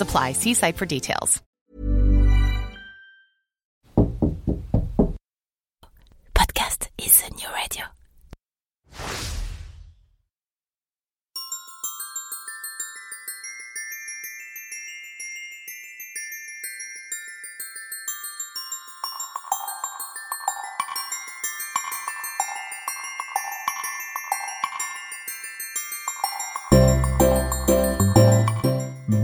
apply. 0.00 0.32
See 0.32 0.54
site 0.54 0.76
for 0.76 0.86
details. 0.86 1.42
Podcast 6.34 6.88
is 6.98 7.22
a 7.26 7.34
new 7.34 7.48
radio. 7.54 7.84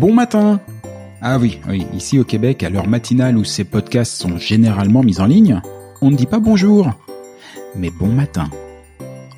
Bon 0.04 0.12
matin 0.12 0.60
Ah 1.22 1.38
oui, 1.38 1.58
ici 1.94 2.18
au 2.18 2.24
Québec, 2.24 2.62
à 2.62 2.68
l'heure 2.68 2.86
matinale 2.86 3.38
où 3.38 3.44
ces 3.44 3.64
podcasts 3.64 4.20
sont 4.20 4.36
généralement 4.36 5.02
mis 5.02 5.18
en 5.18 5.24
ligne, 5.24 5.62
on 6.02 6.10
ne 6.10 6.14
dit 6.14 6.26
pas 6.26 6.40
bonjour, 6.40 6.90
mais 7.74 7.88
bon 7.88 8.08
matin. 8.08 8.50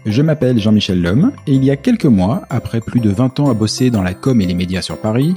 Je 0.07 0.23
m'appelle 0.23 0.59
Jean-Michel 0.59 1.01
Lhomme, 1.01 1.31
et 1.47 1.53
il 1.53 1.63
y 1.63 1.71
a 1.71 1.77
quelques 1.77 2.07
mois, 2.07 2.43
après 2.51 2.81
plus 2.81 2.99
de 2.99 3.11
20 3.11 3.39
ans 3.39 3.49
à 3.49 3.55
bosser 3.55 3.91
dans 3.91 4.03
la 4.03 4.13
com 4.13 4.41
et 4.41 4.47
les 4.47 4.55
médias 4.55 4.83
sur 4.83 4.99
Paris, 4.99 5.37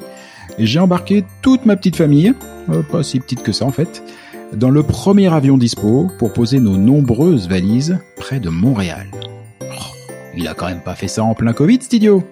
j'ai 0.58 0.80
embarqué 0.80 1.24
toute 1.44 1.64
ma 1.64 1.76
petite 1.76 1.98
famille, 1.98 2.34
euh, 2.72 2.82
pas 2.82 3.03
si 3.03 3.20
petite 3.20 3.44
que 3.44 3.52
ça 3.52 3.66
en 3.66 3.72
fait, 3.72 4.02
dans 4.53 4.72
le 4.72 4.82
premier 4.82 5.32
avion 5.32 5.59
dispo 5.59 6.09
pour 6.18 6.34
poser 6.34 6.59
nos 6.59 6.76
nombreuses 6.76 7.48
valises 7.48 8.00
près 8.16 8.40
de 8.40 8.50
Montréal. 8.50 9.06
Oh, 9.62 9.96
il 10.36 10.48
a 10.48 10.56
quand 10.56 10.70
même 10.70 10.82
pas 10.82 10.96
fait 10.96 11.08
ça 11.08 11.24
en 11.24 11.36
plein 11.36 11.53
Covid, 11.53 11.78
cet 11.84 11.94
idiot 11.94 12.24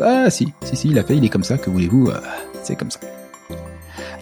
ah 0.00 0.30
si, 0.30 0.52
si, 0.64 0.76
si, 0.76 0.88
il 0.88 0.98
a 0.98 1.04
il 1.08 1.24
est 1.24 1.28
comme 1.28 1.44
ça, 1.44 1.58
que 1.58 1.70
voulez-vous, 1.70 2.08
euh, 2.08 2.20
c'est 2.62 2.76
comme 2.76 2.90
ça. 2.90 3.00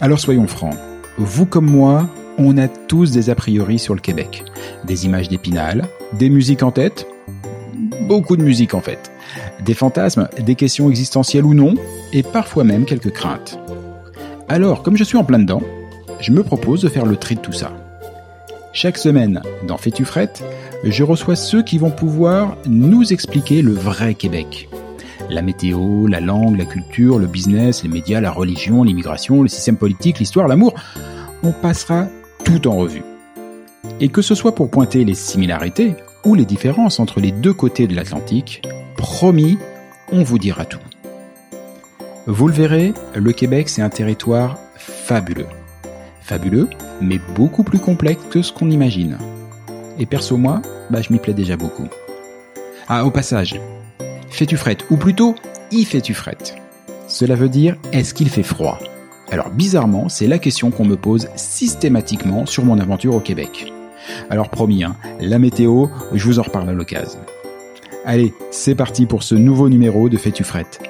Alors 0.00 0.18
soyons 0.18 0.46
francs, 0.46 0.76
vous 1.18 1.46
comme 1.46 1.70
moi, 1.70 2.08
on 2.38 2.58
a 2.58 2.68
tous 2.68 3.12
des 3.12 3.30
a 3.30 3.34
priori 3.34 3.78
sur 3.78 3.94
le 3.94 4.00
Québec. 4.00 4.44
Des 4.84 5.06
images 5.06 5.28
d'épinal, 5.28 5.86
des 6.12 6.28
musiques 6.28 6.62
en 6.62 6.70
tête, 6.70 7.06
beaucoup 8.02 8.36
de 8.36 8.42
musique 8.42 8.74
en 8.74 8.80
fait, 8.80 9.12
des 9.64 9.74
fantasmes, 9.74 10.28
des 10.38 10.54
questions 10.54 10.90
existentielles 10.90 11.44
ou 11.44 11.54
non, 11.54 11.74
et 12.12 12.22
parfois 12.22 12.64
même 12.64 12.84
quelques 12.84 13.12
craintes. 13.12 13.58
Alors, 14.48 14.82
comme 14.82 14.96
je 14.96 15.04
suis 15.04 15.16
en 15.16 15.24
plein 15.24 15.38
dedans, 15.38 15.62
je 16.20 16.32
me 16.32 16.42
propose 16.42 16.82
de 16.82 16.88
faire 16.88 17.06
le 17.06 17.16
tri 17.16 17.36
de 17.36 17.41
tout 17.41 17.52
ça. 17.52 17.72
Chaque 18.72 18.98
semaine, 18.98 19.41
dans 19.66 19.76
Fais-tu 19.76 20.04
frette, 20.04 20.42
je 20.82 21.04
reçois 21.04 21.36
ceux 21.36 21.62
qui 21.62 21.78
vont 21.78 21.91
pouvoir 21.91 22.56
nous 22.66 23.12
expliquer 23.12 23.62
le 23.62 23.72
vrai 23.72 24.14
Québec. 24.14 24.68
La 25.34 25.43
météo, 25.43 26.06
la 26.06 26.21
langue, 26.21 26.56
la 26.56 26.65
culture, 26.65 27.19
le 27.19 27.27
business, 27.27 27.83
les 27.83 27.89
médias, 27.89 28.21
la 28.21 28.31
religion, 28.31 28.84
l'immigration, 28.84 29.43
le 29.43 29.49
système 29.49 29.77
politique, 29.77 30.21
l'histoire, 30.21 30.47
l'amour. 30.47 30.75
On 31.43 31.50
passera 31.50 32.06
tout 32.45 32.69
en 32.69 32.77
revue. 32.77 33.03
Et 33.99 34.11
que 34.11 34.22
ce 34.22 34.37
soit 34.37 34.55
pour 34.55 34.71
pointer 34.71 35.05
les 35.05 35.15
similarités 35.15 35.97
ou 36.25 36.37
les 36.37 36.45
différences 36.45 37.00
entre 37.00 37.19
les 37.19 37.33
deux 37.33 37.53
côtés 37.53 37.89
de 37.89 37.97
l'Atlantique, 37.97 38.62
promis, 38.97 39.59
on 40.12 40.22
vous 40.22 40.39
dira 40.39 40.65
tout. 40.67 40.78
Vous 42.28 42.47
le 42.47 42.55
verrez, 42.55 42.95
le 43.16 43.33
Québec 43.33 43.69
c'est 43.69 43.83
un 43.83 43.91
territoire 43.91 44.56
fabuleux. 44.77 45.49
Fabuleux, 46.21 46.69
mais 47.01 47.19
beaucoup 47.34 47.65
plus 47.65 47.81
complexe 47.81 48.22
que 48.31 48.41
ce 48.41 48.53
qu'on 48.53 48.71
imagine. 48.71 49.19
Et 49.99 50.06
perso 50.06 50.37
moi, 50.37 50.62
bah 50.91 51.03
je 51.03 51.12
m'y 51.12 51.19
plais 51.19 51.34
déjà 51.34 51.56
beaucoup. 51.56 51.89
Ah, 52.87 53.05
au 53.05 53.11
passage, 53.11 53.59
fais-tu 54.34 54.56
frette 54.56 54.84
Ou 54.91 54.97
plutôt, 54.97 55.34
y 55.71 55.84
fais-tu 55.84 56.12
frette? 56.12 56.56
Cela 57.06 57.34
veut 57.37 57.49
dire, 57.49 57.77
est-ce 57.93 58.15
qu'il 58.15 58.28
fait 58.28 58.43
froid? 58.43 58.78
Alors 59.31 59.50
bizarrement, 59.50 60.09
c'est 60.09 60.27
la 60.27 60.39
question 60.39 60.71
qu'on 60.71 60.84
me 60.84 60.97
pose 60.97 61.28
systématiquement 61.37 62.45
sur 62.45 62.65
mon 62.65 62.78
aventure 62.78 63.15
au 63.15 63.21
Québec. 63.21 63.72
Alors 64.28 64.50
promis, 64.50 64.84
hein, 64.84 64.97
la 65.21 65.39
météo, 65.39 65.87
je 66.12 66.25
vous 66.27 66.39
en 66.39 66.43
reparle 66.43 66.69
à 66.69 66.72
l'occasion. 66.72 67.21
Allez, 68.05 68.34
c'est 68.50 68.75
parti 68.75 69.06
pour 69.06 69.22
ce 69.22 69.34
nouveau 69.34 69.69
numéro 69.69 70.09
de 70.09 70.17
Fais-tu 70.17 70.45
frette 70.45 70.81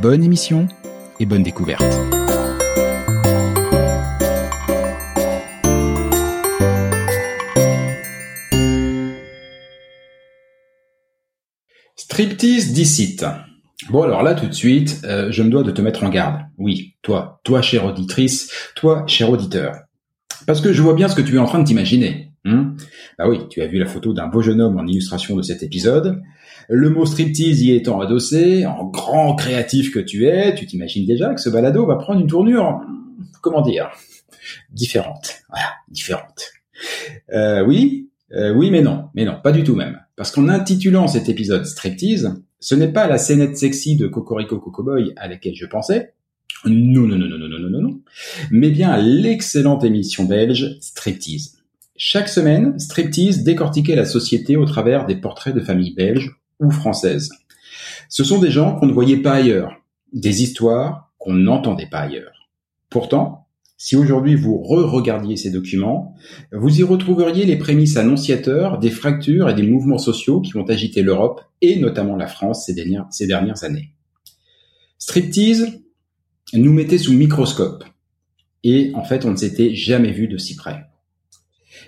Bonne 0.00 0.24
émission 0.24 0.66
et 1.20 1.26
bonne 1.26 1.42
découverte. 1.42 2.03
Striptease 12.14 12.72
dicite. 12.72 13.26
Bon 13.90 14.04
alors 14.04 14.22
là 14.22 14.34
tout 14.34 14.46
de 14.46 14.52
suite, 14.52 15.00
euh, 15.02 15.32
je 15.32 15.42
me 15.42 15.50
dois 15.50 15.64
de 15.64 15.72
te 15.72 15.82
mettre 15.82 16.04
en 16.04 16.10
garde. 16.10 16.42
Oui, 16.58 16.94
toi, 17.02 17.40
toi 17.42 17.60
chère 17.60 17.86
auditrice, 17.86 18.70
toi 18.76 19.02
cher 19.08 19.30
auditeur. 19.30 19.80
Parce 20.46 20.60
que 20.60 20.72
je 20.72 20.80
vois 20.80 20.94
bien 20.94 21.08
ce 21.08 21.16
que 21.16 21.22
tu 21.22 21.34
es 21.34 21.38
en 21.38 21.46
train 21.46 21.58
de 21.58 21.64
t'imaginer. 21.64 22.30
Hein 22.44 22.76
bah 23.18 23.28
oui, 23.28 23.40
tu 23.50 23.62
as 23.62 23.66
vu 23.66 23.80
la 23.80 23.86
photo 23.86 24.12
d'un 24.12 24.28
beau 24.28 24.42
jeune 24.42 24.60
homme 24.60 24.78
en 24.78 24.86
illustration 24.86 25.34
de 25.34 25.42
cet 25.42 25.64
épisode. 25.64 26.22
Le 26.68 26.88
mot 26.88 27.04
striptease 27.04 27.62
y 27.62 27.72
étant 27.72 28.00
adossé, 28.00 28.64
en 28.64 28.84
grand 28.84 29.34
créatif 29.34 29.92
que 29.92 29.98
tu 29.98 30.28
es, 30.28 30.54
tu 30.54 30.66
t'imagines 30.66 31.06
déjà 31.06 31.34
que 31.34 31.40
ce 31.40 31.50
balado 31.50 31.84
va 31.84 31.96
prendre 31.96 32.20
une 32.20 32.28
tournure, 32.28 32.80
comment 33.40 33.60
dire, 33.60 33.90
différente. 34.70 35.42
Voilà, 35.48 35.72
différente. 35.88 36.52
Euh, 37.32 37.64
oui, 37.64 38.08
euh, 38.30 38.54
oui 38.54 38.70
mais 38.70 38.82
non, 38.82 39.08
mais 39.16 39.24
non, 39.24 39.40
pas 39.42 39.50
du 39.50 39.64
tout 39.64 39.74
même. 39.74 40.03
Parce 40.16 40.30
qu'en 40.30 40.48
intitulant 40.48 41.08
cet 41.08 41.28
épisode 41.28 41.66
Striptease, 41.66 42.40
ce 42.60 42.74
n'est 42.74 42.92
pas 42.92 43.06
la 43.06 43.18
scénette 43.18 43.56
sexy 43.56 43.96
de 43.96 44.06
Cocorico 44.06 44.58
Cocoboy 44.58 45.12
à 45.16 45.28
laquelle 45.28 45.56
je 45.56 45.66
pensais. 45.66 46.14
Non, 46.64 47.02
non, 47.02 47.18
non, 47.18 47.26
non, 47.26 47.38
non, 47.38 47.48
non, 47.48 47.70
non, 47.70 47.82
non. 47.82 48.00
Mais 48.50 48.70
bien 48.70 48.96
l'excellente 48.96 49.84
émission 49.84 50.24
belge 50.24 50.78
Striptease. 50.80 51.58
Chaque 51.96 52.28
semaine, 52.28 52.78
Striptease 52.78 53.44
décortiquait 53.44 53.96
la 53.96 54.06
société 54.06 54.56
au 54.56 54.64
travers 54.64 55.06
des 55.06 55.16
portraits 55.16 55.54
de 55.54 55.60
familles 55.60 55.94
belges 55.94 56.36
ou 56.60 56.70
françaises. 56.70 57.30
Ce 58.08 58.24
sont 58.24 58.38
des 58.38 58.50
gens 58.50 58.76
qu'on 58.76 58.86
ne 58.86 58.92
voyait 58.92 59.18
pas 59.18 59.32
ailleurs, 59.32 59.76
des 60.12 60.42
histoires 60.42 61.12
qu'on 61.18 61.34
n'entendait 61.34 61.88
pas 61.88 62.00
ailleurs. 62.00 62.48
Pourtant, 62.90 63.43
si 63.76 63.96
aujourd'hui 63.96 64.34
vous 64.34 64.62
re-regardiez 64.62 65.36
ces 65.36 65.50
documents, 65.50 66.14
vous 66.52 66.80
y 66.80 66.82
retrouveriez 66.82 67.44
les 67.44 67.56
prémices 67.56 67.96
annonciateurs 67.96 68.78
des 68.78 68.90
fractures 68.90 69.48
et 69.48 69.54
des 69.54 69.66
mouvements 69.66 69.98
sociaux 69.98 70.40
qui 70.40 70.56
ont 70.56 70.64
agité 70.64 71.02
l'Europe 71.02 71.42
et 71.60 71.78
notamment 71.78 72.16
la 72.16 72.28
France 72.28 72.66
ces 72.66 72.74
dernières, 72.74 73.06
ces 73.10 73.26
dernières 73.26 73.64
années. 73.64 73.90
Striptease 74.98 75.80
nous 76.54 76.72
mettait 76.72 76.98
sous 76.98 77.12
microscope. 77.12 77.84
et 78.62 78.92
en 78.94 79.04
fait, 79.04 79.24
on 79.24 79.32
ne 79.32 79.36
s'était 79.36 79.74
jamais 79.74 80.12
vu 80.12 80.28
de 80.28 80.38
si 80.38 80.56
près. 80.56 80.86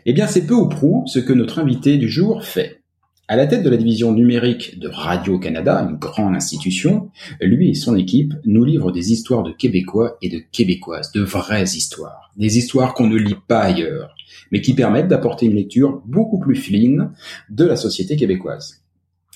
Eh 0.04 0.12
bien, 0.12 0.26
c'est 0.26 0.46
peu 0.46 0.54
ou 0.54 0.68
prou 0.68 1.04
ce 1.06 1.18
que 1.18 1.32
notre 1.32 1.58
invité 1.58 1.96
du 1.96 2.08
jour 2.08 2.44
fait. 2.44 2.82
À 3.28 3.34
la 3.34 3.48
tête 3.48 3.64
de 3.64 3.70
la 3.70 3.76
division 3.76 4.12
numérique 4.12 4.78
de 4.78 4.86
Radio-Canada, 4.86 5.80
une 5.80 5.96
grande 5.96 6.36
institution, 6.36 7.10
lui 7.40 7.70
et 7.70 7.74
son 7.74 7.96
équipe 7.96 8.34
nous 8.44 8.62
livrent 8.62 8.92
des 8.92 9.10
histoires 9.10 9.42
de 9.42 9.50
Québécois 9.50 10.16
et 10.22 10.28
de 10.28 10.38
Québécoises, 10.38 11.10
de 11.10 11.22
vraies 11.22 11.64
histoires. 11.64 12.30
Des 12.36 12.56
histoires 12.56 12.94
qu'on 12.94 13.08
ne 13.08 13.16
lit 13.16 13.34
pas 13.48 13.62
ailleurs, 13.62 14.14
mais 14.52 14.60
qui 14.60 14.74
permettent 14.74 15.08
d'apporter 15.08 15.46
une 15.46 15.56
lecture 15.56 16.02
beaucoup 16.06 16.38
plus 16.38 16.54
fine 16.54 17.10
de 17.50 17.64
la 17.64 17.74
société 17.74 18.14
québécoise. 18.14 18.84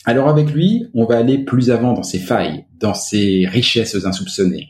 Alors 0.05 0.29
avec 0.29 0.53
lui, 0.53 0.87
on 0.95 1.05
va 1.05 1.19
aller 1.19 1.39
plus 1.39 1.73
avant 1.73 1.93
dans 1.93 2.05
ses 2.05 2.21
failles, 2.21 2.67
dans 2.79 2.95
ses 2.95 3.45
richesses 3.49 4.07
insoupçonnées. 4.07 4.69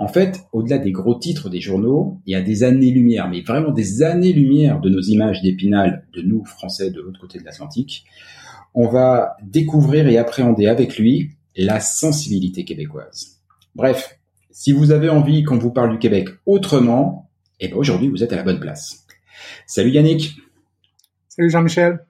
En 0.00 0.08
fait, 0.08 0.40
au-delà 0.52 0.78
des 0.78 0.90
gros 0.90 1.16
titres 1.16 1.48
des 1.48 1.60
journaux, 1.60 2.18
il 2.26 2.32
y 2.32 2.36
a 2.36 2.40
des 2.40 2.64
années-lumière, 2.64 3.28
mais 3.28 3.42
vraiment 3.42 3.70
des 3.70 4.02
années-lumière 4.02 4.80
de 4.80 4.88
nos 4.88 5.00
images 5.00 5.42
d'épinal, 5.42 6.06
de 6.12 6.22
nous, 6.22 6.44
Français, 6.44 6.90
de 6.90 7.00
l'autre 7.00 7.20
côté 7.20 7.38
de 7.38 7.44
l'Atlantique, 7.44 8.04
on 8.74 8.88
va 8.88 9.36
découvrir 9.42 10.08
et 10.08 10.18
appréhender 10.18 10.66
avec 10.66 10.98
lui 10.98 11.30
la 11.56 11.80
sensibilité 11.80 12.64
québécoise. 12.64 13.40
Bref, 13.74 14.18
si 14.50 14.72
vous 14.72 14.90
avez 14.92 15.08
envie 15.08 15.44
qu'on 15.44 15.58
vous 15.58 15.70
parle 15.70 15.92
du 15.92 15.98
Québec 15.98 16.28
autrement, 16.46 17.30
eh 17.60 17.68
ben 17.68 17.76
aujourd'hui 17.76 18.08
vous 18.08 18.22
êtes 18.22 18.32
à 18.32 18.36
la 18.36 18.42
bonne 18.42 18.60
place. 18.60 19.06
Salut 19.66 19.90
Yannick. 19.90 20.36
Salut 21.28 21.50
Jean-Michel. 21.50 22.04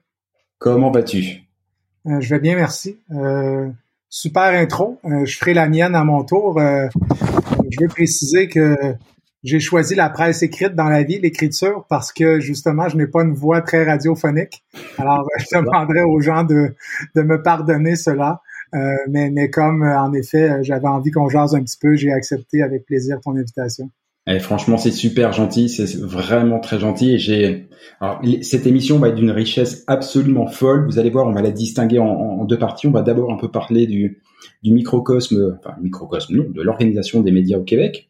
Comment 0.57 0.91
vas-tu? 0.91 1.43
Euh, 2.07 2.19
Je 2.19 2.29
vais 2.29 2.39
bien, 2.39 2.55
merci. 2.55 2.97
Euh, 3.11 3.69
super 4.09 4.59
intro. 4.59 4.99
Euh, 5.05 5.25
je 5.25 5.37
ferai 5.37 5.53
la 5.53 5.67
mienne 5.67 5.95
à 5.95 6.03
mon 6.03 6.23
tour. 6.23 6.59
je 6.59 7.81
veux 7.81 7.87
préciser 7.87 8.47
que 8.47 8.75
j'ai 9.43 9.59
choisi 9.59 9.95
la 9.95 10.09
presse 10.09 10.43
écrite 10.43 10.75
dans 10.75 10.89
la 10.89 11.03
vie, 11.03 11.19
l'écriture, 11.19 11.85
parce 11.89 12.11
que 12.11 12.39
justement, 12.39 12.89
je 12.89 12.97
n'ai 12.97 13.07
pas 13.07 13.23
une 13.23 13.33
voix 13.33 13.61
très 13.61 13.83
radiophonique. 13.83 14.63
Alors, 14.97 15.25
je 15.37 15.57
demanderais 15.57 16.03
aux 16.03 16.19
gens 16.19 16.43
de, 16.43 16.75
de 17.15 17.21
me 17.21 17.41
pardonner 17.41 17.95
cela. 17.95 18.41
Euh, 18.75 18.77
mais, 19.09 19.31
mais 19.31 19.49
comme, 19.49 19.83
euh, 19.83 19.99
en 19.99 20.13
effet, 20.13 20.49
euh, 20.49 20.59
j'avais 20.61 20.87
envie 20.87 21.09
qu'on 21.09 21.27
jase 21.27 21.55
un 21.55 21.63
petit 21.63 21.77
peu, 21.81 21.95
j'ai 21.95 22.11
accepté 22.11 22.61
avec 22.61 22.85
plaisir 22.85 23.19
ton 23.23 23.35
invitation. 23.35 23.89
Et 24.27 24.35
eh, 24.35 24.39
franchement, 24.39 24.77
c'est 24.77 24.91
super 24.91 25.33
gentil, 25.33 25.69
c'est 25.69 25.97
vraiment 25.97 26.59
très 26.59 26.77
gentil. 26.77 27.13
Et 27.13 27.17
j'ai, 27.17 27.67
cette 28.43 28.67
émission 28.67 28.99
va 28.99 29.07
être 29.07 29.15
d'une 29.15 29.31
richesse 29.31 29.83
absolument 29.87 30.45
folle. 30.45 30.85
Vous 30.85 30.99
allez 30.99 31.09
voir, 31.09 31.25
on 31.25 31.31
va 31.31 31.41
la 31.41 31.49
distinguer 31.49 31.97
en, 31.97 32.05
en 32.05 32.45
deux 32.45 32.59
parties. 32.59 32.85
On 32.85 32.91
va 32.91 33.01
d'abord 33.01 33.33
un 33.33 33.37
peu 33.37 33.49
parler 33.49 33.87
du, 33.87 34.21
du 34.61 34.71
microcosme, 34.71 35.57
enfin 35.57 35.75
microcosme, 35.81 36.35
non, 36.35 36.45
de 36.47 36.61
l'organisation 36.61 37.21
des 37.21 37.31
médias 37.31 37.57
au 37.57 37.63
Québec 37.63 38.08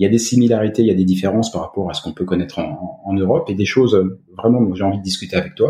il 0.00 0.04
y 0.04 0.06
a 0.06 0.08
des 0.08 0.18
similarités, 0.18 0.80
il 0.80 0.88
y 0.88 0.90
a 0.90 0.94
des 0.94 1.04
différences 1.04 1.52
par 1.52 1.60
rapport 1.60 1.90
à 1.90 1.92
ce 1.92 2.00
qu'on 2.00 2.12
peut 2.12 2.24
connaître 2.24 2.58
en, 2.58 3.12
Europe 3.12 3.50
et 3.50 3.54
des 3.54 3.66
choses 3.66 3.94
euh, 3.94 4.18
vraiment 4.34 4.62
dont 4.62 4.74
j'ai 4.74 4.84
envie 4.84 4.96
de 4.98 5.02
discuter 5.02 5.36
avec 5.36 5.54
toi. 5.56 5.68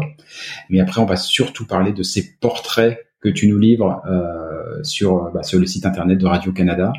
Mais 0.69 0.79
après, 0.79 1.01
on 1.01 1.05
va 1.05 1.17
surtout 1.17 1.67
parler 1.67 1.93
de 1.93 2.05
ces 2.05 2.37
portraits 2.39 2.99
que 3.21 3.29
tu 3.29 3.49
nous 3.49 3.59
livres 3.59 4.01
euh, 4.07 4.85
sur, 4.85 5.33
bah, 5.33 5.43
sur 5.43 5.59
le 5.59 5.67
site 5.67 5.85
internet 5.85 6.17
de 6.17 6.27
Radio 6.27 6.53
Canada, 6.53 6.93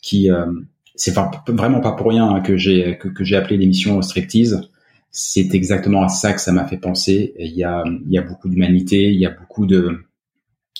qui 0.00 0.30
euh, 0.30 0.46
c'est 0.94 1.14
vraiment 1.48 1.80
pas 1.80 1.92
pour 1.92 2.08
rien 2.08 2.26
hein, 2.26 2.40
que 2.40 2.56
j'ai 2.56 2.96
que, 2.96 3.22
j'ai 3.22 3.36
appelé 3.36 3.58
l'émission 3.58 4.00
Striptease. 4.00 4.70
C'est 5.10 5.54
exactement 5.54 6.02
à 6.02 6.08
ça 6.08 6.32
que 6.32 6.40
ça 6.40 6.52
m'a 6.52 6.66
fait 6.66 6.78
penser. 6.78 7.34
Il 7.38 7.54
y 7.54 7.64
a 7.64 7.84
il 7.86 8.10
y 8.10 8.16
a 8.16 8.22
beaucoup 8.22 8.48
d'humanité, 8.48 9.10
il 9.10 9.20
y 9.20 9.26
a 9.26 9.30
beaucoup 9.30 9.66
de 9.66 9.98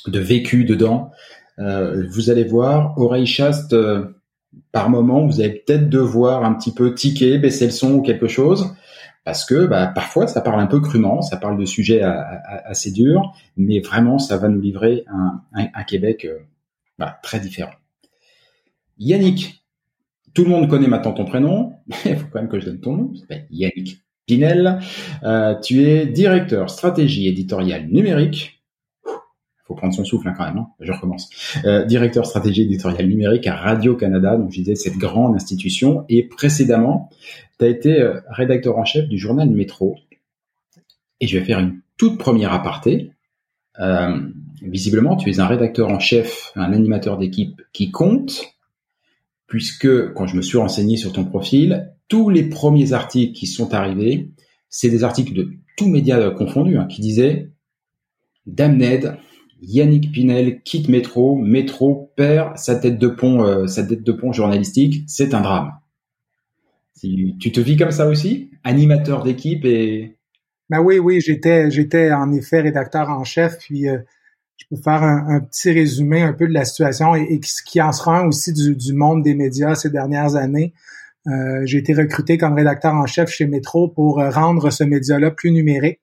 de 0.06 0.20
vécu 0.20 0.64
dedans. 0.64 1.10
Euh, 1.58 2.06
vous 2.08 2.30
allez 2.30 2.44
voir, 2.44 2.96
Oreille 2.96 3.26
Chaste 3.26 3.74
par 4.72 4.90
moment, 4.90 5.26
vous 5.26 5.40
allez 5.40 5.62
peut-être 5.66 5.88
devoir 5.88 6.44
un 6.44 6.54
petit 6.54 6.72
peu 6.72 6.94
tiquer, 6.94 7.38
baisser 7.38 7.66
le 7.66 7.70
son 7.70 7.94
ou 7.94 8.02
quelque 8.02 8.28
chose, 8.28 8.74
parce 9.24 9.44
que 9.44 9.66
bah, 9.66 9.86
parfois 9.86 10.26
ça 10.26 10.40
parle 10.40 10.60
un 10.60 10.66
peu 10.66 10.80
crûment, 10.80 11.22
ça 11.22 11.36
parle 11.36 11.58
de 11.58 11.64
sujets 11.64 12.02
assez 12.02 12.90
durs, 12.90 13.34
mais 13.56 13.80
vraiment 13.80 14.18
ça 14.18 14.36
va 14.36 14.48
nous 14.48 14.60
livrer 14.60 15.04
un, 15.08 15.82
Québec 15.84 16.24
euh, 16.24 16.38
bah, 16.98 17.18
très 17.22 17.40
différent. 17.40 17.72
Yannick, 18.98 19.64
tout 20.34 20.44
le 20.44 20.50
monde 20.50 20.68
connaît 20.68 20.88
maintenant 20.88 21.12
ton 21.12 21.24
prénom, 21.24 21.74
il 22.04 22.16
faut 22.16 22.26
quand 22.32 22.40
même 22.40 22.48
que 22.48 22.58
je 22.58 22.66
donne 22.66 22.80
ton 22.80 22.96
nom, 22.96 23.12
Yannick 23.50 24.02
Pinel. 24.26 24.80
Euh, 25.24 25.54
tu 25.60 25.82
es 25.82 26.06
directeur 26.06 26.70
stratégie 26.70 27.26
éditoriale 27.28 27.88
numérique 27.88 28.57
faut 29.68 29.74
prendre 29.74 29.94
son 29.94 30.04
souffle 30.04 30.26
hein, 30.26 30.34
quand 30.36 30.46
même. 30.46 30.56
Hein. 30.56 30.68
Je 30.80 30.90
recommence. 30.90 31.28
Euh, 31.64 31.84
directeur 31.84 32.24
stratégie 32.24 32.62
éditoriale 32.62 33.06
numérique 33.06 33.46
à 33.46 33.54
Radio 33.54 33.94
Canada, 33.94 34.36
donc 34.36 34.50
je 34.50 34.56
disais 34.56 34.74
cette 34.74 34.96
grande 34.96 35.36
institution. 35.36 36.06
Et 36.08 36.22
précédemment, 36.22 37.10
tu 37.58 37.66
as 37.66 37.68
été 37.68 38.00
euh, 38.00 38.20
rédacteur 38.30 38.78
en 38.78 38.84
chef 38.86 39.06
du 39.06 39.18
journal 39.18 39.50
Métro. 39.50 39.96
Et 41.20 41.26
je 41.26 41.38
vais 41.38 41.44
faire 41.44 41.58
une 41.58 41.80
toute 41.98 42.18
première 42.18 42.52
aparté. 42.54 43.12
Euh, 43.78 44.18
visiblement, 44.62 45.16
tu 45.16 45.30
es 45.30 45.38
un 45.38 45.46
rédacteur 45.46 45.90
en 45.90 45.98
chef, 45.98 46.50
un 46.56 46.72
animateur 46.72 47.18
d'équipe 47.18 47.60
qui 47.72 47.90
compte, 47.90 48.54
puisque 49.46 50.14
quand 50.14 50.26
je 50.26 50.36
me 50.36 50.42
suis 50.42 50.58
renseigné 50.58 50.96
sur 50.96 51.12
ton 51.12 51.24
profil, 51.26 51.92
tous 52.08 52.30
les 52.30 52.44
premiers 52.44 52.94
articles 52.94 53.34
qui 53.34 53.46
sont 53.46 53.74
arrivés, 53.74 54.30
c'est 54.70 54.88
des 54.88 55.04
articles 55.04 55.34
de 55.34 55.50
tous 55.76 55.88
médias 55.88 56.30
confondus, 56.30 56.78
hein, 56.78 56.86
qui 56.86 57.02
disaient 57.02 57.50
Damned, 58.46 59.18
Yannick 59.60 60.12
Pinel 60.12 60.62
quitte 60.62 60.88
Métro, 60.88 61.36
Métro 61.36 62.12
perd 62.16 62.56
sa 62.58 62.76
tête 62.76 62.98
de 62.98 63.08
pont, 63.08 63.44
euh, 63.44 63.66
sa 63.66 63.84
tête 63.84 64.02
de 64.02 64.12
pont 64.12 64.32
journalistique, 64.32 65.04
c'est 65.06 65.34
un 65.34 65.40
drame. 65.40 65.72
Tu 67.00 67.52
te 67.52 67.60
vis 67.60 67.76
comme 67.76 67.92
ça 67.92 68.08
aussi, 68.08 68.50
animateur 68.64 69.22
d'équipe 69.22 69.64
et. 69.64 70.16
Ben 70.68 70.80
oui, 70.80 70.98
oui, 70.98 71.20
j'étais, 71.20 71.70
j'étais 71.70 72.12
en 72.12 72.32
effet 72.32 72.60
rédacteur 72.60 73.08
en 73.08 73.24
chef, 73.24 73.58
puis 73.58 73.88
euh, 73.88 73.98
je 74.56 74.66
peux 74.70 74.82
faire 74.82 75.02
un, 75.02 75.40
petit 75.40 75.70
résumé 75.70 76.22
un 76.22 76.32
peu 76.32 76.46
de 76.48 76.52
la 76.52 76.64
situation 76.64 77.14
et, 77.14 77.40
ce 77.42 77.62
qui 77.62 77.80
en 77.80 77.92
sera 77.92 78.18
un 78.18 78.26
aussi 78.26 78.52
du, 78.52 78.92
monde 78.92 79.22
des 79.22 79.34
médias 79.34 79.76
ces 79.76 79.90
dernières 79.90 80.34
années. 80.34 80.74
Euh, 81.26 81.62
j'ai 81.64 81.78
été 81.78 81.94
recruté 81.94 82.36
comme 82.36 82.54
rédacteur 82.54 82.94
en 82.94 83.06
chef 83.06 83.30
chez 83.30 83.46
Métro 83.46 83.88
pour 83.88 84.16
rendre 84.16 84.70
ce 84.70 84.84
média-là 84.84 85.30
plus 85.30 85.52
numérique, 85.52 86.00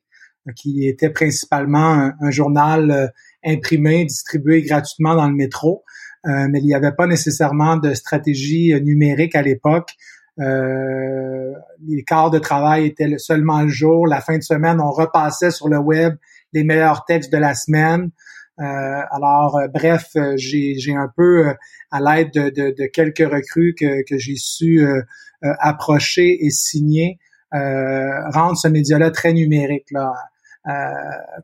qui 0.55 0.87
était 0.87 1.09
principalement 1.09 2.11
un 2.19 2.31
journal 2.31 3.11
imprimé, 3.45 4.05
distribué 4.05 4.61
gratuitement 4.63 5.15
dans 5.15 5.27
le 5.27 5.35
métro, 5.35 5.83
euh, 6.27 6.47
mais 6.49 6.59
il 6.59 6.65
n'y 6.65 6.73
avait 6.73 6.91
pas 6.91 7.07
nécessairement 7.07 7.77
de 7.77 7.93
stratégie 7.93 8.73
euh, 8.73 8.79
numérique 8.79 9.35
à 9.35 9.41
l'époque. 9.41 9.91
Euh, 10.39 11.53
les 11.87 12.03
quarts 12.03 12.31
de 12.31 12.39
travail 12.39 12.87
étaient 12.87 13.17
seulement 13.17 13.61
le 13.61 13.69
jour. 13.69 14.07
La 14.07 14.21
fin 14.21 14.37
de 14.37 14.43
semaine, 14.43 14.79
on 14.81 14.89
repassait 14.89 15.51
sur 15.51 15.69
le 15.69 15.77
web 15.77 16.15
les 16.51 16.63
meilleurs 16.63 17.05
textes 17.05 17.31
de 17.31 17.37
la 17.37 17.53
semaine. 17.53 18.11
alors, 18.57 19.59
bref, 19.73 20.11
j'ai, 20.35 20.95
un 20.95 21.11
peu, 21.15 21.53
à 21.91 21.99
l'aide 21.99 22.31
de, 22.31 22.87
quelques 22.87 23.29
recrues 23.29 23.75
que, 23.77 24.03
que 24.07 24.17
j'ai 24.17 24.37
su 24.37 24.85
approcher 25.41 26.45
et 26.45 26.49
signer, 26.49 27.19
rendre 27.51 28.57
ce 28.57 28.69
média-là 28.69 29.11
très 29.11 29.33
numérique. 29.33 29.91
Là. 29.91 30.13
Euh, 30.67 30.71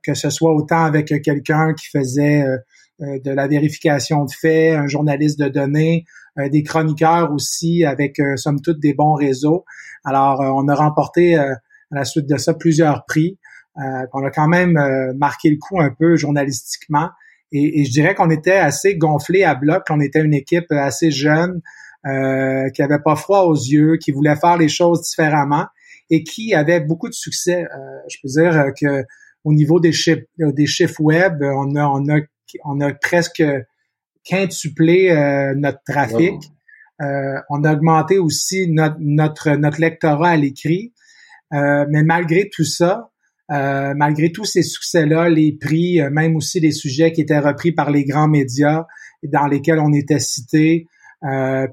que 0.03 0.15
ce 0.15 0.31
soit 0.31 0.53
autant 0.53 0.83
avec 0.83 1.13
quelqu'un 1.21 1.73
qui 1.75 1.87
faisait 1.87 2.41
euh, 2.41 2.57
euh, 3.01 3.19
de 3.19 3.29
la 3.31 3.47
vérification 3.47 4.25
de 4.25 4.31
faits, 4.31 4.75
un 4.75 4.87
journaliste 4.87 5.39
de 5.39 5.47
données, 5.47 6.05
des 6.37 6.63
chroniqueurs 6.63 7.33
aussi 7.33 7.83
avec 7.83 8.21
somme 8.37 8.61
toute 8.61 8.79
des 8.79 8.93
bons 8.93 9.15
réseaux. 9.15 9.65
Alors, 10.05 10.39
on 10.39 10.69
a 10.69 10.75
remporté 10.75 11.35
à 11.35 11.57
la 11.91 12.05
suite 12.05 12.25
de 12.25 12.37
ça 12.37 12.53
plusieurs 12.53 13.03
prix. 13.05 13.37
on 13.75 14.23
a 14.23 14.31
quand 14.31 14.47
même 14.47 14.79
marqué 15.17 15.49
le 15.49 15.57
coup 15.57 15.81
un 15.81 15.89
peu 15.89 16.15
journalistiquement. 16.15 17.09
Et, 17.51 17.81
et 17.81 17.85
je 17.85 17.91
dirais 17.91 18.15
qu'on 18.15 18.29
était 18.29 18.55
assez 18.55 18.95
gonflé 18.95 19.43
à 19.43 19.55
bloc. 19.55 19.83
On 19.89 19.99
était 19.99 20.21
une 20.21 20.33
équipe 20.33 20.71
assez 20.71 21.11
jeune, 21.11 21.61
euh, 22.07 22.67
qui 22.71 22.81
avait 22.81 22.97
pas 22.97 23.15
froid 23.15 23.41
aux 23.41 23.53
yeux, 23.53 23.97
qui 23.97 24.11
voulait 24.11 24.35
faire 24.35 24.57
les 24.57 24.69
choses 24.69 25.03
différemment 25.03 25.67
et 26.09 26.23
qui 26.23 26.53
avait 26.53 26.79
beaucoup 26.79 27.07
de 27.07 27.13
succès. 27.13 27.63
Euh, 27.63 27.99
je 28.09 28.17
peux 28.21 28.29
dire 28.29 28.73
que 28.79 29.03
au 29.43 29.53
niveau 29.53 29.79
des 29.79 29.91
chiffres, 29.91 30.23
des 30.37 30.67
chiffres 30.67 31.01
web, 31.01 31.41
on 31.41 31.75
a, 31.75 31.87
on 31.87 32.09
a, 32.09 32.19
on 32.65 32.81
a 32.81 32.93
presque 32.93 33.43
quintuplé 34.23 35.09
euh, 35.09 35.53
notre 35.55 35.79
trafic. 35.85 36.35
Euh, 37.01 37.39
on 37.49 37.63
a 37.63 37.73
augmenté 37.73 38.19
aussi 38.19 38.67
notre, 38.69 38.97
notre, 38.99 39.51
notre 39.51 39.81
lectorat 39.81 40.31
à 40.31 40.37
l'écrit. 40.37 40.93
mais 41.51 42.03
malgré 42.03 42.49
tout 42.49 42.63
ça, 42.63 43.09
malgré 43.49 44.31
tous 44.31 44.45
ces 44.45 44.61
succès-là, 44.61 45.27
les 45.27 45.51
prix, 45.51 45.99
même 46.11 46.35
aussi 46.35 46.59
les 46.59 46.71
sujets 46.71 47.11
qui 47.11 47.21
étaient 47.21 47.39
repris 47.39 47.71
par 47.71 47.89
les 47.89 48.05
grands 48.05 48.27
médias 48.29 48.85
dans 49.23 49.47
lesquels 49.47 49.79
on 49.79 49.91
était 49.91 50.19
cité, 50.19 50.87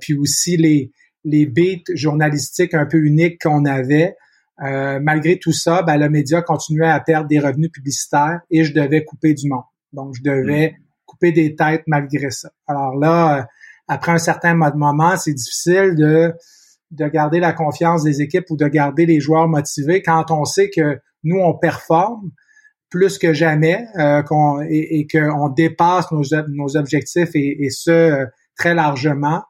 puis 0.00 0.14
aussi 0.14 0.56
les, 0.56 0.90
les 1.28 1.47
beats 1.47 1.92
journalistiques 1.94 2.75
un 2.75 2.87
peu 2.87 2.99
uniques 2.99 3.42
qu'on 3.42 3.64
avait, 3.64 4.16
euh, 4.62 4.99
malgré 5.00 5.38
tout 5.38 5.52
ça, 5.52 5.82
ben, 5.82 5.97
le 5.97 6.08
média 6.08 6.42
continuait 6.42 6.88
à 6.88 7.00
perdre 7.00 7.28
des 7.28 7.38
revenus 7.38 7.70
publicitaires 7.70 8.40
et 8.50 8.64
je 8.64 8.73
devais 8.73 9.04
couper 9.04 9.35
du 9.35 9.49
monde. 9.49 9.62
Donc, 9.92 10.14
je 10.16 10.23
devais 10.23 10.70
mm. 10.70 10.82
couper 11.06 11.32
des 11.32 11.54
têtes 11.54 11.85
malgré 11.87 12.30
ça. 12.30 12.50
Alors 12.66 12.97
là, 12.97 13.38
euh, 13.38 13.42
après 13.87 14.12
un 14.12 14.18
certain 14.18 14.54
moment, 14.54 15.16
c'est 15.16 15.35
difficile 15.35 15.94
de 15.97 16.35
de 16.90 17.06
garder 17.06 17.40
la 17.40 17.52
confiance 17.52 18.02
des 18.02 18.23
équipes 18.23 18.47
ou 18.50 18.56
de 18.56 18.66
garder 18.66 19.06
les 19.06 19.20
joueurs 19.20 19.49
motivés 19.49 20.02
quand 20.02 20.30
on 20.30 20.44
sait 20.44 20.70
que 20.70 20.99
nous, 21.25 21.38
on 21.38 21.54
performe 21.54 22.30
plus 22.90 23.18
que 23.18 23.35
jamais 23.35 23.87
euh, 23.99 24.23
qu'on 24.23 24.62
et, 24.62 25.00
et 25.00 25.06
qu'on 25.06 25.49
dépasse 25.50 26.11
nos, 26.11 26.23
nos 26.49 26.76
objectifs 26.76 27.30
et, 27.35 27.64
et 27.64 27.70
ce 27.70 27.90
euh, 27.90 28.26
très 28.56 28.75
largement. 28.75 29.42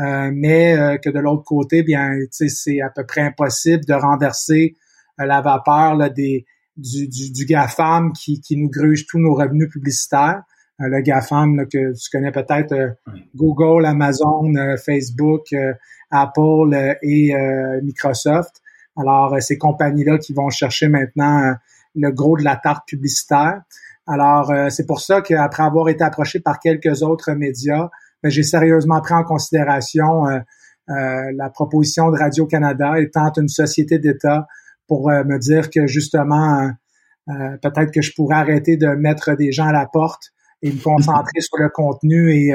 Euh, 0.00 0.30
mais 0.32 0.76
euh, 0.76 0.96
que 0.98 1.10
de 1.10 1.18
l'autre 1.18 1.44
côté, 1.44 1.82
bien, 1.82 2.16
c'est 2.30 2.80
à 2.80 2.90
peu 2.90 3.04
près 3.04 3.20
impossible 3.20 3.84
de 3.84 3.94
renverser 3.94 4.76
la 5.18 5.40
vapeur 5.42 5.94
là, 5.96 6.08
des, 6.08 6.46
du, 6.76 7.06
du, 7.08 7.30
du 7.30 7.44
GAFAM 7.44 8.12
qui, 8.12 8.40
qui 8.40 8.56
nous 8.56 8.70
gruge 8.70 9.06
tous 9.06 9.18
nos 9.18 9.34
revenus 9.34 9.68
publicitaires. 9.70 10.42
le 10.78 11.00
GAFAM 11.02 11.66
que 11.66 11.92
tu 11.92 12.10
connais 12.10 12.32
peut-être, 12.32 12.96
Google, 13.34 13.84
Amazon, 13.84 14.54
Facebook, 14.82 15.54
Apple 16.10 16.96
et 17.02 17.34
Microsoft. 17.82 18.62
Alors, 18.96 19.36
ces 19.42 19.58
compagnies-là 19.58 20.16
qui 20.16 20.32
vont 20.32 20.48
chercher 20.48 20.88
maintenant 20.88 21.54
le 21.94 22.10
gros 22.10 22.36
de 22.36 22.44
la 22.44 22.56
tarte 22.56 22.86
publicitaire. 22.88 23.62
Alors, 24.06 24.50
euh, 24.50 24.70
c'est 24.70 24.86
pour 24.86 25.00
ça 25.00 25.20
qu'après 25.20 25.62
avoir 25.62 25.88
été 25.88 26.02
approché 26.02 26.40
par 26.40 26.58
quelques 26.58 27.02
autres 27.02 27.32
médias, 27.32 27.90
ben, 28.22 28.30
j'ai 28.30 28.42
sérieusement 28.42 29.00
pris 29.00 29.14
en 29.14 29.24
considération 29.24 30.26
euh, 30.26 30.38
euh, 30.88 31.32
la 31.36 31.50
proposition 31.50 32.10
de 32.10 32.18
Radio-Canada 32.18 33.00
étant 33.00 33.32
une 33.36 33.48
société 33.48 33.98
d'État 33.98 34.46
pour 34.88 35.08
me 35.08 35.38
dire 35.38 35.70
que 35.70 35.86
justement, 35.86 36.68
peut-être 37.28 37.92
que 37.92 38.02
je 38.02 38.12
pourrais 38.16 38.38
arrêter 38.38 38.76
de 38.76 38.88
mettre 38.88 39.36
des 39.36 39.52
gens 39.52 39.66
à 39.66 39.72
la 39.72 39.86
porte 39.86 40.32
et 40.62 40.72
me 40.72 40.82
concentrer 40.82 41.40
sur 41.40 41.58
le 41.58 41.68
contenu 41.68 42.32
et 42.34 42.52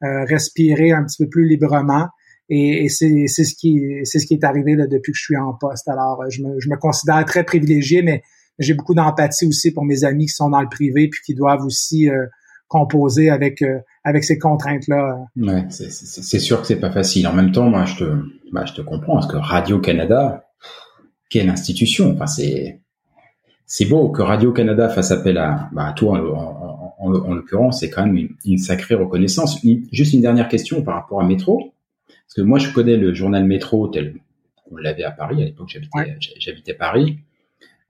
respirer 0.00 0.92
un 0.92 1.04
petit 1.04 1.24
peu 1.24 1.28
plus 1.28 1.46
librement. 1.46 2.08
Et, 2.48 2.88
c'est 2.88 3.26
ce 3.26 3.54
qui 3.54 3.82
c'est 4.04 4.18
ce 4.18 4.26
qui 4.26 4.32
est 4.32 4.44
arrivé 4.44 4.76
là, 4.76 4.86
depuis 4.86 5.12
que 5.12 5.18
je 5.18 5.24
suis 5.24 5.36
en 5.36 5.52
poste. 5.52 5.86
Alors, 5.88 6.24
je 6.30 6.40
me, 6.40 6.58
je 6.58 6.70
me 6.70 6.78
considère 6.78 7.22
très 7.26 7.44
privilégié, 7.44 8.00
mais 8.00 8.22
j'ai 8.58 8.74
beaucoup 8.74 8.94
d'empathie 8.94 9.46
aussi 9.46 9.72
pour 9.72 9.84
mes 9.84 10.04
amis 10.04 10.26
qui 10.26 10.34
sont 10.34 10.50
dans 10.50 10.60
le 10.60 10.68
privé 10.68 11.08
puis 11.08 11.20
qui 11.24 11.34
doivent 11.34 11.64
aussi 11.64 12.08
euh, 12.08 12.26
composer 12.68 13.30
avec 13.30 13.62
euh, 13.62 13.80
avec 14.04 14.24
ces 14.24 14.38
contraintes 14.38 14.88
là. 14.88 15.26
Ouais, 15.36 15.64
c'est 15.68 16.38
sûr 16.38 16.60
que 16.60 16.66
c'est 16.66 16.80
pas 16.80 16.90
facile. 16.90 17.26
En 17.26 17.32
même 17.32 17.52
temps, 17.52 17.68
moi 17.68 17.84
je 17.84 17.96
te 17.96 18.04
bah, 18.52 18.64
je 18.66 18.72
te 18.72 18.82
comprends 18.82 19.14
parce 19.14 19.26
que 19.26 19.36
Radio 19.36 19.78
Canada, 19.78 20.46
quelle 21.30 21.48
institution. 21.48 22.12
Enfin 22.12 22.26
c'est 22.26 22.80
c'est 23.66 23.86
beau 23.86 24.10
que 24.10 24.22
Radio 24.22 24.52
Canada 24.52 24.88
fasse 24.88 25.10
appel 25.10 25.38
à 25.38 25.68
bah, 25.72 25.92
toi 25.96 26.18
en, 26.18 26.94
en, 26.98 27.14
en, 27.14 27.34
l'occurrence, 27.34 27.80
c'est 27.80 27.90
quand 27.90 28.06
même 28.06 28.28
une, 28.44 28.58
sacrée 28.58 28.94
reconnaissance. 28.94 29.60
juste 29.92 30.12
une 30.12 30.20
dernière 30.20 30.48
question 30.48 30.82
par 30.82 30.94
rapport 30.94 31.20
à 31.20 31.24
Métro, 31.24 31.72
parce 32.06 32.34
que 32.36 32.42
moi 32.42 32.58
je 32.58 32.72
connais 32.72 32.96
le 32.96 33.14
journal 33.14 33.44
Métro 33.44 33.88
tel 33.88 34.14
qu'on 34.56 34.76
l'avait 34.76 35.04
à 35.04 35.10
Paris 35.10 35.42
à 35.42 35.44
l'époque 35.44 35.68
j'habitais 35.68 36.16
j'habitais 36.38 36.74
Paris. 36.74 37.18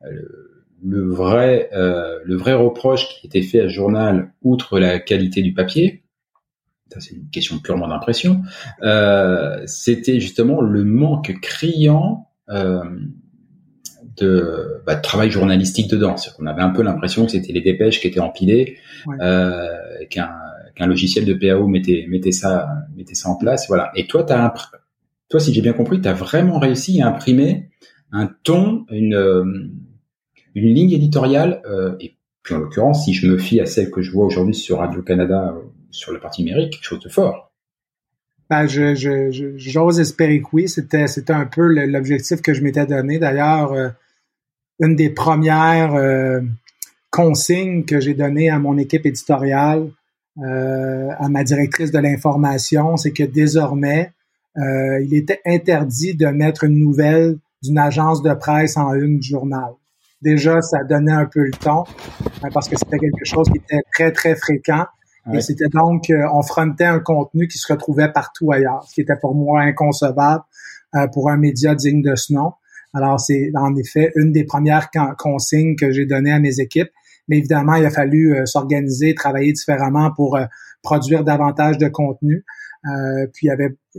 Euh, 0.04 0.53
le 0.84 1.10
vrai, 1.10 1.70
euh, 1.72 2.18
le 2.24 2.36
vrai 2.36 2.52
reproche 2.52 3.08
qui 3.08 3.26
était 3.26 3.42
fait 3.42 3.60
à 3.60 3.64
ce 3.64 3.68
journal, 3.68 4.32
outre 4.42 4.78
la 4.78 4.98
qualité 4.98 5.40
du 5.42 5.54
papier, 5.54 6.04
ça 6.92 7.00
c'est 7.00 7.14
une 7.14 7.30
question 7.30 7.58
purement 7.58 7.88
d'impression, 7.88 8.42
euh, 8.82 9.62
c'était 9.66 10.20
justement 10.20 10.60
le 10.60 10.84
manque 10.84 11.40
criant 11.40 12.28
euh, 12.50 12.84
de, 14.18 14.82
bah, 14.86 14.94
de, 14.94 15.00
travail 15.00 15.30
journalistique 15.30 15.90
dedans. 15.90 16.16
C'est 16.18 16.34
qu'on 16.34 16.46
avait 16.46 16.62
un 16.62 16.70
peu 16.70 16.82
l'impression 16.82 17.24
que 17.24 17.32
c'était 17.32 17.52
les 17.52 17.62
dépêches 17.62 18.00
qui 18.00 18.06
étaient 18.06 18.20
empilées, 18.20 18.76
euh, 19.20 19.66
qu'un 20.10 20.86
logiciel 20.86 21.24
de 21.24 21.32
PAO 21.32 21.66
mettait, 21.66 22.04
mettait, 22.08 22.32
ça, 22.32 22.68
mettait 22.94 23.14
ça 23.14 23.30
en 23.30 23.36
place. 23.36 23.66
Voilà. 23.68 23.90
Et 23.96 24.06
toi, 24.06 24.30
as 24.30 24.54
toi, 25.30 25.40
si 25.40 25.54
j'ai 25.54 25.62
bien 25.62 25.72
compris, 25.72 26.00
tu 26.00 26.08
as 26.08 26.12
vraiment 26.12 26.58
réussi 26.58 27.00
à 27.00 27.08
imprimer 27.08 27.70
un 28.12 28.28
ton, 28.44 28.84
une 28.90 29.72
une 30.54 30.72
ligne 30.72 30.92
éditoriale, 30.92 31.62
euh, 31.66 31.96
et 32.00 32.16
puis 32.42 32.54
en 32.54 32.58
l'occurrence, 32.58 33.04
si 33.04 33.12
je 33.12 33.26
me 33.26 33.38
fie 33.38 33.60
à 33.60 33.66
celle 33.66 33.90
que 33.90 34.02
je 34.02 34.10
vois 34.12 34.26
aujourd'hui 34.26 34.54
sur 34.54 34.78
Radio-Canada, 34.78 35.54
euh, 35.56 35.62
sur 35.90 36.12
le 36.12 36.20
parti 36.20 36.42
numérique, 36.42 36.74
quelque 36.74 36.84
chose 36.84 37.00
de 37.00 37.08
fort. 37.08 37.52
Ben, 38.50 38.66
j'ose 38.66 40.00
espérer 40.00 40.40
que 40.40 40.46
oui. 40.52 40.68
C'était, 40.68 41.06
un 41.30 41.46
peu 41.46 41.66
l'objectif 41.86 42.42
que 42.42 42.52
je 42.52 42.62
m'étais 42.62 42.86
donné. 42.86 43.18
D'ailleurs, 43.18 43.72
euh, 43.72 43.88
une 44.80 44.96
des 44.96 45.08
premières 45.08 46.42
consignes 47.10 47.84
que 47.84 48.00
j'ai 48.00 48.14
données 48.14 48.50
à 48.50 48.58
mon 48.58 48.76
équipe 48.76 49.06
éditoriale, 49.06 49.88
à 50.36 51.28
ma 51.28 51.44
directrice 51.44 51.92
de 51.92 51.98
l'information, 52.00 52.96
c'est 52.96 53.12
que 53.12 53.22
désormais, 53.22 54.10
il 54.56 55.14
était 55.14 55.40
interdit 55.46 56.16
de 56.16 56.26
mettre 56.26 56.64
une 56.64 56.76
nouvelle 56.76 57.38
d'une 57.62 57.78
agence 57.78 58.20
de 58.20 58.34
presse 58.34 58.76
en 58.76 58.94
une 58.94 59.22
journal 59.22 59.74
déjà, 60.24 60.60
ça 60.62 60.82
donnait 60.82 61.12
un 61.12 61.26
peu 61.26 61.44
le 61.44 61.52
ton 61.52 61.84
hein, 62.42 62.48
parce 62.52 62.68
que 62.68 62.76
c'était 62.76 62.98
quelque 62.98 63.24
chose 63.24 63.48
qui 63.50 63.58
était 63.58 63.82
très, 63.92 64.10
très 64.10 64.34
fréquent. 64.34 64.86
Et 65.32 65.40
c'était 65.40 65.68
donc, 65.68 66.10
euh, 66.10 66.26
on 66.34 66.42
frontait 66.42 66.84
un 66.84 66.98
contenu 66.98 67.48
qui 67.48 67.56
se 67.56 67.72
retrouvait 67.72 68.12
partout 68.12 68.52
ailleurs, 68.52 68.84
ce 68.86 68.94
qui 68.94 69.00
était 69.00 69.16
pour 69.16 69.34
moi 69.34 69.62
inconcevable 69.62 70.42
euh, 70.94 71.06
pour 71.06 71.30
un 71.30 71.38
média 71.38 71.74
digne 71.74 72.02
de 72.02 72.14
ce 72.14 72.34
nom. 72.34 72.52
Alors, 72.92 73.18
c'est 73.18 73.50
en 73.54 73.74
effet 73.74 74.12
une 74.16 74.32
des 74.32 74.44
premières 74.44 74.90
consignes 75.16 75.76
que 75.76 75.90
j'ai 75.92 76.04
données 76.04 76.32
à 76.32 76.40
mes 76.40 76.60
équipes. 76.60 76.90
Mais 77.28 77.38
évidemment, 77.38 77.74
il 77.76 77.86
a 77.86 77.90
fallu 77.90 78.34
euh, 78.34 78.44
s'organiser, 78.44 79.14
travailler 79.14 79.52
différemment 79.52 80.12
pour 80.14 80.38
produire 80.82 81.24
davantage 81.24 81.78
de 81.78 81.88
contenu. 81.88 82.44
Euh, 82.86 83.26
puis 83.32 83.48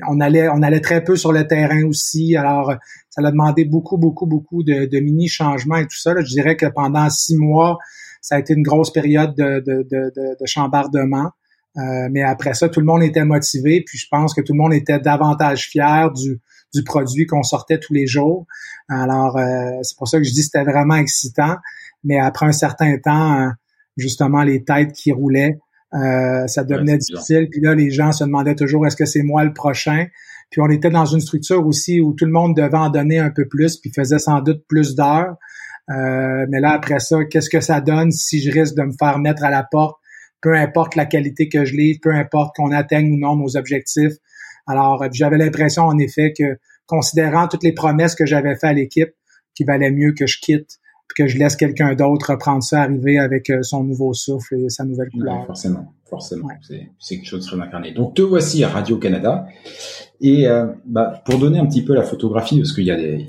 on 0.08 0.20
allait, 0.20 0.82
très 0.82 1.04
peu 1.04 1.16
sur 1.16 1.32
le 1.32 1.48
terrain 1.48 1.84
aussi. 1.86 2.36
Alors, 2.36 2.74
ça 3.10 3.22
a 3.26 3.32
demandé 3.32 3.66
beaucoup, 3.66 3.98
beaucoup, 3.98 4.28
beaucoup 4.28 4.64
de, 4.64 5.00
mini 5.00 5.28
changements 5.28 5.78
et 5.78 5.88
tout 5.88 5.98
ça. 5.98 6.14
Je 6.20 6.28
dirais 6.28 6.56
que 6.56 6.68
pendant 6.68 7.10
six 7.10 7.36
mois, 7.36 7.78
ça 8.22 8.36
a 8.36 8.40
été 8.40 8.54
une 8.54 8.64
grosse 8.64 8.92
période 8.92 9.36
de, 9.36 9.60
de, 9.66 9.88
de, 9.90 10.12
de 10.40 10.46
chambardement. 10.46 11.32
Euh, 11.78 12.08
mais 12.10 12.24
après 12.24 12.54
ça, 12.54 12.70
tout 12.70 12.80
le 12.80 12.86
monde 12.86 13.04
était 13.04 13.26
motivé. 13.26 13.84
Puis 13.86 13.98
je 13.98 14.08
pense 14.10 14.34
que 14.34 14.42
tout 14.42 14.54
le 14.54 14.60
monde 14.60 14.74
était 14.74 15.00
davantage 15.00 15.68
fier 15.68 16.12
du, 16.12 16.40
du 16.74 16.84
produit 16.84 17.26
qu'on 17.26 17.44
sortait 17.44 17.80
tous 17.80 17.94
les 17.94 18.08
jours. 18.08 18.46
Alors, 18.88 19.38
euh, 19.38 19.80
c'est 19.82 19.98
pour 19.98 20.08
ça 20.08 20.18
que 20.20 20.24
je 20.24 20.32
dis 20.32 20.40
que 20.42 20.46
c'était 20.46 20.64
vraiment 20.64 20.96
excitant. 20.96 21.56
Mais 22.04 22.20
après 22.20 22.46
un 22.46 22.52
certain 22.52 22.98
temps, 22.98 23.50
justement, 23.98 24.44
les 24.44 24.64
têtes 24.64 24.94
qui 24.94 25.12
roulaient, 25.12 25.60
euh, 25.94 26.48
ça 26.48 26.64
devenait 26.64 26.98
difficile. 26.98 27.48
Puis 27.50 27.62
là, 27.62 27.76
les 27.76 27.92
gens 27.92 28.12
se 28.12 28.24
demandaient 28.24 28.56
toujours 28.56 28.86
est-ce 28.86 28.96
que 28.96 29.06
c'est 29.06 29.24
moi 29.24 29.44
le 29.44 29.54
prochain? 29.54 30.08
Puis 30.50 30.62
on 30.62 30.70
était 30.70 30.90
dans 30.90 31.06
une 31.06 31.22
structure 31.22 31.66
aussi 31.66 32.00
où 32.00 32.14
tout 32.14 32.26
le 32.26 32.32
monde 32.32 32.56
devait 32.56 32.78
en 32.78 32.90
donner 32.90 33.20
un 33.20 33.30
peu 33.30 33.48
plus, 33.48 33.78
puis 33.78 33.92
faisait 33.94 34.20
sans 34.20 34.42
doute 34.42 34.64
plus 34.68 34.96
d'heures. 34.96 35.36
Euh, 35.90 36.46
mais 36.50 36.60
là, 36.60 36.72
après 36.72 37.00
ça, 37.00 37.24
qu'est-ce 37.26 37.50
que 37.50 37.62
ça 37.62 37.82
donne 37.82 38.12
si 38.12 38.42
je 38.42 38.52
risque 38.52 38.76
de 38.76 38.84
me 38.84 38.94
faire 38.98 39.20
mettre 39.20 39.44
à 39.44 39.50
la 39.50 39.64
porte, 39.64 39.98
peu 40.42 40.54
importe 40.56 40.96
la 40.96 41.06
qualité 41.06 41.50
que 41.50 41.66
je 41.66 41.76
livre, 41.76 42.00
peu 42.02 42.12
importe 42.12 42.56
qu'on 42.56 42.72
atteigne 42.72 43.12
ou 43.12 43.18
non 43.18 43.36
nos 43.36 43.56
objectifs. 43.58 44.14
Alors, 44.68 45.04
j'avais 45.12 45.38
l'impression, 45.38 45.84
en 45.84 45.98
effet, 45.98 46.34
que 46.38 46.58
considérant 46.88 47.48
toutes 47.48 47.64
les 47.64 47.74
promesses 47.74 48.16
que 48.16 48.26
j'avais 48.26 48.56
faites 48.56 48.64
à 48.64 48.74
l'équipe, 48.74 49.10
qu'il 49.56 49.66
valait 49.66 49.92
mieux 49.92 50.14
que 50.14 50.28
je 50.28 50.40
quitte 50.40 50.80
que 51.16 51.28
je 51.28 51.38
laisse 51.38 51.56
quelqu'un 51.56 51.94
d'autre 51.96 52.32
reprendre 52.32 52.64
ça, 52.64 52.82
arriver 52.82 53.18
avec 53.18 53.50
euh, 53.50 53.62
son 53.64 53.84
nouveau 53.84 54.14
souffle 54.14 54.56
et 54.56 54.70
sa 54.70 54.84
nouvelle 54.84 55.10
couleur. 55.10 55.46
forcément, 55.46 55.94
forcément. 56.10 56.48
C'est 57.00 57.16
quelque 57.16 57.28
chose 57.28 57.46
de 57.46 57.52
très 57.52 57.62
incarné. 57.62 57.92
Donc 57.92 58.16
te 58.16 58.22
voici 58.22 58.64
à 58.64 58.70
Radio 58.70 58.98
Canada. 58.98 59.48
Et 60.22 60.48
euh, 60.48 60.68
bah, 60.86 61.22
pour 61.26 61.40
donner 61.40 61.60
un 61.60 61.66
petit 61.66 61.84
peu 61.84 61.94
la 61.94 62.04
photographie, 62.04 62.58
parce 62.58 62.74
qu'il 62.74 62.86
y 62.86 62.92
a 62.92 62.96
des, 62.96 63.28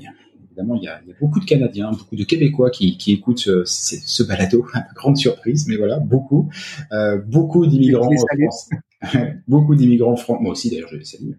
évidemment, 0.57 0.75
il 0.75 0.83
y, 0.83 0.87
a, 0.87 0.99
il 1.03 1.09
y, 1.09 1.11
a, 1.11 1.15
beaucoup 1.19 1.39
de 1.39 1.45
Canadiens, 1.45 1.91
beaucoup 1.91 2.15
de 2.15 2.23
Québécois 2.23 2.71
qui, 2.71 2.97
qui 2.97 3.13
écoutent 3.13 3.39
ce, 3.39 3.63
ce, 3.65 4.23
balado, 4.23 4.65
grande 4.95 5.17
surprise, 5.17 5.67
mais 5.67 5.75
voilà, 5.75 5.99
beaucoup, 5.99 6.49
euh, 6.91 7.21
beaucoup 7.27 7.67
d'immigrants 7.67 8.09
français, 8.09 8.75
beaucoup 9.47 9.75
d'immigrants 9.75 10.15
français, 10.15 10.41
moi 10.41 10.51
aussi 10.51 10.69
d'ailleurs 10.71 10.89
je 10.89 10.97
les 10.97 11.05
salue, 11.05 11.31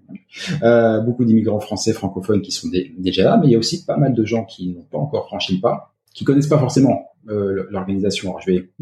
euh, 0.62 1.00
beaucoup 1.00 1.25
d'immigrants 1.25 1.61
français 1.61 1.92
francophones 1.92 2.42
qui 2.42 2.52
sont 2.52 2.68
déjà 2.99 3.25
là, 3.25 3.38
mais 3.38 3.49
il 3.49 3.52
y 3.52 3.57
a 3.57 3.59
aussi 3.59 3.85
pas 3.85 3.97
mal 3.97 4.14
de 4.14 4.25
gens 4.25 4.45
qui 4.45 4.68
n'ont 4.68 4.87
pas 4.90 4.99
encore 4.99 5.26
franchi 5.26 5.57
le 5.57 5.61
pas 5.61 5.95
qui 6.19 6.25
connaissent 6.25 6.49
pas 6.49 6.59
forcément 6.59 7.13
euh, 7.29 7.69
l'organisation. 7.71 8.35
je 8.41 8.51
vais, 8.51 8.73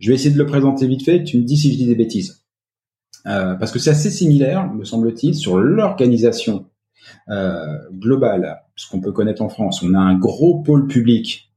je 0.00 0.08
vais 0.08 0.14
essayer 0.16 0.32
de 0.32 0.38
le 0.38 0.46
présenter 0.46 0.88
vite 0.88 1.04
fait. 1.04 1.22
Tu 1.22 1.38
me 1.38 1.44
dis 1.44 1.56
si 1.56 1.72
je 1.72 1.78
dis 1.78 1.86
des 1.86 1.94
bêtises, 1.94 2.44
euh, 3.26 3.54
parce 3.54 3.70
que 3.70 3.78
c'est 3.78 3.90
assez 3.90 4.10
similaire, 4.10 4.68
me 4.72 4.82
semble-t-il, 4.82 5.36
sur 5.36 5.60
l'organisation 5.60 6.66
euh, 7.28 7.78
globale, 7.92 8.62
ce 8.74 8.90
qu'on 8.90 9.00
peut 9.00 9.12
connaître 9.12 9.40
en 9.40 9.48
France. 9.48 9.84
On 9.84 9.94
a 9.94 10.00
un 10.00 10.18
gros 10.18 10.62
pôle 10.62 10.88
public 10.88 11.52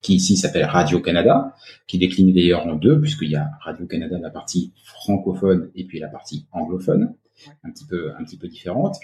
qui 0.00 0.14
ici 0.14 0.38
s'appelle 0.38 0.64
Radio 0.64 1.00
Canada, 1.00 1.54
qui 1.86 1.98
décline 1.98 2.32
d'ailleurs 2.32 2.66
en 2.66 2.76
deux, 2.76 2.98
puisqu'il 2.98 3.30
y 3.30 3.36
a 3.36 3.50
Radio 3.60 3.84
Canada 3.84 4.16
la 4.18 4.30
partie 4.30 4.72
francophone 4.82 5.70
et 5.74 5.84
puis 5.84 5.98
la 5.98 6.08
partie 6.08 6.46
anglophone 6.52 7.12
un 7.64 7.70
petit 7.70 7.84
peu 7.84 8.10
un 8.18 8.24
petit 8.24 8.36
peu 8.36 8.48
différente. 8.48 8.96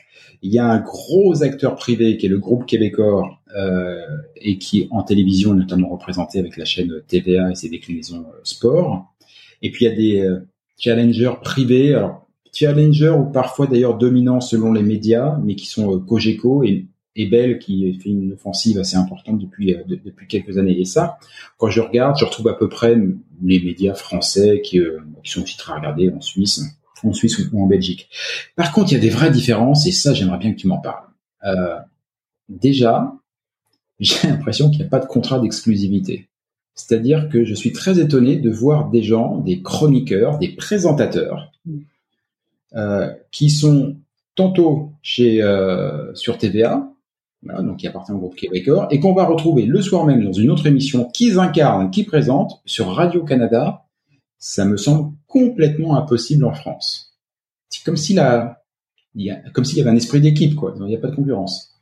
Il 0.42 0.52
y 0.52 0.58
a 0.58 0.66
un 0.66 0.80
gros 0.80 1.42
acteur 1.42 1.76
privé 1.76 2.16
qui 2.16 2.26
est 2.26 2.28
le 2.28 2.38
groupe 2.38 2.66
québécois 2.66 3.38
euh, 3.56 4.00
et 4.36 4.58
qui 4.58 4.88
en 4.90 5.02
télévision 5.02 5.54
est 5.54 5.58
notamment 5.58 5.88
représenté 5.88 6.38
avec 6.38 6.56
la 6.56 6.64
chaîne 6.64 6.92
TVA 7.06 7.50
et 7.50 7.54
ses 7.54 7.68
déclinaisons 7.68 8.26
euh, 8.26 8.40
sport. 8.42 9.14
Et 9.62 9.70
puis 9.70 9.84
il 9.84 9.88
y 9.88 9.92
a 9.92 9.96
des 9.96 10.20
euh, 10.26 10.40
challengers 10.78 11.34
privés. 11.42 11.94
Alors 11.94 12.26
challenger 12.52 13.10
ou 13.10 13.24
parfois 13.24 13.66
d'ailleurs 13.66 13.98
dominants 13.98 14.40
selon 14.40 14.72
les 14.72 14.82
médias, 14.82 15.38
mais 15.42 15.56
qui 15.56 15.66
sont 15.66 15.98
Cogeco 15.98 16.62
et, 16.62 16.86
et 17.16 17.26
Bell 17.26 17.58
qui 17.58 17.98
fait 17.98 18.10
une 18.10 18.34
offensive 18.34 18.78
assez 18.78 18.96
importante 18.96 19.40
depuis 19.40 19.74
depuis 19.88 20.28
quelques 20.28 20.56
années. 20.56 20.78
Et 20.78 20.84
ça, 20.84 21.18
quand 21.58 21.68
je 21.68 21.80
regarde, 21.80 22.16
je 22.16 22.24
retrouve 22.24 22.46
à 22.46 22.54
peu 22.54 22.68
près 22.68 22.96
les 23.42 23.60
médias 23.60 23.94
français 23.94 24.60
qui, 24.62 24.78
qui 25.24 25.30
sont 25.32 25.42
aussi 25.42 25.56
très 25.56 25.74
regardés 25.74 26.10
en 26.10 26.20
Suisse, 26.20 26.62
en 27.02 27.12
Suisse 27.12 27.38
ou 27.52 27.62
en 27.62 27.66
Belgique. 27.66 28.08
Par 28.56 28.72
contre, 28.72 28.92
il 28.92 28.94
y 28.94 28.98
a 28.98 29.00
des 29.00 29.10
vraies 29.10 29.30
différences 29.30 29.86
et 29.86 29.92
ça, 29.92 30.14
j'aimerais 30.14 30.38
bien 30.38 30.52
que 30.52 30.58
tu 30.58 30.66
m'en 30.66 30.78
parles. 30.78 31.06
Euh, 31.44 31.76
déjà, 32.48 33.12
j'ai 34.00 34.28
l'impression 34.28 34.70
qu'il 34.70 34.80
n'y 34.80 34.86
a 34.86 34.88
pas 34.88 35.00
de 35.00 35.06
contrat 35.06 35.40
d'exclusivité. 35.40 36.28
C'est-à-dire 36.74 37.28
que 37.28 37.44
je 37.44 37.54
suis 37.54 37.72
très 37.72 38.00
étonné 38.00 38.36
de 38.36 38.50
voir 38.50 38.90
des 38.90 39.02
gens, 39.02 39.38
des 39.38 39.62
chroniqueurs, 39.62 40.38
des 40.38 40.48
présentateurs, 40.48 41.52
euh, 42.74 43.12
qui 43.30 43.50
sont 43.50 43.96
tantôt 44.34 44.92
chez 45.00 45.40
euh, 45.40 46.12
sur 46.14 46.38
TVA, 46.38 46.90
donc 47.44 47.76
qui 47.76 47.86
appartient 47.86 48.10
au 48.10 48.18
groupe 48.18 48.34
Québécois, 48.34 48.88
et 48.90 48.98
qu'on 48.98 49.12
va 49.12 49.24
retrouver 49.24 49.66
le 49.66 49.80
soir 49.82 50.04
même 50.04 50.24
dans 50.24 50.32
une 50.32 50.50
autre 50.50 50.66
émission 50.66 51.04
qu'ils 51.04 51.38
incarnent, 51.38 51.90
qui 51.90 52.02
présentent 52.02 52.60
sur 52.64 52.92
Radio 52.92 53.22
Canada. 53.22 53.83
Ça 54.46 54.66
me 54.66 54.76
semble 54.76 55.14
complètement 55.26 55.96
impossible 55.96 56.44
en 56.44 56.52
France. 56.52 57.16
C'est 57.70 57.82
comme 57.82 57.96
s'il 57.96 58.16
y 58.16 58.20
avait 58.20 59.90
un 59.90 59.96
esprit 59.96 60.20
d'équipe, 60.20 60.54
quoi. 60.54 60.74
Il 60.76 60.84
n'y 60.84 60.94
a 60.94 60.98
pas 60.98 61.08
de 61.08 61.16
concurrence. 61.16 61.74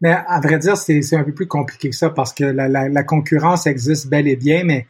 Mais 0.00 0.12
à 0.12 0.38
vrai 0.40 0.60
dire, 0.60 0.76
c'est 0.76 1.16
un 1.16 1.24
peu 1.24 1.34
plus 1.34 1.48
compliqué 1.48 1.90
que 1.90 1.96
ça 1.96 2.10
parce 2.10 2.32
que 2.32 2.44
la, 2.44 3.02
concurrence 3.02 3.66
existe 3.66 4.08
bel 4.08 4.28
et 4.28 4.36
bien, 4.36 4.62
mais, 4.62 4.86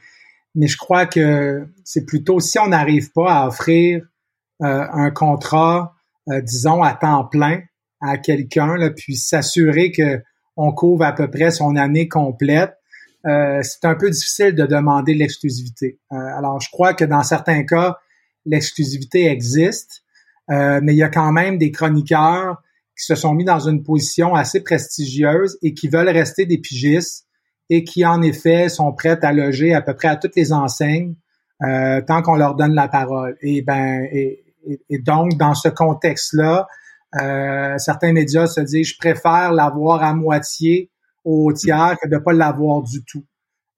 mais 0.54 0.66
je 0.66 0.76
crois 0.76 1.06
que 1.06 1.66
c'est 1.82 2.04
plutôt 2.04 2.40
si 2.40 2.58
on 2.58 2.68
n'arrive 2.68 3.10
pas 3.12 3.40
à 3.40 3.46
offrir 3.48 4.02
euh, 4.62 4.84
un 4.92 5.10
contrat, 5.10 5.94
euh, 6.28 6.42
disons, 6.42 6.82
à 6.82 6.92
temps 6.92 7.24
plein 7.24 7.62
à 8.02 8.18
quelqu'un, 8.18 8.76
puis 8.94 9.16
s'assurer 9.16 9.92
que 9.92 10.22
on 10.58 10.72
couvre 10.72 11.06
à 11.06 11.14
peu 11.14 11.30
près 11.30 11.50
son 11.50 11.74
année 11.74 12.06
complète, 12.06 12.75
euh, 13.26 13.60
c'est 13.62 13.84
un 13.84 13.94
peu 13.94 14.10
difficile 14.10 14.54
de 14.54 14.66
demander 14.66 15.14
l'exclusivité. 15.14 15.98
alors, 16.10 16.60
je 16.60 16.70
crois 16.70 16.94
que 16.94 17.04
dans 17.04 17.22
certains 17.22 17.64
cas, 17.64 17.98
l'exclusivité 18.44 19.26
existe, 19.26 20.02
mais 20.48 20.94
il 20.94 20.96
y 20.96 21.02
a 21.02 21.08
quand 21.08 21.32
même 21.32 21.58
des 21.58 21.72
chroniqueurs 21.72 22.62
qui 22.96 23.04
se 23.04 23.14
sont 23.14 23.34
mis 23.34 23.44
dans 23.44 23.58
une 23.58 23.82
position 23.82 24.34
assez 24.34 24.62
prestigieuse 24.62 25.58
et 25.62 25.74
qui 25.74 25.88
veulent 25.88 26.08
rester 26.08 26.46
des 26.46 26.58
pigistes 26.58 27.26
et 27.68 27.84
qui, 27.84 28.06
en 28.06 28.22
effet, 28.22 28.68
sont 28.68 28.92
prêts 28.92 29.18
à 29.22 29.32
loger 29.32 29.74
à 29.74 29.82
peu 29.82 29.94
près 29.94 30.08
à 30.08 30.16
toutes 30.16 30.36
les 30.36 30.52
enseignes 30.52 31.16
euh, 31.62 32.02
tant 32.02 32.22
qu'on 32.22 32.36
leur 32.36 32.54
donne 32.54 32.74
la 32.74 32.88
parole. 32.88 33.36
Et 33.40 33.62
ben, 33.62 34.06
et, 34.12 34.42
donc, 34.98 35.36
dans 35.36 35.54
ce 35.54 35.68
contexte-là, 35.68 36.66
euh, 37.20 37.78
certains 37.78 38.12
médias 38.12 38.46
se 38.46 38.60
disent, 38.60 38.88
je 38.88 38.98
préfère 38.98 39.52
l'avoir 39.52 40.02
à 40.02 40.12
moitié 40.12 40.90
au 41.26 41.52
tiers 41.52 41.96
que 42.02 42.08
de 42.08 42.14
ne 42.14 42.20
pas 42.20 42.32
l'avoir 42.32 42.82
du 42.82 43.04
tout. 43.04 43.26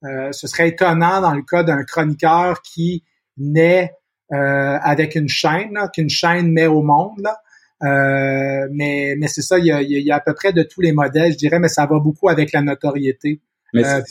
Euh, 0.05 0.31
ce 0.31 0.47
serait 0.47 0.69
étonnant 0.69 1.19
dans 1.19 1.33
le 1.33 1.41
cas 1.41 1.63
d'un 1.63 1.83
chroniqueur 1.83 2.61
qui 2.61 3.03
naît 3.37 3.91
avec 4.31 5.15
une 5.15 5.27
chaîne, 5.27 5.75
qu'une 5.91 6.09
chaîne 6.09 6.51
met 6.51 6.67
au 6.67 6.83
monde. 6.83 7.19
Là. 7.23 7.35
Euh, 7.83 8.67
mais 8.71 9.15
mais 9.17 9.27
c'est 9.27 9.41
ça, 9.41 9.57
il 9.57 9.65
y, 9.65 9.71
a, 9.71 9.81
il 9.81 9.91
y, 9.91 10.11
a, 10.11 10.15
à 10.15 10.19
peu 10.19 10.33
près 10.33 10.51
de 10.51 10.63
tous 10.63 10.81
les 10.81 10.91
modèles, 10.91 11.31
je 11.31 11.37
dirais, 11.37 11.59
mais 11.59 11.69
ça 11.69 11.85
va 11.85 11.99
beaucoup 11.99 12.27
avec 12.27 12.51
la 12.51 12.61
notoriété. 12.61 13.41
Mais 13.73 13.85
euh, 13.85 14.01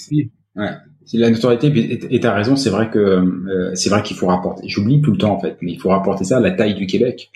ouais. 0.57 0.71
La 1.15 1.31
notoriété, 1.31 2.15
et 2.15 2.21
t'as 2.21 2.33
raison, 2.33 2.57
c'est 2.57 2.71
vrai 2.71 2.91
que 2.91 2.99
euh, 2.99 3.75
c'est 3.75 3.91
vrai 3.91 4.03
qu'il 4.03 4.17
faut 4.17 4.27
rapporter. 4.27 4.69
J'oublie 4.69 5.01
tout 5.03 5.13
le 5.13 5.19
temps 5.19 5.35
en 5.35 5.41
fait, 5.41 5.57
mais 5.61 5.73
il 5.73 5.81
faut 5.81 5.91
rapporter 5.91 6.25
ça 6.25 6.39
à 6.39 6.41
la 6.41 6.51
taille 6.51 6.75
du 6.75 6.87
Québec. 6.87 7.31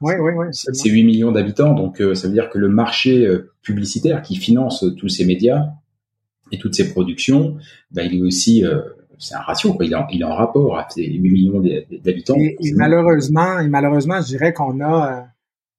Oui, 0.00 0.14
oui, 0.20 0.32
oui. 0.36 0.46
C'est 0.52 0.88
8 0.88 1.04
millions 1.04 1.32
d'habitants, 1.32 1.74
donc 1.74 2.02
ça 2.14 2.28
veut 2.28 2.34
dire 2.34 2.50
que 2.50 2.58
le 2.58 2.68
marché 2.68 3.28
publicitaire 3.62 4.22
qui 4.22 4.36
finance 4.36 4.84
tous 4.96 5.08
ces 5.08 5.24
médias 5.24 5.66
et 6.52 6.58
toutes 6.58 6.74
ces 6.74 6.92
productions, 6.92 7.56
bah, 7.90 8.04
il 8.04 8.18
est 8.18 8.22
aussi 8.22 8.64
c'est 9.18 9.34
un 9.34 9.40
ratio, 9.40 9.74
quoi. 9.74 9.84
Il, 9.84 9.92
est 9.92 9.96
en, 9.96 10.06
il 10.12 10.20
est 10.20 10.24
en 10.24 10.36
rapport 10.36 10.78
à 10.78 10.86
ces 10.88 11.04
8 11.04 11.18
millions 11.18 11.60
d'habitants. 12.04 12.36
Et, 12.36 12.56
et, 12.60 12.72
malheureusement, 12.74 13.58
et 13.58 13.66
malheureusement, 13.66 14.20
je 14.20 14.26
dirais 14.28 14.52
qu'on 14.52 14.80
a 14.80 15.26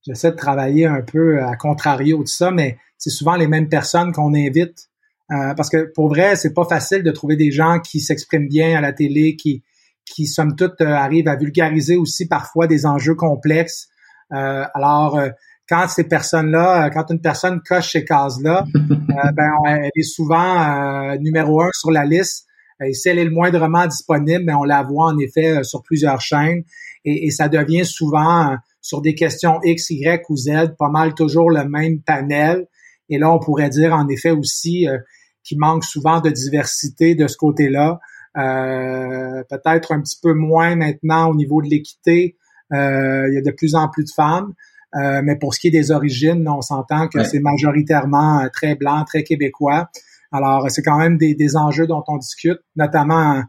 j'essaie 0.06 0.32
de 0.32 0.36
travailler 0.36 0.86
un 0.86 1.02
peu 1.02 1.42
à 1.42 1.56
contrario 1.56 2.24
de 2.24 2.28
ça, 2.28 2.52
mais 2.52 2.78
c'est 2.98 3.10
souvent 3.10 3.36
les 3.36 3.48
mêmes 3.48 3.70
personnes 3.70 4.12
qu'on 4.12 4.34
invite. 4.34 4.90
Euh, 5.32 5.54
parce 5.54 5.70
que 5.70 5.92
pour 5.94 6.10
vrai, 6.10 6.36
c'est 6.36 6.54
pas 6.54 6.66
facile 6.66 7.04
de 7.04 7.12
trouver 7.12 7.36
des 7.36 7.52
gens 7.52 7.80
qui 7.80 8.00
s'expriment 8.00 8.48
bien 8.48 8.78
à 8.78 8.82
la 8.82 8.94
télé, 8.94 9.36
qui, 9.36 9.64
qui 10.06 10.26
somme 10.26 10.56
toute 10.56 10.82
euh, 10.82 10.88
arrivent 10.88 11.28
à 11.28 11.36
vulgariser 11.36 11.98
aussi 11.98 12.28
parfois 12.28 12.66
des 12.66 12.86
enjeux 12.86 13.16
complexes. 13.16 13.90
Euh, 14.34 14.66
alors, 14.74 15.20
quand 15.68 15.88
ces 15.88 16.06
personnes-là, 16.06 16.90
quand 16.90 17.12
une 17.12 17.22
personne 17.22 17.62
coche 17.62 17.92
ces 17.92 18.06
cases-là, 18.06 18.66
ben, 18.74 19.52
elle 19.68 19.92
est 19.96 20.04
souvent 20.04 21.16
numéro 21.18 21.62
un 21.62 21.70
sur 21.74 21.92
la 21.92 22.06
liste. 22.06 22.46
Et 22.84 22.94
si 22.94 23.10
elle 23.10 23.20
est 23.20 23.26
le 23.26 23.32
moindrement 23.32 23.86
disponible, 23.88 24.46
ben, 24.46 24.56
on 24.56 24.64
la 24.64 24.84
voit 24.84 25.08
en 25.08 25.18
effet 25.18 25.64
sur 25.64 25.84
plusieurs 25.84 26.22
chaînes. 26.22 26.64
Et, 27.06 27.28
et 27.28 27.32
ça 27.32 27.50
devient 27.50 27.86
souvent 27.86 28.56
sur 28.82 29.02
des 29.02 29.16
questions 29.16 29.60
X, 29.64 29.90
Y 29.90 30.24
ou 30.30 30.38
Z, 30.38 30.76
pas 30.78 30.90
mal 30.90 31.14
toujours 31.14 31.52
le 31.52 31.66
même 31.66 32.02
panel. 32.02 32.68
Et 33.10 33.18
là, 33.18 33.32
on 33.32 33.40
pourrait 33.40 33.70
dire 33.70 33.94
en 33.94 34.08
effet 34.08 34.32
aussi 34.32 34.88
euh, 34.88 34.98
qu'il 35.44 35.60
manque 35.60 35.84
souvent 35.84 36.22
de 36.22 36.30
diversité 36.30 37.16
de 37.16 37.28
ce 37.28 37.38
côté-là. 37.38 38.00
Euh, 38.38 39.44
peut-être 39.50 39.92
un 39.92 40.02
petit 40.02 40.18
peu 40.22 40.34
moins 40.34 40.76
maintenant 40.76 41.30
au 41.30 41.36
niveau 41.36 41.62
de 41.62 41.68
l'équité. 41.68 42.38
Euh, 42.74 43.28
il 43.30 43.34
y 43.34 43.38
a 43.38 43.42
de 43.42 43.52
plus 43.52 43.76
en 43.76 43.88
plus 43.90 44.06
de 44.06 44.12
femmes. 44.12 44.54
mais 44.94 45.36
pour 45.36 45.54
ce 45.54 45.60
qui 45.60 45.68
est 45.68 45.72
des 45.72 45.92
origines, 45.92 46.48
on 46.48 46.62
s'entend 46.62 47.08
que 47.08 47.24
c'est 47.24 47.40
majoritairement 47.40 48.48
très 48.54 48.76
blanc, 48.76 49.04
très 49.06 49.24
québécois. 49.24 49.90
Alors, 50.32 50.70
c'est 50.70 50.84
quand 50.84 50.98
même 50.98 51.18
des, 51.18 51.34
des, 51.34 51.56
enjeux 51.56 51.88
dont 51.88 52.04
on 52.08 52.18
discute, 52.18 52.60
notamment 52.76 53.44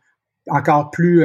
encore 0.48 0.90
plus 0.90 1.24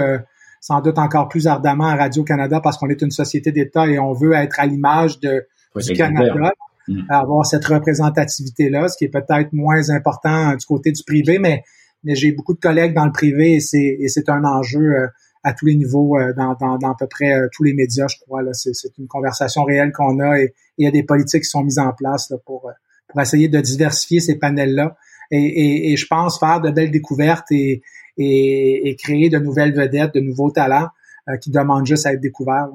sans 0.65 0.81
doute 0.81 0.97
encore 0.97 1.29
plus 1.29 1.45
ardemment 1.45 1.85
à 1.85 1.95
Radio-Canada 1.95 2.59
parce 2.59 2.79
qu'on 2.79 2.89
est 2.89 2.99
une 3.03 3.11
société 3.11 3.51
d'État 3.51 3.85
et 3.85 3.99
on 3.99 4.13
veut 4.13 4.33
être 4.33 4.59
à 4.59 4.65
l'image 4.65 5.19
de, 5.19 5.45
du 5.75 5.93
Canada, 5.93 6.53
mm. 6.87 7.01
avoir 7.07 7.45
cette 7.45 7.65
représentativité-là, 7.65 8.87
ce 8.87 8.97
qui 8.97 9.05
est 9.05 9.09
peut-être 9.09 9.53
moins 9.53 9.91
important 9.91 10.55
du 10.55 10.65
côté 10.65 10.91
du 10.91 11.03
privé, 11.03 11.37
mais, 11.37 11.61
mais 12.03 12.15
j'ai 12.15 12.31
beaucoup 12.31 12.55
de 12.55 12.59
collègues 12.59 12.95
dans 12.95 13.05
le 13.05 13.11
privé 13.11 13.53
et 13.53 13.59
c'est, 13.59 13.95
et 13.99 14.07
c'est 14.07 14.27
un 14.27 14.43
enjeu 14.43 14.79
euh, 14.79 15.07
à 15.45 15.53
tous 15.53 15.67
les 15.67 15.75
niveaux, 15.75 16.17
euh, 16.17 16.33
dans, 16.33 16.55
dans, 16.59 16.77
dans, 16.77 16.91
à 16.91 16.95
peu 16.97 17.07
près 17.07 17.31
euh, 17.31 17.47
tous 17.53 17.63
les 17.63 17.73
médias, 17.73 18.07
je 18.07 18.17
crois. 18.19 18.41
C'est, 18.53 18.73
une 18.97 19.07
conversation 19.07 19.63
réelle 19.63 19.91
qu'on 19.91 20.19
a 20.19 20.39
et, 20.39 20.53
il 20.77 20.83
y 20.83 20.87
a 20.87 20.91
des 20.91 21.03
politiques 21.03 21.43
qui 21.43 21.49
sont 21.49 21.63
mises 21.63 21.79
en 21.79 21.93
place 21.93 22.29
là, 22.29 22.37
pour, 22.45 22.69
pour 23.07 23.21
essayer 23.21 23.47
de 23.47 23.61
diversifier 23.61 24.19
ces 24.19 24.37
panels-là. 24.37 24.97
Et, 25.31 25.37
et, 25.37 25.91
et, 25.93 25.97
je 25.97 26.05
pense 26.07 26.37
faire 26.39 26.59
de 26.59 26.69
belles 26.69 26.91
découvertes 26.91 27.49
et, 27.51 27.81
et, 28.17 28.95
créer 28.97 29.29
de 29.29 29.39
nouvelles 29.39 29.73
vedettes, 29.73 30.13
de 30.15 30.19
nouveaux 30.19 30.51
talents 30.51 30.89
euh, 31.29 31.37
qui 31.37 31.51
demandent 31.51 31.85
juste 31.85 32.05
à 32.05 32.13
être 32.13 32.21
découverts. 32.21 32.69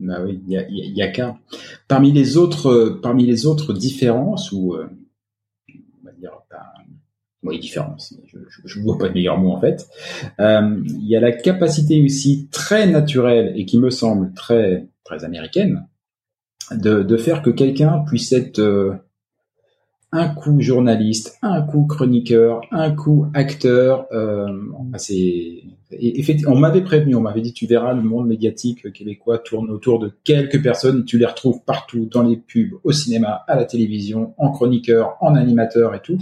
Ben 0.00 0.24
oui, 0.24 0.40
il 0.46 0.52
y 0.52 0.56
a, 0.56 0.66
y 0.68 1.02
a 1.02 1.08
qu'un. 1.08 1.38
Parmi 1.86 2.12
les 2.12 2.36
autres, 2.36 2.68
euh, 2.68 3.00
parmi 3.02 3.26
les 3.26 3.46
autres 3.46 3.72
différences 3.72 4.52
ou 4.52 4.74
euh, 4.74 4.88
on 5.68 6.06
va 6.06 6.12
dire 6.12 6.32
pas, 6.50 6.72
oui 7.44 7.58
différence, 7.58 8.14
je, 8.26 8.78
ne 8.78 8.84
vois 8.84 8.98
pas 8.98 9.08
de 9.08 9.14
meilleur 9.14 9.38
mot 9.38 9.52
en 9.52 9.60
fait. 9.60 9.88
Il 10.38 11.06
y 11.06 11.16
a 11.16 11.20
la 11.20 11.32
capacité 11.32 12.02
aussi 12.02 12.48
très 12.50 12.86
naturelle 12.86 13.52
et 13.56 13.64
qui 13.66 13.78
me 13.78 13.90
semble 13.90 14.32
très 14.34 14.88
très 15.04 15.24
américaine 15.24 15.86
de, 16.70 17.02
de 17.02 17.16
faire 17.16 17.42
que 17.42 17.50
quelqu'un 17.50 18.04
puisse 18.06 18.32
être 18.32 18.60
un 20.14 20.28
coup 20.28 20.60
journaliste, 20.60 21.38
un 21.42 21.60
coup 21.62 21.86
chroniqueur, 21.86 22.60
un 22.70 22.92
coup 22.92 23.26
acteur. 23.34 24.06
Euh, 24.12 24.46
on 26.46 26.58
m'avait 26.58 26.82
prévenu, 26.82 27.14
on 27.14 27.20
m'avait 27.20 27.40
dit 27.40 27.52
tu 27.52 27.66
verras 27.66 27.92
le 27.92 28.02
monde 28.02 28.26
médiatique 28.26 28.92
québécois 28.92 29.38
tourne 29.38 29.70
autour 29.70 29.98
de 29.98 30.12
quelques 30.24 30.62
personnes 30.62 31.00
et 31.00 31.04
tu 31.04 31.18
les 31.18 31.26
retrouves 31.26 31.62
partout 31.64 32.08
dans 32.10 32.22
les 32.22 32.36
pubs, 32.36 32.74
au 32.82 32.92
cinéma, 32.92 33.44
à 33.48 33.56
la 33.56 33.64
télévision, 33.64 34.34
en 34.38 34.50
chroniqueur, 34.50 35.16
en 35.20 35.34
animateur 35.34 35.94
et 35.94 36.00
tout. 36.00 36.18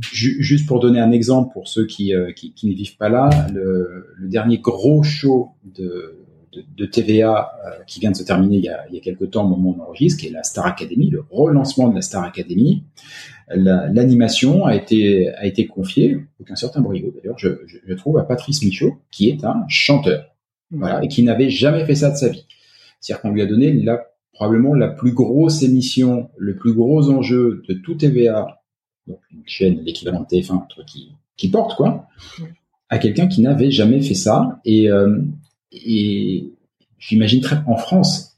juste 0.00 0.66
pour 0.66 0.80
donner 0.80 1.00
un 1.00 1.12
exemple 1.12 1.52
pour 1.52 1.68
ceux 1.68 1.86
qui, 1.86 2.14
euh, 2.14 2.32
ne 2.62 2.72
vivent 2.72 2.96
pas 2.96 3.08
là, 3.08 3.30
le, 3.52 4.06
dernier 4.28 4.58
gros 4.58 5.02
show 5.02 5.50
de 5.64 6.16
de, 6.76 6.86
TVA 6.86 7.52
euh, 7.64 7.84
qui 7.86 8.00
vient 8.00 8.10
de 8.10 8.16
se 8.16 8.24
terminer 8.24 8.56
il 8.56 8.64
y, 8.64 8.68
a, 8.68 8.84
il 8.88 8.94
y 8.94 8.98
a 8.98 9.00
quelques 9.00 9.30
temps 9.30 9.44
au 9.44 9.48
moment 9.48 9.70
où 9.70 9.80
on 9.80 9.84
enregistre, 9.84 10.20
qui 10.20 10.28
est 10.28 10.32
la 10.32 10.42
Star 10.42 10.66
Academy, 10.66 11.10
le 11.10 11.24
relancement 11.30 11.88
de 11.88 11.94
la 11.94 12.02
Star 12.02 12.24
Academy. 12.24 12.82
L'animation 13.52 14.64
a 14.64 14.76
été 14.76 15.28
a 15.34 15.46
été 15.46 15.66
confiée, 15.66 16.18
avec 16.38 16.50
un 16.50 16.56
certain 16.56 16.80
brio 16.80 17.12
d'ailleurs, 17.14 17.38
je, 17.38 17.48
je, 17.66 17.94
trouve, 17.94 18.18
à 18.18 18.22
Patrice 18.22 18.62
Michaud, 18.62 18.98
qui 19.10 19.28
est 19.28 19.44
un 19.44 19.64
chanteur, 19.68 20.36
voilà, 20.70 21.02
et 21.02 21.08
qui 21.08 21.22
n'avait 21.24 21.50
jamais 21.50 21.84
fait 21.84 21.96
ça 21.96 22.10
de 22.10 22.16
sa 22.16 22.28
vie. 22.28 22.46
C'est-à-dire 23.00 23.22
qu'on 23.22 23.32
lui 23.32 23.42
a 23.42 23.46
donné 23.46 23.72
la, 23.72 24.06
probablement 24.32 24.74
la 24.74 24.88
plus 24.88 25.12
grosse 25.12 25.62
émission, 25.62 26.30
le 26.36 26.56
plus 26.56 26.72
gros 26.72 27.10
enjeu 27.10 27.62
de 27.68 27.74
tout 27.74 27.94
TVA, 27.94 28.62
donc 29.06 29.18
une 29.32 29.42
chaîne, 29.46 29.80
l'équivalent 29.84 30.20
de 30.20 30.26
TF1, 30.26 30.54
un 30.54 30.66
truc 30.68 30.86
qui, 30.86 31.12
qui 31.36 31.50
porte 31.50 31.76
quoi, 31.76 32.06
à 32.88 32.98
quelqu'un 32.98 33.26
qui 33.26 33.40
n'avait 33.40 33.70
jamais 33.70 34.00
fait 34.00 34.14
ça. 34.14 34.60
Et, 34.64 34.88
euh, 34.88 35.20
et 35.72 36.52
j'imagine 36.98 37.40
très 37.40 37.58
en 37.66 37.76
France, 37.76 38.36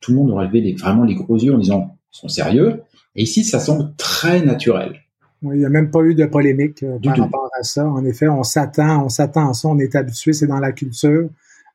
tout 0.00 0.12
le 0.12 0.16
monde 0.16 0.30
aurait 0.30 0.46
levé 0.46 0.60
les, 0.60 0.74
vraiment 0.74 1.04
les 1.04 1.14
gros 1.14 1.38
yeux 1.38 1.54
en 1.54 1.58
disant 1.58 1.96
ils 2.12 2.18
sont 2.18 2.28
sérieux. 2.28 2.82
Et 3.16 3.22
ici, 3.22 3.44
ça 3.44 3.60
semble 3.60 3.94
très 3.96 4.42
naturel. 4.42 5.00
il 5.42 5.50
n'y 5.50 5.64
a 5.64 5.68
même 5.68 5.90
pas 5.90 6.00
eu 6.00 6.14
de 6.14 6.26
polémique 6.26 6.82
euh, 6.82 6.98
par 7.02 7.16
rapport 7.16 7.50
à 7.58 7.62
ça. 7.62 7.86
En 7.86 8.04
effet, 8.04 8.28
on 8.28 8.42
s'attend, 8.42 9.04
on 9.04 9.08
s'attend 9.08 9.50
à 9.50 9.54
ça, 9.54 9.68
on 9.68 9.78
est 9.78 9.94
habitué, 9.94 10.32
c'est 10.32 10.46
dans 10.46 10.60
la 10.60 10.72
culture. 10.72 11.28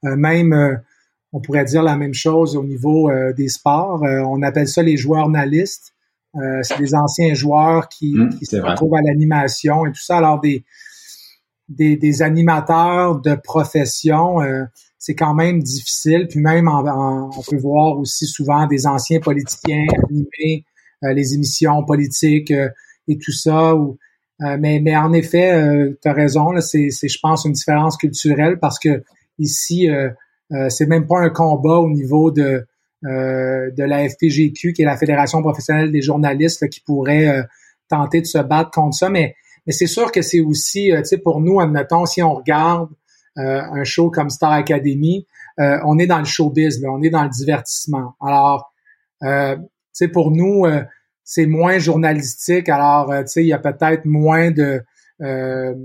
Euh, 0.05 0.15
même, 0.15 0.53
euh, 0.53 0.75
on 1.31 1.39
pourrait 1.39 1.65
dire 1.65 1.83
la 1.83 1.95
même 1.95 2.13
chose 2.13 2.55
au 2.55 2.63
niveau 2.63 3.11
des 3.37 3.49
sports. 3.49 4.01
on 4.01 4.41
appelle 4.41 4.67
ça 4.67 4.81
les 4.81 4.97
joueurs 4.97 5.25
journalistes. 5.25 5.93
c'est 6.63 6.79
des 6.79 6.95
anciens 6.95 7.35
joueurs 7.35 7.87
qui, 7.87 8.15
mmh, 8.15 8.39
qui 8.39 8.45
se 8.47 8.55
retrouvent 8.55 8.95
à 8.95 9.01
l'animation 9.03 9.85
et 9.85 9.91
tout 9.91 10.01
ça. 10.01 10.17
Alors 10.17 10.39
des, 10.39 10.63
des, 11.67 11.97
des 11.97 12.23
animateurs 12.23 13.21
de 13.21 13.35
profession, 13.35 14.39
c'est 14.99 15.15
quand 15.15 15.33
même 15.33 15.63
difficile. 15.63 16.27
Puis 16.29 16.39
même, 16.39 16.67
on 16.67 17.41
peut 17.49 17.57
voir 17.57 17.97
aussi 17.97 18.27
souvent 18.27 18.67
des 18.67 18.85
anciens 18.85 19.21
politiciens 19.21 19.85
euh, 19.97 20.57
les 21.01 21.33
émissions 21.33 21.83
politiques 21.85 22.51
euh, 22.51 22.69
et 23.07 23.17
tout 23.17 23.31
ça. 23.31 23.73
Euh, 23.73 24.57
mais, 24.59 24.79
mais 24.79 24.95
en 24.95 25.11
effet, 25.13 25.51
tu 26.01 26.07
as 26.07 26.13
raison, 26.13 26.59
c'est, 26.61 26.89
je 26.89 27.19
pense, 27.21 27.45
une 27.45 27.53
différence 27.53 27.97
culturelle 27.97 28.59
parce 28.59 28.79
que 28.79 29.03
ici, 29.37 29.89
c'est 30.69 30.85
même 30.87 31.07
pas 31.07 31.19
un 31.19 31.29
combat 31.29 31.75
au 31.75 31.89
niveau 31.89 32.31
de, 32.31 32.65
de 33.03 33.83
la 33.83 34.07
FPGQ, 34.07 34.71
qui 34.71 34.81
est 34.81 34.85
la 34.85 34.95
Fédération 34.95 35.41
professionnelle 35.41 35.91
des 35.91 36.01
journalistes, 36.01 36.69
qui 36.69 36.79
pourrait 36.79 37.43
tenter 37.89 38.21
de 38.21 38.25
se 38.27 38.37
battre 38.37 38.71
contre 38.71 38.95
ça. 38.95 39.09
Mais, 39.09 39.35
mais 39.67 39.73
c'est 39.73 39.87
sûr 39.87 40.09
que 40.11 40.21
c'est 40.21 40.39
aussi, 40.39 40.91
tu 40.95 41.03
sais, 41.03 41.17
pour 41.17 41.41
nous, 41.41 41.59
admettons, 41.59 42.05
si 42.05 42.23
on 42.23 42.35
regarde 42.35 42.89
euh, 43.39 43.61
un 43.61 43.83
show 43.83 44.09
comme 44.09 44.29
Star 44.29 44.51
Academy, 44.51 45.25
euh, 45.59 45.79
on 45.85 45.97
est 45.97 46.07
dans 46.07 46.19
le 46.19 46.25
showbiz, 46.25 46.81
là, 46.81 46.89
on 46.91 47.01
est 47.01 47.09
dans 47.09 47.23
le 47.23 47.29
divertissement. 47.29 48.15
Alors, 48.21 48.73
euh, 49.23 49.55
sais, 49.93 50.07
pour 50.07 50.31
nous, 50.31 50.65
c'est 51.23 51.45
moins 51.45 51.77
journalistique. 51.77 52.69
Alors, 52.69 53.13
tu 53.21 53.27
sais, 53.27 53.43
il 53.43 53.47
y 53.47 53.53
a 53.53 53.59
peut-être 53.59 54.05
moins 54.05 54.51
de, 54.51 54.81
de, 55.19 55.75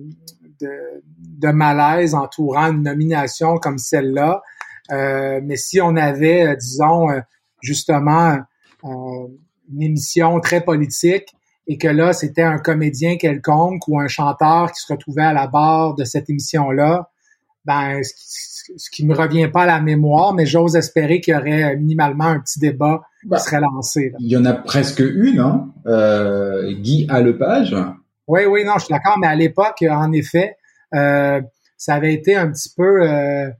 malaise 1.50 2.14
entourant 2.14 2.72
une 2.72 2.82
nomination 2.82 3.58
comme 3.58 3.78
celle-là. 3.78 4.42
mais 4.90 5.56
si 5.56 5.80
on 5.80 5.96
avait, 5.96 6.56
disons, 6.56 7.08
justement, 7.60 8.38
une 8.82 9.82
émission 9.82 10.40
très 10.40 10.62
politique 10.62 11.34
et 11.66 11.78
que 11.78 11.88
là, 11.88 12.12
c'était 12.12 12.42
un 12.42 12.58
comédien 12.58 13.16
quelconque 13.16 13.88
ou 13.88 13.98
un 13.98 14.08
chanteur 14.08 14.70
qui 14.72 14.80
se 14.80 14.92
retrouvait 14.92 15.22
à 15.22 15.32
la 15.32 15.46
barre 15.46 15.94
de 15.94 16.04
cette 16.04 16.28
émission-là, 16.28 17.10
ben, 17.64 18.00
me 19.02 19.14
revient 19.14 19.48
pas 19.48 19.62
à 19.62 19.66
la 19.66 19.80
mémoire, 19.80 20.34
mais 20.34 20.46
j'ose 20.46 20.76
espérer 20.76 21.20
qu'il 21.20 21.34
y 21.34 21.36
aurait 21.36 21.76
minimalement 21.76 22.24
un 22.24 22.40
petit 22.40 22.58
débat 22.58 23.02
qui 23.22 23.28
bah, 23.28 23.38
serait 23.38 23.60
lancé. 23.60 24.12
Il 24.18 24.30
y 24.30 24.36
en 24.36 24.44
a 24.44 24.54
presque 24.54 25.00
une, 25.00 25.40
hein? 25.40 25.68
Euh, 25.86 26.72
Guy 26.72 27.06
Lepage. 27.06 27.76
Oui, 28.26 28.42
oui, 28.46 28.64
non, 28.64 28.74
je 28.78 28.86
suis 28.86 28.92
d'accord, 28.92 29.18
mais 29.18 29.26
à 29.26 29.34
l'époque, 29.34 29.84
en 29.88 30.12
effet, 30.12 30.56
euh, 30.94 31.40
ça 31.76 31.94
avait 31.94 32.14
été 32.14 32.36
un 32.36 32.50
petit 32.50 32.70
peu, 32.74 33.02
euh, 33.02 33.50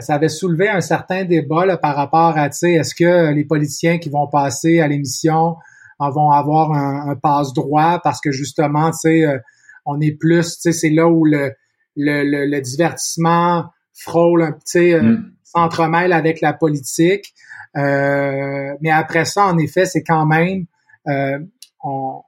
ça 0.00 0.14
avait 0.14 0.28
soulevé 0.28 0.68
un 0.68 0.80
certain 0.80 1.24
débat 1.24 1.64
là, 1.64 1.76
par 1.76 1.96
rapport 1.96 2.36
à, 2.36 2.50
tu 2.50 2.58
sais, 2.58 2.72
est-ce 2.72 2.94
que 2.94 3.32
les 3.32 3.44
politiciens 3.44 3.98
qui 3.98 4.10
vont 4.10 4.26
passer 4.26 4.80
à 4.80 4.88
l'émission 4.88 5.56
vont 5.98 6.32
avoir 6.32 6.72
un, 6.72 7.10
un 7.10 7.14
passe-droit 7.14 8.00
parce 8.02 8.20
que 8.20 8.32
justement, 8.32 8.90
tu 8.90 8.98
sais, 8.98 9.40
on 9.86 10.00
est 10.00 10.10
plus, 10.10 10.56
tu 10.56 10.60
sais, 10.60 10.72
c'est 10.72 10.90
là 10.90 11.06
où 11.06 11.24
le 11.24 11.52
le, 11.96 12.46
le, 12.46 12.60
divertissement 12.60 13.66
frôle 14.02 14.42
un 14.42 14.52
petit 14.52 14.92
euh, 14.92 15.02
mm. 15.02 15.32
s'entremêle 15.44 16.12
avec 16.12 16.40
la 16.40 16.52
politique. 16.52 17.34
Euh, 17.76 18.74
mais 18.80 18.90
après 18.90 19.24
ça, 19.24 19.46
en 19.46 19.58
effet, 19.58 19.86
c'est 19.86 20.02
quand 20.02 20.26
même 20.26 20.66
euh, 21.08 21.38
on, 21.82 22.22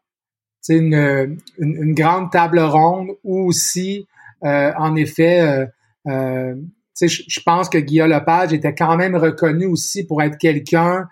une, 0.68 1.36
une, 1.58 1.76
une, 1.76 1.94
grande 1.94 2.30
table 2.30 2.60
ronde 2.60 3.10
où 3.22 3.46
aussi, 3.46 4.06
en 4.42 4.96
effet, 4.96 5.68
je 6.06 7.40
pense 7.44 7.68
que 7.68 7.76
Guillaume 7.76 8.10
Lepage 8.10 8.54
était 8.54 8.74
quand 8.74 8.96
même 8.96 9.14
reconnu 9.14 9.66
aussi 9.66 10.06
pour 10.06 10.22
être 10.22 10.38
quelqu'un 10.38 11.06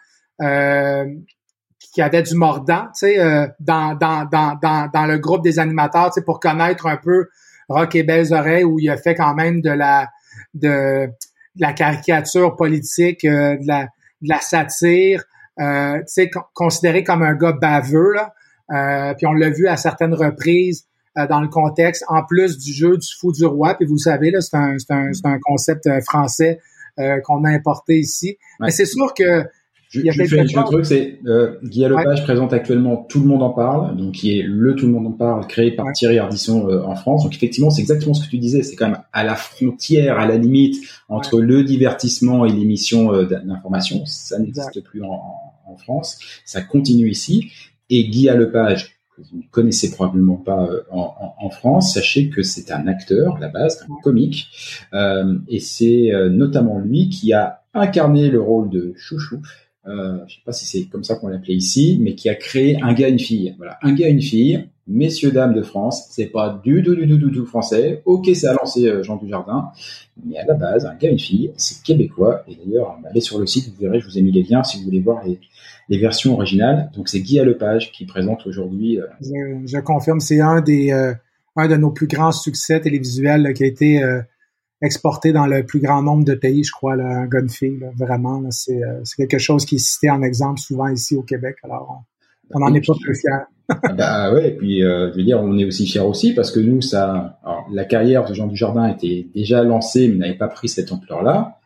qui 1.92 2.00
avait 2.00 2.22
du 2.22 2.34
mordant, 2.34 2.88
euh, 3.02 3.48
dans, 3.60 3.94
dans, 3.94 4.24
dans, 4.24 4.58
dans, 4.60 4.90
dans 4.92 5.06
le 5.06 5.18
groupe 5.18 5.42
des 5.42 5.58
animateurs, 5.58 6.10
pour 6.24 6.40
connaître 6.40 6.86
un 6.86 6.96
peu 6.96 7.28
Rock 7.68 7.94
et 7.94 8.02
Belles 8.02 8.32
Oreilles 8.32 8.64
où 8.64 8.78
il 8.78 8.90
a 8.90 8.96
fait 8.96 9.14
quand 9.14 9.34
même 9.34 9.60
de 9.60 9.70
la 9.70 10.10
de, 10.54 11.08
la 11.56 11.72
caricature 11.72 12.56
politique, 12.56 13.24
euh, 13.24 13.56
de, 13.56 13.66
la, 13.66 13.84
de 14.22 14.28
la 14.28 14.40
satire, 14.40 15.24
euh, 15.60 15.98
tu 15.98 16.04
sais, 16.06 16.30
considéré 16.54 17.04
comme 17.04 17.22
un 17.22 17.34
gars 17.34 17.52
baveux, 17.52 18.14
là. 18.14 18.34
Euh, 18.70 19.12
puis 19.14 19.26
on 19.26 19.32
l'a 19.32 19.50
vu 19.50 19.68
à 19.68 19.76
certaines 19.76 20.14
reprises 20.14 20.86
dans 21.28 21.42
le 21.42 21.48
contexte, 21.48 22.04
en 22.08 22.24
plus 22.24 22.56
du 22.56 22.72
jeu 22.72 22.96
du 22.96 23.08
fou 23.20 23.32
du 23.32 23.44
roi. 23.44 23.74
Puis 23.74 23.86
vous 23.86 23.98
savez, 23.98 24.30
là, 24.30 24.40
c'est 24.40 24.56
un, 24.56 24.76
un, 24.88 25.10
un, 25.24 25.38
concept 25.42 25.86
français 26.06 26.58
qu'on 26.96 27.44
a 27.44 27.50
importé 27.50 27.98
ici. 27.98 28.38
Mais 28.60 28.70
c'est 28.70 28.86
sûr 28.86 29.12
que 29.12 29.44
je, 29.92 30.00
il 30.00 30.06
y 30.06 30.08
a 30.08 30.12
je 30.12 30.24
fais, 30.24 30.40
un 30.40 30.62
truc, 30.62 30.86
c'est 30.86 31.20
euh, 31.26 31.56
Guy 31.62 31.84
Lepage 31.84 32.22
présente 32.24 32.54
actuellement 32.54 32.96
Tout 32.96 33.20
le 33.20 33.26
monde 33.26 33.42
en 33.42 33.50
parle, 33.50 33.94
donc 33.94 34.12
qui 34.12 34.38
est 34.38 34.42
le 34.42 34.74
Tout 34.74 34.86
le 34.86 34.92
monde 34.92 35.06
en 35.06 35.12
parle 35.12 35.46
créé 35.46 35.70
par 35.70 35.92
Thierry 35.92 36.18
Ardisson 36.18 36.66
euh, 36.66 36.82
en 36.82 36.94
France. 36.94 37.24
Donc 37.24 37.34
effectivement, 37.34 37.68
c'est 37.68 37.82
exactement 37.82 38.14
ce 38.14 38.24
que 38.24 38.30
tu 38.30 38.38
disais, 38.38 38.62
c'est 38.62 38.74
quand 38.74 38.88
même 38.88 39.02
à 39.12 39.22
la 39.22 39.34
frontière, 39.34 40.18
à 40.18 40.26
la 40.26 40.38
limite 40.38 40.82
entre 41.10 41.42
le 41.42 41.62
divertissement 41.62 42.46
et 42.46 42.52
l'émission 42.52 43.12
euh, 43.12 43.26
d'information. 43.26 44.06
Ça 44.06 44.38
n'existe 44.38 44.82
plus 44.82 45.02
en, 45.02 45.20
en, 45.66 45.76
France. 45.76 46.18
Ça 46.46 46.62
continue 46.62 47.10
ici. 47.10 47.50
Et 47.90 48.08
Guy 48.08 48.28
Lepage, 48.28 48.96
que 49.14 49.20
vous 49.20 49.38
ne 49.38 49.42
connaissez 49.50 49.90
probablement 49.90 50.36
pas 50.36 50.70
euh, 50.70 50.84
en, 50.90 51.34
en, 51.38 51.50
France, 51.50 51.92
sachez 51.92 52.30
que 52.30 52.42
c'est 52.42 52.70
un 52.70 52.86
acteur 52.86 53.36
à 53.36 53.40
la 53.40 53.48
base, 53.48 53.84
un 53.90 54.00
comique, 54.02 54.48
et 55.48 55.60
c'est 55.60 56.12
notamment 56.30 56.78
lui 56.78 57.10
qui 57.10 57.34
a 57.34 57.64
incarné 57.74 58.30
le 58.30 58.40
rôle 58.40 58.70
de 58.70 58.94
Chouchou 58.96 59.42
euh, 59.86 60.18
je 60.28 60.34
sais 60.34 60.40
pas 60.44 60.52
si 60.52 60.66
c'est 60.66 60.84
comme 60.84 61.04
ça 61.04 61.16
qu'on 61.16 61.28
l'appelait 61.28 61.54
ici, 61.54 61.98
mais 62.00 62.14
qui 62.14 62.28
a 62.28 62.34
créé 62.34 62.80
un 62.82 62.92
gars, 62.92 63.08
une 63.08 63.18
fille. 63.18 63.54
Voilà, 63.56 63.78
un 63.82 63.92
gars, 63.94 64.08
une 64.08 64.22
fille, 64.22 64.64
messieurs, 64.86 65.32
dames 65.32 65.54
de 65.54 65.62
France, 65.62 66.06
c'est 66.10 66.26
pas 66.26 66.60
du 66.62 66.82
tout, 66.82 66.94
du 66.94 67.06
tout, 67.06 67.30
du 67.30 67.44
français. 67.44 68.02
Ok, 68.04 68.28
ça 68.34 68.52
a 68.52 68.54
lancé 68.54 68.86
euh, 68.86 69.02
Jean 69.02 69.16
Dujardin, 69.16 69.70
mais 70.24 70.38
à 70.38 70.44
la 70.44 70.54
base, 70.54 70.86
un 70.86 70.94
gars, 70.94 71.10
une 71.10 71.18
fille, 71.18 71.52
c'est 71.56 71.82
québécois. 71.82 72.44
Et 72.48 72.56
d'ailleurs, 72.56 72.96
allez 73.08 73.20
sur 73.20 73.38
le 73.38 73.46
site, 73.46 73.68
vous 73.68 73.80
verrez, 73.80 74.00
je 74.00 74.06
vous 74.06 74.18
ai 74.18 74.22
mis 74.22 74.32
les 74.32 74.44
liens 74.44 74.62
si 74.62 74.78
vous 74.78 74.84
voulez 74.84 75.00
voir 75.00 75.24
les, 75.24 75.40
les 75.88 75.98
versions 75.98 76.34
originales. 76.34 76.90
Donc 76.94 77.08
c'est 77.08 77.20
Guy 77.20 77.38
Lepage 77.38 77.92
qui 77.92 78.04
présente 78.04 78.46
aujourd'hui. 78.46 79.00
Euh... 79.00 79.06
Je, 79.20 79.66
je, 79.66 79.78
confirme, 79.78 80.20
c'est 80.20 80.40
un 80.40 80.60
des 80.60 80.92
euh, 80.92 81.12
un 81.56 81.68
de 81.68 81.76
nos 81.76 81.90
plus 81.90 82.06
grands 82.06 82.32
succès 82.32 82.80
télévisuels 82.80 83.52
qui 83.54 83.64
a 83.64 83.66
été 83.66 84.02
euh, 84.02 84.22
exporté 84.82 85.32
dans 85.32 85.46
le 85.46 85.64
plus 85.64 85.80
grand 85.80 86.02
nombre 86.02 86.24
de 86.24 86.34
pays, 86.34 86.64
je 86.64 86.72
crois, 86.72 86.96
là, 86.96 87.26
Gunfy. 87.26 87.78
Là, 87.78 87.88
vraiment, 87.96 88.42
c'est, 88.50 88.80
quelque 89.16 89.38
chose 89.38 89.64
qui 89.64 89.76
est 89.76 89.78
cité 89.78 90.10
en 90.10 90.22
exemple 90.22 90.60
souvent 90.60 90.88
ici 90.88 91.14
au 91.14 91.22
Québec. 91.22 91.56
Alors, 91.62 92.02
on 92.50 92.58
n'en 92.58 92.74
est 92.74 92.84
pas 92.84 92.94
plus 93.00 93.14
fiers. 93.14 93.76
bah 93.96 94.32
ouais, 94.34 94.48
et 94.48 94.56
puis 94.56 94.82
euh, 94.82 95.10
je 95.12 95.16
veux 95.16 95.22
dire, 95.22 95.40
on 95.40 95.56
est 95.56 95.64
aussi 95.64 95.86
fiers 95.86 96.00
aussi 96.00 96.34
parce 96.34 96.50
que 96.50 96.60
nous, 96.60 96.82
ça, 96.82 97.38
alors, 97.44 97.66
la 97.72 97.84
carrière 97.84 98.24
de 98.24 98.34
Jean 98.34 98.46
Dujardin 98.46 98.88
était 98.88 99.26
déjà 99.34 99.62
lancée, 99.62 100.08
mais 100.08 100.16
n'avait 100.16 100.38
pas 100.38 100.48
pris 100.48 100.68
cette 100.68 100.92
ampleur-là. 100.92 101.58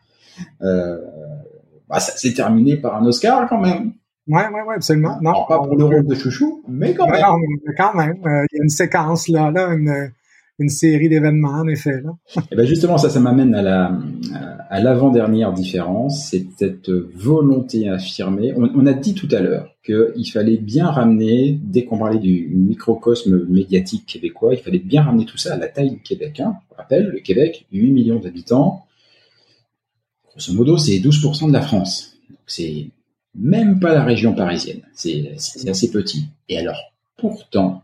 Euh, 0.61 0.97
bah, 1.89 1.99
ça 1.99 2.15
s'est 2.15 2.33
terminé 2.33 2.77
par 2.77 3.01
un 3.01 3.05
Oscar 3.05 3.49
quand 3.49 3.59
même. 3.59 3.93
Ouais, 4.27 4.47
ouais, 4.53 4.61
ouais, 4.61 4.75
absolument. 4.75 5.17
Non, 5.21 5.45
pas 5.47 5.57
pour 5.57 5.75
le 5.75 5.85
rôle 5.85 6.05
de 6.05 6.15
chouchou, 6.15 6.63
mais 6.67 6.93
quand 6.93 7.07
même. 7.07 7.23
mais 7.65 7.73
quand 7.75 7.93
même, 7.95 8.17
euh, 8.25 8.45
il 8.51 8.57
y 8.57 8.59
a 8.59 8.63
une 8.63 8.69
séquence 8.69 9.27
là, 9.29 9.51
là, 9.51 9.73
une, 9.73 10.11
une 10.59 10.69
série 10.69 11.09
d'événements, 11.09 11.59
en 11.59 11.67
effet. 11.67 12.01
Là. 12.01 12.11
Et 12.35 12.41
eh 12.51 12.55
ben 12.55 12.65
justement, 12.65 12.97
ça, 12.97 13.09
ça 13.09 13.19
m'amène 13.19 13.53
à 13.53 13.61
la 13.61 13.97
à 14.69 14.81
l'avant-dernière 14.81 15.53
différence, 15.53 16.29
c'est 16.29 16.45
cette 16.57 16.89
volonté 16.89 17.87
affirmée. 17.87 18.53
On, 18.55 18.69
on, 18.75 18.85
a 18.85 18.93
dit 18.93 19.13
tout 19.13 19.27
à 19.31 19.39
l'heure 19.39 19.75
qu'il 19.85 20.29
fallait 20.29 20.57
bien 20.57 20.89
ramener, 20.89 21.57
dès 21.63 21.85
qu'on 21.85 21.97
parlait 21.97 22.19
du 22.19 22.49
microcosme 22.53 23.45
médiatique 23.47 24.05
québécois, 24.05 24.53
il 24.53 24.59
fallait 24.59 24.79
bien 24.79 25.03
ramener 25.03 25.25
tout 25.25 25.37
ça 25.37 25.53
à 25.53 25.57
la 25.57 25.67
taille 25.67 25.91
du 25.91 26.01
Québec. 26.01 26.39
Hein. 26.39 26.57
Rappelle, 26.75 27.07
le 27.07 27.19
Québec, 27.19 27.65
8 27.71 27.91
millions 27.91 28.19
d'habitants, 28.19 28.85
grosso 30.31 30.53
modo, 30.53 30.77
c'est 30.77 30.99
12% 30.99 31.47
de 31.47 31.53
la 31.53 31.61
France. 31.61 32.17
C'est 32.45 32.87
même 33.35 33.79
pas 33.79 33.93
la 33.93 34.03
région 34.03 34.33
parisienne. 34.33 34.81
C'est 34.93 35.37
assez 35.67 35.91
petit. 35.91 36.25
Et 36.49 36.57
alors, 36.57 36.93
pourtant, 37.15 37.83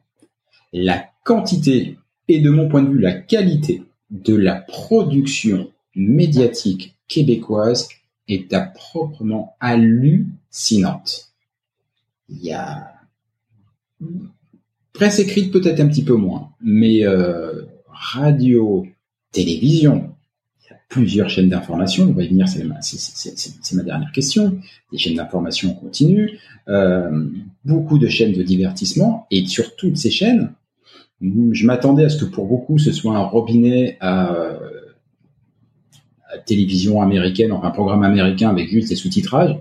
la 0.74 1.06
quantité 1.24 1.98
et 2.28 2.40
de 2.40 2.50
mon 2.50 2.68
point 2.68 2.84
de 2.84 2.90
vue 2.90 3.00
la 3.00 3.14
qualité 3.14 3.84
de 4.10 4.36
la 4.36 4.56
production 4.56 5.70
médiatique 5.96 6.96
québécoise 7.08 7.90
est 8.28 8.54
à 8.54 8.62
proprement 8.62 9.56
hallucinante. 9.60 11.34
Il 12.30 12.44
y 12.44 12.54
a 12.54 12.94
presse 14.94 15.20
écrite 15.20 15.52
peut-être 15.52 15.80
un 15.80 15.88
petit 15.88 16.04
peu 16.04 16.16
moins, 16.16 16.52
mais 16.62 17.06
euh, 17.06 17.64
radio, 17.88 18.86
télévision, 19.32 20.14
y 20.70 20.74
a 20.74 20.78
plusieurs 20.88 21.30
chaînes 21.30 21.50
d'information. 21.50 22.06
On 22.06 22.14
va 22.14 22.24
y 22.24 22.30
venir, 22.30 22.48
c'est 22.48 22.64
ma, 22.64 22.82
c'est 22.82 23.74
ma 23.74 23.84
dernière 23.84 24.12
question. 24.12 24.60
Des 24.92 24.98
chaînes 24.98 25.16
d'information 25.16 25.74
continues, 25.74 26.40
euh, 26.68 27.28
beaucoup 27.66 27.98
de 27.98 28.08
chaînes 28.08 28.34
de 28.34 28.44
divertissement, 28.44 29.28
et 29.32 29.46
sur 29.48 29.76
toutes 29.76 29.98
ces 29.98 30.12
chaînes, 30.12 30.52
je 31.24 31.66
m'attendais 31.66 32.06
à 32.06 32.10
ce 32.10 32.24
que 32.24 32.30
pour 32.30 32.48
beaucoup 32.48 32.78
ce 32.78 32.92
soit 32.92 33.16
un 33.16 33.24
robinet 33.24 33.98
à, 34.02 34.32
à 36.30 36.38
télévision 36.46 37.02
américaine, 37.02 37.52
enfin 37.52 37.68
un 37.68 37.72
programme 37.72 38.04
américain 38.04 38.50
avec 38.50 38.70
juste 38.70 38.90
des 38.90 38.96
sous-titrages. 38.96 39.58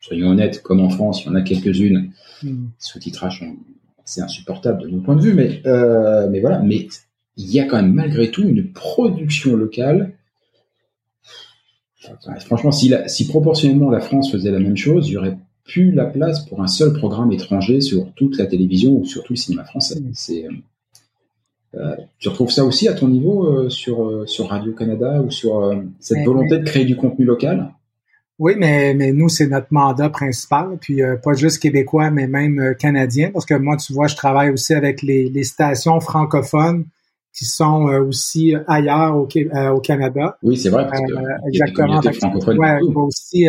Soyons 0.00 0.28
honnêtes, 0.28 0.62
comme 0.62 0.80
en 0.80 0.90
France, 0.90 1.22
il 1.22 1.26
y 1.26 1.30
en 1.30 1.34
a 1.34 1.42
quelques-unes. 1.42 2.10
Mm. 2.42 2.66
Sous-titrages 2.78 3.44
c'est 4.04 4.22
insupportable 4.22 4.82
de 4.82 4.88
mon 4.88 5.00
point 5.00 5.16
de 5.16 5.20
vue, 5.20 5.34
mais 5.34 5.60
euh, 5.66 6.28
mais 6.30 6.40
voilà. 6.40 6.60
Mais 6.60 6.86
il 7.36 7.50
y 7.50 7.60
a 7.60 7.64
quand 7.64 7.76
même 7.76 7.92
malgré 7.92 8.30
tout 8.30 8.42
une 8.42 8.72
production 8.72 9.56
locale. 9.56 10.12
Franchement, 12.44 12.70
si, 12.70 12.94
si 13.08 13.26
proportionnellement 13.26 13.90
la 13.90 13.98
France 13.98 14.30
faisait 14.30 14.52
la 14.52 14.60
même 14.60 14.76
chose, 14.76 15.08
il 15.08 15.14
y 15.14 15.16
aurait 15.16 15.36
plus 15.64 15.90
la 15.90 16.04
place 16.04 16.46
pour 16.46 16.62
un 16.62 16.68
seul 16.68 16.92
programme 16.92 17.32
étranger 17.32 17.80
sur 17.80 18.12
toute 18.14 18.38
la 18.38 18.46
télévision 18.46 18.92
ou 18.92 19.04
sur 19.04 19.24
tout 19.24 19.32
le 19.32 19.38
cinéma 19.38 19.64
français. 19.64 19.98
Mm. 19.98 20.10
C'est 20.14 20.46
euh, 20.46 20.52
tu 22.18 22.28
retrouves 22.28 22.50
ça 22.50 22.64
aussi 22.64 22.88
à 22.88 22.94
ton 22.94 23.08
niveau 23.08 23.44
euh, 23.44 23.68
sur, 23.68 24.04
euh, 24.04 24.26
sur 24.26 24.48
Radio-Canada 24.48 25.22
ou 25.22 25.30
sur 25.30 25.74
cette 26.00 26.24
volonté 26.24 26.58
de 26.58 26.64
créer 26.64 26.84
du 26.84 26.96
contenu 26.96 27.24
local? 27.24 27.70
Oui, 28.38 28.52
mais, 28.58 28.94
mais 28.94 29.12
nous, 29.12 29.28
c'est 29.28 29.46
notre 29.46 29.68
mandat 29.70 30.10
principal, 30.10 30.76
puis 30.80 31.00
pas 31.22 31.32
juste 31.32 31.60
québécois, 31.62 32.10
mais 32.10 32.26
même 32.26 32.74
canadien, 32.78 33.30
parce 33.32 33.46
que 33.46 33.54
moi, 33.54 33.76
tu 33.78 33.94
vois, 33.94 34.08
je 34.08 34.16
travaille 34.16 34.50
aussi 34.50 34.74
avec 34.74 35.00
les, 35.00 35.30
les 35.30 35.44
stations 35.44 36.00
francophones 36.00 36.84
qui 37.32 37.46
sont 37.46 37.84
aussi 38.08 38.54
ailleurs 38.66 39.16
au, 39.16 39.26
au 39.74 39.80
Canada. 39.80 40.36
Oui, 40.42 40.56
c'est 40.58 40.68
vrai. 40.68 40.86
Parce 40.86 41.00
que 41.00 41.48
exactement. 41.48 42.00
Ouais, 42.00 42.78
je 42.80 42.88
vais 42.88 42.96
aussi 42.96 43.46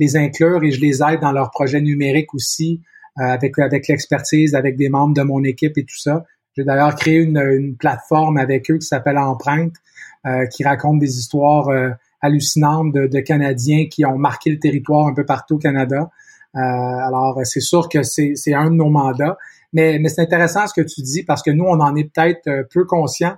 les 0.00 0.16
inclure 0.16 0.64
et 0.64 0.72
je 0.72 0.80
les 0.80 1.00
aide 1.02 1.20
dans 1.20 1.32
leurs 1.32 1.50
projets 1.52 1.80
numériques 1.80 2.34
aussi, 2.34 2.80
avec, 3.16 3.56
avec 3.60 3.86
l'expertise, 3.86 4.56
avec 4.56 4.76
des 4.76 4.88
membres 4.88 5.14
de 5.14 5.22
mon 5.22 5.44
équipe 5.44 5.78
et 5.78 5.84
tout 5.84 5.98
ça. 5.98 6.24
J'ai 6.56 6.64
d'ailleurs 6.64 6.94
créé 6.94 7.16
une, 7.16 7.38
une, 7.38 7.76
plateforme 7.76 8.36
avec 8.36 8.70
eux 8.70 8.78
qui 8.78 8.86
s'appelle 8.86 9.18
Empreinte, 9.18 9.74
euh, 10.26 10.46
qui 10.46 10.64
raconte 10.64 10.98
des 10.98 11.18
histoires 11.18 11.68
euh, 11.68 11.90
hallucinantes 12.20 12.92
de, 12.92 13.06
de, 13.06 13.20
Canadiens 13.20 13.86
qui 13.90 14.04
ont 14.04 14.18
marqué 14.18 14.50
le 14.50 14.58
territoire 14.58 15.06
un 15.06 15.14
peu 15.14 15.26
partout 15.26 15.56
au 15.56 15.58
Canada. 15.58 16.10
Euh, 16.54 16.60
alors, 16.60 17.40
c'est 17.44 17.60
sûr 17.60 17.88
que 17.88 18.02
c'est 18.02 18.54
un 18.54 18.70
de 18.70 18.76
nos 18.76 18.90
mandats. 18.90 19.36
Mais, 19.72 19.98
mais 19.98 20.08
c'est 20.08 20.22
intéressant 20.22 20.66
ce 20.68 20.74
que 20.74 20.86
tu 20.86 21.02
dis 21.02 21.24
parce 21.24 21.42
que 21.42 21.50
nous, 21.50 21.64
on 21.64 21.80
en 21.80 21.96
est 21.96 22.04
peut-être 22.04 22.46
euh, 22.46 22.62
peu 22.72 22.84
conscients. 22.84 23.36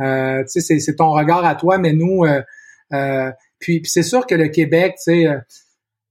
Euh, 0.00 0.44
tu 0.44 0.60
sais, 0.60 0.78
c'est 0.78 0.94
ton 0.94 1.10
regard 1.10 1.44
à 1.44 1.56
toi, 1.56 1.78
mais 1.78 1.92
nous, 1.92 2.24
puis, 3.58 3.80
puis 3.80 3.90
c'est 3.90 4.02
sûr 4.02 4.26
que 4.26 4.34
le 4.34 4.48
Québec, 4.48 4.94
tu 4.96 5.12
sais, 5.12 5.26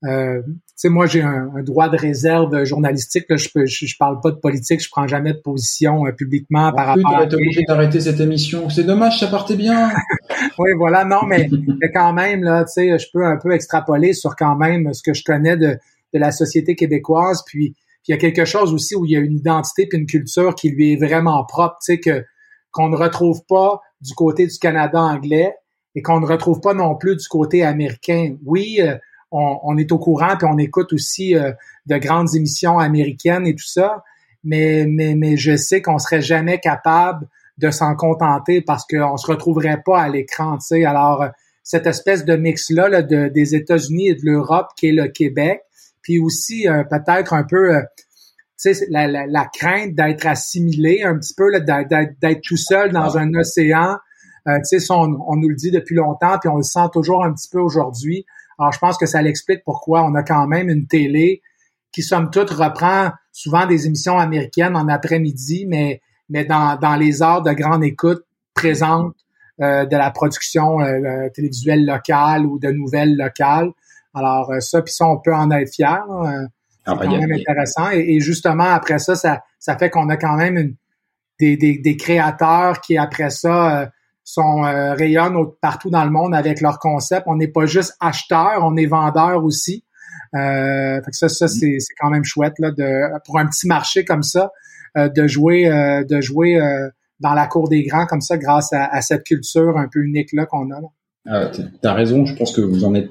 euh, 0.04 0.42
sais, 0.82 0.90
moi, 0.90 1.06
j'ai 1.06 1.22
un, 1.22 1.52
droit 1.64 1.90
de 1.90 1.98
réserve 1.98 2.64
journalistique. 2.64 3.26
Là, 3.30 3.38
je, 3.38 3.50
peux, 3.54 3.66
je, 3.66 3.96
parle 3.98 4.20
pas 4.20 4.32
de 4.32 4.38
politique, 4.38 4.82
je 4.82 4.90
prends 4.90 5.08
jamais 5.08 5.34
de 5.34 5.38
position 5.38 6.06
euh, 6.08 6.12
publiquement 6.12 6.72
par 6.74 6.88
rapport. 6.88 7.28
Tu 7.30 7.36
obligé 7.36 7.64
d'arrêter 7.68 8.00
cette 8.00 8.20
émission. 8.20 8.70
C'est 8.70 8.84
dommage, 8.84 9.20
ça 9.20 9.28
partait 9.28 9.56
bien. 9.56 9.92
oui, 10.60 10.72
voilà, 10.78 11.06
non, 11.06 11.24
mais, 11.28 11.50
mais 11.82 11.92
quand 11.92 12.14
même, 12.14 12.44
là, 12.44 12.66
tu 12.66 12.74
sais, 12.74 12.98
je 12.98 13.08
peux 13.14 13.24
un 13.24 13.38
peu 13.38 13.52
extrapoler 13.52 14.14
sur 14.14 14.36
quand 14.36 14.56
même 14.56 14.94
ce 14.94 15.04
que 15.04 15.14
je 15.14 15.24
connais 15.24 15.56
de, 15.56 15.78
de 16.14 16.20
la 16.20 16.32
société 16.32 16.76
québécoise. 16.76 17.44
Puis, 17.46 17.76
il 18.08 18.12
y 18.12 18.14
a 18.16 18.18
quelque 18.18 18.46
chose 18.46 18.74
aussi 18.74 18.96
où 18.96 19.06
il 19.06 19.12
y 19.12 19.16
a 19.16 19.20
une 19.20 19.38
identité 19.38 19.86
puis 19.86 20.00
une 20.00 20.08
culture 20.08 20.56
qui 20.56 20.70
lui 20.70 20.94
est 20.94 20.96
vraiment 20.96 21.46
propre, 21.46 21.78
tu 21.86 21.94
sais, 21.94 22.00
que 22.00 22.26
qu'on 22.72 22.90
ne 22.90 22.96
retrouve 22.96 23.42
pas 23.48 23.82
du 24.00 24.14
côté 24.14 24.48
du 24.48 24.58
Canada 24.58 25.00
anglais 25.00 25.54
et 25.94 26.02
qu'on 26.02 26.22
ne 26.22 26.26
retrouve 26.26 26.62
pas 26.62 26.74
non 26.74 26.96
plus 26.96 27.18
du 27.18 27.28
côté 27.28 27.64
américain. 27.64 28.36
Oui. 28.46 28.78
Euh, 28.80 28.96
on, 29.32 29.78
est 29.78 29.92
au 29.92 29.98
courant, 29.98 30.36
puis 30.38 30.48
on 30.50 30.58
écoute 30.58 30.92
aussi 30.94 31.36
euh, 31.36 31.52
de 31.86 31.98
grandes 31.98 32.36
émissions 32.36 32.80
américaines 32.80 33.48
et 33.48 33.56
tout 33.56 33.68
ça, 33.68 34.04
mais, 34.44 34.86
mais, 34.88 35.16
mais 35.16 35.38
je 35.38 35.56
sais 35.56 35.82
qu'on 35.82 36.00
serait 36.00 36.22
jamais 36.22 36.60
capable 36.60 37.28
de 37.58 37.72
s'en 37.72 37.96
contenter 37.96 38.62
parce 38.62 38.86
qu'on 38.86 39.18
se 39.18 39.28
retrouverait 39.28 39.82
pas 39.86 40.02
à 40.02 40.10
l'écran, 40.10 40.58
tu 40.58 40.68
sais. 40.68 40.86
Alors, 40.86 41.26
cette 41.64 41.88
espèce 41.88 42.26
de 42.26 42.36
mix-là 42.36 43.02
de, 43.04 43.30
des 43.30 43.56
États-Unis 43.56 44.10
et 44.10 44.16
de 44.16 44.26
l'Europe 44.26 44.70
qui 44.76 44.88
est 44.88 44.94
le 44.94 45.08
Québec, 45.08 45.62
puis 46.02 46.20
aussi 46.20 46.68
euh, 46.68 46.84
peut-être 46.84 47.34
un 47.34 47.44
peu... 47.44 47.76
Euh, 47.76 47.82
tu 48.60 48.74
sais, 48.74 48.86
la, 48.90 49.08
la, 49.08 49.46
crainte 49.46 49.96
d'être 49.96 50.28
assimilé 50.28 51.02
un 51.02 51.18
petit 51.18 51.34
peu, 51.34 51.50
d'être 51.60 52.42
tout 52.44 52.58
seul 52.58 52.92
dans 52.92 53.18
un 53.18 53.34
océan. 53.34 53.98
tu 54.46 54.80
sais, 54.80 54.92
on, 54.92 55.18
on, 55.28 55.36
nous 55.36 55.50
le 55.50 55.56
dit 55.56 55.72
depuis 55.72 55.96
longtemps, 55.96 56.38
puis 56.40 56.48
on 56.48 56.58
le 56.58 56.64
sent 56.64 56.88
toujours 56.94 57.24
un 57.24 57.34
petit 57.34 57.50
peu 57.50 57.60
aujourd'hui. 57.60 58.24
Alors, 58.62 58.72
je 58.72 58.78
pense 58.78 58.98
que 58.98 59.08
ça 59.08 59.24
l'explique 59.24 59.64
pourquoi 59.66 60.04
on 60.04 60.14
a 60.14 60.22
quand 60.22 60.46
même 60.46 60.70
une 60.70 60.86
télé 60.86 61.42
qui, 61.92 62.04
somme 62.04 62.30
toute, 62.30 62.52
reprend 62.52 63.10
souvent 63.32 63.66
des 63.66 63.88
émissions 63.88 64.20
américaines 64.20 64.76
en 64.76 64.88
après-midi, 64.88 65.66
mais, 65.68 66.00
mais 66.30 66.46
dans, 66.46 66.78
dans 66.78 66.96
les 66.96 67.24
heures 67.24 67.42
de 67.42 67.52
grande 67.54 67.84
écoute 67.84 68.24
présente 68.54 69.16
euh, 69.62 69.86
de 69.86 69.98
la 69.98 70.12
production 70.12 70.80
euh, 70.80 70.86
euh, 70.86 71.30
télévisuelle 71.34 71.86
locale 71.86 72.46
ou 72.46 72.60
de 72.60 72.70
nouvelles 72.70 73.18
locales. 73.18 73.72
Alors, 74.14 74.52
ça, 74.60 74.84
puis 74.84 74.94
ça, 74.94 75.08
on 75.08 75.18
peut 75.18 75.34
en 75.34 75.50
être 75.50 75.74
fier. 75.74 76.04
Ah, 76.08 76.46
c'est 76.86 76.96
ben, 76.96 77.00
quand 77.00 77.18
même 77.18 77.32
intéressant. 77.32 77.90
Et, 77.92 78.20
justement, 78.20 78.66
après 78.66 79.00
ça, 79.00 79.16
ça, 79.16 79.42
ça 79.58 79.76
fait 79.76 79.90
qu'on 79.90 80.10
a 80.10 80.18
quand 80.18 80.36
même 80.36 80.58
une, 80.58 80.76
des, 81.40 81.58
des, 81.58 81.80
des, 81.80 81.98
créateurs 81.98 82.80
qui, 82.82 82.98
après 82.98 83.32
ça, 83.32 83.90
sont 84.24 84.64
euh, 84.64 84.94
rayonnent 84.94 85.38
partout 85.62 85.90
dans 85.90 86.04
le 86.04 86.12
monde 86.12 86.34
avec 86.36 86.62
leur 86.62 86.80
concept. 86.80 87.24
On 87.28 87.36
n'est 87.36 87.48
pas 87.48 87.66
juste 87.66 87.96
acheteur, 88.00 88.62
on 88.64 88.76
est 88.78 88.86
vendeur 88.86 89.44
aussi. 89.44 89.84
Euh, 90.36 91.02
fait 91.02 91.12
que 91.12 91.18
ça, 91.18 91.30
ça 91.30 91.48
c'est, 91.48 91.78
quand 92.00 92.10
même 92.10 92.24
chouette 92.24 92.54
là, 92.60 92.72
pour 93.26 93.40
un 93.40 93.48
petit 93.48 93.68
marché 93.68 94.06
comme 94.06 94.24
ça, 94.24 94.52
euh, 94.98 95.10
de 95.10 95.28
jouer, 95.28 95.66
de 96.08 96.22
jouer 96.22 96.60
dans 97.20 97.34
la 97.34 97.48
cour 97.48 97.68
des 97.68 97.84
grands 97.84 98.06
comme 98.06 98.22
ça, 98.22 98.38
grâce 98.38 98.72
à, 98.74 99.02
cette 99.02 99.24
culture 99.24 99.78
un 99.78 99.88
peu 99.92 100.02
unique 100.02 100.32
là 100.34 100.46
qu'on 100.46 100.72
a. 100.72 100.82
Là. 100.82 100.88
Ah, 101.28 101.52
t'as 101.82 101.94
raison. 101.94 102.26
Je 102.26 102.36
pense 102.36 102.56
que 102.56 102.62
vous 102.62 102.84
en 102.84 102.96
êtes 102.96 103.10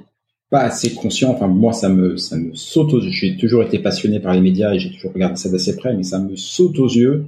pas 0.51 0.62
assez 0.62 0.94
conscient. 0.94 1.31
Enfin, 1.31 1.46
moi, 1.46 1.73
ça 1.73 1.88
me, 1.88 2.16
ça 2.16 2.37
me 2.37 2.55
saute 2.55 2.92
aux 2.92 3.01
yeux. 3.01 3.11
J'ai 3.11 3.37
toujours 3.37 3.62
été 3.62 3.79
passionné 3.79 4.18
par 4.18 4.33
les 4.33 4.40
médias 4.40 4.73
et 4.73 4.79
j'ai 4.79 4.90
toujours 4.92 5.12
regardé 5.12 5.37
ça 5.37 5.49
d'assez 5.49 5.77
près, 5.77 5.94
mais 5.94 6.03
ça 6.03 6.18
me 6.18 6.35
saute 6.35 6.79
aux 6.79 6.88
yeux. 6.88 7.27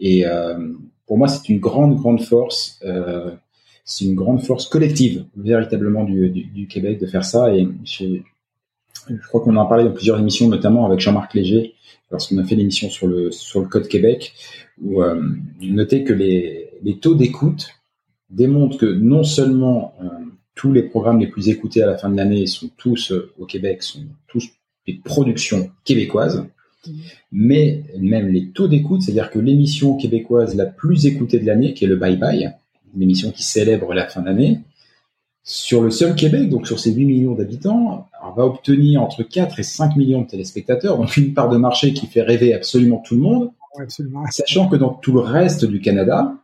Et 0.00 0.24
pour 1.06 1.18
moi, 1.18 1.28
c'est 1.28 1.48
une 1.48 1.60
grande, 1.60 1.96
grande 1.96 2.22
force. 2.22 2.80
Euh, 2.84 3.30
c'est 3.84 4.06
une 4.06 4.14
grande 4.14 4.42
force 4.42 4.68
collective, 4.68 5.26
véritablement, 5.36 6.04
du, 6.04 6.30
du, 6.30 6.66
Québec 6.66 6.98
de 6.98 7.06
faire 7.06 7.24
ça. 7.24 7.54
Et 7.54 7.68
je 7.84 9.26
crois 9.28 9.42
qu'on 9.42 9.56
en 9.56 9.62
a 9.62 9.68
parlé 9.68 9.84
dans 9.84 9.92
plusieurs 9.92 10.18
émissions, 10.18 10.48
notamment 10.48 10.86
avec 10.86 11.00
Jean-Marc 11.00 11.34
Léger, 11.34 11.74
lorsqu'on 12.10 12.38
a 12.38 12.44
fait 12.44 12.54
l'émission 12.54 12.88
sur 12.88 13.06
le, 13.06 13.30
sur 13.30 13.60
le 13.60 13.66
Code 13.66 13.88
Québec, 13.88 14.32
où 14.82 15.02
euh, 15.02 15.20
notait 15.60 16.04
que 16.04 16.14
les, 16.14 16.70
les 16.82 16.98
taux 16.98 17.14
d'écoute 17.14 17.68
démontrent 18.30 18.78
que 18.78 18.86
non 18.86 19.22
seulement 19.22 19.94
euh, 20.02 20.08
tous 20.54 20.72
les 20.72 20.82
programmes 20.82 21.18
les 21.18 21.26
plus 21.26 21.48
écoutés 21.48 21.82
à 21.82 21.86
la 21.86 21.98
fin 21.98 22.08
de 22.08 22.16
l'année 22.16 22.46
sont 22.46 22.70
tous 22.76 23.12
euh, 23.12 23.32
au 23.38 23.46
Québec, 23.46 23.82
sont 23.82 24.04
tous 24.26 24.48
des 24.86 24.94
productions 24.94 25.70
québécoises, 25.84 26.46
mais 27.32 27.82
même 27.98 28.28
les 28.28 28.48
taux 28.48 28.68
d'écoute, 28.68 29.02
c'est-à-dire 29.02 29.30
que 29.30 29.38
l'émission 29.38 29.96
québécoise 29.96 30.54
la 30.54 30.66
plus 30.66 31.06
écoutée 31.06 31.38
de 31.38 31.46
l'année, 31.46 31.74
qui 31.74 31.84
est 31.84 31.88
le 31.88 31.96
Bye 31.96 32.16
Bye, 32.16 32.52
une 32.94 33.02
émission 33.02 33.30
qui 33.30 33.42
célèbre 33.42 33.94
la 33.94 34.06
fin 34.06 34.22
d'année, 34.22 34.60
sur 35.42 35.82
le 35.82 35.90
seul 35.90 36.14
Québec, 36.14 36.48
donc 36.48 36.66
sur 36.66 36.80
ses 36.80 36.92
8 36.92 37.04
millions 37.04 37.34
d'habitants, 37.34 38.08
va 38.36 38.44
obtenir 38.44 39.02
entre 39.02 39.22
4 39.22 39.60
et 39.60 39.62
5 39.62 39.96
millions 39.96 40.22
de 40.22 40.26
téléspectateurs, 40.26 40.96
donc 40.96 41.16
une 41.16 41.34
part 41.34 41.50
de 41.50 41.56
marché 41.56 41.92
qui 41.92 42.06
fait 42.06 42.22
rêver 42.22 42.54
absolument 42.54 42.98
tout 42.98 43.14
le 43.14 43.20
monde, 43.20 43.50
sachant 44.30 44.68
que 44.68 44.76
dans 44.76 44.94
tout 44.94 45.12
le 45.12 45.20
reste 45.20 45.64
du 45.64 45.80
Canada, 45.80 46.34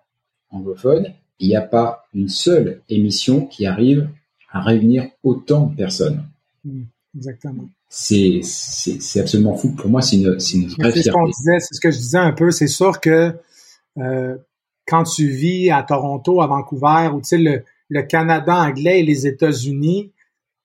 anglophone, 0.51 1.13
il 1.39 1.49
n'y 1.49 1.57
a 1.57 1.63
pas 1.63 2.05
une 2.13 2.29
seule 2.29 2.83
émission 2.89 3.47
qui 3.47 3.65
arrive 3.67 4.11
à 4.53 4.61
réunir 4.61 5.09
autant 5.23 5.67
de 5.67 5.75
personnes. 5.75 6.25
Mmh, 6.65 6.83
exactement 7.17 7.69
c'est 7.93 8.41
c'est 8.45 9.21
absolument 9.21 9.57
fou. 9.57 9.75
Pour 9.75 9.91
moi, 9.91 10.01
c'est 10.01 10.17
une, 10.17 10.39
c'est 10.39 10.57
une 10.57 10.69
vraie 10.69 10.93
C'est 10.93 11.03
ce 11.03 11.11
qu'on 11.11 11.27
disait, 11.27 11.59
c'est 11.59 11.75
ce 11.75 11.81
que 11.81 11.91
je 11.91 11.99
disais 11.99 12.19
un 12.19 12.33
peu. 12.33 12.53
C'est 12.53 12.69
sûr 12.69 13.01
que 13.01 13.35
euh, 13.99 14.37
quand 14.87 15.03
tu 15.03 15.27
vis 15.27 15.71
à 15.71 15.83
Toronto, 15.83 16.41
à 16.41 16.47
Vancouver, 16.47 17.11
ou 17.13 17.21
tu 17.21 17.29
sais 17.31 17.39
le, 17.39 17.65
le 17.89 18.03
Canada 18.03 18.55
anglais 18.55 19.01
et 19.01 19.03
les 19.03 19.27
États-Unis, 19.27 20.13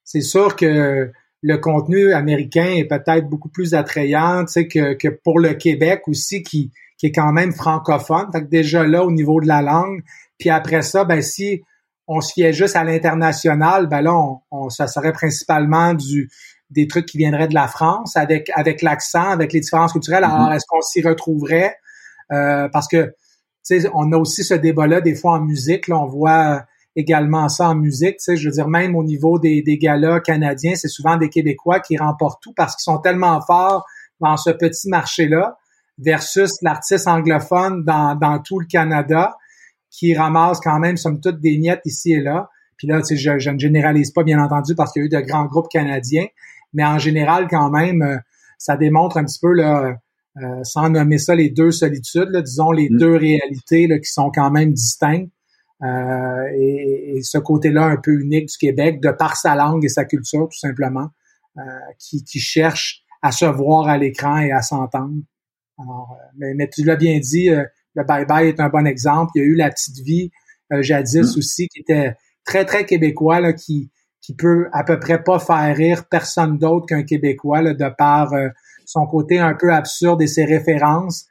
c'est 0.03 0.21
sûr 0.21 0.55
que 0.55 1.11
le 1.41 1.57
contenu 1.57 2.13
américain 2.13 2.75
est 2.75 2.85
peut-être 2.85 3.27
beaucoup 3.27 3.49
plus 3.49 3.73
attrayant, 3.73 4.45
tu 4.45 4.53
sais, 4.53 4.67
que, 4.67 4.93
que 4.93 5.07
pour 5.07 5.39
le 5.39 5.55
Québec 5.55 6.03
aussi, 6.07 6.43
qui, 6.43 6.71
qui 6.97 7.07
est 7.07 7.11
quand 7.11 7.31
même 7.31 7.53
francophone. 7.53 8.27
Fait 8.31 8.41
que 8.41 8.49
déjà 8.49 8.85
là, 8.85 9.03
au 9.03 9.11
niveau 9.11 9.41
de 9.41 9.47
la 9.47 9.63
langue, 9.63 10.03
puis 10.37 10.51
après 10.51 10.83
ça, 10.83 11.05
ben 11.05 11.23
si 11.23 11.63
on 12.07 12.21
se 12.21 12.33
fiait 12.33 12.53
juste 12.53 12.75
à 12.75 12.83
l'international, 12.83 13.87
ben 13.87 14.01
là, 14.01 14.13
on, 14.13 14.39
on, 14.51 14.69
ça 14.69 14.85
serait 14.85 15.11
principalement 15.11 15.95
du, 15.95 16.29
des 16.69 16.87
trucs 16.87 17.05
qui 17.05 17.17
viendraient 17.17 17.47
de 17.47 17.53
la 17.53 17.67
France 17.67 18.15
avec 18.15 18.49
avec 18.55 18.81
l'accent, 18.81 19.29
avec 19.29 19.53
les 19.53 19.59
différences 19.59 19.91
culturelles. 19.91 20.23
Alors, 20.23 20.49
mm-hmm. 20.49 20.55
est-ce 20.55 20.65
qu'on 20.67 20.81
s'y 20.81 21.01
retrouverait? 21.01 21.75
Euh, 22.31 22.67
Parce 22.71 22.87
que 22.87 23.13
tu 23.65 23.81
sais, 23.81 23.89
on 23.93 24.11
a 24.11 24.17
aussi 24.17 24.43
ce 24.43 24.53
débat-là 24.53 25.01
des 25.01 25.15
fois 25.15 25.33
en 25.33 25.41
musique. 25.41 25.87
Là, 25.87 25.97
on 25.97 26.05
voit 26.05 26.63
également 26.95 27.49
ça 27.49 27.69
en 27.69 27.75
musique. 27.75 28.17
Tu 28.17 28.23
sais, 28.23 28.37
je 28.37 28.47
veux 28.47 28.53
dire, 28.53 28.67
même 28.67 28.95
au 28.95 29.03
niveau 29.03 29.39
des, 29.39 29.61
des 29.61 29.77
galas 29.77 30.19
canadiens, 30.19 30.75
c'est 30.75 30.87
souvent 30.87 31.17
des 31.17 31.29
Québécois 31.29 31.79
qui 31.79 31.97
remportent 31.97 32.41
tout 32.41 32.53
parce 32.55 32.75
qu'ils 32.75 32.83
sont 32.83 32.99
tellement 32.99 33.41
forts 33.41 33.85
dans 34.19 34.37
ce 34.37 34.51
petit 34.51 34.87
marché-là 34.89 35.57
versus 35.97 36.51
l'artiste 36.61 37.07
anglophone 37.07 37.83
dans, 37.83 38.15
dans 38.15 38.39
tout 38.39 38.59
le 38.59 38.65
Canada 38.65 39.35
qui 39.89 40.13
ramasse 40.13 40.59
quand 40.59 40.79
même, 40.79 40.97
somme 40.97 41.21
toute, 41.21 41.39
des 41.39 41.57
miettes 41.57 41.81
ici 41.85 42.13
et 42.13 42.21
là. 42.21 42.49
Puis 42.77 42.87
là, 42.87 43.01
tu 43.01 43.07
sais, 43.07 43.17
je, 43.17 43.39
je 43.39 43.49
ne 43.49 43.57
généralise 43.57 44.11
pas, 44.11 44.23
bien 44.23 44.43
entendu, 44.43 44.75
parce 44.75 44.91
qu'il 44.91 45.01
y 45.01 45.03
a 45.03 45.05
eu 45.05 45.09
de 45.09 45.19
grands 45.21 45.45
groupes 45.45 45.69
canadiens, 45.69 46.25
mais 46.75 46.85
en 46.85 46.99
général, 46.99 47.47
quand 47.49 47.71
même, 47.71 48.03
euh, 48.03 48.17
ça 48.59 48.77
démontre 48.77 49.17
un 49.17 49.25
petit 49.25 49.39
peu, 49.41 49.53
là, 49.53 49.97
euh, 50.43 50.63
sans 50.63 50.89
nommer 50.89 51.17
ça 51.17 51.33
les 51.33 51.49
deux 51.49 51.71
solitudes, 51.71 52.35
disons 52.43 52.71
les 52.71 52.89
mm. 52.89 52.97
deux 52.97 53.15
réalités 53.15 53.87
là, 53.87 53.99
qui 53.99 54.11
sont 54.11 54.31
quand 54.31 54.51
même 54.51 54.73
distinctes. 54.73 55.31
Euh, 55.83 56.43
et, 56.57 57.21
ce 57.23 57.37
côté-là 57.37 57.85
un 57.85 57.97
peu 57.97 58.11
unique 58.19 58.47
du 58.47 58.57
Québec, 58.57 59.01
de 59.01 59.11
par 59.11 59.37
sa 59.37 59.55
langue 59.55 59.85
et 59.85 59.89
sa 59.89 60.03
culture, 60.03 60.47
tout 60.49 60.57
simplement, 60.57 61.07
euh, 61.57 61.61
qui, 61.99 62.23
qui, 62.23 62.39
cherche 62.39 63.03
à 63.21 63.31
se 63.31 63.45
voir 63.45 63.87
à 63.87 63.97
l'écran 63.97 64.37
et 64.37 64.51
à 64.51 64.61
s'entendre. 64.61 65.15
mais, 66.37 66.53
mais, 66.53 66.69
tu 66.69 66.83
l'as 66.83 66.97
bien 66.97 67.19
dit, 67.19 67.49
le 67.49 68.03
Bye 68.03 68.25
Bye 68.25 68.49
est 68.49 68.59
un 68.59 68.69
bon 68.69 68.85
exemple. 68.85 69.31
Il 69.35 69.39
y 69.39 69.41
a 69.41 69.47
eu 69.47 69.55
La 69.55 69.69
Petite 69.69 69.99
Vie 69.99 70.31
jadis 70.81 71.35
mm. 71.35 71.37
aussi, 71.39 71.67
qui 71.69 71.79
était 71.79 72.15
très, 72.43 72.65
très 72.65 72.85
québécois, 72.85 73.39
là, 73.39 73.53
qui, 73.53 73.89
qui 74.25 74.33
peut 74.33 74.67
à 74.73 74.83
peu 74.83 74.99
près 74.99 75.23
pas 75.23 75.39
faire 75.39 75.75
rire 75.75 76.05
personne 76.09 76.57
d'autre 76.57 76.87
qu'un 76.87 77.03
Québécois, 77.03 77.61
là, 77.61 77.73
de 77.73 77.89
par 77.95 78.31
son 78.85 79.05
côté 79.05 79.39
un 79.39 79.53
peu 79.53 79.73
absurde 79.73 80.21
et 80.21 80.27
ses 80.27 80.45
références. 80.45 81.27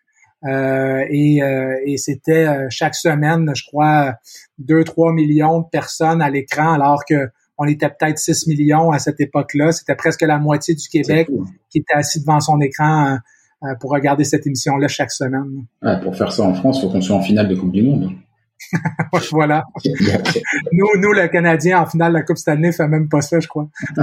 Euh, 0.46 1.04
et, 1.08 1.42
euh, 1.42 1.74
et 1.86 1.96
c'était 1.96 2.46
euh, 2.46 2.66
chaque 2.68 2.94
semaine, 2.94 3.50
je 3.54 3.64
crois, 3.66 4.14
2-3 4.62 5.14
millions 5.14 5.60
de 5.60 5.66
personnes 5.70 6.20
à 6.20 6.28
l'écran, 6.28 6.74
alors 6.74 7.04
que 7.08 7.30
on 7.56 7.66
était 7.66 7.88
peut-être 7.88 8.18
6 8.18 8.48
millions 8.48 8.90
à 8.90 8.98
cette 8.98 9.20
époque-là. 9.20 9.72
C'était 9.72 9.94
presque 9.94 10.22
la 10.22 10.38
moitié 10.38 10.74
du 10.74 10.88
Québec 10.88 11.30
qui 11.70 11.78
était 11.78 11.94
assis 11.94 12.20
devant 12.20 12.40
son 12.40 12.60
écran 12.60 13.18
pour 13.80 13.92
regarder 13.92 14.24
cette 14.24 14.44
émission-là 14.44 14.88
chaque 14.88 15.12
semaine. 15.12 15.64
pour 16.02 16.16
faire 16.16 16.32
ça 16.32 16.42
en 16.42 16.52
France, 16.52 16.78
il 16.78 16.80
faut 16.82 16.90
qu'on 16.90 17.00
soit 17.00 17.14
en 17.14 17.22
finale 17.22 17.46
de 17.46 17.54
Coupe 17.54 17.70
du 17.70 17.84
Monde. 17.84 18.10
voilà. 19.30 19.64
nous, 20.72 20.86
nous, 20.98 21.12
le 21.12 21.28
Canadien, 21.28 21.80
en 21.80 21.86
finale 21.86 22.12
la 22.12 22.22
Coupe 22.22 22.38
Stanley, 22.38 22.72
fait 22.72 22.88
même 22.88 23.08
pas 23.08 23.20
ça, 23.20 23.40
je 23.40 23.48
crois. 23.48 23.68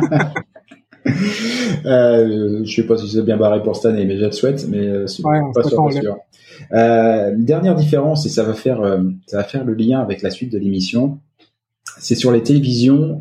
euh, 1.85 2.61
je 2.63 2.75
sais 2.75 2.85
pas 2.85 2.97
si 2.97 3.09
c'est 3.09 3.23
bien 3.23 3.37
barré 3.37 3.61
pour 3.63 3.75
cette 3.75 3.85
année, 3.85 4.05
mais 4.05 4.17
je 4.17 4.25
le 4.25 4.31
souhaite, 4.31 4.67
mais 4.69 4.87
euh, 4.87 5.05
pas, 5.53 5.63
sûr, 5.63 6.17
Euh, 6.73 7.33
dernière 7.37 7.75
différence, 7.75 8.25
et 8.25 8.29
ça 8.29 8.43
va 8.43 8.53
faire 8.53 8.81
euh, 8.81 9.01
ça 9.25 9.37
va 9.37 9.43
faire 9.43 9.65
le 9.65 9.73
lien 9.73 9.99
avec 9.99 10.21
la 10.21 10.29
suite 10.29 10.51
de 10.51 10.59
l'émission, 10.59 11.19
c'est 11.97 12.15
sur 12.15 12.31
les 12.31 12.43
télévisions 12.43 13.19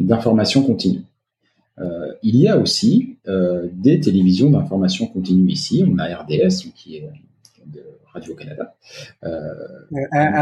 d'information 0.00 0.62
continue. 0.62 1.02
Il 2.22 2.36
y 2.36 2.46
a 2.46 2.58
aussi 2.58 3.16
des 3.26 4.00
télévisions 4.00 4.50
d'information 4.50 5.06
continue 5.06 5.50
ici. 5.50 5.84
On 5.86 5.98
a 5.98 6.04
RDS, 6.04 6.70
qui 6.74 6.96
est 6.96 7.10
de 8.14 8.20
Radio 8.20 8.34
Canada. 8.34 8.74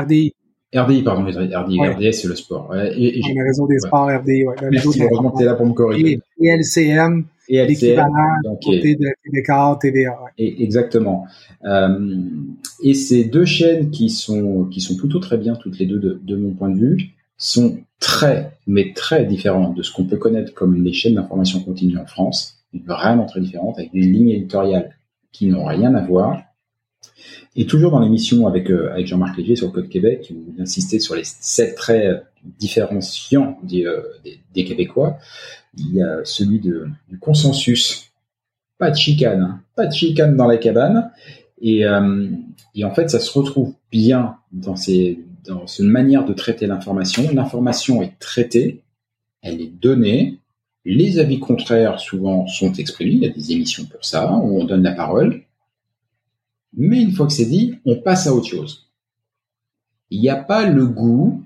RDI. 0.00 0.34
RDI, 0.74 1.02
pardon, 1.02 1.24
RDI, 1.24 1.78
RDS, 1.80 2.12
c'est 2.12 2.28
le 2.28 2.34
sport. 2.34 2.74
Et, 2.74 3.18
et 3.18 3.42
réseau 3.42 3.66
des 3.66 3.78
sports, 3.78 4.08
RDI, 4.08 4.44
ouais. 4.44 4.54
Merci, 4.70 5.02
heureusement 5.02 5.30
que 5.30 5.44
là 5.44 5.54
pour 5.54 5.66
me 5.66 5.74
corriger. 5.74 6.18
Et, 6.40 6.48
LCM, 6.48 7.24
et 7.48 7.64
l'équivalent 7.66 8.08
côté 8.64 8.96
de 8.96 9.06
Québécois, 9.22 9.78
TVA. 9.80 10.10
Ouais. 10.22 10.30
Et, 10.38 10.62
exactement. 10.62 11.26
Euh, 11.64 12.16
et 12.82 12.94
ces 12.94 13.24
deux 13.24 13.44
chaînes 13.44 13.90
qui 13.90 14.08
sont, 14.08 14.64
qui 14.64 14.80
sont 14.80 14.96
plutôt 14.96 15.18
très 15.18 15.36
bien, 15.36 15.56
toutes 15.56 15.78
les 15.78 15.84
deux, 15.84 15.98
de, 15.98 16.18
de 16.22 16.36
mon 16.36 16.54
point 16.54 16.70
de 16.70 16.78
vue, 16.78 17.10
sont 17.36 17.78
très, 18.00 18.56
mais 18.66 18.92
très 18.94 19.26
différentes 19.26 19.76
de 19.76 19.82
ce 19.82 19.92
qu'on 19.92 20.04
peut 20.04 20.16
connaître 20.16 20.54
comme 20.54 20.82
les 20.82 20.92
chaînes 20.92 21.16
d'information 21.16 21.60
continue 21.60 21.98
en 21.98 22.06
France. 22.06 22.64
Vraiment 22.72 23.26
très 23.26 23.40
différentes, 23.40 23.78
avec 23.78 23.92
des 23.92 24.00
lignes 24.00 24.30
éditoriales 24.30 24.96
qui 25.32 25.48
n'ont 25.48 25.66
rien 25.66 25.94
à 25.94 26.00
voir 26.00 26.40
et 27.54 27.66
toujours 27.66 27.90
dans 27.90 28.00
l'émission 28.00 28.46
avec, 28.46 28.70
euh, 28.70 28.94
Jean-Marc 29.04 29.36
Léger 29.36 29.56
sur 29.56 29.66
le 29.66 29.72
Code 29.72 29.88
Québec, 29.88 30.32
où 30.32 30.52
vous 30.52 30.62
insistez 30.62 30.98
sur 30.98 31.14
les 31.14 31.24
sept 31.24 31.74
traits 31.74 32.04
euh, 32.04 32.18
différenciants 32.58 33.58
des, 33.62 33.84
euh, 33.84 34.02
des, 34.54 34.64
Québécois, 34.64 35.18
il 35.76 35.94
y 35.94 36.02
a 36.02 36.24
celui 36.24 36.60
du 36.60 36.84
consensus. 37.20 38.10
Pas 38.78 38.90
de 38.90 38.96
chicane, 38.96 39.42
hein. 39.42 39.60
pas 39.76 39.86
de 39.86 39.92
chicane 39.92 40.36
dans 40.36 40.46
la 40.46 40.56
cabane. 40.56 41.10
Et, 41.60 41.86
en 41.86 42.90
fait, 42.94 43.08
ça 43.08 43.20
se 43.20 43.30
retrouve 43.38 43.74
bien 43.92 44.36
dans 44.50 44.74
cette 44.74 45.18
manière 45.78 46.24
de 46.24 46.32
traiter 46.32 46.66
l'information. 46.66 47.30
L'information 47.32 48.02
est 48.02 48.18
traitée, 48.18 48.82
elle 49.40 49.60
est 49.60 49.72
donnée. 49.72 50.38
Les 50.84 51.20
avis 51.20 51.38
contraires, 51.38 52.00
souvent, 52.00 52.48
sont 52.48 52.72
exprimés. 52.72 53.12
Il 53.12 53.22
y 53.22 53.26
a 53.26 53.30
des 53.30 53.52
émissions 53.52 53.84
pour 53.84 54.04
ça, 54.04 54.32
où 54.32 54.60
on 54.60 54.64
donne 54.64 54.82
la 54.82 54.92
parole. 54.92 55.42
Mais 56.74 57.02
une 57.02 57.12
fois 57.12 57.26
que 57.26 57.32
c'est 57.32 57.46
dit, 57.46 57.74
on 57.84 57.96
passe 57.96 58.26
à 58.26 58.34
autre 58.34 58.46
chose. 58.46 58.90
Il 60.10 60.20
n'y 60.20 60.28
a 60.28 60.36
pas 60.36 60.66
le 60.66 60.86
goût 60.86 61.42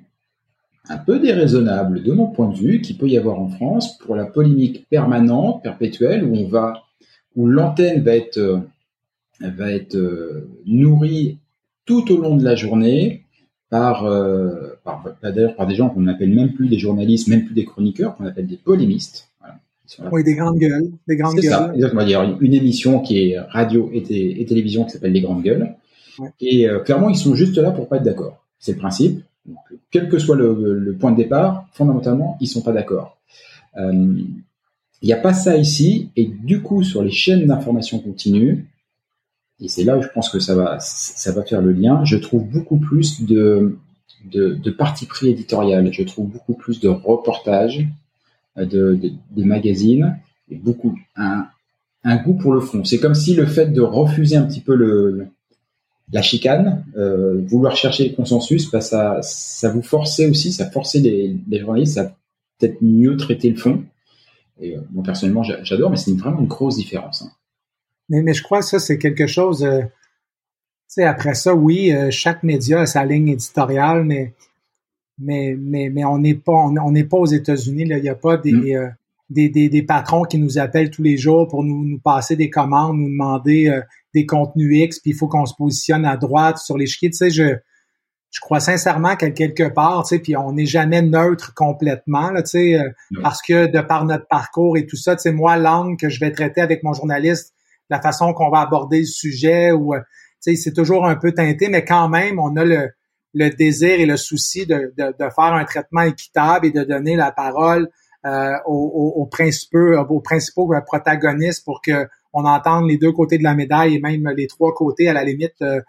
un 0.88 0.98
peu 0.98 1.18
déraisonnable 1.18 2.02
de 2.02 2.12
mon 2.12 2.28
point 2.28 2.48
de 2.48 2.56
vue 2.56 2.80
qu'il 2.80 2.96
peut 2.96 3.08
y 3.08 3.18
avoir 3.18 3.40
en 3.40 3.48
France 3.48 3.98
pour 3.98 4.14
la 4.14 4.24
polémique 4.24 4.88
permanente, 4.88 5.62
perpétuelle, 5.62 6.24
où 6.24 6.36
on 6.36 6.46
va, 6.46 6.84
où 7.34 7.46
l'antenne 7.48 8.02
va 8.02 8.14
être, 8.14 8.38
euh, 8.38 8.60
euh, 9.42 10.48
nourrie 10.64 11.38
tout 11.84 12.10
au 12.12 12.20
long 12.20 12.36
de 12.36 12.44
la 12.44 12.54
journée 12.54 13.24
euh, 13.72 14.70
par 14.84 15.66
des 15.66 15.74
gens 15.74 15.90
qu'on 15.90 16.02
n'appelle 16.02 16.32
même 16.32 16.52
plus 16.52 16.68
des 16.68 16.78
journalistes, 16.78 17.28
même 17.28 17.44
plus 17.44 17.54
des 17.54 17.64
chroniqueurs, 17.64 18.16
qu'on 18.16 18.26
appelle 18.26 18.46
des 18.46 18.56
polémistes. 18.56 19.28
Oui, 20.12 20.24
des 20.24 20.34
grandes 20.34 20.58
gueules. 20.58 20.90
Des 21.06 21.16
grandes 21.16 21.36
gueules. 21.36 21.50
ça, 21.50 21.72
exactement. 21.74 22.02
Il 22.02 22.10
y 22.10 22.14
a 22.14 22.36
une 22.40 22.54
émission 22.54 23.00
qui 23.00 23.30
est 23.30 23.38
radio 23.38 23.90
et, 23.92 24.02
télévision 24.46 24.84
qui 24.84 24.90
s'appelle 24.90 25.12
Les 25.12 25.20
Grandes 25.20 25.42
Gueules. 25.42 25.74
Et 26.40 26.68
euh, 26.68 26.80
clairement, 26.80 27.10
ils 27.10 27.16
sont 27.16 27.34
juste 27.34 27.58
là 27.58 27.70
pour 27.70 27.88
pas 27.88 27.96
être 27.96 28.02
d'accord. 28.02 28.44
C'est 28.58 28.72
le 28.72 28.78
principe. 28.78 29.22
Donc, 29.44 29.58
quel 29.90 30.08
que 30.08 30.18
soit 30.18 30.36
le, 30.36 30.96
point 30.98 31.12
de 31.12 31.16
départ, 31.16 31.66
fondamentalement, 31.72 32.36
ils 32.40 32.48
sont 32.48 32.62
pas 32.62 32.72
d'accord. 32.72 33.18
Euh, 33.76 33.92
il 35.02 35.06
n'y 35.06 35.12
a 35.12 35.18
pas 35.18 35.34
ça 35.34 35.56
ici. 35.56 36.10
Et 36.16 36.26
du 36.26 36.62
coup, 36.62 36.82
sur 36.82 37.02
les 37.02 37.10
chaînes 37.10 37.46
d'information 37.46 37.98
continue, 37.98 38.66
et 39.60 39.68
c'est 39.68 39.84
là 39.84 39.96
où 39.96 40.02
je 40.02 40.08
pense 40.08 40.28
que 40.28 40.38
ça 40.38 40.54
va, 40.54 40.78
ça 40.80 41.32
va 41.32 41.42
faire 41.42 41.62
le 41.62 41.72
lien, 41.72 42.04
je 42.04 42.16
trouve 42.16 42.44
beaucoup 42.44 42.78
plus 42.78 43.22
de, 43.22 43.78
de, 44.24 44.54
de 44.54 44.70
parti 44.70 45.06
pris 45.06 45.28
éditorial. 45.28 45.92
Je 45.92 46.02
trouve 46.02 46.28
beaucoup 46.28 46.54
plus 46.54 46.80
de 46.80 46.88
reportages 46.88 47.86
de, 48.56 48.98
des 49.30 49.44
magazines 49.44 50.18
et 50.50 50.56
beaucoup 50.56 50.98
un, 51.16 51.46
un 52.04 52.16
goût 52.16 52.34
pour 52.34 52.52
le 52.52 52.60
fond. 52.60 52.84
C'est 52.84 52.98
comme 52.98 53.14
si 53.14 53.34
le 53.34 53.46
fait 53.46 53.66
de 53.66 53.80
refuser 53.80 54.36
un 54.36 54.46
petit 54.46 54.60
peu 54.60 54.74
le, 54.74 55.26
la 56.12 56.22
chicane, 56.22 56.84
euh, 56.96 57.42
vouloir 57.46 57.76
chercher 57.76 58.08
le 58.08 58.14
consensus, 58.14 58.70
bah 58.70 58.80
ça, 58.80 59.18
ça 59.22 59.70
vous 59.70 59.82
forçait 59.82 60.28
aussi, 60.28 60.52
ça 60.52 60.70
forçait 60.70 61.00
les, 61.00 61.58
journalistes 61.58 61.98
à 61.98 62.16
peut-être 62.58 62.80
mieux 62.80 63.16
traiter 63.16 63.50
le 63.50 63.56
fond. 63.56 63.84
Et 64.60 64.76
euh, 64.76 64.80
moi 64.92 65.02
personnellement, 65.02 65.42
j'adore, 65.42 65.90
mais 65.90 65.96
c'est 65.96 66.12
vraiment 66.16 66.40
une 66.40 66.46
grosse 66.46 66.76
différence. 66.76 67.22
Hein. 67.22 67.30
Mais, 68.08 68.22
mais 68.22 68.34
je 68.34 68.42
crois 68.42 68.60
que 68.60 68.66
ça, 68.66 68.78
c'est 68.78 68.98
quelque 68.98 69.26
chose. 69.26 69.64
Euh, 69.64 69.80
tu 69.82 69.88
sais, 70.86 71.04
après 71.04 71.34
ça, 71.34 71.54
oui, 71.54 71.92
euh, 71.92 72.10
chaque 72.10 72.44
média 72.44 72.80
a 72.80 72.86
sa 72.86 73.04
ligne 73.04 73.28
éditoriale, 73.28 74.04
mais 74.04 74.34
mais, 75.18 75.56
mais, 75.58 75.90
mais 75.90 76.04
on 76.04 76.18
n'est 76.18 76.34
pas, 76.34 76.52
on 76.52 76.90
n'est 76.90 77.04
pas 77.04 77.16
aux 77.16 77.26
États-Unis. 77.26 77.86
Il 77.88 78.02
n'y 78.02 78.08
a 78.08 78.14
pas 78.14 78.36
des, 78.36 78.52
mm. 78.52 78.76
euh, 78.76 78.88
des, 79.30 79.48
des, 79.48 79.68
des, 79.68 79.82
patrons 79.82 80.24
qui 80.24 80.38
nous 80.38 80.58
appellent 80.58 80.90
tous 80.90 81.02
les 81.02 81.16
jours 81.16 81.48
pour 81.48 81.64
nous, 81.64 81.84
nous 81.84 81.98
passer 81.98 82.36
des 82.36 82.50
commandes, 82.50 82.98
nous 82.98 83.08
demander 83.08 83.68
euh, 83.68 83.80
des 84.14 84.26
contenus 84.26 84.84
X, 84.84 85.00
puis 85.00 85.10
il 85.10 85.16
faut 85.16 85.28
qu'on 85.28 85.46
se 85.46 85.54
positionne 85.54 86.04
à 86.04 86.16
droite 86.16 86.58
sur 86.58 86.78
les 86.78 86.86
Tu 86.86 87.12
sais, 87.12 87.30
je, 87.30 87.56
je 88.30 88.40
crois 88.40 88.60
sincèrement 88.60 89.16
qu'à 89.16 89.30
quelque 89.30 89.68
part, 89.68 90.04
tu 90.04 90.16
sais, 90.16 90.18
puis 90.20 90.36
on 90.36 90.52
n'est 90.52 90.66
jamais 90.66 91.02
neutre 91.02 91.54
complètement, 91.54 92.30
là, 92.30 92.42
tu 92.42 92.50
sais, 92.50 92.74
euh, 92.78 92.88
parce 93.22 93.42
que 93.42 93.66
de 93.66 93.80
par 93.80 94.04
notre 94.04 94.26
parcours 94.28 94.76
et 94.76 94.86
tout 94.86 94.96
ça, 94.96 95.16
tu 95.16 95.22
sais, 95.22 95.32
moi, 95.32 95.56
l'angle 95.56 95.96
que 95.96 96.08
je 96.08 96.20
vais 96.20 96.30
traiter 96.30 96.60
avec 96.60 96.82
mon 96.82 96.92
journaliste, 96.92 97.54
la 97.90 98.00
façon 98.00 98.32
qu'on 98.32 98.50
va 98.50 98.60
aborder 98.60 99.00
le 99.00 99.06
sujet, 99.06 99.72
ou, 99.72 99.94
tu 99.94 100.00
sais, 100.40 100.56
c'est 100.56 100.72
toujours 100.72 101.06
un 101.06 101.16
peu 101.16 101.32
teinté, 101.32 101.68
mais 101.68 101.84
quand 101.84 102.08
même, 102.08 102.38
on 102.38 102.56
a 102.56 102.64
le, 102.64 102.90
le 103.36 103.50
désir 103.50 104.00
et 104.00 104.06
le 104.06 104.16
souci 104.16 104.66
de, 104.66 104.94
de, 104.96 105.14
de, 105.18 105.30
faire 105.30 105.52
un 105.52 105.64
traitement 105.64 106.02
équitable 106.02 106.66
et 106.66 106.70
de 106.70 106.84
donner 106.84 107.16
la 107.16 107.32
parole 107.32 107.90
euh, 108.24 108.54
aux, 108.64 109.12
aux, 109.16 109.26
principaux, 109.26 109.94
aux 110.08 110.20
principaux 110.20 110.72
protagonistes 110.86 111.64
pour 111.64 111.82
que 111.82 112.08
on 112.32 112.44
entende 112.44 112.88
les 112.88 112.96
deux 112.96 113.12
côtés 113.12 113.38
de 113.38 113.42
la 113.42 113.54
médaille 113.54 113.94
et 113.94 114.00
même 114.00 114.28
les 114.36 114.46
trois 114.46 114.74
côtés 114.74 115.08
à 115.08 115.12
la 115.12 115.22
limite 115.22 115.54
euh, 115.62 115.80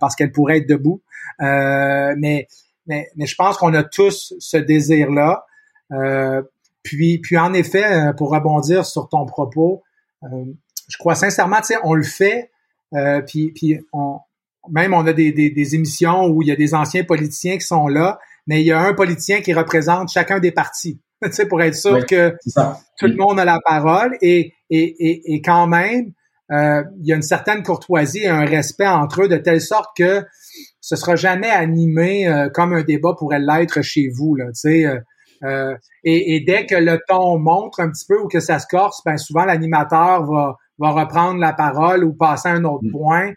parce 0.00 0.16
qu'elle 0.16 0.32
pourrait 0.32 0.58
être 0.58 0.68
debout. 0.68 1.02
Euh, 1.40 2.14
mais, 2.18 2.48
mais, 2.86 3.08
mais 3.16 3.26
je 3.26 3.34
pense 3.36 3.58
qu'on 3.58 3.72
a 3.74 3.82
tous 3.82 4.34
ce 4.38 4.56
désir-là. 4.56 5.46
Euh, 5.92 6.42
puis, 6.82 7.18
puis 7.18 7.38
en 7.38 7.52
effet, 7.52 7.84
euh, 7.84 8.12
pour 8.12 8.30
rebondir 8.30 8.84
sur 8.84 9.08
ton 9.08 9.26
propos, 9.26 9.82
je 10.22 10.96
crois 10.98 11.14
sincèrement, 11.14 11.58
tu 11.58 11.74
sais, 11.74 11.76
on 11.84 11.92
le 11.92 12.02
fait, 12.02 12.50
puis, 13.26 13.52
puis 13.52 13.78
on, 13.92 14.18
même 14.70 14.94
on 14.94 15.06
a 15.06 15.12
des, 15.12 15.32
des, 15.32 15.74
émissions 15.74 16.26
où 16.26 16.42
il 16.42 16.48
y 16.48 16.52
a 16.52 16.56
des 16.56 16.74
anciens 16.74 17.04
politiciens 17.04 17.56
qui 17.56 17.66
sont 17.66 17.88
là, 17.88 18.18
mais 18.46 18.60
il 18.60 18.66
y 18.66 18.72
a 18.72 18.80
un 18.80 18.94
politicien 18.94 19.40
qui 19.40 19.52
représente 19.52 20.10
chacun 20.10 20.38
des 20.38 20.52
partis, 20.52 21.00
pour 21.48 21.62
être 21.62 21.74
sûr 21.74 22.04
que 22.06 22.34
tout 22.98 23.06
le 23.06 23.16
monde 23.16 23.38
a 23.38 23.44
la 23.44 23.58
parole 23.64 24.16
et, 24.20 24.52
et, 24.70 24.82
et, 24.98 25.34
et 25.34 25.42
quand 25.42 25.66
même, 25.66 26.12
euh, 26.52 26.82
il 27.00 27.06
y 27.06 27.12
a 27.12 27.16
une 27.16 27.22
certaine 27.22 27.62
courtoisie 27.62 28.24
et 28.24 28.28
un 28.28 28.44
respect 28.44 28.86
entre 28.86 29.22
eux 29.22 29.28
de 29.28 29.38
telle 29.38 29.62
sorte 29.62 29.96
que 29.96 30.22
ce 30.80 30.96
sera 30.96 31.16
jamais 31.16 31.50
animé 31.50 32.28
euh, 32.28 32.50
comme 32.50 32.74
un 32.74 32.82
débat 32.82 33.14
pourrait 33.18 33.40
l'être 33.40 33.80
chez 33.80 34.08
vous. 34.14 34.34
Là, 34.34 34.50
euh, 34.66 35.00
euh, 35.44 35.74
et, 36.04 36.36
et, 36.36 36.40
dès 36.40 36.66
que 36.66 36.74
le 36.74 37.00
ton 37.08 37.38
montre 37.38 37.80
un 37.80 37.90
petit 37.90 38.04
peu 38.06 38.20
ou 38.20 38.28
que 38.28 38.40
ça 38.40 38.58
se 38.58 38.66
corse, 38.66 39.00
ben 39.04 39.16
souvent 39.16 39.46
l'animateur 39.46 40.24
va, 40.24 40.56
va 40.78 40.90
reprendre 40.90 41.40
la 41.40 41.54
parole 41.54 42.04
ou 42.04 42.12
passer 42.12 42.48
à 42.48 42.52
un 42.52 42.64
autre 42.64 42.84
mm. 42.84 42.90
point. 42.90 43.32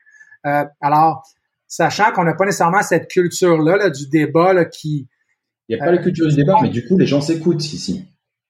Euh, 0.48 0.64
alors, 0.82 1.24
sachant 1.68 2.12
qu'on 2.12 2.24
n'a 2.24 2.34
pas 2.34 2.46
nécessairement 2.46 2.82
cette 2.82 3.10
culture-là 3.10 3.78
là, 3.78 3.90
du 3.90 4.08
débat 4.08 4.54
là, 4.54 4.66
qui... 4.66 5.08
Il 5.70 5.76
n'y 5.76 5.82
a 5.82 5.86
pas 5.86 5.92
la 5.92 5.98
culture 5.98 6.28
du 6.28 6.36
débat, 6.36 6.56
mais 6.62 6.70
du 6.70 6.88
coup, 6.88 6.98
les 6.98 7.06
gens 7.06 7.20
s'écoutent 7.20 7.64
ici. 7.66 8.06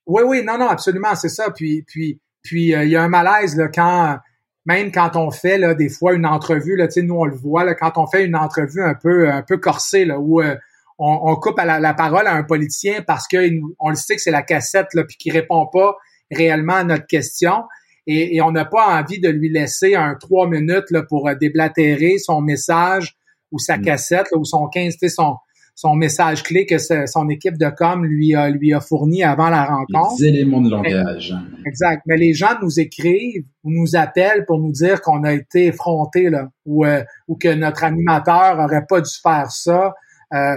Oui, 0.06 0.22
oui, 0.26 0.44
non, 0.46 0.58
non, 0.60 0.68
absolument, 0.68 1.16
c'est 1.16 1.30
ça. 1.30 1.50
Puis, 1.50 1.84
puis, 1.88 2.22
puis, 2.44 2.70
il 2.70 2.90
y 2.90 2.96
a 2.96 3.02
un 3.02 3.10
malaise 3.10 3.58
là, 3.58 3.70
quand 3.70 4.20
même 4.68 4.92
quand 4.92 5.16
on 5.16 5.32
fait 5.32 5.58
là, 5.58 5.74
des 5.74 5.90
fois 5.90 6.14
une 6.14 6.26
entrevue, 6.26 6.76
là, 6.76 6.88
nous 6.98 7.16
on 7.16 7.26
le 7.26 7.36
voit, 7.36 7.64
là, 7.64 7.74
quand 7.74 7.94
on 7.98 8.06
fait 8.06 8.26
une 8.26 8.36
entrevue 8.36 8.84
un 8.84 8.96
peu 8.96 9.30
un 9.32 9.42
peu 9.42 9.58
corsée, 9.58 10.04
là, 10.04 10.20
où 10.20 10.42
euh, 10.42 10.56
on, 11.00 11.36
coupe 11.38 11.58
à 11.58 11.80
la, 11.80 11.94
parole 11.94 12.28
à 12.28 12.34
un 12.34 12.44
politicien 12.44 13.02
parce 13.02 13.28
que 13.28 13.38
on 13.80 13.90
le 13.90 13.96
sait 13.96 14.16
que 14.16 14.22
c'est 14.22 14.32
la 14.32 14.42
cassette, 14.42 14.94
là, 14.94 15.06
puis 15.06 15.16
qu'il 15.16 15.32
répond 15.32 15.68
pas 15.72 15.96
réellement 16.32 16.74
à 16.74 16.84
notre 16.84 17.08
question. 17.08 17.64
Et, 18.08 18.42
on 18.42 18.52
n'a 18.52 18.66
pas 18.66 19.00
envie 19.00 19.20
de 19.20 19.28
lui 19.28 19.50
laisser 19.50 19.96
un 19.96 20.16
trois 20.16 20.48
minutes 20.48 20.90
là, 20.92 21.04
pour 21.04 21.28
euh, 21.28 21.36
déblatérer 21.36 22.18
son 22.18 22.42
message 22.42 23.18
ou 23.52 23.60
sa 23.60 23.78
mm. 23.78 23.82
cassette 23.82 24.28
ou 24.34 24.46
son 24.46 24.68
15, 24.68 24.96
son, 25.10 25.36
son 25.76 25.94
message 25.94 26.42
clé 26.42 26.66
que 26.66 26.78
son 26.80 27.30
équipe 27.30 27.58
de 27.58 27.70
com 27.70 28.04
lui 28.04 28.34
a, 28.34 28.50
lui 28.50 28.74
a 28.74 28.80
fourni 28.80 29.24
avant 29.24 29.50
la 29.50 29.66
rencontre. 29.66 30.16
Les 30.20 30.30
éléments 30.30 30.62
de 30.62 30.72
langage. 30.72 31.36
exact. 31.66 32.02
Mais 32.08 32.18
les 32.18 32.34
gens 32.34 32.58
nous 32.62 32.80
écrivent 32.80 33.46
ou 33.64 33.72
nous 33.72 33.96
appellent 33.96 34.46
pour 34.46 34.60
nous 34.60 34.72
dire 34.72 35.02
qu'on 35.02 35.24
a 35.24 35.34
été 35.34 35.68
effronté 35.68 36.30
là, 36.30 36.50
ou, 36.66 36.86
euh, 36.86 37.04
ou 37.28 37.36
que 37.36 37.54
notre 37.54 37.84
animateur 37.84 38.58
aurait 38.58 38.86
pas 38.88 39.02
dû 39.02 39.12
faire 39.22 39.52
ça. 39.52 39.94
Euh, 40.34 40.56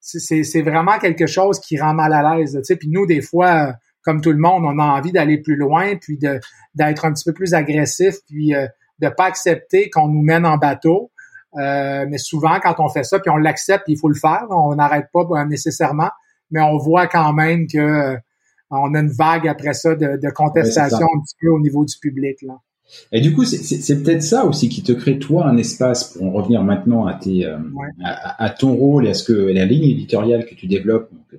c'est 0.00 0.62
vraiment 0.62 0.98
quelque 0.98 1.26
chose 1.26 1.58
qui 1.60 1.78
rend 1.78 1.94
mal 1.94 2.12
à 2.12 2.36
l'aise. 2.36 2.54
Tu 2.58 2.64
sais. 2.64 2.76
Puis 2.76 2.88
nous, 2.88 3.06
des 3.06 3.20
fois, 3.20 3.74
comme 4.02 4.20
tout 4.20 4.32
le 4.32 4.38
monde, 4.38 4.64
on 4.64 4.78
a 4.78 4.84
envie 4.84 5.12
d'aller 5.12 5.38
plus 5.38 5.56
loin, 5.56 5.96
puis 5.96 6.18
de 6.18 6.40
d'être 6.74 7.04
un 7.04 7.12
petit 7.12 7.24
peu 7.24 7.32
plus 7.32 7.54
agressif, 7.54 8.16
puis 8.26 8.54
euh, 8.54 8.66
de 8.98 9.08
pas 9.08 9.24
accepter 9.24 9.90
qu'on 9.90 10.08
nous 10.08 10.22
mène 10.22 10.46
en 10.46 10.56
bateau. 10.56 11.10
Euh, 11.58 12.06
mais 12.08 12.18
souvent, 12.18 12.58
quand 12.62 12.76
on 12.78 12.88
fait 12.88 13.04
ça, 13.04 13.18
puis 13.18 13.30
on 13.30 13.36
l'accepte, 13.36 13.84
il 13.88 13.98
faut 13.98 14.08
le 14.08 14.14
faire. 14.14 14.46
On 14.50 14.74
n'arrête 14.74 15.06
pas 15.12 15.26
euh, 15.30 15.44
nécessairement, 15.44 16.10
mais 16.50 16.60
on 16.60 16.78
voit 16.78 17.06
quand 17.06 17.32
même 17.32 17.66
que 17.66 17.78
euh, 17.78 18.16
on 18.70 18.94
a 18.94 19.00
une 19.00 19.10
vague 19.10 19.46
après 19.46 19.74
ça 19.74 19.94
de, 19.94 20.18
de 20.22 20.30
contestation 20.30 21.04
un 21.04 21.20
petit 21.20 21.36
peu 21.40 21.48
au 21.48 21.60
niveau 21.60 21.84
du 21.84 21.94
public. 22.00 22.40
Là. 22.42 22.54
Et 23.10 23.20
du 23.20 23.34
coup, 23.34 23.44
c'est 23.44 24.02
peut-être 24.02 24.22
ça 24.22 24.44
aussi 24.44 24.68
qui 24.68 24.82
te 24.82 24.92
crée 24.92 25.18
toi 25.18 25.46
un 25.46 25.56
espace 25.56 26.12
pour 26.12 26.26
en 26.26 26.30
revenir 26.30 26.62
maintenant 26.62 27.06
à 27.06 27.14
tes 27.14 27.46
à, 28.04 28.50
ton 28.50 28.74
rôle 28.74 29.06
et 29.06 29.10
à 29.10 29.14
ce 29.14 29.24
que 29.24 29.32
la 29.32 29.64
ligne 29.64 29.90
éditoriale 29.90 30.44
que 30.44 30.54
tu 30.54 30.66
développes, 30.66 31.10
que, 31.30 31.36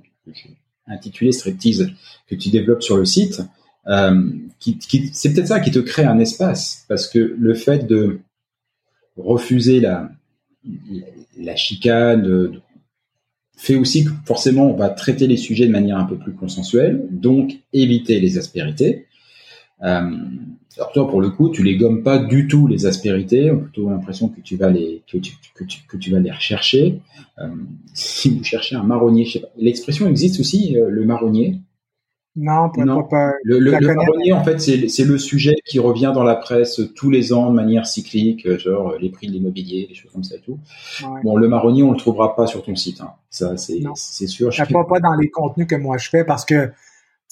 intitulée 0.87 1.31
Striptease, 1.31 1.89
que 2.27 2.35
tu 2.35 2.49
développes 2.49 2.83
sur 2.83 2.97
le 2.97 3.05
site. 3.05 3.41
Euh, 3.87 4.31
qui, 4.59 4.77
qui, 4.77 5.09
c'est 5.11 5.33
peut-être 5.33 5.47
ça 5.47 5.59
qui 5.59 5.71
te 5.71 5.79
crée 5.79 6.05
un 6.05 6.17
espace 6.17 6.85
parce 6.87 7.09
que 7.09 7.35
le 7.37 7.53
fait 7.53 7.85
de 7.85 8.21
refuser 9.17 9.81
la, 9.81 10.09
la 11.37 11.55
chicane 11.57 12.61
fait 13.57 13.75
aussi 13.75 14.05
que 14.05 14.11
forcément 14.25 14.69
on 14.71 14.75
va 14.75 14.89
traiter 14.89 15.27
les 15.27 15.37
sujets 15.37 15.67
de 15.67 15.71
manière 15.71 15.97
un 15.97 16.05
peu 16.05 16.17
plus 16.17 16.33
consensuelle, 16.33 17.05
donc 17.11 17.59
éviter 17.73 18.19
les 18.19 18.37
aspérités. 18.37 19.05
Euh, 19.83 20.11
alors 20.77 20.91
toi, 20.91 21.07
pour 21.07 21.21
le 21.21 21.29
coup, 21.29 21.49
tu 21.49 21.63
les 21.63 21.77
gommes 21.77 22.03
pas 22.03 22.17
du 22.17 22.47
tout 22.47 22.67
les 22.67 22.85
aspérités. 22.85 23.51
On 23.51 23.55
a 23.55 23.61
plutôt 23.61 23.89
l'impression 23.89 24.29
que 24.29 24.41
tu 24.41 24.55
vas 24.55 24.69
les 24.69 25.03
que 25.11 25.17
tu, 25.17 25.33
que 25.53 25.63
tu, 25.63 25.81
que 25.87 25.97
tu 25.97 26.11
vas 26.11 26.19
les 26.19 26.31
rechercher. 26.31 26.99
Euh, 27.39 27.47
si 27.93 28.35
vous 28.35 28.43
cherchez 28.43 28.75
un 28.75 28.83
marronnier, 28.83 29.27
l'expression 29.57 30.07
existe 30.07 30.39
aussi, 30.39 30.77
euh, 30.77 30.89
le 30.89 31.05
marronnier? 31.05 31.59
Non, 32.35 32.69
pas, 32.71 33.31
Le, 33.43 33.59
le, 33.59 33.79
marronnier, 33.79 34.33
en 34.33 34.43
fait, 34.43 34.59
c'est 34.59 35.03
le 35.03 35.17
sujet 35.19 35.53
qui 35.67 35.77
revient 35.77 36.11
dans 36.15 36.23
la 36.23 36.35
presse 36.35 36.81
tous 36.95 37.11
les 37.11 37.31
ans 37.31 37.51
de 37.51 37.55
manière 37.55 37.85
cyclique, 37.85 38.47
euh, 38.47 38.57
genre 38.57 38.95
les 38.99 39.09
prix 39.09 39.27
de 39.27 39.33
l'immobilier, 39.33 39.85
des 39.87 39.93
choses 39.93 40.11
comme 40.11 40.23
ça 40.23 40.37
et 40.37 40.39
tout. 40.39 40.57
Bon, 41.23 41.35
le 41.35 41.47
marronnier, 41.47 41.83
on 41.83 41.91
le 41.91 41.97
trouvera 41.97 42.35
pas 42.35 42.47
sur 42.47 42.63
ton 42.63 42.75
site. 42.75 43.01
Hein. 43.01 43.11
Ça, 43.29 43.55
c'est 43.57 44.27
sûr. 44.27 44.51
Je 44.51 44.63
ne 44.63 44.67
pas 44.67 44.99
dans 44.99 45.13
les 45.13 45.29
contenus 45.29 45.67
que 45.67 45.75
moi 45.75 45.97
je 45.97 46.09
fais 46.09 46.23
parce 46.23 46.43
que, 46.43 46.71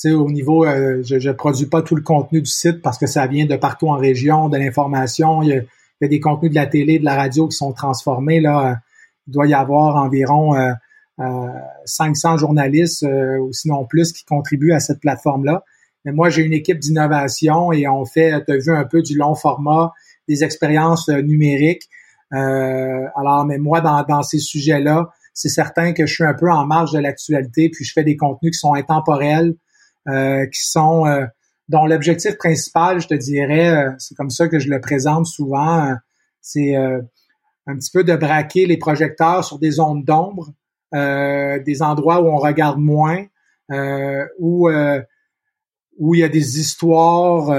sais, 0.10 0.12
au 0.12 0.30
niveau, 0.30 0.66
euh, 0.66 1.02
je, 1.04 1.20
je 1.20 1.32
produis 1.32 1.66
pas 1.66 1.82
tout 1.82 1.96
le 1.96 2.02
contenu 2.02 2.42
du 2.42 2.50
site 2.50 2.82
parce 2.82 2.98
que 2.98 3.08
ça 3.08 3.28
vient 3.28 3.46
de 3.46 3.56
partout 3.56 3.90
en 3.90 3.98
région, 3.98 4.50
de 4.50 4.58
l'information. 4.58 5.42
Il, 5.42 5.66
y 6.02 6.06
a 6.06 6.08
des 6.08 6.20
contenus 6.20 6.52
de 6.52 6.56
la 6.56 6.66
télé, 6.66 7.00
de 7.00 7.06
la 7.06 7.16
radio 7.16 7.48
qui 7.48 7.56
sont 7.56 7.74
transformés. 7.74 8.40
Là, 8.40 8.80
il 9.28 9.34
doit 9.34 9.48
y 9.48 9.54
avoir 9.54 9.96
environ 9.98 10.56
500 11.86 12.38
journalistes 12.38 13.04
euh, 13.04 13.40
ou 13.40 13.52
sinon 13.54 13.86
plus 13.86 14.12
qui 14.12 14.26
contribuent 14.26 14.74
à 14.74 14.80
cette 14.80 15.00
plateforme-là. 15.00 15.64
Mais 16.06 16.12
moi, 16.12 16.30
j'ai 16.30 16.44
une 16.44 16.54
équipe 16.54 16.80
d'innovation 16.80 17.72
et 17.72 17.88
on 17.88 18.06
fait, 18.06 18.44
tu 18.46 18.52
as 18.52 18.58
vu 18.58 18.72
un 18.72 18.86
peu 18.86 19.02
du 19.02 19.16
long 19.18 19.36
format, 19.36 19.92
des 20.28 20.44
expériences 20.44 21.10
euh, 21.10 21.22
numériques. 21.22 21.90
Euh, 22.34 23.06
alors, 23.16 23.46
mais 23.46 23.58
moi, 23.58 23.82
dans, 23.82 24.04
dans 24.04 24.24
ces 24.24 24.40
sujets-là, 24.40 25.10
c'est 25.34 25.50
certain 25.50 25.94
que 25.94 26.06
je 26.06 26.14
suis 26.14 26.24
un 26.24 26.34
peu 26.34 26.50
en 26.52 26.66
marge 26.66 26.92
de 26.92 27.00
l'actualité, 27.00 27.70
puis 27.70 27.86
je 27.86 27.94
fais 27.94 28.04
des 28.04 28.18
contenus 28.18 28.54
qui 28.54 28.60
sont 28.60 28.74
intemporels, 28.74 29.56
qui 30.08 30.64
sont 30.64 31.06
dont 31.70 31.86
l'objectif 31.86 32.38
principal, 32.38 33.00
je 33.00 33.08
te 33.08 33.14
dirais, 33.14 33.88
c'est 33.98 34.16
comme 34.16 34.30
ça 34.30 34.48
que 34.48 34.60
je 34.60 34.70
le 34.70 34.82
présente 34.82 35.26
souvent, 35.26 35.96
c'est 36.42 36.76
un 36.76 37.76
petit 37.76 37.92
peu 37.92 38.04
de 38.04 38.16
braquer 38.16 38.66
les 38.66 38.78
projecteurs 38.78 39.46
sur 39.46 39.60
des 39.60 39.80
ondes 39.80 40.04
d'ombre 40.04 40.54
euh, 40.94 41.58
des 41.60 41.82
endroits 41.82 42.22
où 42.22 42.28
on 42.28 42.36
regarde 42.36 42.78
moins, 42.78 43.24
euh, 43.72 44.26
où 44.40 44.68
euh, 44.68 45.02
où 45.98 46.16
il 46.16 46.20
y 46.20 46.24
a 46.24 46.30
des 46.30 46.60
histoires 46.60 47.56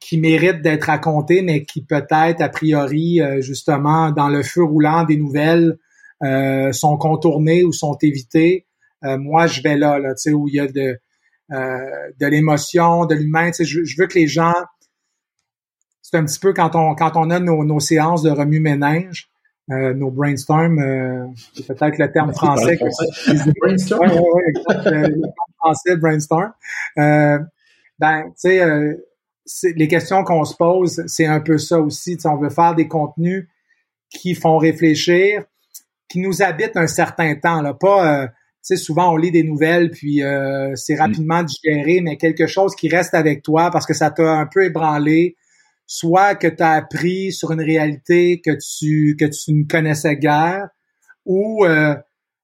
qui 0.00 0.18
méritent 0.18 0.62
d'être 0.62 0.84
racontées, 0.84 1.42
mais 1.42 1.64
qui 1.64 1.82
peut-être 1.84 2.40
a 2.40 2.48
priori 2.48 3.20
justement 3.40 4.10
dans 4.10 4.28
le 4.28 4.42
feu 4.42 4.62
roulant 4.62 5.04
des 5.04 5.16
nouvelles 5.16 5.78
sont 6.72 6.98
contournées 6.98 7.64
ou 7.64 7.72
sont 7.72 7.96
évitées. 8.02 8.66
moi, 9.02 9.46
je 9.46 9.62
vais 9.62 9.76
là, 9.76 9.98
là, 9.98 10.14
tu 10.14 10.22
sais, 10.30 10.32
où 10.32 10.46
il 10.46 10.54
y 10.54 10.60
a 10.60 10.66
de 10.66 10.98
de 11.50 12.26
l'émotion, 12.26 13.06
de 13.06 13.14
l'humain. 13.14 13.50
Tu 13.50 13.58
sais, 13.58 13.64
je, 13.64 13.84
je, 13.84 13.96
veux 13.98 14.06
que 14.06 14.18
les 14.18 14.26
gens 14.26 14.54
c'est 16.08 16.16
un 16.16 16.24
petit 16.24 16.38
peu 16.38 16.52
quand 16.52 16.76
on 16.76 16.94
quand 16.94 17.16
on 17.16 17.30
a 17.30 17.40
nos, 17.40 17.64
nos 17.64 17.80
séances 17.80 18.22
de 18.22 18.30
remue-ménage, 18.30 19.28
euh, 19.72 19.92
nos 19.92 20.12
brainstorm, 20.12 20.78
euh, 20.78 21.26
c'est 21.52 21.66
peut-être 21.66 21.98
le 21.98 22.12
terme 22.12 22.32
français. 22.32 22.78
brainstorm? 23.60 24.08
Oui, 24.08 24.18
oui, 24.34 24.42
exact, 24.48 24.84
le 24.84 25.08
terme 25.08 25.32
français, 25.58 25.96
brainstorm. 25.96 26.52
Euh, 26.98 27.38
ben, 27.98 28.22
tu 28.22 28.32
sais, 28.36 28.62
euh, 28.62 28.94
les 29.74 29.88
questions 29.88 30.22
qu'on 30.22 30.44
se 30.44 30.54
pose, 30.54 31.02
c'est 31.08 31.26
un 31.26 31.40
peu 31.40 31.58
ça 31.58 31.80
aussi. 31.80 32.16
on 32.24 32.36
veut 32.36 32.50
faire 32.50 32.76
des 32.76 32.86
contenus 32.86 33.48
qui 34.08 34.36
font 34.36 34.58
réfléchir, 34.58 35.42
qui 36.08 36.20
nous 36.20 36.40
habitent 36.40 36.76
un 36.76 36.86
certain 36.86 37.34
temps. 37.34 37.62
Là, 37.62 37.74
pas, 37.74 38.22
euh, 38.22 38.28
sais, 38.66 38.76
souvent 38.76 39.12
on 39.12 39.16
lit 39.16 39.30
des 39.30 39.42
nouvelles 39.42 39.90
puis 39.90 40.22
c'est 40.74 40.96
mm. 40.96 40.98
rapidement 40.98 41.42
digéré, 41.42 42.00
mais 42.00 42.16
quelque 42.16 42.46
chose 42.46 42.74
qui 42.74 42.88
reste 42.88 43.14
avec 43.14 43.42
toi 43.42 43.70
parce 43.70 43.86
que 43.86 43.94
ça 43.94 44.10
t'a 44.10 44.32
un 44.32 44.46
peu 44.46 44.64
ébranlé, 44.64 45.36
soit 45.86 46.34
que 46.34 46.48
tu 46.48 46.62
as 46.62 46.72
appris 46.72 47.32
sur 47.32 47.52
une 47.52 47.60
réalité 47.60 48.40
que 48.40 48.50
tu 48.50 49.16
que 49.18 49.24
tu 49.24 49.54
ne 49.54 49.64
connaissais 49.64 50.16
guère, 50.16 50.68
ou 51.24 51.64
euh, 51.64 51.94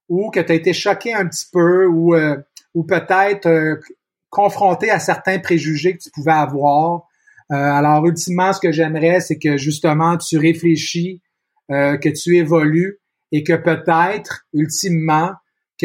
ou 0.09 0.31
que 0.31 0.39
tu 0.39 0.51
as 0.51 0.55
été 0.55 0.73
choqué 0.73 1.13
un 1.13 1.27
petit 1.27 1.45
peu, 1.51 1.87
ou 1.87 2.15
euh, 2.15 2.37
ou 2.73 2.83
peut-être 2.83 3.47
euh, 3.47 3.75
confronté 4.29 4.89
à 4.89 4.99
certains 4.99 5.39
préjugés 5.39 5.93
que 5.93 6.01
tu 6.01 6.09
pouvais 6.09 6.31
avoir. 6.31 7.07
alors 7.49 8.03
ultimement, 8.07 8.51
ce 8.51 8.59
que 8.59 8.71
j'aimerais, 8.71 9.19
c'est 9.19 9.37
que 9.37 9.57
justement 9.57 10.17
tu 10.17 10.39
réfléchis, 10.39 11.21
que 11.69 12.09
tu 12.09 12.37
évolues 12.37 12.99
et 13.31 13.43
que 13.43 13.53
peut-être 13.53 14.47
ultimement 14.53 15.33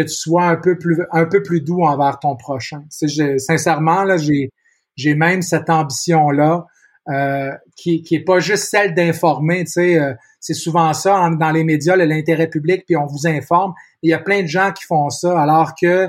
que 0.02 0.08
tu 0.08 0.14
sois 0.14 0.44
un 0.44 0.56
peu 0.56 0.78
plus 0.78 1.02
un 1.12 1.26
peu 1.26 1.42
plus 1.42 1.60
doux 1.60 1.82
envers 1.82 2.18
ton 2.18 2.36
prochain. 2.36 2.84
sincèrement 2.90 4.04
là, 4.04 4.16
j'ai 4.16 4.50
j'ai 4.96 5.14
même 5.14 5.42
cette 5.42 5.70
ambition 5.70 6.30
là 6.30 6.66
euh, 7.10 7.52
qui, 7.74 8.02
qui 8.02 8.16
est 8.16 8.24
pas 8.24 8.38
juste 8.38 8.64
celle 8.64 8.94
d'informer, 8.94 9.64
tu 9.64 9.72
sais, 9.72 9.98
euh, 9.98 10.12
c'est 10.40 10.52
souvent 10.52 10.92
ça 10.92 11.30
dans 11.40 11.50
les 11.50 11.64
médias, 11.64 11.96
l'intérêt 11.96 12.48
public, 12.48 12.84
puis 12.86 12.96
on 12.96 13.06
vous 13.06 13.26
informe. 13.26 13.72
Il 14.02 14.10
y 14.10 14.12
a 14.12 14.18
plein 14.18 14.42
de 14.42 14.46
gens 14.46 14.72
qui 14.72 14.84
font 14.84 15.08
ça, 15.08 15.40
alors 15.40 15.72
que 15.74 16.08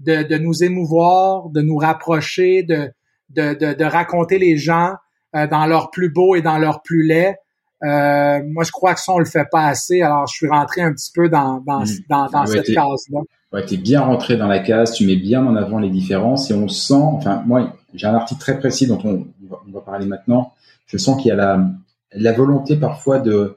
de, 0.00 0.24
de 0.24 0.38
nous 0.38 0.64
émouvoir, 0.64 1.48
de 1.50 1.60
nous 1.62 1.76
rapprocher, 1.76 2.64
de, 2.64 2.90
de, 3.30 3.54
de, 3.54 3.84
raconter 3.84 4.38
les 4.38 4.56
gens 4.56 4.94
euh, 5.36 5.46
dans 5.46 5.66
leur 5.66 5.92
plus 5.92 6.10
beau 6.10 6.34
et 6.34 6.42
dans 6.42 6.58
leur 6.58 6.82
plus 6.82 7.04
laid, 7.04 7.36
Euh, 7.84 8.40
moi, 8.46 8.64
je 8.64 8.70
crois 8.70 8.94
que 8.94 9.00
ça, 9.00 9.12
on 9.12 9.18
le 9.18 9.24
fait 9.24 9.46
pas 9.50 9.66
assez. 9.66 10.02
Alors, 10.02 10.26
je 10.26 10.34
suis 10.34 10.48
rentré 10.48 10.82
un 10.82 10.92
petit 10.92 11.10
peu 11.14 11.28
dans, 11.28 11.60
dans, 11.66 11.80
Mm. 11.80 11.86
dans, 12.08 12.26
dans 12.30 12.40
Ouais, 12.46 12.46
cette 12.46 12.74
case-là. 12.74 13.20
Ouais, 13.52 13.64
t'es 13.64 13.76
bien 13.76 14.00
rentré 14.00 14.36
dans 14.36 14.48
la 14.48 14.58
case, 14.58 14.92
tu 14.92 15.06
mets 15.06 15.16
bien 15.16 15.44
en 15.46 15.56
avant 15.56 15.78
les 15.78 15.90
différences 15.90 16.50
et 16.50 16.54
on 16.54 16.68
sent, 16.68 16.94
enfin, 16.94 17.42
moi, 17.46 17.76
j'ai 17.94 18.06
un 18.06 18.14
article 18.14 18.40
très 18.40 18.58
précis 18.58 18.86
dont 18.86 18.98
on, 19.04 19.26
on 19.50 19.72
va, 19.72 19.80
parler 19.80 20.06
maintenant. 20.06 20.52
Je 20.86 20.96
sens 20.96 21.20
qu'il 21.20 21.28
y 21.28 21.32
a 21.32 21.36
la, 21.36 21.64
la 22.12 22.32
volonté 22.32 22.76
parfois 22.76 23.18
de, 23.18 23.56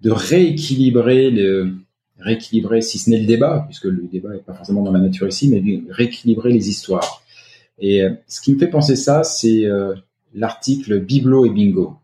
de 0.00 0.10
rééquilibrer 0.10 1.30
le, 1.30 1.74
rééquilibrer, 2.18 2.80
si 2.80 2.98
ce 2.98 3.10
n'est 3.10 3.18
le 3.20 3.26
débat, 3.26 3.64
puisque 3.66 3.84
le 3.84 4.02
débat 4.10 4.30
n'est 4.30 4.38
pas 4.38 4.54
forcément 4.54 4.82
dans 4.82 4.92
la 4.92 5.00
nature 5.00 5.28
ici, 5.28 5.48
mais 5.48 5.60
de 5.60 5.82
rééquilibrer 5.90 6.52
les 6.52 6.68
histoires. 6.68 7.22
Et 7.78 8.02
euh, 8.02 8.14
ce 8.28 8.40
qui 8.40 8.54
me 8.54 8.58
fait 8.58 8.68
penser 8.68 8.96
ça, 8.96 9.24
c'est 9.24 9.64
euh, 9.66 9.94
l'article 10.32 11.00
Biblo 11.00 11.44
et 11.44 11.50
Bingo. 11.50 11.96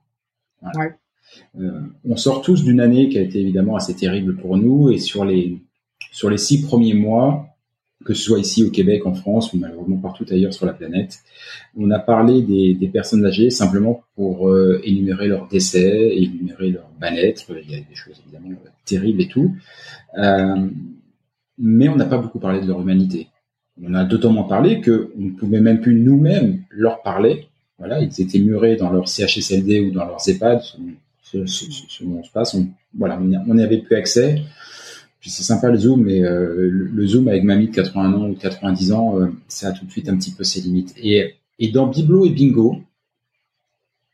Voilà. 0.61 0.79
Ouais. 0.79 0.95
Euh, 1.59 1.81
on 2.09 2.17
sort 2.17 2.43
tous 2.43 2.65
d'une 2.65 2.81
année 2.81 3.09
qui 3.09 3.19
a 3.19 3.23
été 3.23 3.41
évidemment 3.41 3.77
assez 3.77 3.95
terrible 3.95 4.37
pour 4.37 4.57
nous, 4.57 4.91
et 4.91 4.99
sur 4.99 5.25
les 5.25 5.59
sur 6.13 6.31
les 6.31 6.39
six 6.39 6.63
premiers 6.63 6.95
mois, 6.95 7.47
que 8.05 8.15
ce 8.15 8.23
soit 8.23 8.39
ici 8.39 8.65
au 8.65 8.71
Québec, 8.71 9.07
en 9.07 9.15
France 9.15 9.53
ou 9.53 9.59
malheureusement 9.59 9.99
partout 9.99 10.25
ailleurs 10.31 10.55
sur 10.55 10.67
la 10.67 10.73
planète, 10.73 11.19
on 11.77 11.91
a 11.91 11.99
parlé 11.99 12.43
des, 12.43 12.89
personnes 12.89 13.25
âgées 13.27 13.51
simplement 13.51 14.03
pour 14.17 14.49
euh, 14.49 14.81
énumérer 14.85 15.29
leurs 15.29 15.49
décès, 15.49 16.17
énumérer 16.17 16.71
leur 16.71 16.91
mal-être. 17.01 17.45
Il 17.63 17.71
y 17.71 17.75
a 17.75 17.79
des 17.79 17.95
choses 17.95 18.21
évidemment 18.25 18.57
terribles 18.87 19.21
et 19.21 19.29
tout. 19.29 19.55
Euh, 20.19 20.69
mais 21.59 21.89
on 21.89 21.97
n'a 21.97 22.07
pas 22.07 22.19
beaucoup 22.19 22.39
parlé 22.39 22.61
de 22.61 22.67
leur 22.67 22.81
humanité. 22.81 23.29
On 23.83 23.95
a 23.95 24.05
d'autant 24.05 24.33
moins 24.33 24.45
parlé 24.45 24.81
que 24.81 25.13
on 25.19 25.25
ne 25.25 25.31
pouvait 25.31 25.61
même 25.61 25.81
plus 25.81 26.01
nous-mêmes 26.01 26.63
leur 26.71 27.03
parler. 27.03 27.49
Voilà, 27.79 28.01
ils 28.01 28.21
étaient 28.21 28.39
murés 28.39 28.77
dans 28.77 28.91
leur 28.91 29.09
CHSLD 29.09 29.81
ou 29.81 29.91
dans 29.91 30.05
leurs 30.05 30.27
EHPAD, 30.27 30.63
ce, 31.31 31.47
se 31.47 32.05
passe. 32.33 32.55
On, 32.55 32.67
voilà, 32.97 33.19
on 33.19 33.55
n'y 33.55 33.63
avait 33.63 33.79
plus 33.79 33.97
accès. 33.97 34.43
Puis 35.21 35.29
c'est 35.31 35.43
sympa 35.43 35.69
le 35.69 35.77
Zoom, 35.77 36.05
mais 36.05 36.23
euh, 36.23 36.71
le, 36.71 37.07
Zoom 37.07 37.29
avec 37.29 37.45
mamie 37.45 37.69
de 37.69 37.75
80 37.75 38.15
ans 38.15 38.29
ou 38.29 38.35
90 38.35 38.93
ans, 38.93 39.19
euh, 39.19 39.29
ça 39.49 39.69
a 39.69 39.73
tout 39.73 39.85
de 39.85 39.91
suite 39.91 40.09
un 40.09 40.17
petit 40.17 40.33
peu 40.33 40.45
ses 40.45 40.63
limites. 40.63 40.95
Et, 40.97 41.37
dans 41.73 41.87
Biblo 41.89 42.25
et 42.25 42.31
Bingo, 42.31 42.81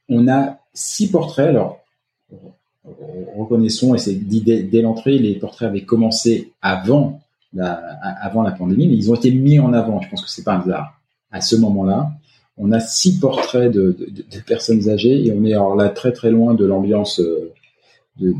on 0.08 0.26
a 0.26 0.58
six 0.74 1.08
portraits. 1.08 1.48
Alors, 1.48 1.78
reconnaissons, 3.36 3.94
et 3.94 3.98
c'est 3.98 4.14
dit 4.14 4.40
dès, 4.40 4.64
dès 4.64 4.82
l'entrée, 4.82 5.18
les 5.18 5.36
portraits 5.36 5.68
avaient 5.68 5.84
commencé 5.84 6.52
avant 6.60 7.20
la, 7.52 7.72
avant 8.20 8.42
la 8.42 8.50
pandémie, 8.50 8.88
mais 8.88 8.96
ils 8.96 9.10
ont 9.10 9.14
été 9.14 9.30
mis 9.30 9.60
en 9.60 9.72
avant. 9.72 10.00
Je 10.00 10.08
pense 10.10 10.22
que 10.22 10.28
c'est 10.28 10.42
pas 10.42 10.54
un 10.54 10.60
hasard. 10.60 11.00
À 11.30 11.40
ce 11.40 11.54
moment-là, 11.54 12.10
on 12.56 12.72
a 12.72 12.80
six 12.80 13.18
portraits 13.18 13.70
de, 13.70 13.96
personnes 14.46 14.88
âgées 14.88 15.26
et 15.26 15.32
on 15.32 15.44
est 15.44 15.52
alors 15.52 15.76
là 15.76 15.88
très 15.88 16.12
très 16.12 16.30
loin 16.30 16.54
de 16.54 16.64
l'ambiance 16.64 17.20
de, 18.18 18.34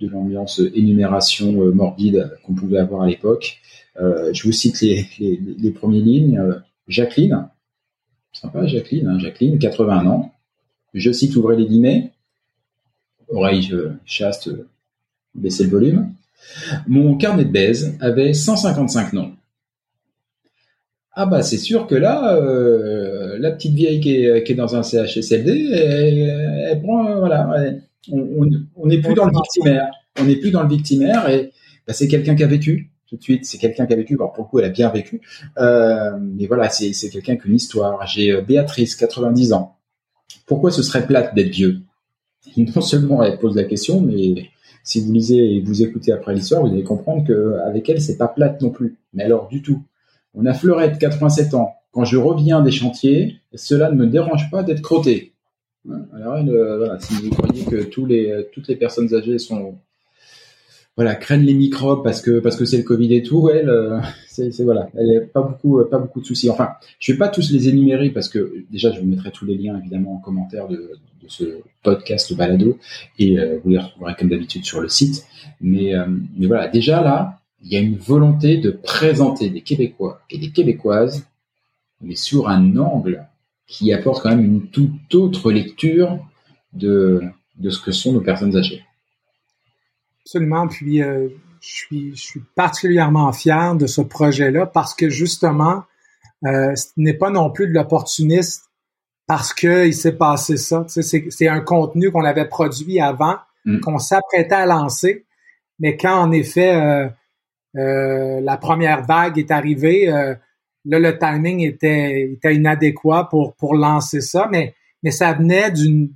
de, 0.00 0.08
l'ambiance 0.08 0.60
énumération 0.74 1.62
euh, 1.62 1.72
morbide 1.72 2.30
qu'on 2.44 2.54
pouvait 2.54 2.78
avoir 2.78 3.02
à 3.02 3.06
l'époque. 3.06 3.58
Euh, 4.00 4.32
je 4.32 4.44
vous 4.44 4.52
cite 4.52 4.80
les, 4.80 5.06
les, 5.18 5.70
premières 5.70 6.04
lignes. 6.04 6.38
Euh, 6.38 6.54
Jacqueline, 6.86 7.48
sympa 8.32 8.66
Jacqueline, 8.66 9.08
hein, 9.08 9.18
Jacqueline, 9.18 9.58
81 9.58 10.06
ans. 10.06 10.32
Je 10.94 11.12
cite, 11.12 11.36
ouvrez 11.36 11.56
les 11.56 11.66
guillemets, 11.66 12.12
oreille 13.28 13.70
chaste, 14.06 14.50
baissez 15.34 15.64
le 15.64 15.70
volume. 15.70 16.12
Mon 16.86 17.16
carnet 17.16 17.44
de 17.44 17.50
baise 17.50 17.98
avait 18.00 18.32
155 18.32 19.12
noms. 19.12 19.32
Ah 21.20 21.26
bah 21.26 21.42
c'est 21.42 21.58
sûr 21.58 21.88
que 21.88 21.96
là, 21.96 22.36
euh, 22.36 23.17
la 23.38 23.52
petite 23.52 23.74
vieille 23.74 24.00
qui 24.00 24.16
est, 24.16 24.50
est 24.50 24.54
dans 24.54 24.76
un 24.76 24.82
CHSLD, 24.82 25.70
elle, 25.72 26.70
elle 26.70 26.82
prend, 26.82 27.18
voilà, 27.18 27.48
elle, 27.58 27.82
on 28.12 28.86
n'est 28.86 29.00
plus 29.00 29.14
dans 29.14 29.26
le 29.26 29.32
victimaire. 29.32 29.90
On 30.20 30.24
n'est 30.24 30.36
plus 30.36 30.50
dans 30.50 30.62
le 30.62 30.68
victimaire 30.68 31.28
et 31.28 31.52
bah, 31.86 31.92
c'est 31.92 32.08
quelqu'un 32.08 32.34
qui 32.34 32.42
a 32.42 32.46
vécu 32.46 32.90
tout 33.08 33.16
de 33.16 33.22
suite. 33.22 33.44
C'est 33.44 33.58
quelqu'un 33.58 33.86
qui 33.86 33.92
a 33.92 33.96
vécu. 33.96 34.14
Alors 34.14 34.32
pour 34.32 34.44
le 34.44 34.48
coup, 34.50 34.58
elle 34.58 34.66
a 34.66 34.70
bien 34.70 34.90
vécu. 34.90 35.20
Euh, 35.58 36.18
mais 36.20 36.46
voilà, 36.46 36.68
c'est 36.68 36.92
quelqu'un 37.10 37.36
qui 37.36 37.42
a 37.42 37.46
une 37.46 37.54
histoire. 37.54 38.06
J'ai 38.06 38.32
euh, 38.32 38.42
Béatrice, 38.42 38.96
90 38.96 39.52
ans. 39.52 39.76
Pourquoi 40.46 40.70
ce 40.70 40.82
serait 40.82 41.06
plate 41.06 41.34
d'être 41.34 41.50
vieux? 41.50 41.80
Non 42.56 42.80
seulement 42.80 43.22
elle 43.22 43.38
pose 43.38 43.56
la 43.56 43.64
question, 43.64 44.00
mais 44.00 44.48
si 44.82 45.04
vous 45.04 45.12
lisez 45.12 45.56
et 45.56 45.60
vous 45.60 45.82
écoutez 45.82 46.12
après 46.12 46.34
l'histoire, 46.34 46.62
vous 46.62 46.72
allez 46.72 46.84
comprendre 46.84 47.26
qu'avec 47.26 47.88
elle, 47.88 48.00
c'est 48.00 48.16
pas 48.16 48.28
plate 48.28 48.62
non 48.62 48.70
plus. 48.70 48.96
Mais 49.12 49.24
alors 49.24 49.48
du 49.48 49.62
tout. 49.62 49.82
On 50.34 50.46
a 50.46 50.54
Fleurette, 50.54 50.98
87 50.98 51.54
ans. 51.54 51.74
Quand 51.98 52.04
je 52.04 52.16
reviens 52.16 52.62
des 52.62 52.70
chantiers, 52.70 53.40
cela 53.56 53.90
ne 53.90 53.96
me 53.96 54.06
dérange 54.06 54.52
pas 54.52 54.62
d'être 54.62 54.82
crotté. 54.82 55.32
Alors, 56.14 56.34
euh, 56.34 56.78
voilà, 56.78 57.00
si 57.00 57.12
vous 57.14 57.30
croyez 57.30 57.64
que 57.64 57.90
les, 58.06 58.46
toutes 58.52 58.68
les 58.68 58.76
personnes 58.76 59.12
âgées 59.16 59.40
sont, 59.40 59.74
voilà, 60.94 61.16
craignent 61.16 61.42
les 61.42 61.54
microbes 61.54 62.04
parce 62.04 62.22
que 62.22 62.38
parce 62.38 62.54
que 62.54 62.66
c'est 62.66 62.76
le 62.76 62.84
Covid 62.84 63.12
et 63.16 63.24
tout, 63.24 63.48
elle, 63.48 63.68
euh, 63.68 63.98
voilà, 64.60 64.88
elle 64.96 65.28
pas 65.34 65.42
beaucoup, 65.42 65.84
pas 65.90 65.98
beaucoup 65.98 66.20
de 66.20 66.24
soucis. 66.24 66.48
Enfin, 66.48 66.68
je 67.00 67.10
vais 67.10 67.18
pas 67.18 67.26
tous 67.26 67.50
les 67.50 67.68
énumérer 67.68 68.10
parce 68.10 68.28
que 68.28 68.64
déjà, 68.70 68.92
je 68.92 69.00
vous 69.00 69.06
mettrai 69.06 69.32
tous 69.32 69.44
les 69.44 69.56
liens 69.56 69.76
évidemment 69.76 70.14
en 70.14 70.18
commentaire 70.18 70.68
de, 70.68 70.92
ce 71.26 71.44
podcast 71.82 72.32
balado 72.34 72.78
et 73.18 73.40
euh, 73.40 73.58
vous 73.64 73.70
les 73.70 73.78
retrouverez 73.78 74.14
comme 74.16 74.28
d'habitude 74.28 74.64
sur 74.64 74.80
le 74.80 74.88
site. 74.88 75.26
Mais 75.60 75.96
euh, 75.96 76.06
mais 76.36 76.46
voilà, 76.46 76.68
déjà 76.68 77.02
là, 77.02 77.40
il 77.60 77.72
y 77.72 77.76
a 77.76 77.80
une 77.80 77.96
volonté 77.96 78.58
de 78.58 78.70
présenter 78.70 79.50
des 79.50 79.62
Québécois 79.62 80.20
et 80.30 80.38
des 80.38 80.52
Québécoises, 80.52 81.26
mais 82.00 82.14
sur 82.14 82.48
un 82.48 82.76
angle 82.76 83.26
qui 83.66 83.92
apporte 83.92 84.22
quand 84.22 84.30
même 84.30 84.44
une 84.44 84.68
toute 84.68 85.14
autre 85.14 85.52
lecture 85.52 86.18
de, 86.72 87.22
de 87.56 87.70
ce 87.70 87.80
que 87.80 87.92
sont 87.92 88.12
nos 88.12 88.20
personnes 88.20 88.56
âgées. 88.56 88.84
Absolument. 90.24 90.66
Puis, 90.68 91.02
euh, 91.02 91.28
je, 91.60 91.68
suis, 91.68 92.16
je 92.16 92.20
suis 92.20 92.40
particulièrement 92.54 93.32
fier 93.32 93.74
de 93.76 93.86
ce 93.86 94.00
projet-là 94.00 94.66
parce 94.66 94.94
que 94.94 95.10
justement, 95.10 95.84
euh, 96.44 96.74
ce 96.74 96.88
n'est 96.96 97.14
pas 97.14 97.30
non 97.30 97.50
plus 97.50 97.68
de 97.68 97.72
l'opportuniste 97.72 98.64
parce 99.26 99.52
qu'il 99.52 99.94
s'est 99.94 100.16
passé 100.16 100.56
ça. 100.56 100.86
Tu 100.88 101.02
sais, 101.02 101.26
c'est 101.28 101.48
un 101.48 101.60
contenu 101.60 102.10
qu'on 102.10 102.24
avait 102.24 102.46
produit 102.46 103.00
avant, 103.00 103.36
mm. 103.64 103.80
qu'on 103.80 103.98
s'apprêtait 103.98 104.54
à 104.54 104.66
lancer, 104.66 105.26
mais 105.78 105.96
quand 105.96 106.18
en 106.18 106.32
effet 106.32 107.10
euh, 107.76 108.40
la 108.40 108.56
première 108.56 109.04
vague 109.04 109.38
est 109.38 109.50
arrivée, 109.50 110.10
là, 110.88 110.98
le 110.98 111.18
timing 111.18 111.60
était, 111.60 112.32
était 112.32 112.54
inadéquat 112.54 113.28
pour, 113.30 113.74
lancer 113.74 114.20
ça, 114.20 114.48
mais, 114.50 114.74
ça 115.10 115.32
venait 115.32 115.70
d'une, 115.70 116.10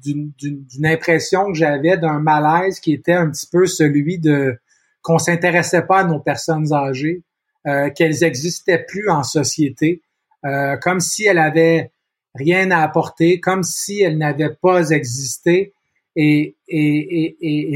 impression 0.85 1.47
que 1.53 1.55
j'avais 1.55 1.97
d'un 1.97 2.19
malaise 2.19 2.81
qui 2.81 2.93
était 2.93 3.13
un 3.13 3.31
petit 3.31 3.47
peu 3.51 3.67
celui 3.67 4.19
de 4.19 4.59
qu'on 5.03 5.19
s'intéressait 5.19 5.83
pas 5.83 6.01
à 6.01 6.05
nos 6.05 6.21
personnes 6.21 6.73
âgées, 6.73 7.23
euh, 7.67 7.91
qu'elles 7.91 8.23
existaient 8.23 8.85
plus 8.87 9.09
en 9.09 9.25
société, 9.25 10.01
euh, 10.45 10.77
comme 10.77 11.01
si 11.01 11.25
elles 11.25 11.39
avaient 11.39 11.91
rien 12.35 12.71
à 12.71 12.83
apporter, 12.83 13.41
comme 13.41 13.65
si 13.65 14.01
elles 14.01 14.17
n'avaient 14.17 14.57
pas 14.61 14.91
existé. 14.91 15.75
Et, 16.15 16.57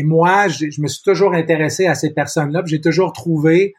moi, 0.05 0.47
je 0.49 0.80
me 0.80 0.86
suis 0.86 1.03
toujours 1.03 1.34
intéressé 1.34 1.86
à 1.86 1.94
ces 1.94 2.12
personnes-là. 2.12 2.62
J'ai 2.66 2.80
toujours 2.80 3.12
trouvé 3.12 3.74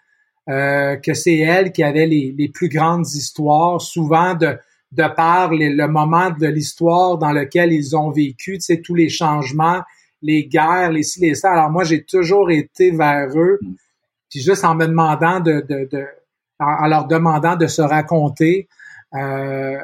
euh, 0.49 0.95
que 0.95 1.13
c'est 1.13 1.37
elles 1.37 1.71
qui 1.71 1.83
avaient 1.83 2.05
les, 2.05 2.33
les, 2.37 2.49
plus 2.49 2.69
grandes 2.69 3.07
histoires, 3.07 3.81
souvent 3.81 4.33
de, 4.33 4.57
de 4.91 5.07
par 5.15 5.53
les, 5.53 5.69
le 5.69 5.87
moment 5.87 6.29
de 6.29 6.47
l'histoire 6.47 7.17
dans 7.17 7.31
lequel 7.31 7.73
ils 7.73 7.95
ont 7.95 8.11
vécu, 8.11 8.53
tu 8.53 8.61
sais, 8.61 8.81
tous 8.81 8.95
les 8.95 9.09
changements, 9.09 9.81
les 10.21 10.45
guerres, 10.45 10.91
les 10.91 11.03
ci, 11.03 11.19
les 11.19 11.35
ça. 11.35 11.51
Alors 11.51 11.69
moi, 11.69 11.83
j'ai 11.83 12.03
toujours 12.03 12.49
été 12.49 12.91
vers 12.91 13.27
eux, 13.35 13.59
puis 14.29 14.41
juste 14.41 14.63
en 14.63 14.75
me 14.75 14.87
demandant 14.87 15.39
de, 15.39 15.65
de, 15.67 15.87
de 15.91 16.05
en, 16.59 16.85
en, 16.85 16.87
leur 16.87 17.07
demandant 17.07 17.55
de 17.55 17.67
se 17.67 17.81
raconter. 17.81 18.67
Euh, 19.13 19.77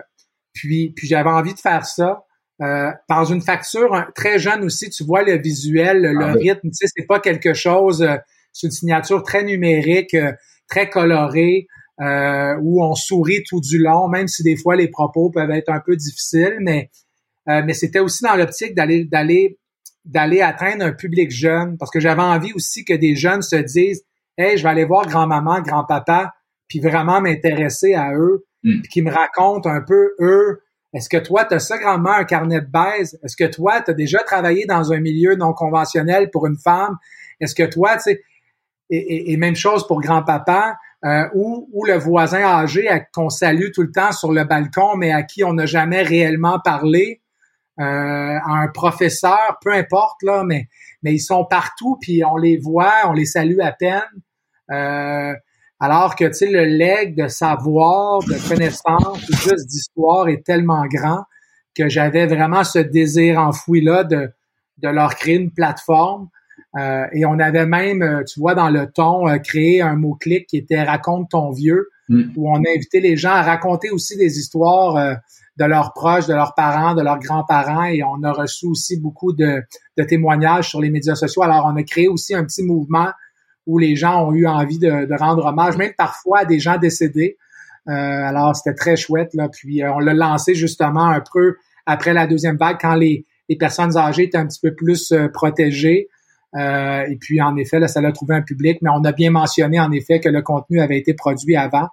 puis, 0.53 0.91
puis 0.95 1.07
j'avais 1.07 1.29
envie 1.29 1.53
de 1.53 1.59
faire 1.59 1.85
ça. 1.85 2.25
Euh, 2.61 2.91
dans 3.09 3.25
une 3.25 3.41
facture 3.41 4.05
très 4.15 4.37
jeune 4.37 4.63
aussi, 4.63 4.89
tu 4.89 5.03
vois 5.03 5.23
le 5.23 5.37
visuel, 5.37 6.01
le 6.01 6.23
ah, 6.23 6.33
rythme, 6.33 6.69
tu 6.69 6.73
sais, 6.73 6.85
c'est 6.95 7.05
pas 7.07 7.19
quelque 7.19 7.53
chose, 7.53 8.03
euh, 8.03 8.15
c'est 8.53 8.67
une 8.67 8.71
signature 8.71 9.23
très 9.23 9.43
numérique, 9.43 10.13
euh, 10.13 10.31
très 10.67 10.89
colorée, 10.89 11.67
euh, 12.01 12.55
où 12.61 12.83
on 12.83 12.95
sourit 12.95 13.43
tout 13.47 13.61
du 13.61 13.77
long, 13.77 14.07
même 14.07 14.27
si 14.27 14.43
des 14.43 14.55
fois 14.55 14.75
les 14.75 14.87
propos 14.87 15.29
peuvent 15.29 15.51
être 15.51 15.69
un 15.69 15.79
peu 15.79 15.95
difficiles, 15.95 16.57
mais 16.59 16.89
euh, 17.49 17.61
mais 17.65 17.73
c'était 17.73 17.99
aussi 17.99 18.23
dans 18.23 18.35
l'optique 18.35 18.73
d'aller 18.73 19.05
d'aller 19.05 19.59
d'aller 20.05 20.41
atteindre 20.41 20.85
un 20.85 20.91
public 20.91 21.31
jeune, 21.31 21.77
parce 21.77 21.91
que 21.91 21.99
j'avais 21.99 22.21
envie 22.21 22.51
aussi 22.53 22.83
que 22.83 22.93
des 22.93 23.15
jeunes 23.15 23.41
se 23.41 23.55
disent, 23.55 24.03
hey, 24.37 24.57
je 24.57 24.63
vais 24.63 24.69
aller 24.69 24.85
voir 24.85 25.05
grand-maman, 25.05 25.61
grand-papa, 25.61 26.33
puis 26.67 26.79
vraiment 26.79 27.21
m'intéresser 27.21 27.93
à 27.93 28.13
eux, 28.13 28.45
mm. 28.63 28.81
puis 28.81 28.89
qu'ils 28.89 29.03
me 29.03 29.11
racontent 29.11 29.69
un 29.69 29.81
peu 29.81 30.13
eux. 30.19 30.61
Est-ce 30.93 31.09
que 31.09 31.17
toi, 31.17 31.45
tu 31.45 31.55
as 31.55 31.59
ça 31.59 31.77
grandement 31.77 32.11
un 32.11 32.23
carnet 32.23 32.61
de 32.61 32.67
baise? 32.67 33.17
Est-ce 33.23 33.35
que 33.35 33.49
toi, 33.49 33.81
tu 33.81 33.91
as 33.91 33.93
déjà 33.93 34.19
travaillé 34.19 34.65
dans 34.65 34.91
un 34.91 34.99
milieu 34.99 35.35
non 35.35 35.53
conventionnel 35.53 36.29
pour 36.31 36.45
une 36.45 36.57
femme? 36.57 36.97
Est-ce 37.39 37.55
que 37.55 37.63
toi, 37.63 37.95
tu 37.95 38.03
sais, 38.03 38.23
et, 39.31 39.37
même 39.37 39.55
chose 39.55 39.87
pour 39.87 40.01
grand-papa, 40.01 40.77
euh, 41.05 41.27
ou, 41.33 41.83
le 41.85 41.97
voisin 41.97 42.43
âgé 42.43 42.87
qu'on 43.13 43.29
salue 43.29 43.71
tout 43.73 43.81
le 43.81 43.91
temps 43.91 44.11
sur 44.11 44.31
le 44.31 44.43
balcon, 44.43 44.95
mais 44.95 45.11
à 45.11 45.23
qui 45.23 45.43
on 45.43 45.53
n'a 45.53 45.65
jamais 45.65 46.01
réellement 46.01 46.59
parlé. 46.59 47.21
à 47.77 48.51
un 48.51 48.67
professeur, 48.67 49.57
peu 49.61 49.73
importe 49.73 50.21
là, 50.21 50.43
mais 50.43 50.67
ils 51.03 51.19
sont 51.19 51.43
partout 51.43 51.97
puis 52.01 52.23
on 52.23 52.37
les 52.37 52.57
voit, 52.57 52.93
on 53.05 53.13
les 53.13 53.25
salue 53.25 53.59
à 53.61 53.71
peine. 53.71 54.01
alors 55.79 56.15
que 56.15 56.25
tu 56.25 56.51
le 56.51 56.65
leg 56.65 57.15
de 57.15 57.27
savoir, 57.27 58.19
de 58.19 58.47
connaissance, 58.47 59.19
juste 59.31 59.67
d'histoire 59.67 60.29
est 60.29 60.45
tellement 60.45 60.85
grand 60.85 61.23
que 61.75 61.89
j'avais 61.89 62.27
vraiment 62.27 62.63
ce 62.63 62.77
désir 62.77 63.39
enfoui 63.39 63.81
là 63.81 64.03
de 64.03 64.31
de 64.77 64.89
leur 64.89 65.15
créer 65.15 65.35
une 65.35 65.51
plateforme. 65.51 66.29
Euh, 66.75 67.05
et 67.13 67.25
on 67.25 67.37
avait 67.39 67.65
même, 67.65 68.01
euh, 68.01 68.23
tu 68.23 68.39
vois, 68.39 68.55
dans 68.55 68.69
le 68.69 68.87
ton, 68.91 69.27
euh, 69.27 69.37
créé 69.37 69.81
un 69.81 69.95
mot-clic 69.95 70.47
qui 70.47 70.57
était 70.57 70.81
Raconte 70.81 71.29
ton 71.29 71.51
vieux, 71.51 71.89
mm. 72.09 72.31
où 72.35 72.49
on 72.49 72.55
a 72.55 72.69
invité 72.75 72.99
les 72.99 73.15
gens 73.15 73.31
à 73.31 73.43
raconter 73.43 73.91
aussi 73.91 74.17
des 74.17 74.39
histoires 74.39 75.17
de 75.57 75.65
leurs 75.65 75.93
proches, 75.93 76.25
de 76.25 76.33
leurs 76.33 76.55
parents, 76.55 76.95
de 76.95 77.03
leurs 77.03 77.19
grands-parents, 77.19 77.85
et 77.85 78.01
on 78.03 78.23
a 78.23 78.31
reçu 78.31 78.65
aussi 78.65 78.99
beaucoup 78.99 79.33
de, 79.33 79.61
de, 79.97 80.03
témoignages 80.03 80.69
sur 80.69 80.81
les 80.81 80.89
médias 80.89 81.15
sociaux. 81.15 81.43
Alors, 81.43 81.71
on 81.71 81.75
a 81.75 81.83
créé 81.83 82.07
aussi 82.07 82.33
un 82.33 82.43
petit 82.43 82.63
mouvement 82.63 83.09
où 83.67 83.77
les 83.77 83.95
gens 83.95 84.27
ont 84.27 84.33
eu 84.33 84.47
envie 84.47 84.79
de, 84.79 85.05
de 85.05 85.17
rendre 85.17 85.45
hommage, 85.45 85.77
même 85.77 85.93
parfois 85.95 86.39
à 86.39 86.45
des 86.45 86.59
gens 86.59 86.77
décédés. 86.77 87.37
alors, 87.85 88.55
c'était 88.55 88.73
très 88.73 88.95
chouette, 88.95 89.35
là. 89.35 89.47
Puis, 89.47 89.83
on 89.85 89.99
l'a 89.99 90.15
lancé 90.15 90.55
justement 90.55 91.05
un 91.05 91.21
peu 91.31 91.57
après 91.85 92.13
la 92.13 92.25
deuxième 92.25 92.57
vague, 92.57 92.77
quand 92.81 92.95
les, 92.95 93.23
les 93.47 93.55
personnes 93.55 93.95
âgées 93.95 94.23
étaient 94.23 94.37
un 94.37 94.47
petit 94.47 94.59
peu 94.59 94.73
plus 94.73 95.13
protégées. 95.33 96.09
Euh, 96.55 97.05
et 97.09 97.15
puis, 97.17 97.41
en 97.41 97.55
effet, 97.55 97.79
là, 97.79 97.87
ça 97.87 98.01
l'a 98.01 98.11
trouvé 98.11 98.35
un 98.35 98.41
public, 98.41 98.79
mais 98.81 98.89
on 98.93 99.03
a 99.03 99.11
bien 99.11 99.31
mentionné, 99.31 99.79
en 99.79 99.91
effet, 99.91 100.19
que 100.19 100.29
le 100.29 100.41
contenu 100.41 100.81
avait 100.81 100.97
été 100.97 101.13
produit 101.13 101.55
avant. 101.55 101.87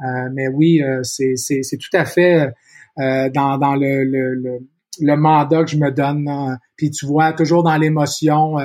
Euh, 0.00 0.28
mais 0.34 0.48
oui, 0.48 0.82
euh, 0.82 1.00
c'est 1.02 1.78
tout 1.78 1.96
à 1.96 2.04
fait 2.04 2.52
dans, 2.96 3.58
dans 3.58 3.74
le, 3.74 4.04
le, 4.04 4.58
le, 5.00 5.16
mandat 5.16 5.64
que 5.64 5.70
je 5.70 5.76
me 5.76 5.90
donne. 5.90 6.58
Puis 6.76 6.90
tu 6.90 7.06
vois, 7.06 7.32
toujours 7.32 7.62
dans 7.62 7.76
l'émotion, 7.76 8.56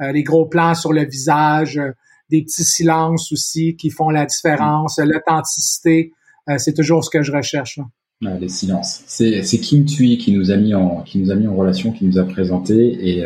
les 0.00 0.22
gros 0.22 0.46
plans 0.46 0.74
sur 0.74 0.92
le 0.92 1.04
visage, 1.06 1.80
des 2.28 2.42
petits 2.42 2.64
silences 2.64 3.32
aussi 3.32 3.76
qui 3.76 3.88
font 3.88 4.10
la 4.10 4.26
différence, 4.26 4.98
l'authenticité, 4.98 6.12
c'est 6.58 6.74
toujours 6.74 7.02
ce 7.02 7.08
que 7.08 7.22
je 7.22 7.32
recherche. 7.32 7.78
Là. 7.78 8.36
les 8.38 8.50
silences. 8.50 9.02
C'est 9.06 9.58
Kim 9.62 9.86
Tui 9.86 10.18
qui 10.18 10.32
nous 10.32 10.50
a 10.50 10.58
mis 10.58 10.74
en 10.74 11.00
qui 11.00 11.18
nous 11.18 11.30
a 11.30 11.34
mis 11.34 11.46
en 11.46 11.56
relation, 11.56 11.92
qui 11.92 12.04
nous 12.04 12.18
a 12.18 12.24
présenté 12.24 12.98
et 13.00 13.24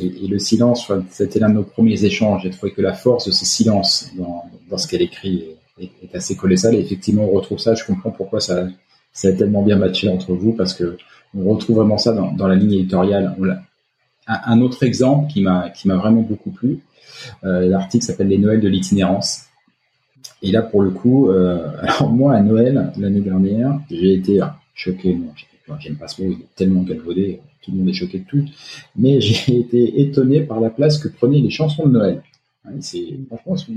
et, 0.00 0.26
le 0.28 0.38
silence, 0.38 0.90
c'était 1.10 1.38
l'un 1.38 1.48
de 1.48 1.54
nos 1.54 1.62
premiers 1.62 2.04
échanges. 2.04 2.42
J'ai 2.42 2.50
trouvé 2.50 2.72
que 2.72 2.82
la 2.82 2.94
force 2.94 3.26
de 3.26 3.32
ces 3.32 3.44
silences 3.44 4.10
dans, 4.16 4.78
ce 4.78 4.86
qu'elle 4.88 5.02
écrit 5.02 5.44
est, 5.78 6.14
assez 6.14 6.36
colossale. 6.36 6.74
Et 6.74 6.80
effectivement, 6.80 7.24
on 7.24 7.30
retrouve 7.30 7.58
ça. 7.58 7.74
Je 7.74 7.84
comprends 7.84 8.10
pourquoi 8.10 8.40
ça, 8.40 8.66
ça 9.12 9.28
a 9.28 9.32
tellement 9.32 9.62
bien 9.62 9.76
matché 9.76 10.08
entre 10.08 10.32
vous, 10.32 10.52
parce 10.52 10.74
que 10.74 10.96
on 11.36 11.50
retrouve 11.50 11.76
vraiment 11.76 11.98
ça 11.98 12.12
dans, 12.12 12.46
la 12.46 12.54
ligne 12.54 12.74
éditoriale. 12.74 13.34
Un, 14.26 14.60
autre 14.60 14.82
exemple 14.84 15.30
qui 15.30 15.42
m'a 15.42 15.70
qui 15.70 15.88
m'a 15.88 15.96
vraiment 15.96 16.22
beaucoup 16.22 16.50
plu, 16.50 16.80
euh, 17.44 17.66
l'article 17.66 18.04
s'appelle 18.04 18.28
Les 18.28 18.38
Noëls 18.38 18.60
de 18.60 18.68
l'itinérance. 18.68 19.42
Et 20.42 20.50
là, 20.50 20.62
pour 20.62 20.82
le 20.82 20.90
coup, 20.90 21.28
euh, 21.28 21.68
alors 21.82 22.10
moi 22.10 22.34
à 22.34 22.40
Noël 22.40 22.92
l'année 22.96 23.20
dernière, 23.20 23.78
j'ai 23.90 24.14
été 24.14 24.40
choqué. 24.74 25.18
J'aime 25.78 25.96
pas 25.96 26.08
ce 26.08 26.22
mot, 26.22 26.30
il 26.30 26.42
est 26.42 26.54
tellement 26.54 26.82
galvaudé 26.82 27.40
tout 27.64 27.72
le 27.72 27.78
monde 27.78 27.88
est 27.88 27.94
choqué 27.94 28.18
de 28.18 28.24
tout, 28.24 28.44
mais 28.96 29.20
j'ai 29.20 29.56
été 29.58 30.00
étonné 30.00 30.40
par 30.40 30.60
la 30.60 30.70
place 30.70 30.98
que 30.98 31.08
prenaient 31.08 31.40
les 31.40 31.50
chansons 31.50 31.86
de 31.86 31.92
Noël. 31.92 32.22
C'est 32.80 33.18
franchement, 33.42 33.74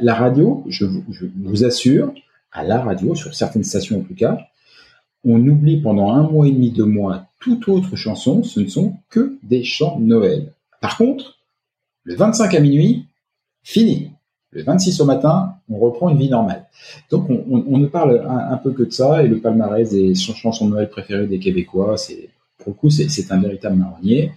la, 0.00 0.14
radio, 0.14 0.64
je 0.68 0.86
vous, 0.86 1.64
assure, 1.64 2.14
à 2.50 2.64
la 2.64 2.80
radio, 2.80 3.14
sur 3.14 3.34
certaines 3.34 3.64
stations 3.64 3.98
en 4.00 4.02
tout 4.02 4.14
cas, 4.14 4.38
on 5.24 5.46
oublie 5.46 5.80
pendant 5.80 6.12
un 6.12 6.22
mois 6.22 6.46
et 6.46 6.52
demi, 6.52 6.70
deux 6.70 6.86
mois, 6.86 7.26
toute 7.40 7.68
autre 7.68 7.96
chanson, 7.96 8.42
ce 8.42 8.60
ne 8.60 8.68
sont 8.68 8.96
que 9.10 9.36
des 9.42 9.64
chants 9.64 9.98
de 9.98 10.04
Noël. 10.04 10.52
Par 10.80 10.96
contre, 10.96 11.38
le 12.04 12.14
25 12.14 12.54
à 12.54 12.60
minuit, 12.60 13.06
fini. 13.62 14.12
Le 14.52 14.62
26 14.62 15.00
au 15.00 15.04
matin, 15.04 15.54
on 15.70 15.78
reprend 15.78 16.08
une 16.08 16.18
vie 16.18 16.30
normale. 16.30 16.66
Donc 17.10 17.28
on, 17.28 17.78
ne 17.78 17.86
parle 17.86 18.24
un, 18.26 18.52
un, 18.52 18.56
peu 18.56 18.72
que 18.72 18.82
de 18.82 18.90
ça, 18.90 19.22
et 19.22 19.28
le 19.28 19.40
palmarès 19.40 19.90
des 19.90 20.14
chansons 20.14 20.66
de 20.66 20.70
Noël 20.70 20.88
préférées 20.88 21.26
des 21.26 21.38
Québécois, 21.38 21.98
c'est 21.98 22.30
pour 22.58 22.68
le 22.68 22.74
coup, 22.74 22.90
c'est 22.90 23.32
un 23.32 23.40
véritable 23.40 23.76
marronnier. 23.76 24.32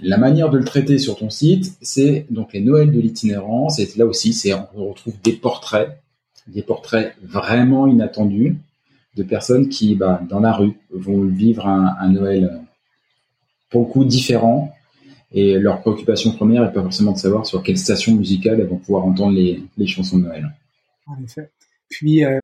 La 0.00 0.18
manière 0.18 0.50
de 0.50 0.58
le 0.58 0.64
traiter 0.64 0.98
sur 0.98 1.16
ton 1.16 1.30
site, 1.30 1.76
c'est 1.82 2.26
donc 2.30 2.52
les 2.52 2.60
Noëls 2.60 2.92
de 2.92 3.00
l'itinérance. 3.00 3.80
Et 3.80 3.88
là 3.96 4.06
aussi, 4.06 4.32
c'est 4.32 4.52
on 4.54 4.88
retrouve 4.88 5.14
des 5.24 5.32
portraits, 5.32 6.00
des 6.46 6.62
portraits 6.62 7.16
vraiment 7.22 7.86
inattendus 7.86 8.56
de 9.16 9.22
personnes 9.24 9.68
qui, 9.68 9.96
bah, 9.96 10.20
dans 10.28 10.38
la 10.38 10.52
rue, 10.52 10.78
vont 10.92 11.24
vivre 11.24 11.66
un, 11.66 12.08
Noël 12.08 12.60
pour 13.70 13.86
le 13.86 13.92
coup 13.92 14.04
différent. 14.04 14.72
Et 15.32 15.58
leur 15.58 15.80
préoccupation 15.80 16.32
première 16.32 16.64
est 16.64 16.72
pas 16.72 16.82
forcément 16.82 17.12
de 17.12 17.18
savoir 17.18 17.46
sur 17.46 17.62
quelle 17.62 17.78
station 17.78 18.14
musicale 18.14 18.60
elles 18.60 18.68
vont 18.68 18.78
pouvoir 18.78 19.04
entendre 19.04 19.34
les, 19.34 19.62
les 19.76 19.86
chansons 19.86 20.18
de 20.18 20.24
Noël. 20.24 20.54
En 21.06 21.22
effet. 21.22 21.50
Puis, 21.90 22.24
euh, 22.24 22.38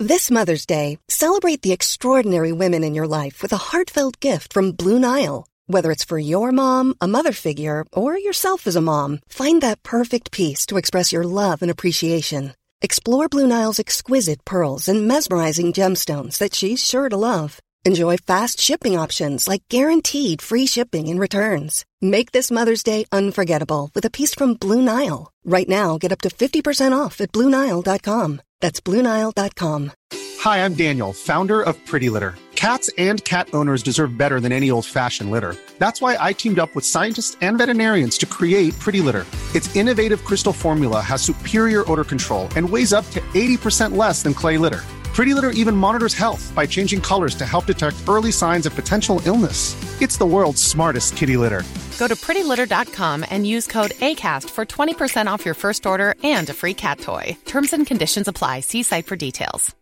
This 0.00 0.30
Mother's 0.30 0.66
Day, 0.66 0.98
celebrate 1.08 1.62
the 1.62 1.72
extraordinary 1.72 2.52
women 2.52 2.82
in 2.82 2.94
your 2.94 3.06
life 3.06 3.42
with 3.42 3.52
a 3.52 3.72
heartfelt 3.72 4.18
gift 4.20 4.52
from 4.52 4.72
Blue 4.72 4.98
Nile. 4.98 5.46
Whether 5.66 5.92
it's 5.92 6.04
for 6.04 6.18
your 6.18 6.52
mom, 6.52 6.94
a 7.00 7.06
mother 7.06 7.32
figure, 7.32 7.86
or 7.92 8.18
yourself 8.18 8.66
as 8.66 8.76
a 8.76 8.82
mom, 8.82 9.20
find 9.28 9.62
that 9.62 9.82
perfect 9.82 10.30
piece 10.30 10.66
to 10.66 10.76
express 10.76 11.12
your 11.12 11.24
love 11.24 11.62
and 11.62 11.70
appreciation. 11.70 12.54
Explore 12.82 13.28
Blue 13.28 13.46
Nile's 13.46 13.78
exquisite 13.78 14.44
pearls 14.44 14.88
and 14.88 15.08
mesmerizing 15.08 15.72
gemstones 15.72 16.38
that 16.38 16.54
she's 16.54 16.84
sure 16.84 17.08
to 17.08 17.16
love. 17.16 17.60
Enjoy 17.86 18.16
fast 18.16 18.60
shipping 18.60 18.96
options 18.96 19.46
like 19.46 19.68
guaranteed 19.68 20.40
free 20.40 20.64
shipping 20.64 21.06
and 21.10 21.20
returns. 21.20 21.84
Make 22.00 22.32
this 22.32 22.50
Mother's 22.50 22.82
Day 22.82 23.04
unforgettable 23.12 23.90
with 23.94 24.06
a 24.06 24.10
piece 24.10 24.34
from 24.34 24.54
Blue 24.54 24.80
Nile. 24.80 25.30
Right 25.44 25.68
now, 25.68 25.98
get 25.98 26.10
up 26.10 26.22
to 26.22 26.30
50% 26.30 26.96
off 26.98 27.20
at 27.20 27.30
BlueNile.com. 27.32 28.40
That's 28.60 28.80
Bluenile.com. 28.80 29.92
Hi, 30.40 30.64
I'm 30.64 30.72
Daniel, 30.72 31.12
founder 31.12 31.60
of 31.60 31.76
Pretty 31.84 32.08
Litter. 32.08 32.36
Cats 32.54 32.88
and 32.96 33.22
cat 33.24 33.48
owners 33.52 33.82
deserve 33.82 34.16
better 34.16 34.40
than 34.40 34.52
any 34.52 34.70
old 34.70 34.86
fashioned 34.86 35.30
litter. 35.30 35.54
That's 35.78 36.00
why 36.00 36.16
I 36.18 36.32
teamed 36.32 36.58
up 36.58 36.74
with 36.74 36.86
scientists 36.86 37.36
and 37.42 37.58
veterinarians 37.58 38.16
to 38.18 38.26
create 38.26 38.78
Pretty 38.78 39.02
Litter. 39.02 39.26
Its 39.54 39.74
innovative 39.76 40.24
crystal 40.24 40.54
formula 40.54 41.02
has 41.02 41.20
superior 41.20 41.84
odor 41.92 42.04
control 42.04 42.48
and 42.56 42.68
weighs 42.68 42.94
up 42.94 43.04
to 43.10 43.20
80% 43.34 43.94
less 43.94 44.22
than 44.22 44.32
clay 44.32 44.56
litter. 44.56 44.80
Pretty 45.14 45.32
Litter 45.32 45.50
even 45.50 45.76
monitors 45.76 46.12
health 46.12 46.52
by 46.56 46.66
changing 46.66 47.00
colors 47.00 47.36
to 47.36 47.46
help 47.46 47.66
detect 47.66 47.96
early 48.08 48.32
signs 48.32 48.66
of 48.66 48.74
potential 48.74 49.22
illness. 49.24 49.76
It's 50.02 50.16
the 50.16 50.26
world's 50.26 50.60
smartest 50.60 51.16
kitty 51.16 51.36
litter. 51.36 51.62
Go 51.98 52.08
to 52.08 52.16
prettylitter.com 52.16 53.24
and 53.30 53.46
use 53.46 53.68
code 53.68 53.92
ACAST 53.92 54.50
for 54.50 54.66
20% 54.66 55.28
off 55.28 55.44
your 55.44 55.54
first 55.54 55.86
order 55.86 56.16
and 56.24 56.50
a 56.50 56.52
free 56.52 56.74
cat 56.74 56.98
toy. 56.98 57.36
Terms 57.44 57.72
and 57.72 57.86
conditions 57.86 58.26
apply. 58.26 58.60
See 58.60 58.82
site 58.82 59.06
for 59.06 59.16
details. 59.16 59.72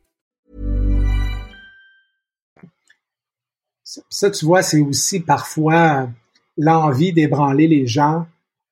Ça, 4.10 4.30
tu 4.30 4.46
vois, 4.46 4.62
c'est 4.62 4.80
aussi 4.80 5.20
parfois 5.20 6.08
l'envie 6.56 7.12
d'ébranler 7.12 7.68
les 7.68 7.86
gens 7.86 8.26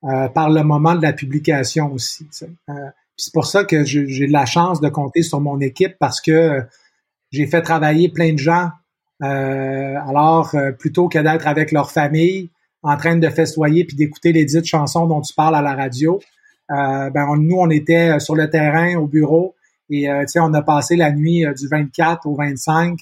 euh, 0.05 0.29
par 0.29 0.51
le 0.51 0.63
moment 0.63 0.95
de 0.95 1.03
la 1.03 1.13
publication 1.13 1.93
aussi. 1.93 2.27
Euh, 2.43 2.73
c'est 3.21 3.33
pour 3.33 3.47
ça 3.47 3.65
que 3.65 3.85
j'ai 3.85 4.27
de 4.27 4.33
la 4.33 4.47
chance 4.47 4.81
de 4.81 4.89
compter 4.89 5.23
sur 5.23 5.41
mon 5.41 5.61
équipe 5.61 5.97
parce 5.99 6.21
que 6.21 6.63
j'ai 7.31 7.47
fait 7.47 7.63
travailler 7.63 8.09
plein 8.09 8.33
de 8.33 8.39
gens. 8.39 8.71
Euh, 9.23 9.97
alors, 10.09 10.55
euh, 10.55 10.73
plutôt 10.73 11.09
que 11.09 11.19
d'être 11.19 11.47
avec 11.47 11.73
leur 11.73 11.91
famille, 11.91 12.51
en 12.83 12.97
train 12.97 13.17
de 13.17 13.29
festoyer 13.29 13.85
puis 13.85 13.97
d'écouter 13.97 14.33
les 14.33 14.45
dites 14.45 14.65
chansons 14.65 15.07
dont 15.07 15.21
tu 15.21 15.35
parles 15.35 15.55
à 15.55 15.63
la 15.63 15.75
radio. 15.75 16.21
Euh, 16.71 17.11
ben 17.11 17.27
nous, 17.37 17.57
on 17.57 17.69
était 17.71 18.17
euh, 18.17 18.19
sur 18.19 18.37
le 18.37 18.49
terrain 18.49 18.97
au 18.97 19.07
bureau 19.07 19.55
et 19.91 20.09
euh, 20.09 20.25
on 20.37 20.55
a 20.55 20.63
passé 20.63 20.97
la 20.97 21.13
nuit 21.13 21.45
du 21.59 21.69
24 21.69 22.27
au 22.27 22.35
25 22.37 22.99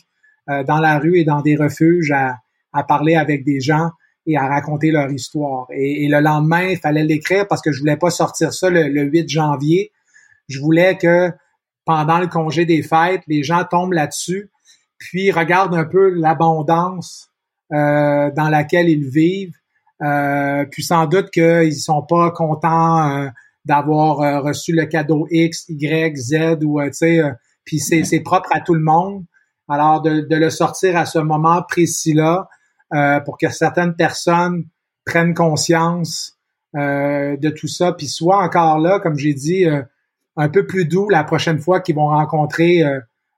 dans 0.67 0.79
la 0.79 0.99
rue 0.99 1.19
et 1.19 1.25
dans 1.25 1.43
des 1.43 1.57
refuges 1.57 2.11
à, 2.11 2.39
parler 2.85 3.17
avec 3.17 3.45
des 3.45 3.61
gens 3.61 3.91
et 4.25 4.39
à 4.39 4.49
raconter 4.49 4.91
leur 4.91 5.11
histoire. 5.11 5.67
Et, 5.71 6.09
le 6.09 6.21
lendemain, 6.21 6.69
il 6.69 6.79
fallait 6.79 7.05
l'écrire 7.05 7.47
parce 7.47 7.61
que 7.61 7.71
je 7.71 7.81
voulais 7.81 7.99
pas 7.99 8.09
sortir 8.09 8.55
ça 8.55 8.71
le 8.71 9.03
8 9.03 9.29
janvier. 9.29 9.93
Je 10.49 10.61
voulais 10.61 10.97
que 10.97 11.31
pendant 11.85 12.19
le 12.19 12.27
congé 12.27 12.65
des 12.65 12.83
fêtes, 12.83 13.23
les 13.27 13.43
gens 13.43 13.65
tombent 13.65 13.95
là-dessus, 13.95 14.51
puis 14.99 15.31
regardent 15.31 15.75
un 15.75 15.85
peu 15.85 16.11
l'abondance 16.11 17.31
euh, 17.73 18.31
dans 18.33 18.49
laquelle 18.49 18.89
ils 18.89 19.09
vivent 19.09 19.59
euh, 20.03 20.65
puis 20.71 20.83
sans 20.83 21.07
doute 21.07 21.31
qu'ils 21.31 21.77
sont 21.77 22.03
pas 22.03 22.31
contents 22.31 23.11
euh, 23.11 23.29
d'avoir 23.65 24.21
euh, 24.21 24.41
reçu 24.41 24.73
le 24.73 24.87
cadeau 24.87 25.27
X, 25.31 25.67
Y, 25.69 26.17
Z 26.17 26.59
ou 26.65 26.81
tu 26.83 26.93
sais, 26.93 27.21
puis 27.65 27.81
c'est, 27.81 28.05
c'est 28.05 28.21
propre 28.21 28.49
à 28.53 28.61
tout 28.61 28.75
le 28.75 28.83
monde. 28.83 29.25
Alors 29.69 30.01
de, 30.01 30.21
de 30.21 30.37
le 30.37 30.51
sortir 30.51 30.97
à 30.97 31.05
ce 31.05 31.19
moment 31.19 31.63
précis-là 31.63 32.49
pour 33.27 33.37
que 33.37 33.51
certaines 33.51 33.95
personnes 33.95 34.65
prennent 35.05 35.35
conscience 35.35 36.39
de 36.73 37.51
tout 37.51 37.69
ça, 37.69 37.93
puis 37.93 38.07
soient 38.07 38.43
encore 38.43 38.79
là, 38.79 38.99
comme 38.99 39.19
j'ai 39.19 39.35
dit, 39.35 39.67
un 40.39 40.49
peu 40.49 40.67
plus 40.67 40.87
doux 40.87 41.11
la 41.11 41.25
prochaine 41.25 41.59
fois 41.59 41.81
qu'ils 41.81 41.97
vont 41.97 42.09
rencontrer 42.09 42.83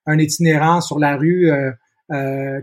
un 0.07 0.19
itinérant 0.19 0.81
sur 0.81 1.01
la 1.01 1.17
rue 1.17 1.51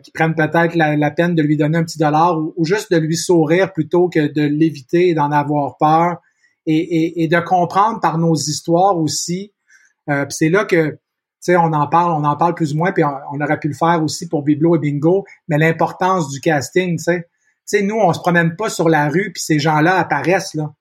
qui 0.04 0.12
prenne 0.12 0.36
peut-être 0.36 0.76
la, 0.76 1.12
peine 1.12 1.36
de 1.36 1.42
lui 1.42 1.58
donner 1.58 1.80
un 1.80 1.84
petit 1.84 1.98
dollar 1.98 2.38
ou, 2.38 2.64
juste 2.64 2.92
de 2.92 2.98
lui 2.98 3.18
sourire 3.18 3.74
plutôt 3.74 4.08
que 4.08 4.32
de 4.32 4.44
l'éviter 4.44 5.10
et 5.10 5.14
d'en 5.14 5.32
avoir 5.32 5.78
peur 5.78 6.18
et, 6.66 7.24
et, 7.24 7.28
de 7.28 7.40
comprendre 7.40 8.00
par 8.00 8.18
nos 8.18 8.36
histoires 8.36 8.98
aussi. 8.98 9.52
c'est 10.30 10.50
là 10.50 10.64
que 10.66 10.98
sais, 11.52 11.56
on 11.56 11.74
en 11.74 11.88
parle, 11.88 12.12
on 12.12 12.24
en 12.26 12.36
parle 12.36 12.56
plus 12.56 12.74
ou 12.74 12.78
moins, 12.78 12.92
puis 12.92 13.04
on, 13.04 13.42
aurait 13.42 13.60
pu 13.60 13.68
le 13.68 13.74
faire 13.74 14.04
aussi 14.04 14.28
pour 14.28 14.44
Biblo 14.44 14.76
et 14.76 14.80
Bingo, 14.80 15.26
mais 15.48 15.58
l'importance 15.58 16.30
du 16.30 16.40
casting, 16.42 16.98
tu 16.98 17.04
sais. 17.04 17.28
Tu 17.70 17.78
sais, 17.78 17.82
nous, 17.84 17.96
on 17.96 18.14
se 18.14 18.20
promène 18.20 18.56
pas 18.56 18.70
sur 18.70 18.88
la 18.88 19.10
rue, 19.10 19.32
puis 19.34 19.42
ces 19.42 19.60
gens-là 19.60 19.96
apparaissent, 19.96 20.54
là. 20.54 20.74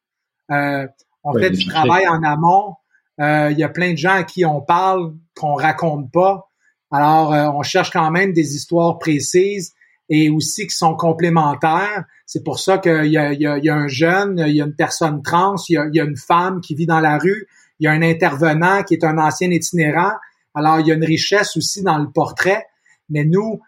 Euh, 0.52 0.86
on 1.24 1.36
fait 1.36 1.50
du 1.50 1.66
travail 1.66 2.06
en 2.06 2.22
amont. 2.22 2.74
Euh, 3.20 3.50
il 3.50 3.58
y 3.58 3.64
a 3.64 3.68
plein 3.68 3.92
de 3.92 3.98
gens 3.98 4.14
à 4.14 4.24
qui 4.24 4.44
on 4.44 4.60
parle, 4.60 5.14
qu'on 5.34 5.54
raconte 5.54 6.10
pas. 6.12 6.48
Alors, 6.90 7.32
euh, 7.32 7.48
on 7.48 7.62
cherche 7.62 7.90
quand 7.90 8.10
même 8.10 8.32
des 8.32 8.54
histoires 8.54 8.98
précises 8.98 9.74
et 10.08 10.30
aussi 10.30 10.66
qui 10.66 10.74
sont 10.74 10.94
complémentaires. 10.94 12.04
C'est 12.26 12.44
pour 12.44 12.58
ça 12.58 12.78
qu'il 12.78 13.06
y 13.06 13.16
a, 13.16 13.74
un 13.74 13.88
jeune, 13.88 14.44
il 14.46 14.54
y 14.54 14.60
a 14.60 14.64
une 14.64 14.74
personne 14.74 15.22
trans, 15.22 15.56
il 15.68 15.74
y 15.74 15.76
a, 15.76 15.86
il 15.86 15.96
y 15.96 16.00
a 16.00 16.04
une 16.04 16.16
femme 16.16 16.60
qui 16.60 16.74
vit 16.74 16.86
dans 16.86 17.00
la 17.00 17.18
rue, 17.18 17.48
il 17.80 17.84
y 17.84 17.86
a 17.88 17.92
un 17.92 18.02
intervenant 18.02 18.82
qui 18.82 18.94
est 18.94 19.04
un 19.04 19.18
ancien 19.18 19.50
itinérant. 19.50 20.12
Alors, 20.54 20.80
il 20.80 20.86
y 20.86 20.92
a 20.92 20.94
une 20.94 21.04
richesse 21.04 21.56
aussi 21.56 21.82
dans 21.82 21.98
le 21.98 22.10
portrait. 22.10 22.66
Mais 23.10 23.24
nous, 23.24 23.60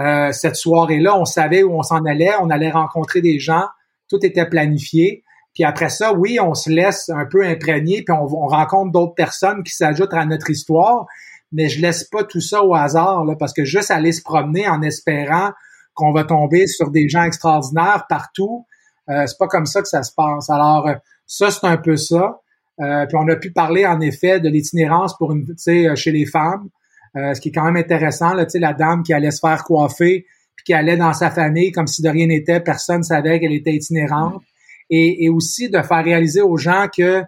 euh, 0.00 0.32
cette 0.32 0.56
soirée-là, 0.56 1.18
on 1.18 1.24
savait 1.24 1.62
où 1.62 1.72
on 1.72 1.82
s'en 1.82 2.04
allait, 2.04 2.32
on 2.40 2.50
allait 2.50 2.70
rencontrer 2.70 3.20
des 3.20 3.38
gens, 3.38 3.66
tout 4.08 4.24
était 4.24 4.46
planifié. 4.46 5.24
Puis 5.56 5.64
après 5.64 5.88
ça, 5.88 6.12
oui, 6.12 6.38
on 6.38 6.54
se 6.54 6.70
laisse 6.70 7.08
un 7.08 7.24
peu 7.24 7.44
imprégner, 7.44 8.04
puis 8.06 8.14
on, 8.16 8.46
rencontre 8.46 8.92
d'autres 8.92 9.14
personnes 9.14 9.64
qui 9.64 9.72
s'ajoutent 9.72 10.14
à 10.14 10.24
notre 10.24 10.50
histoire, 10.50 11.06
mais 11.50 11.68
je 11.68 11.82
laisse 11.82 12.04
pas 12.04 12.22
tout 12.22 12.40
ça 12.40 12.62
au 12.62 12.74
hasard, 12.74 13.24
là, 13.24 13.34
parce 13.36 13.52
que 13.52 13.64
juste 13.64 13.90
aller 13.90 14.12
se 14.12 14.22
promener 14.22 14.68
en 14.68 14.82
espérant 14.82 15.50
qu'on 15.94 16.12
va 16.12 16.22
tomber 16.22 16.68
sur 16.68 16.90
des 16.90 17.08
gens 17.08 17.24
extraordinaires 17.24 18.04
partout, 18.08 18.66
euh, 19.08 19.26
c'est 19.26 19.38
pas 19.38 19.48
comme 19.48 19.66
ça 19.66 19.82
que 19.82 19.88
ça 19.88 20.02
se 20.04 20.12
passe. 20.14 20.50
Alors, 20.50 20.86
euh, 20.86 20.94
ça, 21.26 21.50
c'est 21.50 21.66
un 21.66 21.76
peu 21.76 21.96
ça. 21.96 22.40
Euh, 22.80 23.06
puis 23.06 23.16
on 23.16 23.26
a 23.28 23.36
pu 23.36 23.50
parler 23.50 23.86
en 23.86 24.00
effet 24.00 24.40
de 24.40 24.48
l'itinérance 24.48 25.16
pour 25.16 25.32
une, 25.32 25.46
euh, 25.68 25.96
chez 25.96 26.12
les 26.12 26.26
femmes, 26.26 26.68
euh, 27.16 27.32
ce 27.32 27.40
qui 27.40 27.48
est 27.48 27.52
quand 27.52 27.64
même 27.64 27.76
intéressant. 27.76 28.34
Là, 28.34 28.46
la 28.54 28.74
dame 28.74 29.02
qui 29.02 29.14
allait 29.14 29.30
se 29.30 29.40
faire 29.40 29.64
coiffer, 29.64 30.26
puis 30.56 30.64
qui 30.64 30.74
allait 30.74 30.96
dans 30.96 31.12
sa 31.12 31.30
famille 31.30 31.72
comme 31.72 31.86
si 31.86 32.02
de 32.02 32.08
rien 32.08 32.26
n'était, 32.26 32.60
personne 32.60 33.02
savait 33.02 33.40
qu'elle 33.40 33.52
était 33.52 33.72
itinérante. 33.72 34.42
Et, 34.88 35.24
et, 35.24 35.28
aussi 35.28 35.68
de 35.68 35.82
faire 35.82 36.04
réaliser 36.04 36.42
aux 36.42 36.56
gens 36.56 36.86
que 36.94 37.24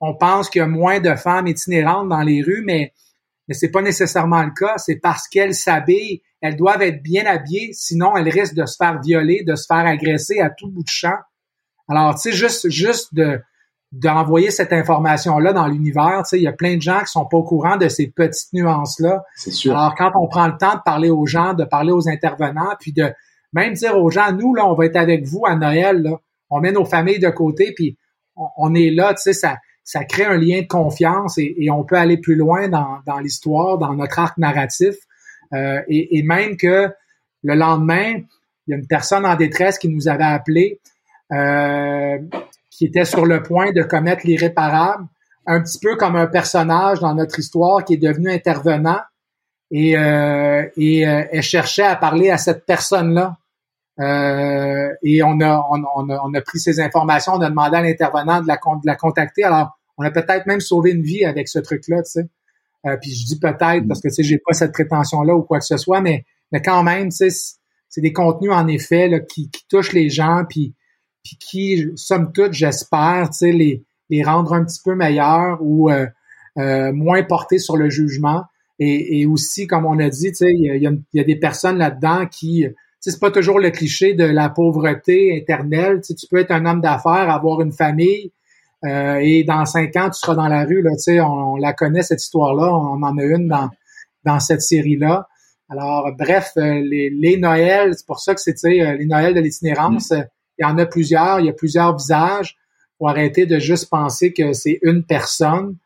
on 0.00 0.14
pense 0.14 0.50
qu'il 0.50 0.58
y 0.58 0.62
a 0.62 0.66
moins 0.66 1.00
de 1.00 1.14
femmes 1.14 1.46
itinérantes 1.46 2.08
dans 2.08 2.20
les 2.20 2.42
rues, 2.42 2.62
mais 2.66 2.92
mais 3.48 3.54
c'est 3.54 3.70
pas 3.70 3.82
nécessairement 3.82 4.42
le 4.42 4.50
cas. 4.50 4.78
C'est 4.78 4.96
parce 4.96 5.26
qu'elles 5.28 5.54
s'habillent, 5.54 6.22
elles 6.40 6.56
doivent 6.56 6.82
être 6.82 7.02
bien 7.02 7.26
habillées, 7.26 7.70
sinon 7.72 8.16
elles 8.16 8.28
risquent 8.28 8.54
de 8.54 8.66
se 8.66 8.76
faire 8.76 9.00
violer, 9.00 9.42
de 9.44 9.56
se 9.56 9.66
faire 9.66 9.84
agresser 9.86 10.40
à 10.40 10.50
tout 10.50 10.68
bout 10.68 10.82
de 10.82 10.88
champ. 10.88 11.18
Alors, 11.88 12.14
tu 12.14 12.30
sais, 12.30 12.32
juste 12.32 12.68
juste 12.68 13.14
de 13.14 13.40
d'envoyer 13.92 14.50
cette 14.50 14.72
information-là 14.72 15.52
dans 15.52 15.66
l'univers. 15.66 16.22
Tu 16.24 16.30
sais, 16.30 16.38
il 16.38 16.44
y 16.44 16.48
a 16.48 16.52
plein 16.52 16.76
de 16.76 16.82
gens 16.82 17.00
qui 17.00 17.12
sont 17.12 17.26
pas 17.26 17.36
au 17.36 17.42
courant 17.42 17.76
de 17.76 17.88
ces 17.88 18.06
petites 18.06 18.50
nuances-là. 18.54 19.22
C'est 19.36 19.50
sûr. 19.50 19.76
Alors, 19.76 19.94
quand 19.94 20.12
on 20.14 20.28
prend 20.28 20.46
le 20.46 20.56
temps 20.56 20.76
de 20.76 20.80
parler 20.82 21.10
aux 21.10 21.26
gens, 21.26 21.52
de 21.52 21.64
parler 21.64 21.92
aux 21.92 22.08
intervenants, 22.08 22.74
puis 22.80 22.92
de 22.92 23.12
même 23.52 23.74
dire 23.74 23.98
aux 23.98 24.10
gens, 24.10 24.32
nous, 24.32 24.54
là, 24.54 24.66
on 24.66 24.74
va 24.74 24.86
être 24.86 24.96
avec 24.96 25.26
vous 25.26 25.44
à 25.44 25.56
Noël, 25.56 26.02
là. 26.02 26.18
On 26.52 26.60
met 26.60 26.72
nos 26.72 26.84
familles 26.84 27.18
de 27.18 27.30
côté, 27.30 27.72
puis 27.74 27.96
on, 28.36 28.74
est 28.74 28.90
là, 28.90 29.14
tu 29.14 29.22
sais, 29.22 29.32
ça, 29.32 29.56
ça 29.84 30.04
crée 30.04 30.24
un 30.24 30.36
lien 30.36 30.62
de 30.62 30.66
confiance 30.66 31.38
et, 31.38 31.68
on 31.70 31.84
peut 31.84 31.96
aller 31.96 32.18
plus 32.18 32.36
loin 32.36 32.68
dans, 32.68 32.98
dans 33.06 33.18
l'histoire, 33.18 33.78
dans 33.78 33.94
notre 33.94 34.18
arc 34.18 34.38
narratif. 34.38 34.94
Euh, 35.52 35.82
et, 35.88 36.18
et, 36.18 36.22
même 36.22 36.56
que 36.56 36.88
le 37.42 37.54
lendemain, 37.54 38.20
il 38.66 38.70
y 38.70 38.74
a 38.74 38.76
une 38.76 38.86
personne 38.86 39.26
en 39.26 39.36
détresse 39.36 39.78
qui 39.78 39.88
nous 39.88 40.08
avait 40.08 40.24
appelé. 40.24 40.80
Euh, 41.32 42.18
qui 42.70 42.86
était 42.86 43.04
sur 43.04 43.26
le 43.26 43.42
point 43.42 43.70
de 43.72 43.82
commettre 43.82 44.26
l'irréparable, 44.26 45.06
un 45.46 45.62
petit 45.62 45.78
peu 45.78 45.96
comme 45.96 46.16
un 46.16 46.26
personnage 46.26 47.00
dans 47.00 47.14
notre 47.14 47.38
histoire 47.38 47.84
qui 47.84 47.94
est 47.94 47.98
devenu 47.98 48.30
intervenant 48.30 49.00
et, 49.70 49.96
euh, 49.96 50.66
et 50.76 51.06
euh, 51.06 51.24
elle 51.30 51.42
cherchait 51.42 51.84
à 51.84 51.96
parler 51.96 52.30
à 52.30 52.38
cette 52.38 52.66
personne-là. 52.66 53.36
Euh, 54.00 54.88
et 55.02 55.22
on 55.22 55.40
a, 55.40 55.66
on, 55.70 55.82
on, 55.96 56.34
a, 56.34 56.40
pris 56.40 56.58
ces 56.58 56.80
informations, 56.80 57.34
on 57.34 57.40
a 57.40 57.50
demandé 57.50 57.76
à 57.76 57.82
l'intervenant 57.82 58.40
de 58.40 58.48
la, 58.48 58.56
de 58.56 58.86
la 58.86 58.96
contacter. 58.96 59.44
Alors, 59.44 59.78
on 59.98 60.04
a 60.04 60.10
peut-être 60.10 60.46
même 60.46 60.60
sauvé 60.60 60.92
une 60.92 61.02
vie 61.02 61.24
avec 61.24 61.48
ce 61.48 61.58
truc-là, 61.58 62.02
tu 62.02 62.10
sais. 62.10 62.28
Euh, 62.86 62.96
puis 63.00 63.14
je 63.14 63.26
dis 63.26 63.38
peut-être 63.38 63.86
parce 63.86 64.00
que 64.00 64.08
tu 64.08 64.14
sais, 64.14 64.22
j'ai 64.22 64.38
pas 64.38 64.54
cette 64.54 64.72
prétention-là 64.72 65.36
ou 65.36 65.42
quoi 65.42 65.58
que 65.58 65.64
ce 65.64 65.76
soit, 65.76 66.00
mais, 66.00 66.24
mais 66.50 66.60
quand 66.60 66.82
même, 66.82 67.10
tu 67.10 67.30
sais, 67.30 67.56
c'est 67.88 68.00
des 68.00 68.12
contenus 68.12 68.50
en 68.50 68.66
effet 68.66 69.08
là, 69.08 69.20
qui, 69.20 69.50
qui 69.50 69.66
touchent 69.68 69.92
les 69.92 70.08
gens, 70.08 70.44
puis 70.48 70.74
puis 71.22 71.36
qui, 71.38 71.86
somme 71.96 72.32
toute, 72.32 72.52
j'espère, 72.52 73.30
tu 73.30 73.38
sais, 73.38 73.52
les, 73.52 73.84
les 74.10 74.22
rendre 74.22 74.52
un 74.52 74.64
petit 74.64 74.80
peu 74.84 74.94
meilleurs 74.94 75.58
ou 75.60 75.90
euh, 75.90 76.06
euh, 76.58 76.92
moins 76.92 77.22
portés 77.22 77.58
sur 77.58 77.76
le 77.76 77.90
jugement. 77.90 78.44
Et, 78.78 79.20
et, 79.20 79.26
aussi, 79.26 79.66
comme 79.66 79.86
on 79.86 79.98
a 79.98 80.08
dit, 80.08 80.30
tu 80.30 80.34
sais, 80.34 80.52
il 80.52 80.64
y 80.64 80.86
a, 80.86 80.90
y 81.12 81.20
a, 81.20 81.24
des 81.24 81.36
personnes 81.36 81.78
là-dedans 81.78 82.26
qui, 82.26 82.66
c'est 83.10 83.20
pas 83.20 83.30
toujours 83.30 83.58
le 83.58 83.70
cliché 83.70 84.14
de 84.14 84.24
la 84.24 84.48
pauvreté 84.48 85.36
éternelle. 85.36 86.00
Tu, 86.02 86.14
peux 86.30 86.38
être 86.38 86.52
un 86.52 86.64
homme 86.66 86.80
d'affaires, 86.80 87.30
avoir 87.30 87.60
une 87.60 87.72
famille, 87.72 88.32
euh, 88.84 89.18
et 89.20 89.44
dans 89.44 89.64
cinq 89.64 89.96
ans, 89.96 90.08
tu 90.10 90.18
seras 90.18 90.34
dans 90.34 90.48
la 90.48 90.64
rue. 90.64 90.82
Là, 90.82 90.92
tu 90.92 91.02
sais, 91.02 91.20
on, 91.20 91.56
la 91.56 91.72
connaît 91.72 92.02
cette 92.02 92.22
histoire-là. 92.22 92.72
On 92.72 93.02
en 93.02 93.18
a 93.18 93.22
une 93.22 93.48
dans 93.48 93.70
dans 94.24 94.38
cette 94.38 94.62
série-là. 94.62 95.28
Alors, 95.68 96.12
bref, 96.16 96.52
les, 96.56 97.10
les 97.10 97.36
Noëls, 97.36 97.94
c'est 97.96 98.06
pour 98.06 98.20
ça 98.20 98.34
que 98.34 98.40
c'est 98.40 98.54
les 98.64 99.06
Noëls 99.06 99.34
de 99.34 99.40
l'itinérance. 99.40 100.12
Mm 100.12 100.24
il 100.58 100.62
y 100.62 100.64
en 100.64 100.78
a 100.78 100.86
plusieurs, 100.86 101.40
il 101.40 101.46
y 101.46 101.48
a 101.48 101.52
plusieurs 101.52 101.96
visages. 101.96 102.56
Faut 102.98 103.08
arrêter 103.08 103.46
de 103.46 103.58
juste 103.58 103.90
penser 103.90 104.32
que 104.32 104.52
c'est 104.52 104.78
une 104.82 105.04
personne. 105.04 105.76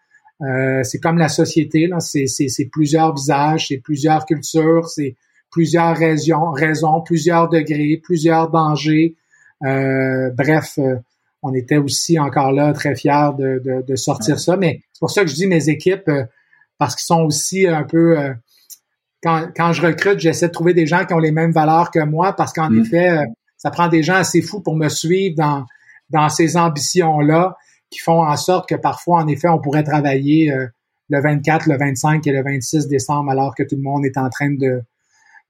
Euh, 0.43 0.83
c'est 0.83 1.01
comme 1.01 1.19
la 1.19 1.29
société, 1.29 1.87
là. 1.87 2.01
C'est, 2.01 2.27
plusieurs 2.71 3.14
visages, 3.14 3.69
c'est 3.69 3.79
plusieurs 3.79 4.27
cultures, 4.27 4.89
c'est 4.89 5.17
plusieurs 5.51 5.97
raisons, 5.97 6.51
raisons, 6.51 7.01
plusieurs 7.01 7.49
degrés, 7.49 8.01
plusieurs 8.03 8.51
dangers. 8.51 9.17
Euh, 9.65 10.31
bref, 10.31 10.79
euh, 10.79 10.97
on 11.43 11.55
était 11.55 11.79
aussi 11.79 12.19
encore 12.19 12.53
là 12.53 12.73
très 12.73 12.95
fiers 12.95 13.31
de, 13.39 13.83
de, 13.87 13.97
sortir 13.97 14.39
ça. 14.39 14.57
Mais 14.57 14.83
c'est 14.93 15.01
pour 15.01 15.11
ça 15.11 15.23
que 15.23 15.29
je 15.29 15.35
dis 15.35 15.47
mes 15.47 15.69
équipes, 15.69 16.11
parce 16.79 16.97
qu'ils 16.97 17.05
sont 17.05 17.23
aussi 17.23 17.67
un 17.67 17.85
peu 17.85 18.17
quand, 19.23 19.49
quand 19.57 19.73
je 19.73 19.83
recrute, 19.83 20.19
j'essaie 20.19 20.49
de 20.49 20.53
trouver 20.53 20.75
des 20.75 20.87
gens 20.87 21.05
qui 21.05 21.15
ont 21.15 21.19
les 21.19 21.31
mêmes 21.31 21.53
valeurs 21.53 21.91
que 21.91 22.01
moi, 22.01 22.35
parce 22.35 22.53
qu'en 22.53 22.71
mm. 22.71 22.81
effet, 22.81 23.19
ça 23.57 23.71
prend 23.71 23.89
des 23.89 24.03
gens 24.03 24.15
assez 24.15 24.43
fous 24.43 24.61
pour 24.61 24.77
me 24.77 24.89
suivre 24.89 25.37
dans, 25.37 25.65
dans 26.11 26.29
ces 26.29 26.57
ambitions-là 26.57 27.57
qui 27.91 27.99
font 28.01 28.23
en 28.25 28.37
sorte 28.37 28.69
que 28.69 28.75
parfois, 28.75 29.23
en 29.23 29.29
effet, 29.29 29.49
on 29.49 29.61
pourrait 29.61 29.85
travailler 29.85 30.53
euh, 30.53 30.67
le 31.09 31.21
24, 31.21 31.67
le 31.69 31.77
25 31.77 32.27
et 32.27 32.33
le 32.33 32.43
26 32.43 32.89
décembre 32.89 33.31
alors 33.31 33.55
que 33.55 33.63
tout 33.63 33.77
le 33.77 33.83
monde 33.83 34.05
est 34.05 34.19
en 34.19 34.29
train 34.29 34.51
de, 34.51 34.83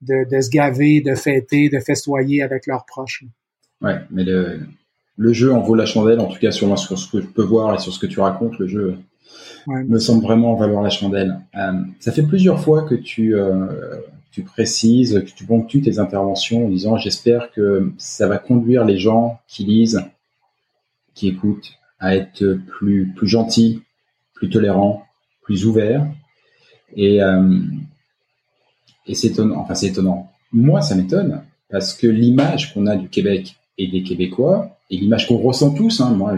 de, 0.02 0.28
de 0.30 0.40
se 0.40 0.50
gaver, 0.50 1.00
de 1.00 1.14
fêter, 1.14 1.68
de 1.68 1.80
festoyer 1.80 2.42
avec 2.42 2.66
leurs 2.66 2.84
proches. 2.84 3.24
Ouais, 3.80 4.00
mais 4.10 4.24
le, 4.24 4.60
le 5.16 5.32
jeu 5.32 5.52
en 5.52 5.60
vaut 5.60 5.74
la 5.74 5.86
chandelle, 5.86 6.20
en 6.20 6.26
tout 6.26 6.38
cas 6.38 6.52
sur, 6.52 6.78
sur 6.78 6.98
ce 6.98 7.10
que 7.10 7.20
je 7.20 7.26
peux 7.26 7.42
voir 7.42 7.74
et 7.74 7.78
sur 7.78 7.92
ce 7.92 7.98
que 7.98 8.06
tu 8.06 8.20
racontes, 8.20 8.58
le 8.58 8.66
jeu 8.66 8.98
me 9.66 9.98
semble 9.98 10.22
vraiment 10.22 10.54
valoir 10.54 10.82
la 10.82 10.90
chandelle. 10.90 11.40
Euh, 11.56 11.72
ça 11.98 12.12
fait 12.12 12.22
plusieurs 12.22 12.60
fois 12.60 12.82
que 12.82 12.94
tu 12.94 13.34
euh, 13.34 13.66
tu 14.30 14.42
précises, 14.42 15.24
que 15.24 15.30
tu 15.34 15.46
ponctues 15.46 15.80
tes 15.80 15.98
interventions 15.98 16.66
en 16.66 16.68
disant 16.68 16.98
j'espère 16.98 17.50
que 17.52 17.90
ça 17.96 18.28
va 18.28 18.38
conduire 18.38 18.84
les 18.84 18.98
gens 18.98 19.40
qui 19.48 19.64
lisent, 19.64 20.04
qui 21.14 21.28
écoutent, 21.28 21.72
à 21.98 22.14
être 22.14 22.58
plus, 22.66 23.10
plus 23.16 23.26
gentils, 23.26 23.82
plus 24.34 24.50
tolérants, 24.50 25.06
plus 25.40 25.64
ouverts. 25.64 26.06
Et, 26.94 27.22
euh, 27.22 27.60
et 29.06 29.14
c'est 29.14 29.28
étonnant, 29.28 29.58
enfin 29.58 29.74
c'est 29.74 29.88
étonnant. 29.88 30.30
Moi, 30.52 30.80
ça 30.82 30.94
m'étonne 30.94 31.42
parce 31.70 31.94
que 31.94 32.06
l'image 32.06 32.72
qu'on 32.72 32.86
a 32.86 32.96
du 32.96 33.08
Québec 33.08 33.56
et 33.78 33.88
des 33.88 34.02
Québécois, 34.02 34.78
et 34.90 34.96
l'image 34.96 35.26
qu'on 35.26 35.38
ressent 35.38 35.74
tous, 35.74 36.00
hein, 36.00 36.10
moi, 36.10 36.34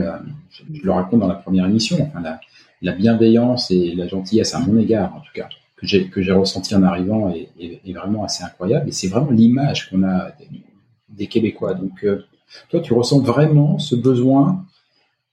je, 0.50 0.62
le 0.82 0.90
raconte 0.90 1.20
dans 1.20 1.28
la 1.28 1.34
première 1.34 1.66
émission, 1.66 1.98
enfin, 2.00 2.20
la, 2.20 2.40
la 2.82 2.92
bienveillance 2.92 3.70
et 3.70 3.94
la 3.94 4.08
gentillesse 4.08 4.54
à 4.54 4.60
mon 4.60 4.78
égard, 4.78 5.14
en 5.14 5.20
tout 5.20 5.32
cas, 5.34 5.48
que 5.76 5.86
j'ai 5.86 6.08
que 6.08 6.32
ressenti 6.32 6.74
en 6.74 6.82
arrivant 6.82 7.30
est, 7.30 7.92
vraiment 7.92 8.24
assez 8.24 8.42
incroyable. 8.42 8.88
Et 8.88 8.92
c'est 8.92 9.08
vraiment 9.08 9.30
l'image 9.30 9.90
qu'on 9.90 10.02
a 10.02 10.32
des, 11.10 11.26
Québécois. 11.26 11.74
Donc 11.74 12.04
euh, 12.04 12.24
toi, 12.70 12.80
tu 12.80 12.92
ressens 12.94 13.20
vraiment 13.20 13.78
ce 13.78 13.94
besoin 13.94 14.64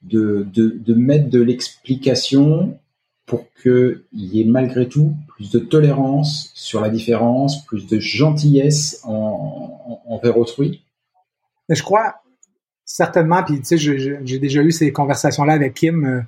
de, 0.03 0.45
de 0.53 0.93
mettre 0.93 1.29
de 1.29 1.41
l'explication 1.41 2.77
pour 3.25 3.45
qu'il 3.61 4.03
y 4.13 4.41
ait 4.41 4.45
malgré 4.45 4.87
tout 4.87 5.15
plus 5.35 5.51
de 5.51 5.59
tolérance 5.59 6.51
sur 6.55 6.81
la 6.81 6.89
différence, 6.89 7.65
plus 7.65 7.87
de 7.87 7.99
gentillesse 7.99 9.01
en, 9.03 10.01
en, 10.07 10.13
envers 10.13 10.37
autrui. 10.37 10.83
Mais 11.69 11.75
je 11.75 11.83
crois 11.83 12.15
certainement, 12.85 13.43
puis 13.43 13.59
tu 13.59 13.65
sais, 13.65 13.77
j'ai 13.77 14.39
déjà 14.39 14.61
eu 14.61 14.71
ces 14.71 14.91
conversations-là 14.91 15.53
avec 15.53 15.73
Kim 15.73 16.05
euh, 16.05 16.21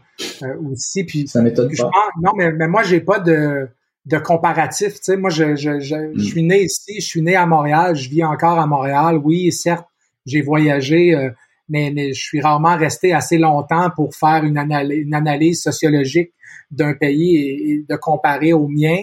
euh, 0.43 0.55
aussi, 0.71 1.03
puis 1.03 1.27
ça 1.27 1.41
m'étonne 1.41 1.71
pas. 1.75 1.91
non, 2.21 2.31
mais, 2.35 2.51
mais 2.51 2.67
moi 2.67 2.83
j'ai 2.83 2.99
pas 3.01 3.19
de 3.19 3.69
de 4.07 4.17
comparatif. 4.17 4.93
Tu 4.93 4.99
sais, 5.03 5.17
moi, 5.17 5.29
je, 5.29 5.55
je, 5.57 5.79
je, 5.81 5.95
Mm. 5.95 6.19
suis 6.19 6.43
né 6.43 6.63
ici, 6.63 7.01
je 7.01 7.05
suis 7.05 7.21
né 7.21 7.35
à 7.35 7.45
Montréal, 7.45 7.93
je 7.95 8.09
vis 8.09 8.23
encore 8.23 8.57
à 8.57 8.65
Montréal. 8.65 9.19
Oui, 9.21 9.51
certes, 9.51 9.85
j'ai 10.25 10.41
voyagé, 10.41 11.13
euh, 11.13 11.29
mais, 11.69 11.91
mais 11.93 12.13
je 12.13 12.21
suis 12.21 12.41
rarement 12.41 12.77
resté 12.77 13.13
assez 13.13 13.37
longtemps 13.37 13.89
pour 13.95 14.15
faire 14.15 14.43
une, 14.43 14.57
analyse, 14.57 15.61
sociologique 15.61 16.33
d'un 16.71 16.93
pays 16.93 17.37
et, 17.37 17.85
de 17.87 17.95
comparer 17.95 18.53
au 18.53 18.67
mien. 18.67 19.01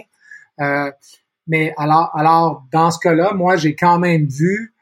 Euh, 0.59 0.91
mais 1.47 1.73
alors, 1.77 2.11
alors, 2.15 2.63
dans 2.71 2.91
ce 2.91 2.99
cas-là, 2.99 3.33
moi, 3.33 3.55
j'ai 3.55 3.75
quand 3.75 3.99
même 3.99 4.25
vu 4.25 4.73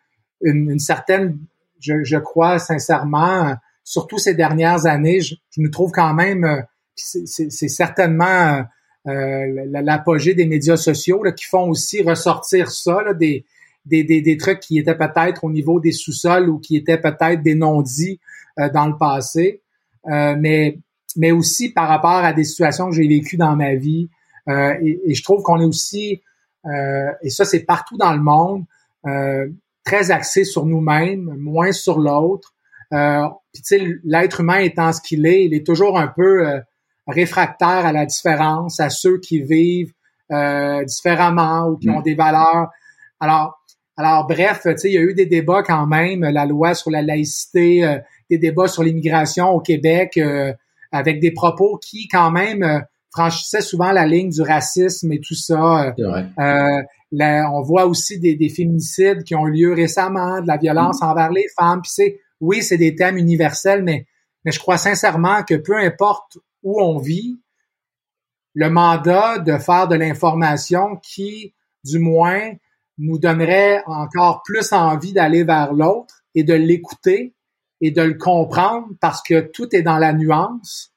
une, 0.42 0.72
une 0.72 0.80
certaine, 0.80 1.38
je, 1.80 2.04
je, 2.04 2.18
crois 2.18 2.60
sincèrement, 2.60 3.56
surtout 3.84 4.18
ces 4.18 4.34
dernières 4.34 4.86
années, 4.86 5.22
je, 5.22 5.36
je 5.52 5.62
nous 5.62 5.70
trouve 5.70 5.92
quand 5.92 6.14
même, 6.14 6.44
euh, 6.46 6.62
c'est 6.96 7.68
certainement 7.68 8.64
euh, 9.08 9.66
l'apogée 9.72 10.34
des 10.34 10.46
médias 10.46 10.78
sociaux 10.78 11.24
là, 11.24 11.34
qui 11.34 11.46
font 11.46 11.70
aussi 11.70 12.02
ressortir 12.02 12.72
ça, 12.72 13.02
là, 13.04 13.14
des, 13.14 13.46
des, 13.86 14.04
des, 14.04 14.22
des, 14.22 14.38
trucs 14.38 14.60
qui 14.60 14.78
étaient 14.78 14.98
peut-être 14.98 15.44
au 15.44 15.52
niveau 15.52 15.80
des 15.80 15.92
sous-sols 15.92 16.50
ou 16.50 16.60
qui 16.60 16.76
étaient 16.76 17.00
peut-être 17.00 17.42
des 17.42 17.56
non-dits 17.56 18.20
euh, 18.60 18.70
dans 18.70 18.88
le 18.88 18.98
passé, 18.98 19.62
euh, 20.08 20.36
mais, 20.40 20.80
mais 21.18 21.32
aussi 21.32 21.74
par 21.74 21.88
rapport 21.88 22.12
à 22.12 22.34
des 22.34 22.44
situations 22.44 22.90
que 22.90 22.96
j'ai 22.96 23.08
vécues 23.08 23.38
dans 23.38 23.56
ma 23.56 23.76
vie. 23.76 24.10
Euh, 24.50 24.74
et, 24.82 25.00
et, 25.06 25.14
je 25.16 25.24
trouve 25.24 25.42
qu'on 25.42 25.60
est 25.60 25.66
aussi, 25.66 26.22
euh, 26.66 27.12
et 27.22 27.30
ça 27.30 27.46
c'est 27.46 27.64
partout 27.64 27.98
dans 27.98 28.14
le 28.14 28.22
monde, 28.22 28.64
euh, 29.06 29.48
très 29.84 30.12
axé 30.12 30.44
sur 30.44 30.66
nous-mêmes, 30.66 31.36
moins 31.38 31.72
sur 31.72 32.00
l'autre. 32.00 32.54
Puis 32.92 33.62
tu 33.64 33.80
sais, 33.80 33.88
l'être 34.04 34.42
humain 34.42 34.60
étant 34.60 34.94
ce 34.94 35.02
qu'il 35.02 35.26
est, 35.26 35.46
il 35.46 35.54
est 35.54 35.66
toujours 35.66 35.98
un 35.98 36.08
peu 36.08 36.62
réfractaire 37.08 37.86
à 37.86 37.92
la 37.92 38.06
différence, 38.06 38.80
à 38.80 38.90
ceux 38.90 39.20
qui 39.20 39.42
vivent 39.42 39.94
euh, 40.32 40.84
différemment 40.86 41.68
ou 41.68 41.78
qui 41.78 41.90
ont 41.90 42.02
des 42.02 42.16
valeurs. 42.16 42.70
Alors, 43.20 43.62
alors 43.96 44.26
bref, 44.26 44.62
tu 44.64 44.78
sais, 44.78 44.90
il 44.90 44.94
y 44.94 44.98
a 44.98 45.02
eu 45.02 45.14
des 45.14 45.28
débats 45.28 45.62
quand 45.62 45.86
même, 45.86 46.22
la 46.22 46.46
loi 46.46 46.74
sur 46.74 46.90
la 46.90 47.02
laïcité, 47.02 47.86
euh, 47.86 48.00
des 48.30 48.40
débats 48.40 48.68
sur 48.68 48.84
l'immigration 48.84 49.50
au 49.50 49.60
Québec, 49.60 50.18
euh, 50.18 50.52
avec 50.92 51.20
des 51.20 51.32
propos 51.32 51.78
qui 51.78 52.08
quand 52.08 52.32
même 52.32 52.64
euh, 52.64 52.80
franchissaient 53.12 53.62
souvent 53.62 53.92
la 53.92 54.08
ligne 54.08 54.30
du 54.30 54.42
racisme 54.42 55.12
et 55.12 55.20
tout 55.20 55.36
ça. 55.36 55.94
Là, 57.16 57.48
on 57.54 57.62
voit 57.62 57.86
aussi 57.86 58.20
des, 58.20 58.34
des, 58.36 58.50
féminicides 58.50 59.24
qui 59.24 59.36
ont 59.36 59.46
eu 59.46 59.52
lieu 59.52 59.74
récemment, 59.74 60.42
de 60.42 60.48
la 60.48 60.58
violence 60.58 61.02
mmh. 61.02 61.06
envers 61.06 61.32
les 61.32 61.46
femmes. 61.56 61.82
Puis 61.84 61.92
c'est, 61.94 62.20
oui, 62.42 62.64
c'est 62.64 62.80
des 62.80 62.96
thèmes 62.96 63.18
universels, 63.18 63.84
mais, 63.84 64.08
mais 64.44 64.52
je 64.52 64.58
crois 64.58 64.80
sincèrement 64.80 65.44
que 65.44 65.54
peu 65.54 65.78
importe 65.78 66.40
où 66.64 66.82
on 66.82 66.98
vit, 66.98 67.40
le 68.56 68.72
mandat 68.72 69.38
de 69.38 69.60
faire 69.60 69.88
de 69.88 69.96
l'information 69.96 70.96
qui, 71.04 71.54
du 71.84 72.00
moins, 72.00 72.54
nous 72.98 73.18
donnerait 73.18 73.84
encore 73.86 74.42
plus 74.44 74.72
envie 74.72 75.14
d'aller 75.14 75.44
vers 75.44 75.74
l'autre 75.74 76.24
et 76.36 76.44
de 76.44 76.54
l'écouter 76.54 77.34
et 77.82 77.92
de 77.92 78.02
le 78.02 78.14
comprendre 78.14 78.88
parce 79.02 79.22
que 79.22 79.42
tout 79.42 79.76
est 79.76 79.82
dans 79.82 79.98
la 79.98 80.14
nuance. 80.14 80.92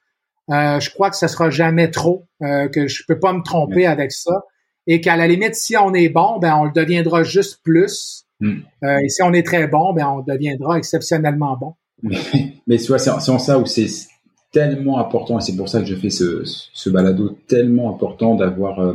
Euh, 0.49 0.79
je 0.79 0.89
crois 0.91 1.09
que 1.09 1.17
ce 1.17 1.27
sera 1.27 1.49
jamais 1.49 1.91
trop, 1.91 2.25
euh, 2.41 2.69
que 2.69 2.87
je 2.87 3.03
peux 3.07 3.19
pas 3.19 3.33
me 3.33 3.43
tromper 3.43 3.85
avec 3.85 4.11
ça 4.11 4.43
et 4.85 5.01
qu'à 5.01 5.17
la 5.17 5.27
limite, 5.27 5.55
si 5.55 5.75
on 5.75 5.93
est 5.93 6.07
bon, 6.07 6.39
ben 6.39 6.55
on 6.55 6.63
le 6.63 6.71
deviendra 6.71 7.23
juste 7.23 7.59
plus. 7.63 8.25
Mm. 8.39 8.59
Euh, 8.83 8.97
et 8.99 9.09
si 9.09 9.21
on 9.23 9.33
est 9.33 9.45
très 9.45 9.67
bon, 9.67 9.93
ben 9.93 10.07
on 10.07 10.21
deviendra 10.21 10.77
exceptionnellement 10.77 11.57
bon. 11.57 11.73
Mais 12.67 12.77
tu 12.77 12.87
vois, 12.87 12.99
c'est 12.99 13.09
en 13.09 13.39
ça 13.39 13.59
où 13.59 13.65
c'est 13.65 13.87
tellement 14.53 14.99
important, 14.99 15.39
et 15.39 15.41
c'est 15.41 15.57
pour 15.57 15.67
ça 15.67 15.81
que 15.81 15.85
je 15.85 15.95
fais 15.95 16.09
ce, 16.09 16.43
ce 16.45 16.89
balado, 16.89 17.37
tellement 17.47 17.93
important 17.93 18.35
d'avoir 18.35 18.93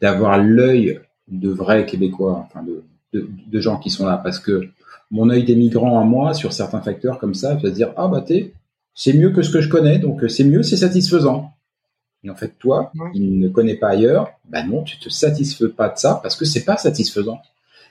d'avoir 0.00 0.38
l'œil 0.38 0.98
de 1.30 1.50
vrais 1.50 1.86
Québécois, 1.86 2.46
enfin 2.46 2.62
de, 2.62 2.82
de, 3.12 3.28
de, 3.46 3.60
gens 3.60 3.78
qui 3.78 3.90
sont 3.90 4.06
là, 4.06 4.20
parce 4.22 4.38
que 4.38 4.68
mon 5.10 5.30
œil 5.30 5.44
des 5.44 5.56
migrants 5.56 6.00
à 6.00 6.04
moi, 6.04 6.34
sur 6.34 6.52
certains 6.52 6.80
facteurs 6.80 7.18
comme 7.18 7.34
ça, 7.34 7.54
va 7.54 7.60
se 7.60 7.74
dire 7.74 7.92
ah 7.96 8.08
bah 8.08 8.20
t'es 8.20 8.52
c'est 8.94 9.12
mieux 9.12 9.30
que 9.30 9.42
ce 9.42 9.50
que 9.50 9.60
je 9.60 9.68
connais, 9.68 9.98
donc 9.98 10.22
c'est 10.28 10.44
mieux, 10.44 10.62
c'est 10.62 10.76
satisfaisant. 10.76 11.52
Et 12.22 12.30
en 12.30 12.34
fait, 12.34 12.58
toi, 12.58 12.92
ouais. 12.98 13.10
il 13.14 13.38
ne 13.38 13.48
connaît 13.48 13.76
pas 13.76 13.88
ailleurs, 13.88 14.32
ben 14.48 14.66
non, 14.66 14.82
tu 14.82 14.98
te 14.98 15.08
satisfais 15.08 15.68
pas 15.68 15.88
de 15.88 15.98
ça 15.98 16.20
parce 16.22 16.36
que 16.36 16.44
c'est 16.44 16.64
pas 16.64 16.76
satisfaisant. 16.76 17.40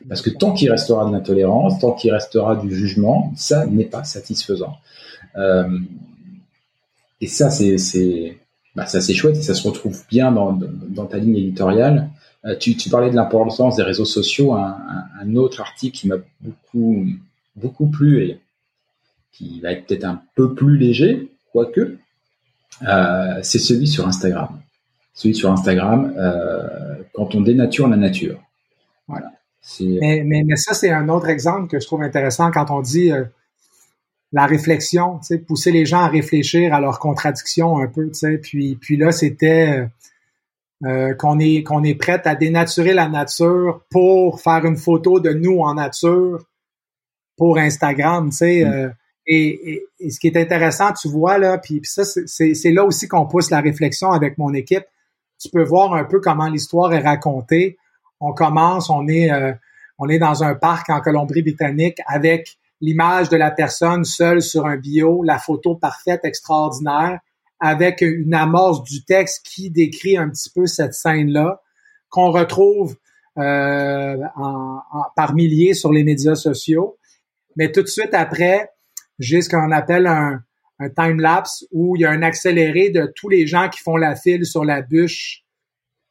Parce 0.07 0.21
que 0.21 0.29
tant 0.29 0.53
qu'il 0.53 0.71
restera 0.71 1.05
de 1.05 1.11
l'intolérance, 1.11 1.79
tant 1.79 1.91
qu'il 1.91 2.13
restera 2.13 2.55
du 2.55 2.73
jugement, 2.73 3.33
ça 3.35 3.65
n'est 3.65 3.85
pas 3.85 4.03
satisfaisant. 4.03 4.77
Euh, 5.35 5.77
et 7.19 7.27
ça, 7.27 7.49
c'est 7.49 7.77
c'est 7.77 8.37
bah, 8.75 8.85
ça 8.85 9.01
c'est 9.01 9.13
chouette 9.13 9.35
et 9.35 9.41
ça 9.41 9.53
se 9.53 9.67
retrouve 9.67 10.01
bien 10.09 10.31
dans, 10.31 10.53
dans, 10.53 10.69
dans 10.87 11.05
ta 11.05 11.17
ligne 11.17 11.35
éditoriale. 11.35 12.09
Euh, 12.45 12.55
tu, 12.55 12.75
parlais 12.89 13.09
de 13.09 13.15
l'importance 13.15 13.75
des 13.75 13.83
réseaux 13.83 14.05
sociaux. 14.05 14.53
Un, 14.53 15.35
autre 15.35 15.59
article 15.61 15.97
qui 15.97 16.07
m'a 16.07 16.15
beaucoup 16.39 17.05
beaucoup 17.55 17.87
plu 17.87 18.23
et 18.23 18.39
qui 19.33 19.59
va 19.59 19.73
être 19.73 19.85
peut-être 19.85 20.05
un 20.05 20.21
peu 20.35 20.55
plus 20.55 20.77
léger, 20.77 21.29
quoique, 21.51 21.97
euh, 22.87 23.39
c'est 23.43 23.59
celui 23.59 23.87
sur 23.87 24.07
Instagram. 24.07 24.61
Celui 25.13 25.35
sur 25.35 25.51
Instagram, 25.51 26.13
euh, 26.17 26.95
quand 27.13 27.35
on 27.35 27.41
dénature 27.41 27.87
la 27.89 27.97
nature. 27.97 28.41
Voilà. 29.07 29.31
Mais, 29.81 30.45
ça, 30.55 30.73
c'est 30.73 30.91
un 30.91 31.09
autre 31.09 31.27
exemple 31.27 31.67
que 31.67 31.79
je 31.79 31.85
trouve 31.85 32.01
intéressant 32.01 32.49
quand 32.49 32.71
on 32.71 32.81
dit 32.81 33.11
la 34.31 34.45
réflexion, 34.45 35.19
pousser 35.47 35.71
les 35.71 35.85
gens 35.85 35.99
à 35.99 36.07
réfléchir 36.07 36.73
à 36.73 36.79
leurs 36.79 36.99
contradictions 36.99 37.77
un 37.77 37.87
peu, 37.87 38.09
puis 38.41 38.97
là, 38.97 39.11
c'était 39.11 39.89
euh, 40.85 41.13
qu'on 41.13 41.39
est 41.39 41.63
qu'on 41.63 41.83
est 41.83 41.95
prête 41.95 42.25
à 42.25 42.35
dénaturer 42.35 42.93
la 42.93 43.09
nature 43.09 43.81
pour 43.89 44.41
faire 44.41 44.65
une 44.65 44.77
photo 44.77 45.19
de 45.19 45.31
nous 45.31 45.59
en 45.59 45.73
nature 45.73 46.45
pour 47.37 47.57
Instagram, 47.57 48.29
tu 48.29 48.37
sais. 48.37 48.65
Mm. 48.65 48.93
Et, 49.31 49.71
et, 49.71 49.83
et, 49.99 50.09
ce 50.09 50.19
qui 50.19 50.27
est 50.27 50.37
intéressant, 50.37 50.91
tu 50.91 51.07
vois 51.07 51.37
là, 51.37 51.59
puis, 51.59 51.81
puis 51.81 51.91
ça, 51.91 52.03
c'est 52.03 52.71
là 52.71 52.83
aussi 52.83 53.07
qu'on 53.07 53.27
pousse 53.27 53.51
la 53.51 53.61
réflexion 53.61 54.11
avec 54.11 54.39
mon 54.39 54.53
équipe. 54.55 54.85
Tu 55.39 55.49
peux 55.49 55.63
voir 55.63 55.93
un 55.93 56.03
peu 56.03 56.19
comment 56.19 56.47
l'histoire 56.47 56.91
est 56.93 57.01
racontée. 57.01 57.77
On 58.19 58.33
commence, 58.33 58.89
on 58.89 59.07
est, 59.07 59.31
euh, 59.31 59.53
on 59.99 60.09
est 60.09 60.17
dans 60.17 60.43
un 60.43 60.55
parc 60.55 60.89
en 60.89 60.99
Colombie-Britannique 60.99 61.99
avec 62.07 62.57
l'image 62.81 63.29
de 63.29 63.37
la 63.37 63.51
personne 63.51 64.03
seule 64.03 64.41
sur 64.41 64.65
un 64.65 64.77
bio, 64.77 65.23
la 65.23 65.37
photo 65.37 65.75
parfaite, 65.75 66.21
extraordinaire, 66.23 67.19
avec 67.59 68.01
une 68.01 68.33
amorce 68.33 68.83
du 68.83 69.03
texte 69.03 69.45
qui 69.45 69.69
décrit 69.69 70.17
un 70.17 70.29
petit 70.29 70.49
peu 70.49 70.65
cette 70.65 70.93
scène-là, 70.93 71.61
qu'on 72.09 72.31
retrouve 72.31 72.95
euh, 73.37 74.17
par 75.15 75.33
milliers 75.33 75.73
sur 75.73 75.91
les 75.91 76.03
médias 76.03 76.35
sociaux. 76.35 76.97
Mais 77.55 77.71
tout 77.71 77.81
de 77.81 77.87
suite 77.87 78.13
après, 78.13 78.69
j'ai 79.19 79.41
ce 79.41 79.49
qu'on 79.49 79.71
appelle 79.71 80.07
un, 80.07 80.43
time-lapse 80.95 81.65
où 81.73 81.97
il 81.97 82.03
y 82.03 82.05
a 82.05 82.09
un 82.09 82.21
accéléré 82.21 82.89
de 82.89 83.11
tous 83.13 83.27
les 83.27 83.45
gens 83.45 83.67
qui 83.67 83.81
font 83.81 83.97
la 83.97 84.15
file 84.15 84.45
sur 84.45 84.63
la 84.63 84.81
bûche. 84.81 85.43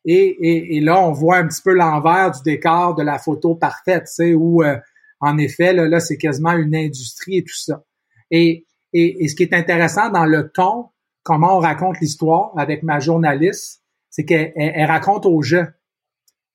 Et, 0.05 0.79
là, 0.83 1.01
on 1.01 1.13
voit 1.13 1.39
un 1.39 1.49
petit 1.49 1.63
peu 1.63 1.73
l'envers 1.73 2.33
du 2.33 2.43
décor 2.45 2.95
de 2.95 3.03
la 3.03 3.19
photo 3.19 3.55
parfaite, 3.55 4.05
tu 4.05 4.13
sais, 4.13 4.35
où, 4.35 4.63
euh, 4.63 4.77
en 5.21 5.39
effet, 5.39 5.73
là, 5.73 6.01
c'est 6.01 6.19
quasiment 6.19 6.53
une 6.53 6.75
industrie 6.75 7.39
et 7.39 7.45
tout 7.45 7.57
ça. 7.57 7.83
Et, 8.31 8.67
et, 8.93 9.27
ce 9.29 9.35
qui 9.35 9.43
est 9.43 9.55
intéressant 9.55 10.11
dans 10.11 10.27
le 10.27 10.51
ton, 10.51 10.91
comment 11.29 11.59
on 11.59 11.61
raconte 11.61 12.01
l'histoire 12.01 12.53
avec 12.57 12.83
ma 12.83 13.01
journaliste, 13.01 13.83
c'est 14.09 14.25
qu'elle 14.25 14.51
elle, 14.57 14.87
raconte 14.87 15.27
au 15.27 15.43
jeu. 15.43 15.67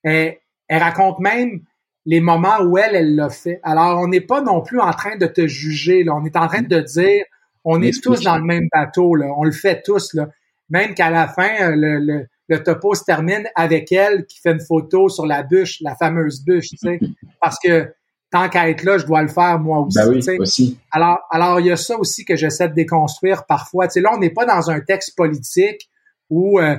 Elle, 0.01 0.37
elle 0.67 0.81
raconte 0.81 1.19
même 1.19 1.61
les 2.07 2.19
moments 2.19 2.59
où 2.59 2.79
elle, 2.79 2.95
elle 2.95 3.15
l'a 3.15 3.29
fait. 3.29 3.59
Alors, 3.61 3.99
on 3.99 4.07
n'est 4.07 4.19
pas 4.19 4.41
non 4.41 4.61
plus 4.61 4.79
en 4.79 4.89
train 4.89 5.15
de 5.15 5.27
te 5.27 5.45
juger, 5.45 6.03
là. 6.03 6.15
On 6.15 6.25
est 6.25 6.35
en 6.35 6.47
train 6.47 6.63
de 6.63 6.79
dire, 6.79 7.23
on 7.63 7.83
est 7.83 8.03
tous 8.03 8.21
dans 8.23 8.35
le 8.35 8.43
même 8.43 8.67
bateau, 8.73 9.13
là. 9.13 9.27
On 9.37 9.43
le 9.43 9.51
fait 9.51 9.83
tous, 9.83 10.15
là. 10.15 10.29
Même 10.69 10.95
qu'à 10.95 11.11
la 11.11 11.27
fin, 11.27 11.69
le, 11.75 11.99
le, 11.99 12.25
le, 12.49 12.63
topo 12.63 12.95
se 12.95 13.03
termine 13.03 13.47
avec 13.53 13.91
elle 13.91 14.25
qui 14.25 14.39
fait 14.39 14.53
une 14.53 14.59
photo 14.59 15.07
sur 15.07 15.27
la 15.27 15.43
bûche, 15.43 15.81
la 15.81 15.95
fameuse 15.95 16.43
bûche, 16.43 16.69
tu 16.69 16.77
sais. 16.77 16.99
Parce 17.39 17.59
que 17.63 17.93
tant 18.33 18.49
qu'à 18.49 18.67
être 18.67 18.83
là, 18.83 18.97
je 18.97 19.05
dois 19.05 19.21
le 19.21 19.27
faire 19.27 19.59
moi 19.59 19.79
aussi. 19.79 19.99
Ben 19.99 20.09
oui, 20.09 20.39
aussi. 20.39 20.79
Alors, 20.89 21.19
alors, 21.29 21.59
il 21.59 21.67
y 21.67 21.71
a 21.71 21.77
ça 21.77 21.95
aussi 21.99 22.25
que 22.25 22.35
j'essaie 22.35 22.67
de 22.67 22.73
déconstruire 22.73 23.45
parfois. 23.45 23.87
Là, 23.95 24.11
on 24.15 24.17
n'est 24.17 24.31
pas 24.31 24.45
dans 24.45 24.71
un 24.71 24.79
texte 24.81 25.15
politique 25.15 25.87
où 26.31 26.59
euh, 26.59 26.75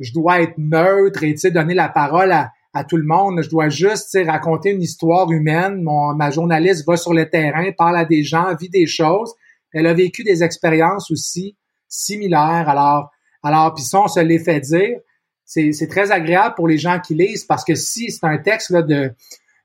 je 0.00 0.12
dois 0.12 0.42
être 0.42 0.58
neutre 0.58 1.22
et, 1.22 1.34
donner 1.52 1.74
la 1.74 1.88
parole 1.88 2.32
à, 2.32 2.50
à 2.74 2.82
tout 2.82 2.96
le 2.96 3.04
monde. 3.04 3.42
Je 3.42 3.48
dois 3.48 3.68
juste 3.68 4.18
raconter 4.26 4.70
une 4.70 4.82
histoire 4.82 5.30
humaine. 5.30 5.82
Mon, 5.82 6.16
ma 6.16 6.32
journaliste 6.32 6.84
va 6.84 6.96
sur 6.96 7.14
le 7.14 7.30
terrain, 7.30 7.70
parle 7.78 7.96
à 7.96 8.04
des 8.04 8.24
gens, 8.24 8.52
vit 8.56 8.68
des 8.68 8.88
choses. 8.88 9.32
Elle 9.72 9.86
a 9.86 9.94
vécu 9.94 10.24
des 10.24 10.42
expériences 10.42 11.12
aussi 11.12 11.56
similaires. 11.86 12.68
Alors, 12.68 13.12
alors 13.44 13.72
puis 13.72 13.84
ça, 13.84 14.00
on 14.00 14.08
se 14.08 14.18
les 14.18 14.40
fait 14.40 14.58
dire. 14.58 14.98
C'est 15.44 15.88
très 15.88 16.10
agréable 16.10 16.56
pour 16.56 16.66
les 16.66 16.78
gens 16.78 16.98
qui 16.98 17.14
lisent 17.14 17.44
parce 17.44 17.62
que 17.62 17.76
si 17.76 18.10
c'est 18.10 18.26
un 18.26 18.38
texte 18.38 18.70
là, 18.70 18.82
de... 18.82 19.12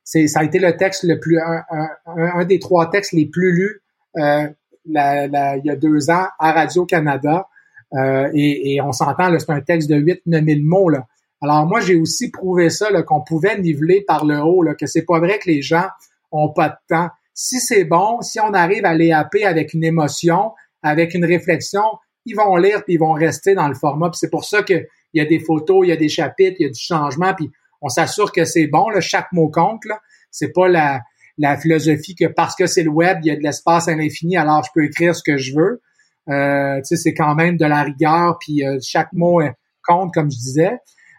Ça 0.08 0.39
a 0.39 0.43
été 0.43 0.60
le 0.60 0.76
texte 0.78 1.03
le 1.03 1.20
plus... 1.20 1.38
Un, 1.39 2.45
des 2.45 2.60
trois 2.60 2.89
textes 2.89 3.14
les 3.14 3.26
plus 3.26 3.51
lus 3.51 3.82
euh, 4.18 4.47
il 4.86 5.62
y 5.66 5.70
a 5.70 5.76
deux 5.76 6.10
ans 6.10 6.28
à 6.39 6.51
Radio-Canada. 6.53 7.47
Euh, 7.93 8.30
et, 8.34 8.80
on 8.82 8.91
s'entend, 8.91 9.38
c'est 9.38 9.49
un 9.49 9.62
texte 9.62 9.89
de 9.89 9.95
8-9 9.95 10.45
000 10.45 10.60
mots. 10.64 10.89
Là. 10.89 11.08
Alors 11.41 11.66
moi, 11.66 11.80
j'ai 11.82 11.95
aussi 11.95 12.32
prouvé 12.32 12.70
ça, 12.70 12.89
qu'on 13.03 13.22
pouvait 13.22 13.60
niveler 13.60 14.01
par 14.01 14.26
le 14.26 14.39
haut, 14.39 14.64
là, 14.64 14.76
que 14.76 14.86
c'est 14.86 15.05
pas 15.05 15.20
vrai 15.20 15.39
que 15.39 15.49
les 15.49 15.62
gens 15.62 15.88
ont 16.32 16.49
pas 16.49 16.70
de 16.70 16.76
temps. 16.89 17.10
Si 17.34 17.60
c'est 17.60 17.84
bon, 17.84 18.22
si 18.22 18.39
on 18.39 18.53
arrive 18.53 18.86
à 18.86 18.93
les 18.93 19.12
happer 19.12 19.45
avec 19.45 19.74
une 19.74 19.84
émotion, 19.84 20.53
avec 20.82 21.14
une 21.14 21.26
réflexion, 21.26 21.84
ils 22.26 22.36
vont 22.36 22.55
lire 22.58 22.84
puis 22.84 22.95
ils 22.95 22.99
vont 22.99 23.14
rester 23.14 23.55
dans 23.55 23.68
le 23.68 23.76
format. 23.76 24.10
c'est 24.14 24.30
pour 24.30 24.43
ça 24.43 24.64
qu'il 24.64 24.86
y 25.14 25.22
a 25.22 25.26
des 25.26 25.39
photos, 25.39 25.86
il 25.86 25.89
y 25.89 25.91
a 25.91 25.95
des 25.95 26.10
chapitres, 26.10 26.58
il 26.60 26.64
y 26.64 26.70
a 26.70 26.72
du 26.72 26.80
changement, 26.80 27.34
puis 27.34 27.51
on 27.82 27.89
s'assure 27.89 28.32
que 28.32 28.45
c'est 28.45 28.67
bon, 28.67 28.89
là, 28.89 29.01
chaque 29.01 29.32
mot 29.32 29.49
compte. 29.49 29.86
Là. 29.86 29.99
C'est 30.32 30.51
pas 30.53 30.67
la, 30.67 31.01
la 31.38 31.57
philosophie 31.57 32.15
que 32.15 32.25
parce 32.25 32.55
que 32.55 32.67
c'est 32.67 32.84
le 32.84 32.89
web, 32.89 33.19
il 33.23 33.28
y 33.28 33.32
a 33.32 33.36
de 33.36 33.43
l'espace 33.43 33.88
à 33.88 33.95
l'infini, 33.95 34.38
alors 34.38 34.63
je 34.63 34.69
peux 34.73 34.86
écrire 34.86 35.15
ce 35.15 35.23
que 35.23 35.38
je 35.38 35.55
veux. 35.55 35.82
Euh, 36.30 36.80
c'est 36.84 37.13
quand 37.13 37.36
même 37.36 37.57
de 37.57 37.65
la 37.65 37.84
rigueur, 37.84 38.38
puis 38.39 38.65
euh, 38.65 38.78
chaque 38.82 39.13
mot 39.13 39.41
compte, 39.88 40.13
comme 40.13 40.30
je 40.30 40.38
disais. 40.38 40.78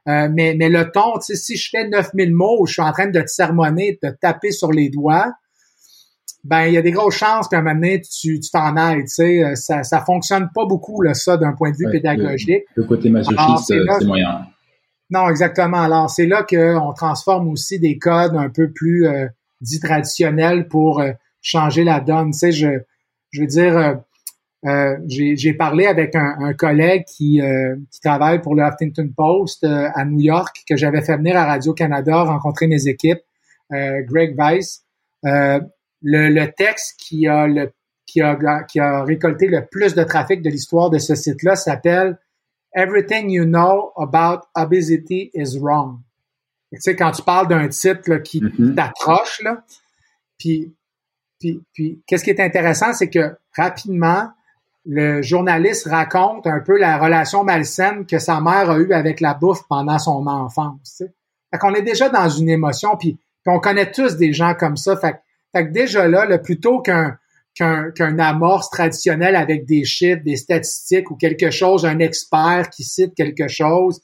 Euh, 0.09 0.29
mais, 0.33 0.55
mais 0.59 0.69
le 0.69 0.91
ton, 0.91 1.21
si 1.21 1.57
je 1.57 1.69
fais 1.71 1.89
9000 1.89 2.35
mots, 2.35 2.65
je 2.67 2.75
suis 2.75 2.83
en 2.83 2.93
train 2.93 3.09
de 3.09 3.21
te 3.21 3.27
sermonner, 3.27 3.99
de 4.03 4.09
te 4.09 4.15
taper 4.17 4.53
sur 4.53 4.73
les 4.73 4.89
doigts, 4.89 5.33
ben 6.45 6.67
il 6.67 6.75
y 6.75 6.79
a 6.79 6.83
des 6.83 6.93
grosses 6.93 7.17
chances 7.17 7.49
qu'à 7.49 7.59
un 7.59 7.63
moment 7.63 7.75
donné, 7.75 8.01
tu 8.01 8.41
t'en 8.51 8.77
ailles. 8.77 9.03
Tu 9.03 9.09
sais, 9.09 9.45
euh, 9.45 9.55
ça, 9.55 9.83
ça 9.83 10.01
fonctionne 10.01 10.49
pas 10.55 10.65
beaucoup, 10.65 11.03
là, 11.03 11.13
ça, 11.13 11.37
d'un 11.37 11.53
point 11.53 11.73
de 11.73 11.77
vue 11.77 11.91
pédagogique. 11.91 12.65
Le, 12.75 12.85
côté 12.85 13.11
masochiste, 13.11 13.75
c'est 13.99 14.05
moyen. 14.07 14.47
Non, 15.11 15.29
exactement. 15.29 15.81
Alors, 15.81 16.11
c'est 16.11 16.27
là 16.27 16.43
qu'on 16.43 16.93
transforme 16.93 17.49
aussi 17.49 17.79
des 17.79 17.99
codes 17.99 18.37
un 18.37 18.51
peu 18.51 18.71
plus 18.71 19.07
euh, 19.07 19.27
dits 19.61 19.81
traditionnels 19.81 20.69
pour 20.69 21.03
changer 21.41 21.85
la 21.85 22.01
donne. 22.01 22.33
Tu 22.33 22.39
sais, 22.39 22.53
je, 22.53 22.69
veux 23.41 23.47
dire, 23.47 24.01
euh, 24.67 24.97
j'ai 25.07 25.55
parlé 25.55 25.87
avec 25.87 26.17
un, 26.17 26.53
collègue 26.55 27.05
qui, 27.05 27.41
euh, 27.41 27.77
travaille 28.03 28.41
pour 28.41 28.55
le 28.55 28.65
Huffington 28.65 29.09
Post 29.17 29.65
euh, 29.65 29.89
à 29.95 30.05
New 30.05 30.21
York, 30.21 30.63
que 30.69 30.77
j'avais 30.77 31.01
fait 31.01 31.17
venir 31.17 31.37
à 31.37 31.47
Radio-Canada 31.47 32.25
rencontrer 32.25 32.67
mes 32.67 32.89
équipes, 32.89 33.21
Greg 33.71 34.37
Weiss. 34.37 34.85
Le, 35.23 36.29
le, 36.29 36.53
texte 36.53 36.95
qui 36.99 37.27
a, 37.27 37.49
le, 37.49 37.73
qui, 38.07 38.21
a, 38.21 38.63
qui 38.65 38.79
a 38.79 39.03
récolté 39.03 39.49
le 39.49 39.67
plus 39.67 39.95
de 39.95 40.05
trafic 40.05 40.43
de 40.43 40.49
l'histoire 40.49 40.91
de 40.91 40.99
ce 40.99 41.17
site-là 41.17 41.57
s'appelle 41.57 42.19
Everything 42.79 43.29
you 43.29 43.45
know 43.45 43.93
about 43.97 44.47
obesity 44.55 45.33
is 45.35 45.59
wrong. 45.59 46.05
Tu 46.73 46.81
sais, 46.81 46.95
quand 46.95 47.11
tu 47.11 47.23
parles 47.23 47.49
d'un 47.49 47.67
titre 47.67 48.19
qui 48.19 48.41
mm-hmm. 48.41 48.77
t'accroche, 48.77 49.43
là, 49.43 49.65
puis, 50.39 50.73
puis, 51.41 51.61
puis 51.73 52.01
qu'est-ce 52.07 52.23
qui 52.23 52.31
est 52.31 52.41
intéressant, 52.41 52.93
c'est 52.93 53.11
que 53.11 53.37
rapidement, 53.57 54.31
le 54.87 55.23
journaliste 55.23 55.89
raconte 55.89 56.47
un 56.47 56.61
peu 56.61 56.79
la 56.79 56.99
relation 56.99 57.43
malsaine 57.43 58.07
que 58.07 58.21
sa 58.21 58.41
mère 58.41 58.71
a 58.71 58.79
eue 58.79 58.93
avec 58.93 59.21
la 59.21 59.35
bouffe 59.35 59.67
pendant 59.69 59.99
son 59.99 60.27
enfance. 60.29 60.99
Tu 60.99 61.11
Fait 61.51 61.59
qu'on 61.59 61.75
est 61.75 61.83
déjà 61.83 62.09
dans 62.09 62.29
une 62.29 62.49
émotion, 62.49 62.97
puis, 62.97 63.19
on 63.47 63.61
connaît 63.61 63.91
tous 63.91 64.17
des 64.17 64.35
gens 64.35 64.55
comme 64.55 64.77
ça. 64.77 64.95
Fait, 64.97 65.17
fait 65.53 65.67
que 65.67 65.73
déjà 65.73 66.07
là, 66.07 66.27
le 66.27 66.41
plutôt 66.41 66.81
qu'un 66.81 67.19
qu'un 67.59 68.19
amorce 68.19 68.71
traditionnel 68.71 69.35
avec 69.35 69.67
des 69.67 69.85
chiffres, 69.85 70.23
des 70.25 70.37
statistiques 70.37 71.11
ou 71.11 71.17
quelque 71.17 71.51
chose, 71.51 71.85
un 71.85 71.99
expert 71.99 72.71
qui 72.71 72.85
cite 72.85 73.15
quelque 73.15 73.49
chose, 73.49 74.01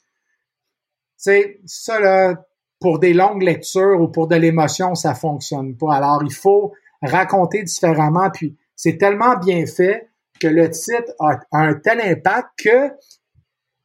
c'est 1.15 1.61
ça 1.65 1.99
là, 1.99 2.45
pour 2.79 2.99
des 2.99 3.13
longues 3.13 3.43
lectures 3.43 4.01
ou 4.01 4.09
pour 4.09 4.27
de 4.27 4.35
l'émotion, 4.35 4.93
ça 4.93 5.15
fonctionne 5.15 5.77
pas. 5.77 5.95
Alors 5.95 6.21
il 6.23 6.33
faut 6.33 6.73
raconter 7.01 7.63
différemment, 7.63 8.29
puis 8.31 8.57
c'est 8.75 8.97
tellement 8.97 9.37
bien 9.37 9.65
fait 9.65 10.09
que 10.39 10.47
le 10.47 10.69
titre 10.69 11.13
a, 11.19 11.39
un 11.53 11.75
tel 11.75 12.01
impact 12.01 12.49
que 12.57 12.91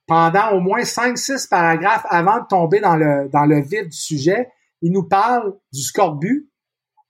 pendant 0.06 0.50
au 0.52 0.60
moins 0.60 0.80
5-6 0.80 1.48
paragraphes 1.48 2.06
avant 2.10 2.40
de 2.40 2.46
tomber 2.48 2.80
dans 2.80 2.96
le, 2.96 3.28
dans 3.28 3.46
du 3.46 3.92
sujet, 3.92 4.48
il 4.82 4.90
nous 4.90 5.04
parle 5.04 5.54
du 5.72 5.82
scorbut, 5.82 6.50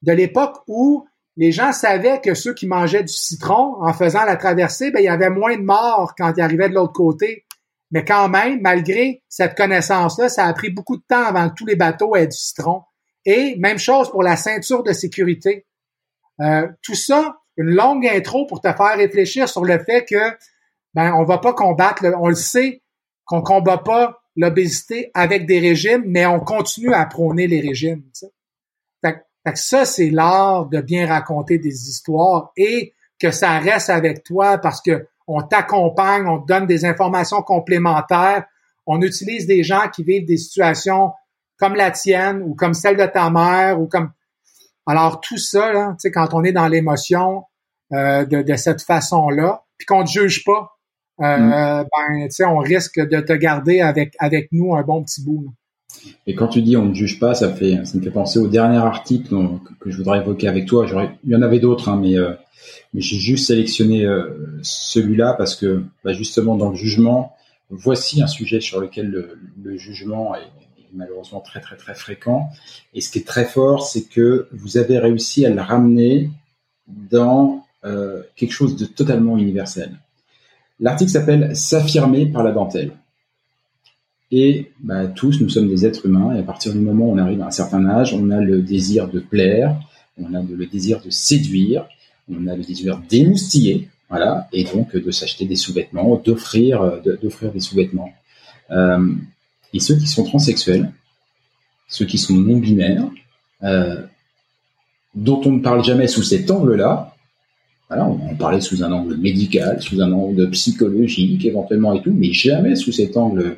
de 0.02 0.12
l'époque 0.12 0.56
où 0.66 1.06
les 1.40 1.52
gens 1.52 1.72
savaient 1.72 2.20
que 2.20 2.34
ceux 2.34 2.52
qui 2.52 2.66
mangeaient 2.66 3.02
du 3.02 3.14
citron 3.14 3.82
en 3.82 3.94
faisant 3.94 4.26
la 4.26 4.36
traversée, 4.36 4.90
ben, 4.90 5.00
il 5.00 5.06
y 5.06 5.08
avait 5.08 5.30
moins 5.30 5.56
de 5.56 5.62
morts 5.62 6.12
quand 6.14 6.34
ils 6.36 6.42
arrivaient 6.42 6.68
de 6.68 6.74
l'autre 6.74 6.92
côté. 6.92 7.46
Mais 7.92 8.04
quand 8.04 8.28
même, 8.28 8.60
malgré 8.60 9.22
cette 9.26 9.56
connaissance-là, 9.56 10.28
ça 10.28 10.44
a 10.44 10.52
pris 10.52 10.68
beaucoup 10.68 10.98
de 10.98 11.02
temps 11.08 11.24
avant 11.24 11.48
que 11.48 11.54
tous 11.54 11.64
les 11.64 11.76
bateaux 11.76 12.14
aient 12.14 12.26
du 12.26 12.36
citron. 12.36 12.82
Et 13.24 13.56
même 13.56 13.78
chose 13.78 14.10
pour 14.10 14.22
la 14.22 14.36
ceinture 14.36 14.82
de 14.82 14.92
sécurité. 14.92 15.64
Euh, 16.42 16.68
tout 16.82 16.94
ça, 16.94 17.38
une 17.56 17.70
longue 17.70 18.06
intro 18.06 18.44
pour 18.44 18.60
te 18.60 18.70
faire 18.70 18.96
réfléchir 18.98 19.48
sur 19.48 19.64
le 19.64 19.78
fait 19.78 20.04
que 20.04 20.36
ben 20.92 21.14
on 21.14 21.24
va 21.24 21.38
pas 21.38 21.54
combattre, 21.54 22.04
on 22.18 22.28
le 22.28 22.34
sait 22.34 22.82
qu'on 23.24 23.40
combat 23.40 23.78
pas 23.78 24.20
l'obésité 24.36 25.10
avec 25.14 25.46
des 25.46 25.58
régimes, 25.58 26.02
mais 26.04 26.26
on 26.26 26.40
continue 26.40 26.92
à 26.92 27.06
prôner 27.06 27.46
les 27.46 27.60
régimes. 27.60 28.02
Fait, 29.50 29.52
que 29.54 29.58
ça, 29.58 29.84
c'est 29.84 30.10
l'art 30.10 30.66
de 30.66 30.80
bien 30.80 31.06
raconter 31.06 31.58
des 31.58 31.88
histoires 31.88 32.52
et 32.56 32.94
que 33.18 33.30
ça 33.30 33.58
reste 33.58 33.90
avec 33.90 34.22
toi 34.22 34.58
parce 34.58 34.80
que 34.80 35.06
on 35.26 35.42
t'accompagne, 35.42 36.26
on 36.26 36.40
te 36.40 36.46
donne 36.46 36.66
des 36.66 36.84
informations 36.84 37.42
complémentaires, 37.42 38.44
on 38.86 39.00
utilise 39.00 39.46
des 39.46 39.62
gens 39.62 39.88
qui 39.88 40.02
vivent 40.02 40.26
des 40.26 40.36
situations 40.36 41.12
comme 41.58 41.74
la 41.74 41.90
tienne 41.90 42.42
ou 42.42 42.54
comme 42.54 42.74
celle 42.74 42.96
de 42.96 43.06
ta 43.06 43.30
mère 43.30 43.80
ou 43.80 43.86
comme 43.86 44.10
alors 44.86 45.20
tout 45.20 45.38
ça, 45.38 45.72
là, 45.72 45.96
quand 46.12 46.34
on 46.34 46.42
est 46.42 46.52
dans 46.52 46.66
l'émotion 46.66 47.44
euh, 47.92 48.24
de, 48.24 48.56
cette 48.56 48.82
façon-là, 48.82 49.64
puis 49.78 49.86
qu'on 49.86 50.00
ne 50.00 50.06
te 50.06 50.10
juge 50.10 50.44
pas, 50.44 50.76
euh, 51.20 51.36
mm. 51.36 51.86
ben, 51.96 52.48
on 52.48 52.58
risque 52.58 52.98
de 52.98 53.20
te 53.20 53.32
garder 53.32 53.80
avec, 53.80 54.14
avec 54.18 54.48
nous 54.52 54.74
un 54.74 54.82
bon 54.82 55.04
petit 55.04 55.24
bout. 55.24 55.54
Et 56.26 56.34
quand 56.34 56.48
tu 56.48 56.62
dis 56.62 56.76
on 56.76 56.86
ne 56.86 56.94
juge 56.94 57.18
pas, 57.18 57.34
ça, 57.34 57.52
fait, 57.52 57.84
ça 57.84 57.98
me 57.98 58.02
fait 58.02 58.10
penser 58.10 58.38
au 58.38 58.48
dernier 58.48 58.78
article 58.78 59.34
que, 59.80 59.90
je 59.90 59.96
voudrais 59.96 60.18
évoquer 60.20 60.48
avec 60.48 60.66
toi. 60.66 60.86
Il 61.24 61.30
y 61.30 61.36
en 61.36 61.42
avait 61.42 61.60
d'autres, 61.60 61.88
hein, 61.88 61.98
mais, 62.00 62.16
euh, 62.16 62.32
mais 62.94 63.00
j'ai 63.00 63.16
juste 63.16 63.46
sélectionné 63.46 64.06
celui-là 64.62 65.34
parce 65.34 65.56
que 65.56 65.82
bah, 66.04 66.12
justement 66.12 66.56
dans 66.56 66.70
le 66.70 66.76
jugement, 66.76 67.34
voici 67.70 68.22
un 68.22 68.26
sujet 68.26 68.60
sur 68.60 68.80
lequel 68.80 69.08
le, 69.08 69.38
le 69.62 69.76
jugement 69.76 70.34
est, 70.34 70.40
malheureusement 70.92 71.40
très 71.40 71.60
très 71.60 71.76
très 71.76 71.94
fréquent. 71.94 72.50
Et 72.94 73.00
ce 73.00 73.10
qui 73.10 73.18
est 73.18 73.26
très 73.26 73.44
fort, 73.44 73.86
c'est 73.86 74.08
que 74.08 74.48
vous 74.52 74.76
avez 74.76 74.98
réussi 74.98 75.44
à 75.46 75.50
le 75.50 75.60
ramener 75.60 76.30
dans 76.86 77.64
euh, 77.84 78.22
quelque 78.36 78.52
chose 78.52 78.76
de 78.76 78.84
totalement 78.84 79.38
universel. 79.38 79.98
L'article 80.80 81.10
s'appelle 81.10 81.56
S'affirmer 81.56 82.26
par 82.26 82.42
la 82.42 82.52
dentelle. 82.52 82.92
Et 84.32 84.70
bah, 84.80 85.06
tous, 85.06 85.40
nous 85.40 85.48
sommes 85.48 85.68
des 85.68 85.84
êtres 85.86 86.06
humains, 86.06 86.34
et 86.34 86.38
à 86.38 86.42
partir 86.42 86.72
du 86.72 86.78
moment 86.78 87.06
où 87.06 87.12
on 87.12 87.18
arrive 87.18 87.42
à 87.42 87.46
un 87.46 87.50
certain 87.50 87.84
âge, 87.86 88.14
on 88.14 88.30
a 88.30 88.40
le 88.40 88.62
désir 88.62 89.08
de 89.08 89.18
plaire, 89.18 89.76
on 90.18 90.34
a 90.34 90.42
le 90.42 90.66
désir 90.66 91.00
de 91.02 91.10
séduire, 91.10 91.86
on 92.30 92.46
a 92.46 92.54
le 92.54 92.62
désir 92.62 93.00
d'émoustiller, 93.08 93.88
voilà, 94.08 94.48
et 94.52 94.64
donc 94.64 94.96
de 94.96 95.10
s'acheter 95.10 95.46
des 95.46 95.56
sous-vêtements, 95.56 96.20
d'offrir, 96.24 97.00
d'offrir 97.22 97.52
des 97.52 97.60
sous-vêtements. 97.60 98.12
Euh, 98.70 99.12
et 99.72 99.80
ceux 99.80 99.96
qui 99.96 100.06
sont 100.06 100.24
transsexuels, 100.24 100.92
ceux 101.88 102.04
qui 102.04 102.18
sont 102.18 102.34
non-binaires, 102.34 103.08
euh, 103.64 104.00
dont 105.14 105.40
on 105.44 105.52
ne 105.52 105.60
parle 105.60 105.84
jamais 105.84 106.06
sous 106.06 106.22
cet 106.22 106.50
angle-là, 106.50 107.14
voilà, 107.88 108.06
on 108.06 108.30
en 108.30 108.36
parlait 108.36 108.60
sous 108.60 108.84
un 108.84 108.92
angle 108.92 109.16
médical, 109.16 109.82
sous 109.82 110.00
un 110.00 110.12
angle 110.12 110.48
psychologique 110.50 111.44
éventuellement 111.44 111.92
et 111.94 112.02
tout, 112.02 112.12
mais 112.12 112.32
jamais 112.32 112.76
sous 112.76 112.92
cet 112.92 113.16
angle 113.16 113.56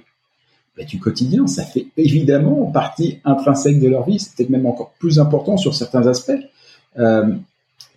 bah, 0.76 0.84
du 0.84 0.98
quotidien. 0.98 1.46
Ça 1.46 1.64
fait 1.64 1.86
évidemment 1.96 2.66
partie 2.66 3.18
intrinsèque 3.24 3.80
de 3.80 3.88
leur 3.88 4.06
vie, 4.06 4.18
c'est 4.18 4.34
peut-être 4.34 4.50
même 4.50 4.66
encore 4.66 4.92
plus 4.98 5.18
important 5.18 5.56
sur 5.56 5.74
certains 5.74 6.06
aspects. 6.06 6.32
Euh, 6.98 7.34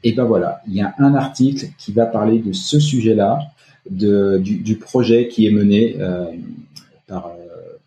et 0.03 0.13
ben 0.13 0.25
voilà, 0.25 0.61
il 0.67 0.75
y 0.75 0.81
a 0.81 0.93
un 0.99 1.15
article 1.15 1.67
qui 1.77 1.91
va 1.91 2.05
parler 2.05 2.39
de 2.39 2.53
ce 2.53 2.79
sujet-là, 2.79 3.39
du, 3.89 4.77
projet 4.81 5.27
qui 5.27 5.45
est 5.45 5.51
mené 5.51 5.95
euh, 5.99 6.25
par 7.07 7.31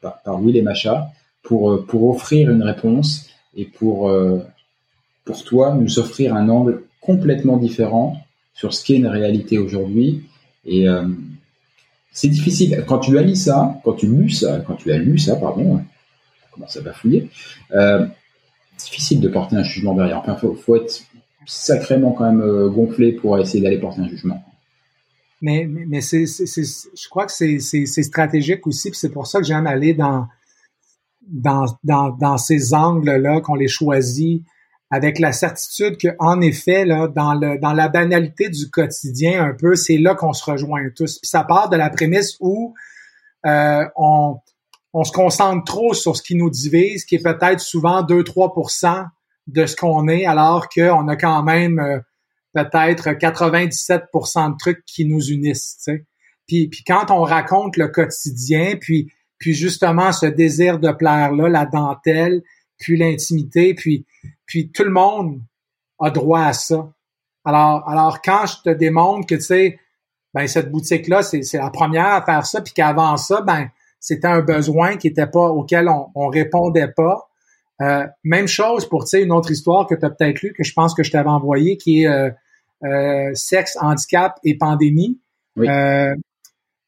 par, 0.01 0.43
Will 0.43 0.57
et 0.57 0.63
Macha 0.63 1.11
pour, 1.43 1.71
euh, 1.71 1.85
pour 1.87 2.09
offrir 2.11 2.51
une 2.51 2.63
réponse 2.63 3.29
et 3.57 3.65
pour, 3.65 4.09
euh, 4.09 4.39
pour 5.25 5.45
toi 5.45 5.75
nous 5.75 5.99
offrir 5.99 6.35
un 6.35 6.49
angle 6.49 6.83
complètement 7.01 7.57
différent 7.57 8.17
sur 8.55 8.75
ce 8.75 8.85
qu'est 8.85 8.97
une 8.97 9.07
réalité 9.07 9.59
aujourd'hui. 9.59 10.23
Et 10.65 10.89
euh, 10.89 11.05
c'est 12.13 12.29
difficile. 12.29 12.85
Quand 12.87 12.99
tu 12.99 13.17
as 13.19 13.23
lu 13.23 13.37
ça, 13.37 13.81
quand 13.85 13.95
tu 13.95 14.31
ça, 14.31 14.63
quand 14.67 14.75
tu 14.75 14.93
as 14.93 14.99
lu 14.99 15.19
ça, 15.19 15.37
pardon, 15.37 15.81
comment 16.53 16.69
ça 16.69 16.81
va 16.81 16.93
fouiller, 16.93 17.31
euh, 17.73 18.07
difficile 18.79 19.21
de 19.21 19.29
porter 19.29 19.57
un 19.57 19.63
jugement 19.63 19.95
derrière. 19.95 20.19
Enfin, 20.19 20.37
faut, 20.37 20.55
faut 20.55 20.77
être 20.77 21.03
sacrément 21.47 22.13
quand 22.13 22.33
même 22.33 22.69
gonflé 22.69 23.13
pour 23.13 23.39
essayer 23.39 23.63
d'aller 23.63 23.79
porter 23.79 24.01
un 24.01 24.09
jugement. 24.09 24.43
Mais, 25.41 25.67
mais, 25.69 26.01
je 26.01 27.09
crois 27.09 27.27
que 27.27 27.33
c'est, 27.33 28.03
stratégique 28.03 28.67
aussi, 28.67 28.91
puis 28.91 28.99
c'est 28.99 29.11
pour 29.11 29.27
ça 29.27 29.39
que 29.39 29.47
j'aime 29.47 29.67
aller 29.69 29.95
dans, 29.95 30.27
dans, 31.29 31.67
dans 31.85 32.39
ces 32.39 32.75
angles-là, 32.75 33.41
qu'on 33.41 33.55
les 33.55 33.69
choisit, 33.69 34.43
avec 34.91 35.19
la 35.19 35.33
certitude 35.33 35.99
que, 35.99 36.09
en 36.19 36.41
effet, 36.41 36.85
là, 36.85 37.09
dans, 37.09 37.35
le, 37.35 37.59
dans 37.59 37.73
la 37.73 37.89
banalité 37.89 38.49
du 38.49 38.71
quotidien, 38.71 39.45
un 39.45 39.55
peu, 39.55 39.75
c'est 39.75 39.99
là 39.99 40.15
qu'on 40.15 40.33
se 40.33 40.45
rejoint 40.51 40.89
tous. 40.95 41.19
Puis 41.19 41.29
ça 41.29 41.45
part 41.45 41.69
de 41.69 41.77
la 41.77 41.91
prémisse 41.91 42.37
où 42.41 42.75
euh, 43.47 43.85
on, 43.97 44.39
on 44.95 45.05
se 45.05 45.13
concentre 45.13 45.65
trop 45.65 45.93
sur 45.93 46.17
ce 46.17 46.23
qui 46.23 46.35
nous 46.35 46.51
divise, 46.51 47.05
qui 47.05 47.17
est 47.17 47.23
peut-être 47.23 47.61
souvent 47.61 48.03
2-3% 48.03 49.07
de 49.47 49.67
ce 49.67 49.77
qu'on 49.77 50.09
est, 50.09 50.27
alors 50.27 50.69
qu'on 50.69 51.09
a 51.09 51.17
quand 51.17 51.43
même 51.43 51.79
euh, 51.79 51.99
peut-être 52.55 53.11
97% 53.11 54.53
de 54.53 54.57
trucs 54.57 54.85
qui 54.87 55.05
nous 55.05 55.23
unissent. 55.31 55.89
Puis, 56.47 56.69
puis 56.69 56.83
quand 56.87 57.11
on 57.11 57.23
raconte 57.23 57.77
le 57.77 57.89
quotidien, 57.89 58.77
puis, 58.81 59.13
puis 59.39 59.55
justement 59.55 60.13
ce 60.13 60.27
désir 60.27 60.79
de 60.79 60.91
plaire-là, 60.91 61.49
la 61.49 61.67
dentelle, 61.67 62.43
puis 62.79 62.97
l'intimité, 62.97 63.75
puis, 63.75 64.07
puis 64.47 64.71
tout 64.71 64.85
le 64.85 64.91
monde 64.91 65.41
a 66.01 66.11
droit 66.11 66.43
à 66.43 66.53
ça. 66.53 66.93
Alors, 67.45 67.89
alors 67.89 68.23
quand 68.23 68.47
je 68.47 68.71
te 68.71 68.71
démontre 68.71 69.27
que, 69.27 69.35
tu 69.35 69.41
sais, 69.43 69.79
ben 70.35 70.47
cette 70.47 70.71
boutique-là, 70.71 71.23
c'est, 71.23 71.43
c'est 71.43 71.59
la 71.59 71.71
première 71.71 72.07
à 72.07 72.23
faire 72.23 72.47
ça, 72.47 72.61
puis 72.61 72.73
qu'avant 72.73 73.17
ça, 73.17 73.41
ben 73.43 73.69
c'était 74.01 74.29
un 74.29 74.41
besoin 74.41 74.97
qui 74.97 75.09
était 75.09 75.27
pas 75.27 75.49
auquel 75.49 75.89
on, 75.89 76.09
on 76.15 76.29
répondait 76.29 76.89
pas. 76.89 77.29
Euh, 77.81 78.07
même 78.25 78.49
chose 78.49 78.89
pour, 78.89 79.05
tu 79.05 79.11
sais, 79.11 79.23
une 79.23 79.33
autre 79.33 79.51
histoire 79.51 79.87
que 79.87 79.95
tu 79.95 80.05
as 80.05 80.11
peut-être 80.11 80.43
lu, 80.43 80.53
que 80.53 80.65
je 80.65 80.73
pense 80.73 80.95
que 80.95 81.03
je 81.03 81.11
t'avais 81.11 81.29
envoyé, 81.29 81.77
qui 81.77 82.03
est 82.03 82.09
euh, 82.09 82.31
euh, 82.85 83.31
sexe, 83.35 83.77
handicap 83.81 84.39
et 84.45 84.57
pandémie. 84.57 85.21
Euh, 85.59 86.15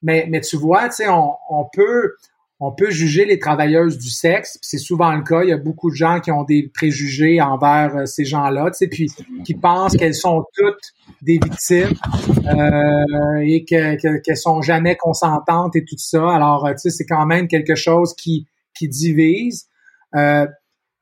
mais, 0.02 0.26
mais 0.28 0.40
tu 0.40 0.56
vois, 0.56 0.88
tu 0.88 0.96
sais, 0.96 1.08
on, 1.08 1.34
on, 1.48 1.66
peut 1.72 2.14
on 2.60 2.72
peut 2.72 2.90
juger 2.90 3.24
les 3.24 3.38
travailleuses 3.38 3.96
du 3.96 4.10
sexe, 4.10 4.58
c'est 4.60 4.78
souvent 4.78 5.12
le 5.14 5.22
cas. 5.22 5.42
Il 5.42 5.48
y 5.48 5.52
a 5.52 5.56
beaucoup 5.56 5.90
de 5.90 5.96
gens 5.96 6.20
qui 6.20 6.30
ont 6.30 6.44
des 6.44 6.70
préjugés 6.72 7.40
envers 7.40 7.96
euh, 7.96 8.06
ces 8.06 8.26
gens-là, 8.26 8.70
puis 8.90 9.10
qui 9.44 9.54
pensent 9.54 9.96
qu'elles 9.96 10.14
sont 10.14 10.44
toutes 10.54 10.92
des 11.22 11.40
victimes 11.42 11.94
euh, 12.46 13.40
et 13.42 13.64
qu'elles 13.64 13.98
que, 13.98 14.34
sont 14.34 14.60
jamais 14.60 14.96
consentantes 14.96 15.74
et 15.74 15.84
tout 15.84 15.98
ça. 15.98 16.30
Alors, 16.30 16.68
tu 16.72 16.78
sais, 16.78 16.90
c'est 16.90 17.06
quand 17.06 17.24
même 17.26 17.48
quelque 17.48 17.74
chose 17.74 18.14
qui 18.14 18.46
qui 18.74 18.88
divise. 18.88 19.66
Euh, 20.14 20.46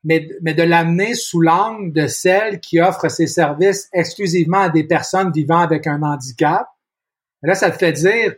mais, 0.04 0.28
mais 0.42 0.54
de 0.54 0.62
l'amener 0.62 1.14
sous 1.14 1.40
l'angle 1.40 1.92
de 1.92 2.06
celle 2.06 2.60
qui 2.60 2.80
offre 2.80 3.08
ses 3.08 3.26
services 3.26 3.88
exclusivement 3.92 4.60
à 4.60 4.68
des 4.68 4.84
personnes 4.84 5.32
vivant 5.32 5.58
avec 5.58 5.86
un 5.86 6.02
handicap. 6.02 6.66
Là, 7.42 7.54
ça 7.54 7.70
te 7.70 7.78
fait 7.78 7.92
dire, 7.92 8.34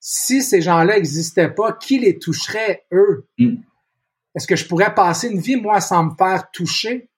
si 0.00 0.42
ces 0.42 0.62
gens-là 0.62 0.96
n'existaient 0.96 1.50
pas, 1.50 1.72
qui 1.72 1.98
les 1.98 2.18
toucherait, 2.18 2.86
eux? 2.92 3.26
Mm. 3.38 3.56
Est-ce 4.34 4.46
que 4.46 4.56
je 4.56 4.66
pourrais 4.66 4.94
passer 4.94 5.28
une 5.28 5.40
vie, 5.40 5.56
moi, 5.56 5.80
sans 5.80 6.04
me 6.04 6.14
faire 6.16 6.50
toucher? 6.50 7.10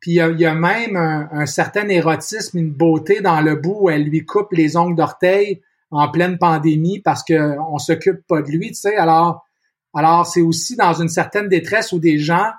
Puis 0.00 0.12
il 0.12 0.40
y, 0.40 0.46
a, 0.46 0.54
même 0.54 0.96
un, 0.96 1.44
certain 1.44 1.86
érotisme, 1.88 2.58
une 2.58 2.72
beauté 2.72 3.20
dans 3.20 3.42
le 3.42 3.54
bout 3.54 3.80
où 3.82 3.90
elle 3.90 4.04
lui 4.04 4.24
coupe 4.24 4.52
les 4.52 4.76
ongles 4.78 4.96
d'orteil 4.96 5.60
en 5.90 6.10
pleine 6.10 6.38
pandémie 6.38 7.00
parce 7.00 7.22
qu'on 7.22 7.78
s'occupe 7.78 8.26
pas 8.26 8.40
de 8.40 8.50
lui, 8.50 8.68
tu 8.68 8.76
sais. 8.76 8.96
Alors, 8.96 9.44
alors, 9.92 10.26
c'est 10.26 10.40
aussi 10.40 10.74
dans 10.74 10.94
une 10.94 11.10
certaine 11.10 11.48
détresse 11.48 11.92
où 11.92 11.98
des 11.98 12.18
gens 12.18 12.50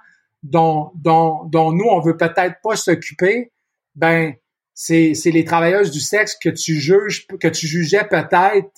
dont, 0.44 0.92
dont, 0.96 1.46
dont 1.46 1.72
nous, 1.72 1.86
on 1.86 2.00
veut 2.00 2.16
peut-être 2.16 2.58
pas 2.62 2.76
s'occuper, 2.76 3.52
ben, 3.96 4.36
c'est, 4.76 5.16
c'est 5.16 5.32
les 5.32 5.44
travailleuses 5.44 5.90
du 5.90 6.00
sexe 6.00 6.38
que 6.40 6.50
tu 6.50 6.76
juges, 6.76 7.26
que 7.28 7.48
tu 7.48 7.66
jugeais 7.66 8.08
peut-être 8.08 8.70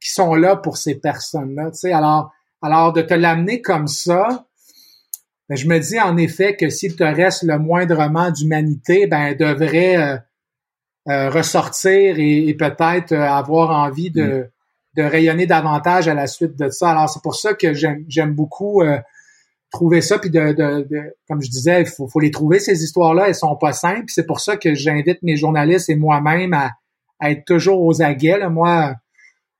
qui 0.00 0.10
sont 0.10 0.34
là 0.34 0.56
pour 0.56 0.76
ces 0.76 0.94
personnes-là. 0.94 1.70
Tu 1.70 1.78
sais, 1.78 1.92
alors, 1.92 2.32
alors 2.62 2.92
de 2.92 3.02
te 3.02 3.14
l'amener 3.14 3.60
comme 3.60 3.86
ça, 3.86 4.46
ben, 5.48 5.56
je 5.56 5.66
me 5.66 5.78
dis 5.78 6.00
en 6.00 6.16
effet 6.16 6.56
que 6.56 6.68
s'il 6.68 6.96
te 6.96 7.04
reste 7.04 7.42
le 7.42 7.58
moindrement 7.58 8.30
d'humanité, 8.30 9.06
ben, 9.06 9.20
elle 9.20 9.36
devrait 9.36 9.96
euh, 9.96 10.16
euh, 11.08 11.30
ressortir 11.30 12.16
et, 12.18 12.54
peut-être 12.54 13.12
euh, 13.12 13.28
avoir 13.28 13.70
envie 13.70 14.10
de, 14.10 14.22
mm 14.22 14.50
de 14.96 15.02
rayonner 15.02 15.46
davantage 15.46 16.08
à 16.08 16.14
la 16.14 16.26
suite 16.26 16.56
de 16.56 16.68
ça. 16.68 16.90
Alors, 16.90 17.08
c'est 17.08 17.22
pour 17.22 17.36
ça 17.36 17.54
que 17.54 17.72
j'aime 17.72 18.34
beaucoup 18.34 18.82
euh, 18.82 18.98
trouver 19.70 20.00
ça, 20.00 20.18
puis 20.18 20.30
de, 20.30 20.52
de, 20.52 21.16
comme 21.28 21.42
je 21.42 21.50
disais, 21.50 21.82
il 21.82 21.86
faut, 21.86 22.08
faut, 22.08 22.20
les 22.20 22.30
trouver, 22.30 22.58
ces 22.58 22.82
histoires-là, 22.82 23.28
elles 23.28 23.34
sont 23.34 23.56
pas 23.56 23.72
simples. 23.72 24.06
C'est 24.08 24.26
pour 24.26 24.40
ça 24.40 24.56
que 24.56 24.74
j'invite 24.74 25.22
mes 25.22 25.36
journalistes 25.36 25.88
et 25.90 25.96
moi-même 25.96 26.54
à, 26.54 26.72
être 27.22 27.44
toujours 27.44 27.82
aux 27.82 28.00
aguets. 28.00 28.48
Moi, 28.48 28.94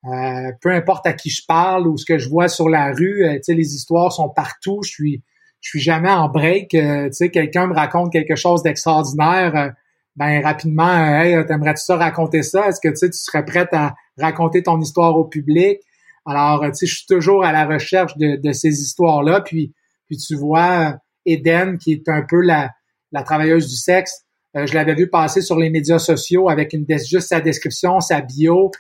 euh, 0.07 0.53
peu 0.61 0.71
importe 0.71 1.07
à 1.07 1.13
qui 1.13 1.31
je 1.31 1.43
parle 1.47 1.87
ou 1.87 1.97
ce 1.97 2.05
que 2.05 2.19
je 2.19 2.29
vois 2.29 2.49
sur 2.49 2.69
la 2.69 2.93
rue, 2.93 3.25
euh, 3.25 3.39
les 3.49 3.75
histoires 3.75 4.13
sont 4.13 4.29
partout. 4.29 4.81
Je 4.85 4.91
suis 4.91 5.23
je 5.61 5.69
suis 5.69 5.81
jamais 5.81 6.11
en 6.11 6.31
break. 6.31 6.75
sais, 7.13 7.31
quelqu'un 7.31 7.67
me 7.67 7.75
raconte 7.75 8.11
quelque 8.11 8.35
chose 8.35 8.63
d'extraordinaire 8.63 9.75
ben 10.17 10.43
rapidement, 10.43 11.21
hey, 11.21 11.45
t'aimerais-tu 11.47 11.83
ça 11.83 11.97
raconter 11.97 12.43
ça? 12.43 12.69
Est-ce 12.69 12.81
que 12.81 12.89
tu 12.89 13.13
serais 13.13 13.45
prête 13.45 13.69
à 13.73 13.95
raconter 14.19 14.63
ton 14.63 14.81
histoire 14.81 15.17
au 15.17 15.25
public? 15.25 15.81
Alors, 16.27 16.65
je 16.65 16.87
suis 16.87 17.07
toujours 17.07 17.45
à 17.45 17.53
la 17.53 17.67
recherche 17.67 18.17
de, 18.17 18.53
ces 18.53 18.81
histoires-là. 18.81 19.41
Puis, 19.41 19.73
puis 20.07 20.17
tu 20.17 20.35
vois, 20.35 20.97
Eden, 21.27 21.79
qui 21.79 21.93
est 21.93 22.09
un 22.09 22.23
peu 22.29 22.41
la, 22.41 22.71
la 23.13 23.23
travailleuse 23.23 23.69
du 23.69 23.77
sexe, 23.77 24.25
euh, 24.57 24.67
je 24.67 24.75
l'avais 24.75 24.95
vu 24.95 25.09
passer 25.09 25.41
sur 25.41 25.57
les 25.57 25.71
médias 25.71 25.99
sociaux 25.99 26.49
avec 26.49 26.75
juste 27.09 27.29
sa 27.29 27.41
description, 27.41 28.01
sa 28.01 28.21
bio. 28.21 28.71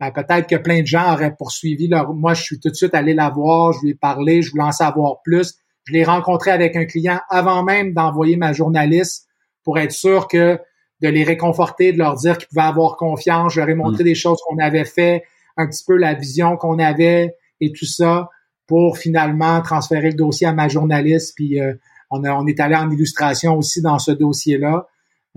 Ben, 0.00 0.12
peut-être 0.12 0.48
que 0.48 0.56
plein 0.56 0.82
de 0.82 0.86
gens 0.86 1.12
auraient 1.12 1.34
poursuivi 1.34 1.88
leur. 1.88 2.14
Moi, 2.14 2.34
je 2.34 2.42
suis 2.42 2.60
tout 2.60 2.70
de 2.70 2.74
suite 2.74 2.94
allé 2.94 3.14
la 3.14 3.30
voir, 3.30 3.72
je 3.72 3.80
lui 3.82 3.90
ai 3.90 3.94
parlé, 3.94 4.42
je 4.42 4.50
voulais 4.52 4.62
en 4.64 4.72
savoir 4.72 5.20
plus. 5.22 5.54
Je 5.84 5.92
l'ai 5.92 6.04
rencontré 6.04 6.50
avec 6.50 6.76
un 6.76 6.84
client 6.84 7.20
avant 7.28 7.64
même 7.64 7.94
d'envoyer 7.94 8.36
ma 8.36 8.52
journaliste 8.52 9.26
pour 9.64 9.78
être 9.78 9.92
sûr 9.92 10.28
que 10.28 10.58
de 11.00 11.08
les 11.08 11.24
réconforter, 11.24 11.92
de 11.92 11.98
leur 11.98 12.16
dire 12.16 12.38
qu'ils 12.38 12.48
pouvaient 12.48 12.62
avoir 12.62 12.96
confiance. 12.96 13.54
Je 13.54 13.60
leur 13.60 13.68
ai 13.68 13.74
montré 13.74 14.02
mm. 14.02 14.06
des 14.06 14.14
choses 14.14 14.38
qu'on 14.46 14.58
avait 14.58 14.84
fait, 14.84 15.24
un 15.56 15.66
petit 15.66 15.84
peu 15.84 15.96
la 15.96 16.14
vision 16.14 16.56
qu'on 16.56 16.78
avait 16.78 17.34
et 17.60 17.72
tout 17.72 17.86
ça 17.86 18.28
pour 18.66 18.98
finalement 18.98 19.60
transférer 19.62 20.10
le 20.10 20.16
dossier 20.16 20.46
à 20.46 20.52
ma 20.52 20.68
journaliste. 20.68 21.34
Puis 21.34 21.60
euh, 21.60 21.74
on, 22.10 22.22
a, 22.22 22.32
on 22.34 22.46
est 22.46 22.60
allé 22.60 22.76
en 22.76 22.90
illustration 22.90 23.56
aussi 23.56 23.82
dans 23.82 23.98
ce 23.98 24.12
dossier-là. 24.12 24.86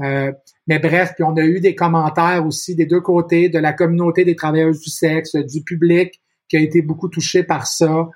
Euh, 0.01 0.31
mais 0.67 0.79
bref, 0.79 1.13
puis 1.15 1.23
on 1.23 1.35
a 1.35 1.43
eu 1.43 1.59
des 1.59 1.75
commentaires 1.75 2.45
aussi 2.45 2.75
des 2.75 2.85
deux 2.85 3.01
côtés, 3.01 3.49
de 3.49 3.59
la 3.59 3.73
communauté 3.73 4.25
des 4.25 4.35
travailleuses 4.35 4.79
du 4.79 4.89
sexe, 4.89 5.35
du 5.35 5.63
public 5.63 6.21
qui 6.49 6.57
a 6.57 6.59
été 6.59 6.81
beaucoup 6.81 7.07
touché 7.07 7.43
par 7.43 7.65
ça. 7.65 8.09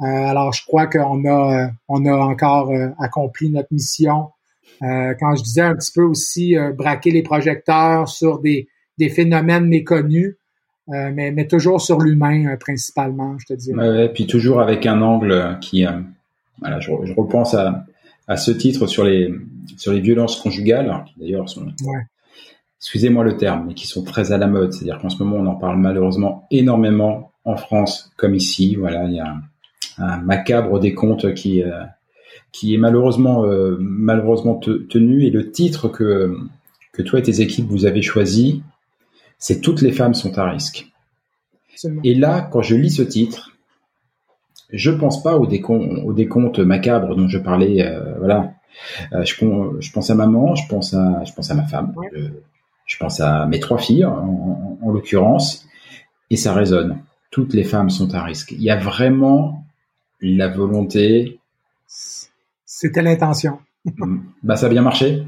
Euh, 0.00 0.04
alors 0.04 0.52
je 0.52 0.64
crois 0.64 0.86
qu'on 0.86 1.28
a, 1.28 1.70
on 1.88 2.06
a 2.06 2.14
encore 2.14 2.72
accompli 2.98 3.50
notre 3.50 3.72
mission 3.72 4.28
euh, 4.82 5.14
quand 5.18 5.34
je 5.34 5.42
disais 5.42 5.62
un 5.62 5.74
petit 5.74 5.92
peu 5.92 6.02
aussi 6.02 6.56
euh, 6.56 6.72
braquer 6.72 7.10
les 7.10 7.22
projecteurs 7.22 8.08
sur 8.08 8.40
des, 8.40 8.68
phénomènes 9.10 9.66
méconnus, 9.66 10.36
euh, 10.90 11.10
mais, 11.14 11.46
toujours 11.46 11.80
sur 11.80 12.00
l'humain 12.00 12.56
principalement, 12.58 13.36
je 13.38 13.46
te 13.46 13.52
dis. 13.54 13.72
Ouais, 13.72 14.08
puis 14.08 14.26
toujours 14.26 14.60
avec 14.60 14.86
un 14.86 15.00
angle 15.02 15.58
qui, 15.60 15.84
voilà, 16.60 16.80
je, 16.80 16.90
repense 17.16 17.54
à, 17.54 17.84
à 18.28 18.36
ce 18.36 18.50
titre 18.50 18.86
sur 18.86 19.04
les 19.04 19.34
sur 19.76 19.92
les 19.92 20.00
violences 20.00 20.40
conjugales, 20.40 21.04
qui 21.06 21.20
d'ailleurs 21.20 21.48
sont, 21.48 21.64
ouais. 21.64 22.06
excusez-moi 22.78 23.24
le 23.24 23.36
terme, 23.36 23.66
mais 23.66 23.74
qui 23.74 23.86
sont 23.86 24.04
très 24.04 24.32
à 24.32 24.38
la 24.38 24.46
mode. 24.46 24.72
C'est-à-dire 24.72 24.98
qu'en 25.00 25.10
ce 25.10 25.22
moment, 25.22 25.36
on 25.36 25.46
en 25.46 25.56
parle 25.56 25.78
malheureusement 25.78 26.46
énormément 26.50 27.32
en 27.44 27.56
France 27.56 28.12
comme 28.16 28.34
ici. 28.34 28.76
Voilà, 28.76 29.04
il 29.04 29.14
y 29.14 29.20
a 29.20 29.28
un, 29.28 29.42
un 29.98 30.18
macabre 30.18 30.78
décompte 30.78 31.34
qui 31.34 31.62
qui 32.52 32.74
est 32.74 32.78
malheureusement 32.78 33.44
euh, 33.44 33.76
malheureusement 33.80 34.56
tenu 34.56 35.24
et 35.24 35.30
le 35.30 35.50
titre 35.50 35.88
que 35.88 36.36
que 36.92 37.02
toi 37.02 37.18
et 37.18 37.22
tes 37.22 37.40
équipes 37.40 37.66
vous 37.68 37.86
avez 37.86 38.02
choisi, 38.02 38.62
c'est 39.38 39.60
toutes 39.60 39.82
les 39.82 39.92
femmes 39.92 40.14
sont 40.14 40.38
à 40.38 40.50
risque. 40.50 40.90
Et 42.02 42.14
là, 42.14 42.40
quand 42.40 42.62
je 42.62 42.74
lis 42.74 42.90
ce 42.90 43.02
titre, 43.02 43.56
je 44.70 44.90
pense 44.90 45.22
pas 45.22 45.36
au 45.36 45.46
décompte, 45.46 45.90
au 46.04 46.12
décompte 46.12 46.58
macabre 46.58 47.16
dont 47.16 47.28
je 47.28 47.38
parlais. 47.38 47.82
Euh, 47.82 48.14
voilà, 48.18 48.52
euh, 49.12 49.24
je, 49.24 49.34
je, 49.80 49.92
pense 49.92 50.10
à 50.10 50.14
maman, 50.14 50.54
je 50.54 50.68
pense 50.68 50.94
à, 50.94 51.24
je 51.24 51.32
pense 51.32 51.50
à 51.50 51.54
ma 51.54 51.64
femme, 51.64 51.94
je, 52.86 52.96
pense 52.98 53.20
à 53.20 53.46
mes 53.46 53.60
trois 53.60 53.78
filles 53.78 54.04
en, 54.04 54.78
en 54.82 54.90
l'occurrence, 54.90 55.66
et 56.30 56.36
ça 56.36 56.54
résonne. 56.54 56.98
Toutes 57.30 57.54
les 57.54 57.64
femmes 57.64 57.90
sont 57.90 58.14
à 58.14 58.22
risque. 58.22 58.52
Il 58.52 58.62
y 58.62 58.70
a 58.70 58.76
vraiment 58.76 59.64
la 60.20 60.48
volonté 60.48 61.38
c'était 62.78 63.02
l'intention. 63.02 63.58
Mm. 63.84 64.18
bah, 64.42 64.56
ça 64.56 64.66
a 64.66 64.68
bien 64.68 64.82
marché. 64.82 65.24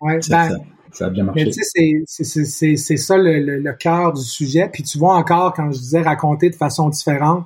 Ouais, 0.00 0.20
ça, 0.22 0.48
ben, 0.48 0.58
ça, 0.92 1.06
a 1.06 1.10
bien 1.10 1.24
marché. 1.24 1.50
C'est 2.06 2.96
ça 2.96 3.18
le, 3.18 3.58
le, 3.58 3.72
cœur 3.74 4.12
du 4.12 4.22
sujet. 4.22 4.70
Puis 4.72 4.82
tu 4.82 4.96
vois 4.96 5.16
encore, 5.16 5.52
quand 5.52 5.70
je 5.72 5.78
disais 5.78 6.00
raconter 6.00 6.48
de 6.48 6.54
façon 6.54 6.88
différente, 6.88 7.44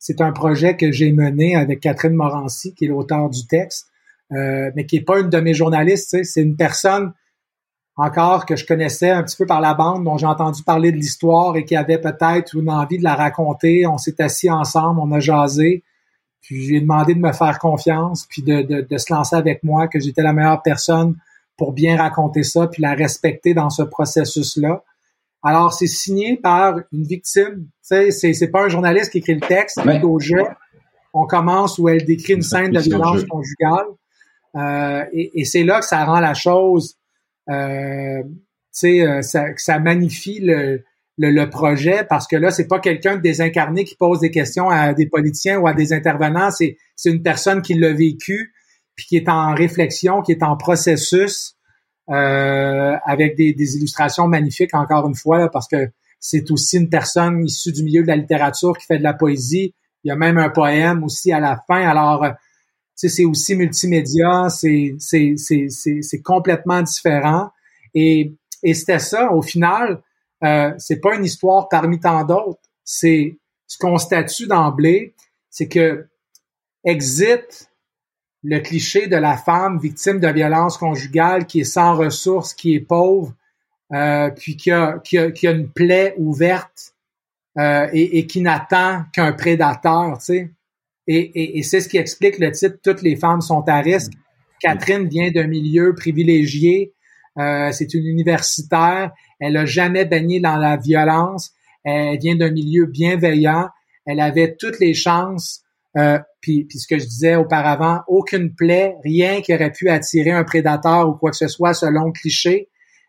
c'est 0.00 0.22
un 0.22 0.32
projet 0.32 0.76
que 0.76 0.90
j'ai 0.90 1.12
mené 1.12 1.54
avec 1.54 1.80
Catherine 1.80 2.14
Morancy, 2.14 2.74
qui 2.74 2.86
est 2.86 2.88
l'auteur 2.88 3.28
du 3.28 3.46
texte, 3.46 3.88
euh, 4.32 4.70
mais 4.74 4.86
qui 4.86 4.96
est 4.96 5.02
pas 5.02 5.20
une 5.20 5.28
de 5.28 5.38
mes 5.38 5.52
journalistes. 5.52 6.24
C'est 6.24 6.40
une 6.40 6.56
personne 6.56 7.12
encore 7.96 8.46
que 8.46 8.56
je 8.56 8.64
connaissais 8.64 9.10
un 9.10 9.22
petit 9.22 9.36
peu 9.36 9.44
par 9.44 9.60
la 9.60 9.74
bande, 9.74 10.04
dont 10.04 10.16
j'ai 10.16 10.26
entendu 10.26 10.62
parler 10.62 10.90
de 10.90 10.96
l'histoire 10.96 11.54
et 11.58 11.66
qui 11.66 11.76
avait 11.76 12.00
peut-être 12.00 12.54
une 12.56 12.70
envie 12.70 12.96
de 12.96 13.04
la 13.04 13.14
raconter. 13.14 13.86
On 13.86 13.98
s'est 13.98 14.22
assis 14.22 14.50
ensemble, 14.50 15.00
on 15.00 15.12
a 15.12 15.20
jasé. 15.20 15.84
Puis 16.40 16.62
j'ai 16.62 16.80
demandé 16.80 17.14
de 17.14 17.20
me 17.20 17.32
faire 17.32 17.58
confiance, 17.58 18.26
puis 18.26 18.42
de, 18.42 18.62
de, 18.62 18.80
de 18.80 18.96
se 18.96 19.12
lancer 19.12 19.36
avec 19.36 19.62
moi, 19.62 19.86
que 19.86 20.00
j'étais 20.00 20.22
la 20.22 20.32
meilleure 20.32 20.62
personne 20.62 21.16
pour 21.58 21.74
bien 21.74 21.98
raconter 21.98 22.42
ça, 22.42 22.68
puis 22.68 22.80
la 22.80 22.94
respecter 22.94 23.52
dans 23.52 23.68
ce 23.68 23.82
processus-là. 23.82 24.82
Alors, 25.42 25.72
c'est 25.72 25.86
signé 25.86 26.36
par 26.36 26.76
une 26.92 27.04
victime. 27.04 27.66
C'est, 27.80 28.10
c'est 28.10 28.48
pas 28.48 28.64
un 28.64 28.68
journaliste 28.68 29.12
qui 29.12 29.18
écrit 29.18 29.34
le 29.34 29.40
texte, 29.40 29.78
ouais. 29.84 30.02
au 30.02 30.18
jeu. 30.18 30.42
on 31.12 31.26
commence 31.26 31.78
où 31.78 31.88
elle 31.88 32.04
décrit 32.04 32.34
une 32.34 32.42
scène 32.42 32.70
de 32.70 32.80
violence 32.80 33.24
conjugale. 33.24 33.86
Euh, 34.56 35.04
et, 35.12 35.44
c'est 35.44 35.64
là 35.64 35.80
que 35.80 35.86
ça 35.86 36.04
rend 36.04 36.20
la 36.20 36.34
chose, 36.34 36.96
euh, 37.48 38.22
tu 38.22 38.30
sais, 38.72 39.22
ça, 39.22 39.46
ça 39.56 39.78
magnifie 39.78 40.40
le, 40.40 40.82
le, 41.16 41.50
projet 41.50 42.04
parce 42.08 42.26
que 42.26 42.36
là, 42.36 42.50
c'est 42.50 42.66
pas 42.66 42.80
quelqu'un 42.80 43.16
de 43.16 43.22
désincarné 43.22 43.84
qui 43.84 43.94
pose 43.96 44.20
des 44.20 44.30
questions 44.30 44.68
à 44.68 44.94
des 44.94 45.06
politiciens 45.06 45.58
ou 45.58 45.66
à 45.66 45.74
des 45.74 45.92
intervenants, 45.92 46.50
c'est 46.50 46.76
c'est 46.96 47.10
une 47.10 47.22
personne 47.22 47.62
qui 47.62 47.74
l'a 47.74 47.92
vécu 47.92 48.52
puis 48.96 49.06
qui 49.06 49.16
est 49.16 49.28
en 49.28 49.54
réflexion, 49.54 50.22
qui 50.22 50.32
est 50.32 50.42
en 50.42 50.56
processus 50.56 51.56
euh, 52.10 52.96
avec 53.04 53.36
des, 53.36 53.52
des, 53.52 53.76
illustrations 53.76 54.26
magnifiques 54.26 54.74
encore 54.74 55.06
une 55.06 55.14
fois 55.14 55.48
parce 55.48 55.68
que 55.68 55.90
c'est 56.18 56.50
aussi 56.50 56.76
une 56.76 56.90
personne 56.90 57.44
issue 57.44 57.72
du 57.72 57.82
milieu 57.82 58.02
de 58.02 58.08
la 58.08 58.16
littérature 58.16 58.76
qui 58.76 58.86
fait 58.86 58.98
de 58.98 59.02
la 59.02 59.14
poésie. 59.14 59.74
Il 60.04 60.08
y 60.08 60.10
a 60.10 60.16
même 60.16 60.38
un 60.38 60.50
poème 60.50 61.04
aussi 61.04 61.32
à 61.32 61.40
la 61.40 61.62
fin. 61.66 61.80
Alors, 61.88 62.24
euh, 62.24 62.30
c'est 62.94 63.24
aussi 63.24 63.54
multimédia, 63.54 64.48
c'est 64.50 64.96
c'est 64.98 66.22
complètement 66.22 66.82
différent. 66.82 67.50
Et, 67.94 68.34
et 68.62 68.74
c'était 68.74 68.98
ça, 68.98 69.32
au 69.32 69.40
final, 69.40 70.02
euh, 70.44 70.72
c'est 70.78 71.00
pas 71.00 71.14
une 71.14 71.24
histoire 71.24 71.68
parmi 71.68 72.00
tant 72.00 72.24
d'autres. 72.24 72.60
C'est 72.84 73.38
ce 73.66 73.78
qu'on 73.78 73.98
statue 73.98 74.46
d'emblée, 74.46 75.14
c'est 75.48 75.68
que 75.68 76.08
exit 76.84 77.69
le 78.42 78.58
cliché 78.60 79.06
de 79.06 79.16
la 79.16 79.36
femme 79.36 79.78
victime 79.78 80.18
de 80.18 80.28
violence 80.28 80.78
conjugale 80.78 81.46
qui 81.46 81.60
est 81.60 81.64
sans 81.64 81.94
ressources, 81.94 82.54
qui 82.54 82.74
est 82.74 82.80
pauvre, 82.80 83.34
euh, 83.92 84.30
puis 84.30 84.56
qui 84.56 84.70
a, 84.70 85.00
une 85.42 85.68
plaie 85.68 86.14
ouverte 86.16 86.94
euh, 87.58 87.88
et, 87.92 88.26
qui 88.26 88.40
n'attend 88.40 89.04
qu'un 89.12 89.32
prédateur, 89.32 90.18
tu 90.18 90.24
sais. 90.24 90.50
Et, 91.06 91.62
c'est 91.64 91.80
ce 91.80 91.88
qui 91.88 91.96
explique 91.96 92.38
le 92.38 92.52
titre 92.52 92.76
Toutes 92.84 93.02
les 93.02 93.16
femmes 93.16 93.40
sont 93.40 93.64
à 93.68 93.80
risque. 93.80 94.12
Catherine 94.60 95.08
vient 95.08 95.32
d'un 95.32 95.48
milieu 95.48 95.92
privilégié. 95.94 96.92
Euh, 97.36 97.72
c'est 97.72 97.94
une 97.94 98.06
universitaire. 98.06 99.10
Elle 99.40 99.56
a 99.56 99.66
jamais 99.66 100.04
baigné 100.04 100.38
dans 100.38 100.56
la 100.56 100.76
violence. 100.76 101.50
Elle 101.82 102.18
vient 102.18 102.36
d'un 102.36 102.52
milieu 102.52 102.86
bienveillant. 102.86 103.70
Elle 104.06 104.20
avait 104.20 104.54
toutes 104.56 104.78
les 104.78 104.94
chances. 104.94 105.64
Euh, 105.96 106.18
puis, 106.40 106.66
ce 106.70 106.86
que 106.86 106.98
je 106.98 107.04
disais 107.04 107.36
auparavant, 107.36 108.00
aucune 108.06 108.54
plaie, 108.54 108.96
rien 109.04 109.40
qui 109.40 109.54
aurait 109.54 109.72
pu 109.72 109.88
attirer 109.88 110.30
un 110.30 110.44
prédateur 110.44 111.08
ou 111.08 111.14
quoi 111.14 111.30
que 111.30 111.36
ce 111.36 111.48
soit 111.48 111.74
selon 111.74 112.06
le 112.06 112.12
cliché. 112.12 112.68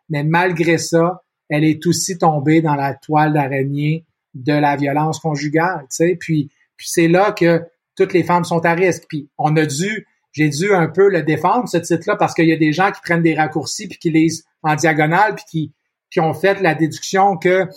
Mais 0.10 0.24
malgré 0.24 0.78
ça, 0.78 1.24
elle 1.50 1.64
est 1.64 1.86
aussi 1.86 2.18
tombée 2.18 2.62
dans 2.62 2.76
la 2.76 2.96
toile 2.96 3.34
d'araignée 3.34 4.06
de 4.34 4.54
la 4.54 4.76
violence 4.76 5.20
conjugale. 5.20 5.82
Tu 5.82 6.08
sais? 6.08 6.18
Puis, 6.20 6.50
puis 6.76 6.88
c'est 6.90 7.08
là 7.08 7.32
que 7.32 7.62
toutes 7.96 8.14
les 8.14 8.24
femmes 8.24 8.44
sont 8.44 8.66
à 8.66 8.74
risque. 8.74 9.04
Puis 9.08 9.30
on 9.38 9.56
a 9.58 9.66
dû, 9.66 10.08
j'ai 10.32 10.50
dû 10.50 10.74
un 10.74 10.88
peu 10.88 11.10
le 11.10 11.24
défendre, 11.24 11.68
ce 11.68 11.78
titre-là, 11.78 12.16
parce 12.16 12.34
qu'il 12.34 12.48
y 12.48 12.54
a 12.54 12.58
des 12.58 12.74
gens 12.74 12.92
qui 12.92 13.02
prennent 13.02 13.24
des 13.24 13.36
raccourcis 13.36 13.88
puis 13.88 14.00
qui 14.00 14.10
lisent 14.10 14.46
en 14.64 14.76
diagonale 14.76 15.36
puis 15.36 15.46
qui 15.50 15.74
qui 16.12 16.20
ont 16.20 16.34
fait 16.34 16.62
la 16.62 16.76
déduction 16.76 17.38
que 17.38 17.68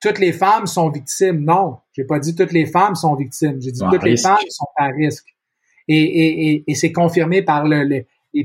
toutes 0.00 0.18
les 0.18 0.32
femmes 0.32 0.66
sont 0.66 0.90
victimes. 0.90 1.44
Non, 1.44 1.78
j'ai 1.98 2.04
pas 2.04 2.20
dit 2.20 2.36
toutes 2.36 2.52
les 2.52 2.64
femmes 2.64 2.94
sont 2.94 3.16
victimes. 3.16 3.60
J'ai 3.60 3.72
dit 3.72 3.80
toutes 3.90 4.04
les 4.04 4.16
femmes 4.16 4.36
sont 4.50 4.68
à 4.76 4.86
risque. 4.86 5.34
Et, 5.88 5.96
et, 5.96 6.64
et, 6.70 6.74
c'est 6.76 6.92
confirmé 6.92 7.42
par 7.42 7.66
le, 7.66 7.82
les, 7.82 8.06
les, 8.32 8.44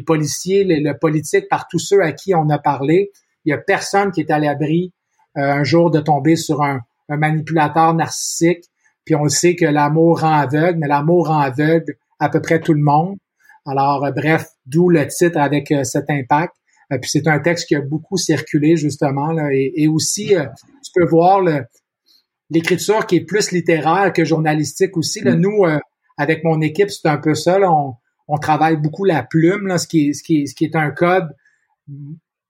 policiers, 0.00 0.64
le, 0.64 0.98
politique, 0.98 1.48
par 1.48 1.68
tous 1.68 1.78
ceux 1.78 2.02
à 2.02 2.10
qui 2.10 2.34
on 2.34 2.48
a 2.50 2.58
parlé. 2.58 3.12
Il 3.44 3.50
y 3.50 3.52
a 3.52 3.58
personne 3.58 4.10
qui 4.10 4.22
est 4.22 4.30
à 4.32 4.40
l'abri 4.40 4.92
euh, 5.36 5.42
un 5.42 5.62
jour 5.62 5.92
de 5.92 6.00
tomber 6.00 6.34
sur 6.34 6.62
un, 6.62 6.80
un, 7.10 7.16
manipulateur 7.16 7.94
narcissique. 7.94 8.64
Puis 9.04 9.14
on 9.14 9.28
sait 9.28 9.54
que 9.54 9.66
l'amour 9.66 10.22
rend 10.22 10.34
aveugle, 10.34 10.78
mais 10.80 10.88
l'amour 10.88 11.28
rend 11.28 11.38
aveugle 11.38 11.94
à 12.18 12.28
peu 12.28 12.40
près 12.40 12.60
tout 12.60 12.74
le 12.74 12.82
monde. 12.82 13.18
Alors, 13.66 14.04
euh, 14.04 14.10
bref, 14.10 14.48
d'où 14.66 14.88
le 14.88 15.06
titre 15.06 15.38
avec 15.38 15.70
euh, 15.70 15.84
cet 15.84 16.10
impact. 16.10 16.54
Euh, 16.92 16.98
puis 16.98 17.10
c'est 17.10 17.28
un 17.28 17.38
texte 17.38 17.68
qui 17.68 17.76
a 17.76 17.80
beaucoup 17.80 18.16
circulé 18.16 18.76
justement 18.76 19.32
là, 19.32 19.48
et, 19.52 19.88
aussi 19.88 20.34
euh, 20.36 20.46
tu 20.82 20.90
peux 20.94 21.06
voir 21.06 21.42
l'écriture 22.50 23.06
qui 23.06 23.16
est 23.16 23.24
plus 23.24 23.52
littéraire 23.52 24.12
que 24.12 24.24
journalistique 24.24 24.96
aussi. 24.96 25.20
Là, 25.20 25.34
mm. 25.34 25.40
Nous, 25.40 25.64
euh, 25.64 25.78
avec 26.16 26.44
mon 26.44 26.60
équipe, 26.60 26.90
c'est 26.90 27.08
un 27.08 27.16
peu 27.16 27.34
ça. 27.34 27.58
on, 27.60 27.94
on, 28.28 28.38
travaille 28.38 28.76
beaucoup 28.76 29.04
la 29.04 29.22
plume, 29.22 29.66
là, 29.66 29.78
ce 29.78 29.86
qui 29.86 30.08
est, 30.08 30.12
ce 30.12 30.22
qui 30.22 30.42
est, 30.42 30.46
ce 30.46 30.54
qui 30.54 30.64
est 30.64 30.76
un 30.76 30.90
code 30.90 31.34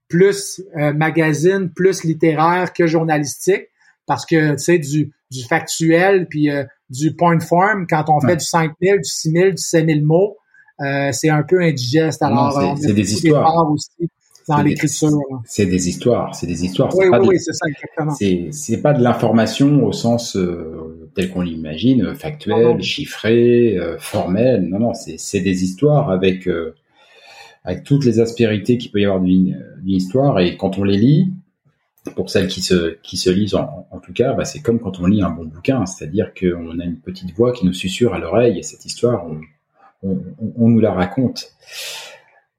plus 0.09 0.63
magazine, 0.75 1.71
plus 1.75 2.05
littéraire 2.05 2.73
que 2.73 2.87
journalistique, 2.87 3.65
parce 4.07 4.25
que 4.25 4.53
tu 4.53 4.59
sais 4.59 4.79
du, 4.79 5.13
du 5.31 5.43
factuel 5.43 6.29
puis 6.29 6.51
du 6.89 7.17
point 7.17 7.41
form 7.41 7.87
quand 7.89 8.05
on 8.09 8.21
fait 8.21 8.37
du 8.37 8.45
5000, 8.45 8.99
du 8.99 9.11
6000, 9.11 9.55
du 9.55 9.63
6000 9.63 10.05
mots, 10.05 10.37
c'est 11.11 11.31
un 11.31 11.43
peu 11.43 11.63
indigeste. 11.63 12.23
Alors, 12.23 12.79
c'est 12.79 12.93
des 12.93 13.13
histoires 13.13 13.69
aussi 13.73 14.09
dans 14.49 14.63
l'écriture. 14.63 15.11
C'est 15.45 15.67
des 15.67 15.89
histoires, 15.89 16.35
c'est 16.35 16.47
des 16.47 16.65
histoires. 16.65 16.95
Oui, 16.97 17.07
oui, 17.11 17.19
oui, 17.27 17.37
c'est 17.39 17.53
ça, 17.53 17.67
exactement. 17.69 18.51
C'est 18.53 18.83
pas 18.83 18.93
de 18.93 19.03
l'information 19.03 19.85
au 19.85 19.93
sens 19.93 20.37
euh, 20.37 21.11
tel 21.15 21.31
qu'on 21.31 21.41
l'imagine, 21.41 22.15
factuel, 22.15 22.83
chiffré, 22.83 23.77
euh, 23.79 23.99
formel. 23.99 24.69
Non, 24.69 24.79
non, 24.79 24.93
c'est 24.95 25.41
des 25.41 25.65
histoires 25.65 26.11
avec 26.11 26.47
euh, 26.47 26.75
avec 27.65 27.85
toutes 27.85 28.05
les 28.05 28.21
aspérités 28.21 28.77
qu'il 28.77 28.91
peut 28.91 29.01
y 29.01 29.07
avoir 29.07 29.21
d'une 29.21 29.57
histoire. 29.87 30.39
Et 30.41 30.57
quand 30.57 30.79
on 30.79 30.85
les 30.85 30.99
lit, 30.99 31.33
pour 32.15 32.29
celles 32.29 32.49
qui 32.49 32.61
se 32.61 32.99
qui 33.03 33.17
se 33.17 33.31
lisent 33.31 33.55
en, 33.55 33.87
en 33.91 33.99
tout 33.99 34.13
cas, 34.13 34.35
bah, 34.35 34.45
c'est 34.45 34.61
comme 34.61 34.79
quand 34.79 35.01
on 35.01 35.07
lit 35.07 35.23
un 35.23 35.31
bon 35.31 35.47
bouquin, 35.47 35.87
c'est-à-dire 35.87 36.33
qu'on 36.39 36.79
a 36.79 36.85
une 36.85 36.99
petite 36.99 37.35
voix 37.35 37.53
qui 37.53 37.65
nous 37.65 37.73
susurre 37.73 38.13
à 38.13 38.19
l'oreille 38.19 38.59
et 38.59 38.63
cette 38.63 38.85
histoire, 38.85 39.27
on, 39.27 39.41
on, 40.03 40.19
on 40.59 40.69
nous 40.69 40.81
la 40.81 40.93
raconte. 40.93 41.53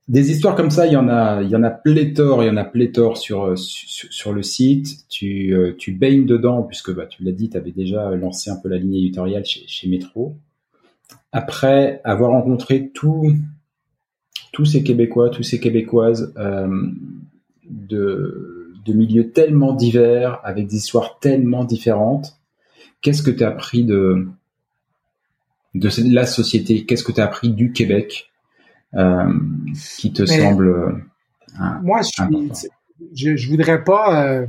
Des 0.08 0.30
histoires 0.30 0.56
comme 0.56 0.70
ça, 0.70 0.86
il 0.86 0.94
y 0.94 0.98
en 0.98 1.10
a, 1.10 1.42
il 1.42 1.50
y 1.50 1.56
en 1.56 1.64
a 1.64 1.72
pléthore, 1.72 2.44
il 2.44 2.48
y 2.48 2.50
en 2.50 2.58
a 2.58 2.64
pléthore 2.64 3.18
sur 3.18 3.46
euh, 3.46 3.56
sur, 3.56 4.12
sur 4.14 4.34
le 4.34 4.44
site. 4.44 5.08
Tu 5.10 5.56
euh, 5.56 5.74
tu 5.76 5.94
baignes 5.94 6.28
dedans 6.28 6.62
puisque 6.62 6.94
bah 6.94 7.08
tu 7.08 7.24
l'as 7.24 7.32
dit, 7.32 7.50
tu 7.50 7.58
avais 7.58 7.72
déjà 7.72 8.12
lancé 8.12 8.52
un 8.52 8.56
peu 8.56 8.70
la 8.70 8.78
ligne 8.78 8.94
éditoriale 8.94 9.46
chez 9.46 9.64
chez. 9.68 9.90
Après 11.32 12.02
avoir 12.04 12.32
rencontré 12.32 12.92
tous 12.94 13.36
tous 14.52 14.66
ces 14.66 14.84
Québécois, 14.84 15.32
tous 15.32 15.44
ces 15.44 15.60
Québécoises 15.60 16.34
euh, 16.38 16.68
de 17.68 18.74
de 18.86 18.94
milieux 18.94 19.32
tellement 19.32 19.74
divers, 19.74 20.40
avec 20.44 20.68
des 20.68 20.76
histoires 20.76 21.18
tellement 21.20 21.64
différentes, 21.64 22.38
qu'est-ce 23.02 23.24
que 23.24 23.32
tu 23.32 23.44
as 23.44 23.50
appris 23.50 23.84
de 23.84 24.28
de 25.74 25.90
la 26.14 26.28
société? 26.28 26.86
Qu'est-ce 26.86 27.04
que 27.04 27.12
tu 27.12 27.22
as 27.22 27.26
appris 27.26 27.50
du 27.50 27.72
Québec? 27.72 28.32
Qui 29.98 30.14
te 30.14 30.26
semble 30.26 30.68
euh, 30.68 30.92
Moi, 31.84 32.02
je, 33.14 33.36
je, 33.36 33.50
voudrais 33.50 33.84
pas 33.84 34.26
euh, 34.26 34.46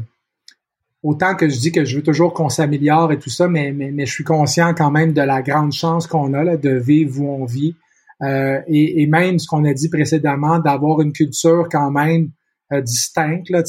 autant 1.03 1.35
que 1.35 1.49
je 1.49 1.59
dis 1.59 1.73
que 1.73 1.85
je 1.85 1.97
veux 1.97 2.03
toujours 2.03 2.33
qu'on 2.33 2.49
s'améliore 2.49 3.13
et 3.13 3.19
tout 3.19 3.31
ça, 3.31 3.49
mais, 3.49 3.73
mais, 3.73 3.91
mais, 3.91 4.07
je 4.07 4.13
suis 4.13 4.25
conscient 4.25 4.75
quand 4.75 4.91
même 4.91 5.13
de 5.13 5.23
la 5.23 5.43
grande 5.43 5.73
chance 5.73 6.07
qu'on 6.07 6.35
a 6.35 6.45
là, 6.45 6.57
de 6.57 6.71
vivre 6.71 7.21
où 7.21 7.29
on 7.29 7.45
vit. 7.45 7.77
Euh, 8.23 8.61
et, 8.67 9.03
et, 9.03 9.07
même 9.07 9.39
ce 9.39 9.47
qu'on 9.47 9.65
a 9.65 9.75
dit 9.75 9.89
précédemment, 9.89 10.59
d'avoir 10.59 11.01
une 11.01 11.13
culture 11.13 11.69
quand 11.71 11.91
même 11.91 12.31
euh, 12.73 12.81
distincte. 12.81 13.51
Là, 13.51 13.63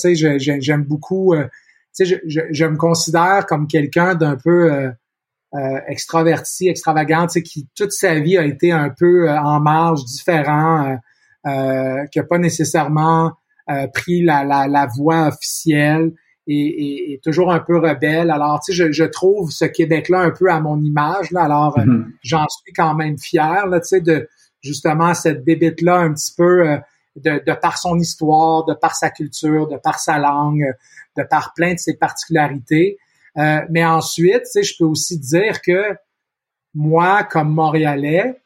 j'aime 0.59 0.83
beaucoup. 0.83 1.33
Euh, 1.33 1.47
je, 1.99 2.15
je, 2.25 2.41
je, 2.51 2.65
me 2.65 2.77
considère 2.77 3.45
comme 3.45 3.67
quelqu'un 3.67 4.15
d'un 4.15 4.37
peu 4.37 4.91
euh, 5.55 5.79
extraverti, 5.87 6.67
extravagante, 6.67 7.31
qui 7.41 7.69
toute 7.73 7.93
sa 7.93 8.19
vie 8.19 8.37
a 8.37 8.45
été 8.45 8.73
un 8.73 8.89
peu 8.89 9.29
euh, 9.29 9.39
en 9.39 9.61
marge, 9.61 10.03
différent, 10.03 10.89
euh, 10.89 10.95
euh 11.49 12.05
qui 12.11 12.19
n'a 12.19 12.25
pas 12.25 12.37
nécessairement 12.37 13.31
pris 13.93 14.23
la, 14.23 14.45
la, 14.45 14.67
la, 14.67 14.87
voie 14.97 15.27
officielle 15.27 16.13
et, 16.47 17.13
et, 17.13 17.19
toujours 17.21 17.51
un 17.51 17.59
peu 17.59 17.77
rebelle. 17.77 18.31
Alors, 18.31 18.61
tu 18.61 18.71
sais, 18.71 18.77
je, 18.77 18.91
je, 18.93 19.03
trouve 19.03 19.51
ce 19.51 19.65
Québec-là 19.65 20.19
un 20.19 20.31
peu 20.31 20.49
à 20.49 20.61
mon 20.61 20.81
image. 20.81 21.31
Là. 21.31 21.43
Alors, 21.43 21.77
mm-hmm. 21.77 22.05
j'en 22.23 22.45
suis 22.47 22.71
quand 22.73 22.93
même 22.93 23.17
fier, 23.17 23.67
là, 23.67 23.81
tu 23.81 23.87
sais, 23.87 23.99
de 24.01 24.29
justement 24.61 25.13
cette 25.13 25.43
bébête-là 25.43 25.97
un 25.97 26.13
petit 26.13 26.33
peu 26.35 26.77
de, 27.17 27.41
de 27.45 27.53
par 27.53 27.77
son 27.77 27.99
histoire, 27.99 28.65
de 28.65 28.73
par 28.73 28.95
sa 28.95 29.09
culture, 29.09 29.67
de 29.67 29.77
par 29.77 29.99
sa 29.99 30.17
langue, 30.17 30.65
de 31.17 31.23
par 31.23 31.53
plein 31.53 31.73
de 31.73 31.79
ses 31.79 31.97
particularités. 31.97 32.97
Euh, 33.37 33.61
mais 33.69 33.85
ensuite, 33.85 34.43
tu 34.43 34.51
sais, 34.51 34.63
je 34.63 34.75
peux 34.77 34.85
aussi 34.85 35.19
dire 35.19 35.61
que 35.61 35.95
moi, 36.73 37.23
comme 37.23 37.53
Montréalais, 37.53 38.39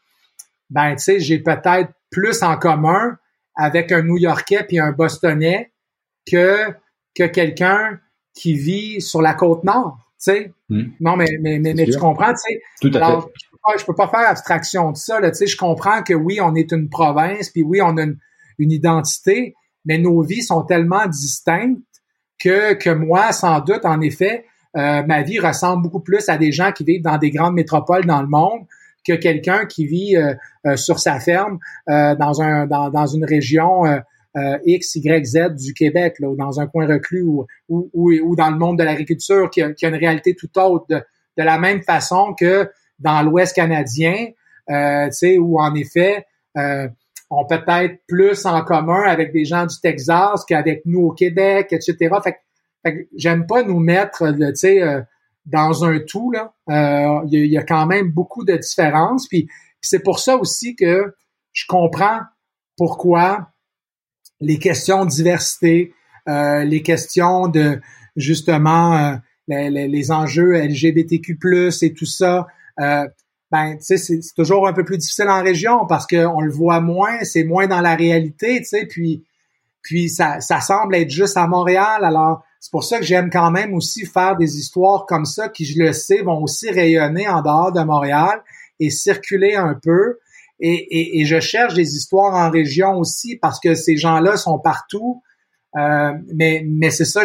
ben, 0.70 0.96
tu 0.96 1.04
sais, 1.04 1.20
j'ai 1.20 1.40
peut-être 1.40 1.92
plus 2.10 2.44
en 2.44 2.58
commun 2.58 3.18
avec 3.56 3.92
un 3.92 4.04
New-Yorkais 4.04 4.64
puis 4.68 4.80
un 4.80 4.92
Bostonais 4.92 5.72
que 6.30 6.68
que 7.14 7.24
quelqu'un 7.26 8.00
qui 8.34 8.54
vit 8.54 9.02
sur 9.02 9.22
la 9.22 9.34
côte 9.34 9.64
nord, 9.64 9.98
tu 10.14 10.32
sais. 10.32 10.54
Hmm. 10.70 10.92
Non, 11.00 11.18
mais 11.18 11.38
mais 11.42 11.60
mais, 11.60 11.74
tu 11.86 11.98
comprends, 11.98 12.34
tu 12.34 12.40
sais. 12.54 12.62
Tout 12.82 12.98
à 12.98 13.22
fait. 13.22 13.28
Je 13.28 13.50
peux, 13.52 13.58
pas, 13.64 13.86
peux 13.86 13.96
pas 13.96 14.08
faire 14.08 14.30
abstraction 14.30 14.92
de 14.92 14.98
ça, 14.98 15.20
là, 15.20 15.32
tu 15.32 15.38
sais. 15.38 15.48
Je 15.48 15.58
comprends 15.58 16.04
que 16.04 16.14
oui, 16.14 16.40
on 16.42 16.56
est 16.56 16.72
une 16.72 16.90
province, 16.90 17.50
puis 17.50 17.64
oui, 17.64 17.82
on 17.82 17.98
a 17.98 18.04
une, 18.04 18.18
une 18.58 18.72
identité, 18.72 19.56
mais 19.84 19.98
nos 19.98 20.22
vies 20.22 20.42
sont 20.42 20.64
tellement 20.64 21.06
distinctes 21.08 21.82
que 22.40 22.74
que 22.74 22.90
moi, 22.90 23.34
sans 23.34 23.60
doute, 23.60 23.84
en 23.84 24.00
effet, 24.00 24.46
ma 24.74 25.22
vie 25.22 25.40
ressemble 25.40 25.84
beaucoup 25.84 26.00
plus 26.00 26.30
à 26.30 26.38
des 26.38 26.52
gens 26.52 26.72
qui 26.72 26.84
vivent 26.84 27.02
dans 27.02 27.18
des 27.18 27.30
grandes 27.30 27.56
métropoles 27.56 28.06
dans 28.06 28.22
le 28.22 28.28
monde 28.28 28.62
que 29.06 29.14
quelqu'un 29.14 29.66
qui 29.66 29.86
vit 29.86 30.16
sur 30.76 31.00
sa 31.00 31.20
ferme 31.20 31.60
dans 31.88 32.42
un 32.42 32.68
dans, 32.68 32.90
dans 32.90 33.08
une 33.08 33.26
région 33.26 33.84
X, 34.64 34.96
Y, 34.96 35.26
Z 35.26 35.56
du 35.56 35.74
Québec, 35.74 36.16
là, 36.20 36.30
ou 36.30 36.36
dans 36.38 36.62
un 36.62 36.68
coin 36.68 36.88
reclus 36.88 37.24
ou, 37.24 37.46
ou, 37.68 37.90
ou, 37.94 38.36
dans 38.36 38.50
le 38.50 38.58
monde 38.58 38.80
de 38.80 38.84
l'agriculture 38.84 39.50
qui 39.50 39.62
a, 39.62 39.74
qui 39.74 39.86
a, 39.86 39.90
une 39.90 39.96
réalité 39.96 40.36
tout 40.36 40.58
autre, 40.58 40.86
de, 40.90 41.04
de 41.38 41.44
la 41.44 41.60
même 41.60 41.82
façon 41.82 42.34
que 42.34 42.70
dans 43.00 43.22
l'Ouest 43.24 43.56
canadien, 43.56 44.28
euh, 44.70 45.10
où 45.40 45.60
en 45.60 45.74
effet, 45.76 46.26
euh, 46.58 46.88
on 47.30 47.46
peut 47.46 47.64
être 47.68 48.00
plus 48.08 48.46
en 48.46 48.62
commun 48.64 49.04
avec 49.04 49.32
des 49.32 49.46
gens 49.46 49.66
du 49.66 49.80
Texas 49.80 50.46
qu'avec 50.46 50.82
nous 50.86 51.08
au 51.08 51.12
Québec, 51.12 51.68
etc. 51.72 52.16
Fait 52.24 52.38
j'aime 53.16 53.46
pas 53.46 53.64
nous 53.64 53.80
mettre, 53.80 54.32
tu 54.32 54.56
sais, 54.56 54.82
euh, 54.82 55.02
dans 55.46 55.84
un 55.84 56.00
tout 56.00 56.32
là. 56.32 56.54
Euh, 56.70 57.26
il 57.32 57.52
y, 57.52 57.58
a 57.58 57.64
quand 57.64 57.86
même 57.86 58.12
beaucoup 58.12 58.46
de 58.46 58.56
différences. 58.56 59.28
C'est 59.82 60.04
pour 60.04 60.20
ça 60.20 60.38
aussi 60.38 60.76
que 60.76 61.14
je 61.52 61.66
comprends 61.68 62.20
pourquoi 62.78 63.52
les 64.40 64.60
questions 64.60 65.06
de 65.06 65.10
diversité, 65.10 65.94
euh, 66.30 66.64
les 66.64 66.82
questions 66.82 67.48
de 67.48 67.80
justement 68.16 69.20
les, 69.48 69.70
les, 69.70 69.88
les, 69.88 70.12
enjeux 70.12 70.54
LGBTQ+ 70.54 71.38
et 71.82 71.94
tout 71.94 72.06
ça, 72.06 72.48
euh, 72.80 73.08
ben, 73.52 73.78
tu 73.78 73.98
sais, 73.98 73.98
c'est 73.98 74.20
toujours 74.36 74.68
un 74.68 74.74
peu 74.74 74.86
plus 74.86 74.98
difficile 74.98 75.28
en 75.28 75.44
région 75.44 75.86
parce 75.86 76.08
qu'on 76.08 76.40
le 76.40 76.52
voit 76.52 76.80
moins, 76.80 77.24
c'est 77.24 77.44
moins 77.44 77.68
dans 77.68 77.82
la 77.82 77.96
réalité, 77.96 78.60
tu 78.60 78.66
sais, 78.66 78.86
puis, 78.86 79.26
puis 79.82 80.10
ça, 80.10 80.40
ça 80.40 80.62
semble 80.62 80.96
être 80.96 81.10
juste 81.10 81.36
à 81.36 81.48
Montréal. 81.48 82.06
Alors, 82.06 82.46
c'est 82.62 82.70
pour 82.70 82.84
ça 82.84 83.00
que 83.00 83.06
j'aime 83.06 83.32
quand 83.32 83.50
même 83.50 83.74
aussi 83.74 84.06
faire 84.06 84.38
des 84.38 84.58
histoires 84.58 85.08
comme 85.08 85.26
ça 85.26 85.50
qui, 85.50 85.66
je 85.66 85.82
le 85.82 85.94
sais, 85.94 86.22
vont 86.22 86.44
aussi 86.44 86.70
rayonner 86.70 87.28
en 87.28 87.42
dehors 87.42 87.72
de 87.72 87.82
Montréal 87.82 88.44
et 88.80 88.92
circuler 88.92 89.56
un 89.56 89.74
peu. 89.82 90.20
Et, 90.60 90.70
et, 90.70 91.20
et 91.20 91.26
je 91.26 91.40
cherche 91.40 91.74
des 91.74 91.96
histoires 91.96 92.36
en 92.36 92.52
région 92.52 93.00
aussi 93.00 93.36
parce 93.36 93.60
que 93.60 93.74
ces 93.74 93.98
gens-là 93.98 94.38
sont 94.38 94.60
partout. 94.60 95.24
Euh, 95.76 96.12
mais 96.36 96.64
mais 96.68 96.92
c'est 96.92 97.06
ça, 97.06 97.24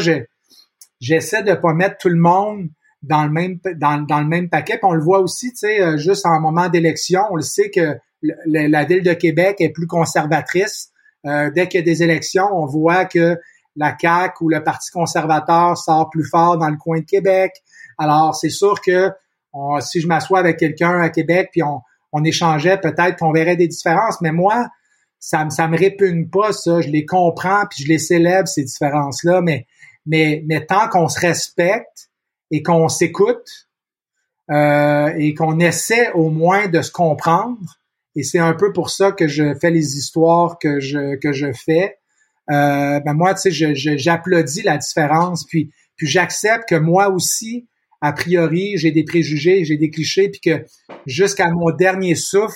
j'essaie 1.00 1.42
de 1.42 1.52
pas 1.52 1.74
mettre 1.74 1.98
tout 1.98 2.08
le 2.08 2.16
monde 2.16 2.70
dans 3.02 3.24
le 3.24 3.30
même 3.30 3.60
dans 3.76 4.20
le 4.20 4.26
même 4.26 4.48
paquet. 4.48 4.78
Puis 4.78 4.84
on 4.84 4.94
le 4.94 5.02
voit 5.02 5.20
aussi, 5.20 5.50
tu 5.50 5.58
sais, 5.58 5.82
euh, 5.82 5.98
juste 5.98 6.24
en 6.24 6.40
moment 6.40 6.70
d'élection, 6.70 7.20
on 7.30 7.36
le 7.36 7.42
sait 7.42 7.70
que 7.70 7.98
la 8.22 8.84
ville 8.84 9.02
de 9.02 9.12
Québec 9.12 9.56
est 9.60 9.68
plus 9.68 9.86
conservatrice. 9.86 10.92
Euh, 11.26 11.50
dès 11.54 11.68
qu'il 11.68 11.80
y 11.80 11.82
a 11.82 11.84
des 11.84 12.02
élections, 12.02 12.46
on 12.52 12.64
voit 12.64 13.04
que 13.04 13.38
la 13.76 13.96
CAQ 13.98 14.44
ou 14.44 14.48
le 14.48 14.62
Parti 14.62 14.90
conservateur 14.90 15.76
sort 15.76 16.10
plus 16.10 16.28
fort 16.28 16.58
dans 16.58 16.68
le 16.68 16.76
coin 16.76 17.00
de 17.00 17.04
Québec. 17.04 17.52
Alors, 17.98 18.34
c'est 18.34 18.50
sûr 18.50 18.80
que 18.80 19.10
si 19.80 20.00
je 20.00 20.06
m'assois 20.06 20.38
avec 20.38 20.58
quelqu'un 20.58 21.00
à 21.00 21.08
Québec 21.08 21.48
puis 21.52 21.62
on, 21.62 22.24
échangeait, 22.24 22.78
peut-être 22.78 23.18
qu'on 23.18 23.32
verrait 23.32 23.56
des 23.56 23.68
différences. 23.68 24.20
Mais 24.22 24.32
moi, 24.32 24.68
ça, 25.18 25.48
ça 25.50 25.68
me 25.68 25.76
répugne 25.76 26.28
pas, 26.28 26.52
ça. 26.52 26.80
Je 26.80 26.88
les 26.88 27.04
comprends 27.04 27.64
puis 27.70 27.84
je 27.84 27.88
les 27.88 27.98
célèbre, 27.98 28.48
ces 28.48 28.64
différences-là. 28.64 29.42
Mais, 29.42 29.66
mais, 30.06 30.42
mais 30.46 30.64
tant 30.64 30.88
qu'on 30.88 31.08
se 31.08 31.20
respecte, 31.20 32.06
et 32.50 32.62
qu'on 32.62 32.88
s'écoute 32.88 33.68
euh, 34.50 35.12
et 35.16 35.34
qu'on 35.34 35.58
essaie 35.58 36.12
au 36.12 36.30
moins 36.30 36.68
de 36.68 36.82
se 36.82 36.92
comprendre. 36.92 37.58
Et 38.14 38.22
c'est 38.22 38.38
un 38.38 38.54
peu 38.54 38.72
pour 38.72 38.90
ça 38.90 39.12
que 39.12 39.26
je 39.26 39.54
fais 39.54 39.70
les 39.70 39.96
histoires 39.96 40.58
que 40.58 40.80
je 40.80 41.16
que 41.16 41.32
je 41.32 41.52
fais. 41.52 41.98
Euh, 42.50 43.00
ben 43.00 43.14
moi, 43.14 43.34
tu 43.34 43.52
sais, 43.52 43.74
j'applaudis 43.96 44.62
la 44.62 44.78
différence, 44.78 45.44
puis 45.46 45.70
puis 45.96 46.06
j'accepte 46.06 46.68
que 46.68 46.74
moi 46.74 47.08
aussi, 47.08 47.66
a 48.02 48.12
priori, 48.12 48.76
j'ai 48.76 48.90
des 48.90 49.04
préjugés, 49.04 49.64
j'ai 49.64 49.78
des 49.78 49.90
clichés, 49.90 50.28
puis 50.28 50.40
que 50.40 50.64
jusqu'à 51.06 51.50
mon 51.50 51.70
dernier 51.70 52.14
souffle, 52.14 52.54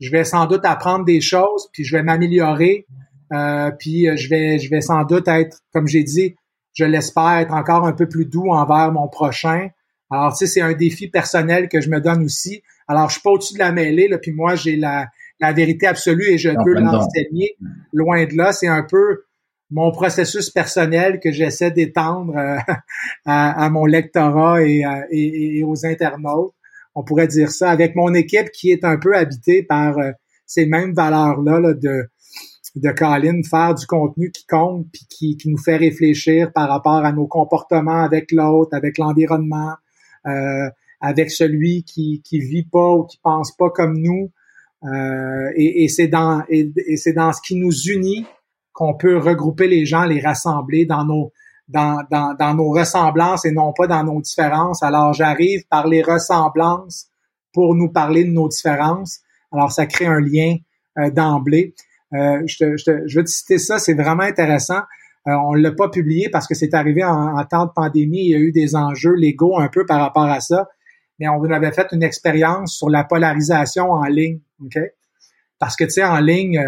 je 0.00 0.10
vais 0.10 0.24
sans 0.24 0.46
doute 0.46 0.64
apprendre 0.64 1.04
des 1.04 1.20
choses, 1.20 1.68
puis 1.72 1.84
je 1.84 1.96
vais 1.96 2.02
m'améliorer, 2.02 2.86
euh, 3.32 3.70
puis 3.78 4.06
je 4.16 4.28
vais 4.28 4.58
je 4.58 4.70
vais 4.70 4.82
sans 4.82 5.04
doute 5.04 5.26
être, 5.28 5.58
comme 5.72 5.88
j'ai 5.88 6.04
dit, 6.04 6.36
je 6.74 6.84
l'espère, 6.84 7.38
être 7.38 7.54
encore 7.54 7.84
un 7.86 7.92
peu 7.92 8.06
plus 8.06 8.26
doux 8.26 8.50
envers 8.50 8.92
mon 8.92 9.08
prochain. 9.08 9.70
Alors, 10.10 10.32
tu 10.32 10.38
sais, 10.38 10.46
c'est 10.46 10.60
un 10.60 10.74
défi 10.74 11.08
personnel 11.08 11.68
que 11.68 11.80
je 11.80 11.90
me 11.90 12.00
donne 12.00 12.22
aussi. 12.22 12.62
Alors, 12.86 13.08
je 13.08 13.14
suis 13.14 13.22
pas 13.22 13.30
au-dessus 13.30 13.54
de 13.54 13.58
la 13.58 13.72
mêlée, 13.72 14.08
là, 14.08 14.18
puis 14.18 14.32
moi, 14.32 14.54
j'ai 14.54 14.76
la, 14.76 15.08
la 15.40 15.52
vérité 15.52 15.86
absolue 15.86 16.30
et 16.30 16.38
je 16.38 16.50
peux 16.50 16.74
l'enseigner. 16.74 17.56
Loin 17.92 18.24
de 18.24 18.36
là, 18.36 18.52
c'est 18.52 18.68
un 18.68 18.82
peu 18.82 19.24
mon 19.70 19.90
processus 19.90 20.50
personnel 20.50 21.20
que 21.20 21.30
j'essaie 21.30 21.70
d'étendre 21.70 22.36
euh, 22.36 22.56
à, 23.26 23.68
mon 23.70 23.84
lectorat 23.84 24.62
et, 24.62 24.84
et, 25.10 25.62
aux 25.64 25.84
internautes. 25.84 26.54
On 26.94 27.04
pourrait 27.04 27.28
dire 27.28 27.50
ça 27.50 27.70
avec 27.70 27.94
mon 27.94 28.14
équipe 28.14 28.50
qui 28.50 28.70
est 28.70 28.84
un 28.84 28.96
peu 28.96 29.14
habitée 29.14 29.62
par 29.62 29.98
euh, 29.98 30.10
ces 30.46 30.66
mêmes 30.66 30.94
valeurs-là 30.94 31.60
là, 31.60 31.74
de 31.74 32.08
de 32.76 32.90
Colin, 32.90 33.40
faire 33.48 33.74
du 33.74 33.86
contenu 33.86 34.30
qui 34.30 34.46
compte 34.46 34.86
puis 34.92 35.06
qui, 35.08 35.36
qui, 35.36 35.48
nous 35.50 35.58
fait 35.58 35.76
réfléchir 35.76 36.52
par 36.52 36.68
rapport 36.68 37.04
à 37.04 37.12
nos 37.12 37.26
comportements 37.26 38.02
avec 38.02 38.30
l'autre, 38.30 38.76
avec 38.76 38.98
l'environnement, 38.98 39.72
euh, 40.26 40.68
avec 41.00 41.30
celui 41.30 41.82
qui 41.82 42.22
qui 42.24 42.40
vit 42.40 42.66
pas 42.70 42.92
ou 42.92 43.04
qui 43.04 43.18
pense 43.22 43.52
pas 43.56 43.70
comme 43.70 43.98
nous. 43.98 44.30
Euh, 44.84 45.50
et, 45.56 45.84
et 45.84 45.88
c'est 45.88 46.08
dans 46.08 46.42
et, 46.48 46.70
c'est 46.96 47.12
dans 47.12 47.32
ce 47.32 47.40
qui 47.42 47.56
nous 47.56 47.72
unit 47.72 48.26
qu'on 48.72 48.94
peut 48.94 49.18
regrouper 49.18 49.66
les 49.66 49.84
gens, 49.84 50.04
les 50.04 50.20
rassembler 50.20 50.86
dans 50.86 51.04
nos 51.04 51.32
dans, 51.66 52.02
dans, 52.10 52.34
dans 52.38 52.54
nos 52.54 52.70
ressemblances 52.70 53.44
et 53.44 53.50
non 53.52 53.72
pas 53.72 53.86
dans 53.86 54.04
nos 54.04 54.20
différences. 54.20 54.82
Alors 54.82 55.12
j'arrive 55.12 55.66
par 55.68 55.86
les 55.86 56.02
ressemblances 56.02 57.08
pour 57.52 57.74
nous 57.74 57.90
parler 57.90 58.24
de 58.24 58.30
nos 58.30 58.48
différences. 58.48 59.20
Alors 59.52 59.72
ça 59.72 59.86
crée 59.86 60.06
un 60.06 60.20
lien 60.20 60.56
euh, 60.98 61.10
d'emblée. 61.10 61.74
Euh, 62.14 62.42
je, 62.46 62.56
te, 62.56 62.76
je, 62.76 62.84
te, 62.84 63.08
je, 63.08 63.18
veux 63.18 63.24
te 63.24 63.30
citer 63.30 63.58
ça, 63.58 63.78
c'est 63.78 63.94
vraiment 63.94 64.22
intéressant. 64.22 64.80
Euh, 65.26 65.32
on 65.32 65.52
l'a 65.54 65.72
pas 65.72 65.88
publié 65.90 66.30
parce 66.30 66.46
que 66.46 66.54
c'est 66.54 66.72
arrivé 66.72 67.04
en, 67.04 67.44
temps 67.44 67.66
de 67.66 67.72
pandémie. 67.74 68.24
Il 68.24 68.30
y 68.30 68.34
a 68.34 68.38
eu 68.38 68.52
des 68.52 68.76
enjeux 68.76 69.14
légaux 69.14 69.58
un 69.58 69.68
peu 69.68 69.84
par 69.84 70.00
rapport 70.00 70.24
à 70.24 70.40
ça. 70.40 70.68
Mais 71.18 71.28
on 71.28 71.42
avait 71.44 71.72
fait 71.72 71.88
une 71.92 72.02
expérience 72.02 72.76
sur 72.76 72.90
la 72.90 73.04
polarisation 73.04 73.90
en 73.90 74.04
ligne. 74.04 74.40
ok? 74.64 74.78
Parce 75.58 75.76
que, 75.76 75.84
tu 75.84 75.90
sais, 75.90 76.04
en 76.04 76.20
ligne, 76.20 76.58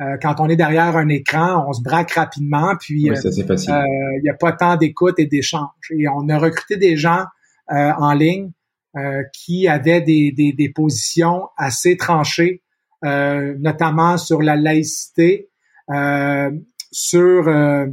euh, 0.00 0.16
quand 0.20 0.40
on 0.40 0.48
est 0.48 0.56
derrière 0.56 0.96
un 0.96 1.08
écran, 1.08 1.64
on 1.68 1.72
se 1.72 1.82
braque 1.82 2.12
rapidement. 2.12 2.74
Puis, 2.80 3.02
il 3.02 4.22
n'y 4.22 4.28
a 4.28 4.34
pas 4.34 4.52
tant 4.52 4.76
d'écoute 4.76 5.18
et 5.18 5.26
d'échange. 5.26 5.70
Et 5.90 6.08
on 6.08 6.28
a 6.28 6.38
recruté 6.38 6.76
des 6.76 6.96
gens 6.96 7.24
en 7.68 8.12
ligne 8.12 8.50
qui 9.32 9.66
avaient 9.66 10.02
des, 10.02 10.30
des, 10.30 10.52
des 10.52 10.68
positions 10.68 11.48
assez 11.56 11.96
tranchées 11.96 12.62
euh, 13.04 13.54
notamment 13.58 14.16
sur 14.16 14.40
la 14.40 14.56
laïcité, 14.56 15.50
euh, 15.90 16.50
sur 16.90 17.48
euh, 17.48 17.86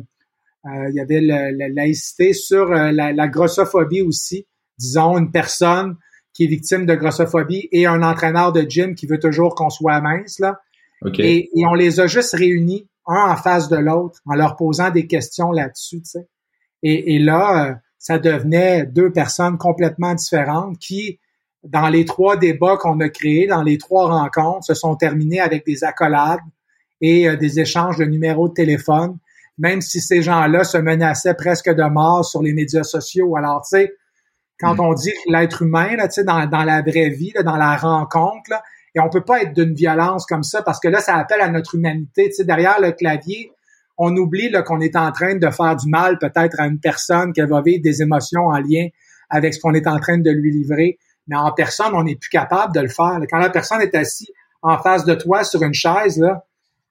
il 0.64 0.94
y 0.94 1.02
avait 1.02 1.20
la, 1.20 1.52
laïcité, 1.52 2.32
sur 2.34 2.68
la, 2.68 3.28
grossophobie 3.28 4.04
aussi. 4.04 4.48
Disons, 4.82 5.18
une 5.18 5.32
personne 5.32 5.96
qui 6.34 6.46
est 6.46 6.48
victime 6.48 6.86
de 6.86 6.96
grossophobie 6.96 7.70
et 7.72 7.86
un 7.86 8.04
entraîneur 8.04 8.52
de 8.52 8.62
gym 8.62 8.96
qui 8.96 9.06
veut 9.06 9.20
toujours 9.20 9.56
qu'on 9.56 9.70
soit 9.70 10.02
mince, 10.02 10.40
là. 10.40 10.60
Et, 11.18 11.50
on 11.66 11.74
les 11.74 12.00
a 12.00 12.08
juste 12.08 12.34
réunis, 12.34 12.88
un 13.08 13.32
en 13.32 13.36
face 13.36 13.70
de 13.70 13.78
l'autre, 13.78 14.20
en 14.26 14.36
leur 14.36 14.56
posant 14.56 14.92
des 14.92 15.08
questions 15.08 15.52
là-dessus, 15.52 16.02
tu 16.02 16.10
sais. 16.12 16.28
Et, 16.84 17.16
et 17.16 17.20
là, 17.20 17.80
ça 17.98 18.18
devenait 18.18 18.86
deux 18.86 19.12
personnes 19.12 19.58
complètement 19.58 20.16
différentes 20.16 20.78
qui 20.80 21.20
dans 21.64 21.90
les 21.90 22.06
trois 22.06 22.38
débats 22.38 22.78
qu'on 22.78 23.00
a 23.02 23.10
créés, 23.10 23.48
dans 23.48 23.62
les 23.62 23.78
trois 23.78 24.08
rencontres, 24.08 24.66
se 24.66 24.74
sont 24.74 24.96
terminés 24.96 25.40
avec 25.40 25.66
des 25.66 25.84
accolades 25.84 26.40
et 27.02 27.30
euh, 27.30 27.36
des 27.36 27.60
échanges 27.60 27.98
de 27.98 28.06
numéros 28.06 28.50
de 28.50 28.54
téléphone, 28.54 29.18
même 29.58 29.82
si 29.82 30.02
ces 30.02 30.22
gens-là 30.22 30.64
se 30.64 30.78
menaçaient 30.78 31.36
presque 31.36 31.70
de 31.70 31.84
mort 31.84 32.26
sur 32.26 32.42
les 32.42 32.54
médias 32.54 32.84
sociaux. 32.84 33.36
Alors, 33.36 33.62
tu 33.62 33.78
sais, 33.78 33.94
quand 34.62 34.76
mm. 34.76 34.80
on 34.80 34.94
dit 34.94 35.14
l'être 35.28 35.64
humain, 35.64 35.96
là, 35.96 36.08
tu 36.08 36.16
sais, 36.16 36.24
dans, 36.24 36.46
dans 36.46 36.64
la 36.64 36.82
vraie 36.82 37.10
vie, 37.10 37.34
dans 37.44 37.58
la 37.58 37.76
rencontre, 37.76 38.50
là, 38.50 38.62
et 38.94 39.00
on 39.00 39.10
peut 39.10 39.24
pas 39.24 39.42
être 39.42 39.54
d'une 39.54 39.74
violence 39.74 40.26
comme 40.26 40.44
ça 40.44 40.62
parce 40.62 40.80
que 40.80 40.90
là, 40.90 41.00
ça 41.00 41.16
appelle 41.16 41.42
à 41.42 41.50
notre 41.50 41.76
humanité. 41.76 42.26
Tu 42.28 42.34
sais, 42.34 42.44
derrière 42.44 42.80
le 42.82 42.92
clavier, 42.92 43.52
on 43.98 44.16
oublie 44.18 44.52
qu'on 44.66 44.82
est 44.82 44.96
en 44.96 45.12
train 45.12 45.36
de 45.36 45.50
faire 45.50 45.76
du 45.76 45.90
mal 45.90 46.18
peut-être 46.20 46.60
à 46.60 46.68
une 46.68 46.80
personne 46.80 47.32
qui 47.32 47.42
va 47.42 47.62
vivre 47.62 47.82
des 47.82 48.02
émotions 48.02 48.48
en 48.48 48.58
lien 48.58 48.88
avec 49.30 49.54
ce 49.54 49.62
qu'on 49.62 49.74
est 49.74 49.88
en 49.88 49.98
train 50.00 50.18
de 50.18 50.30
lui 50.30 50.52
livrer 50.52 50.98
mais 51.28 51.36
en 51.38 51.52
personne, 51.52 51.94
on 51.94 52.04
n'est 52.04 52.16
plus 52.16 52.30
capable 52.30 52.74
de 52.74 52.82
le 52.82 52.88
faire. 52.88 53.20
Quand 53.30 53.40
la 53.40 53.50
personne 53.50 53.82
est 53.82 53.96
assise 53.96 54.30
en 54.62 54.78
face 54.78 55.06
de 55.06 55.16
toi 55.16 55.44
sur 55.44 55.62
une 55.64 55.74
chaise, 55.74 56.18
là, 56.18 56.46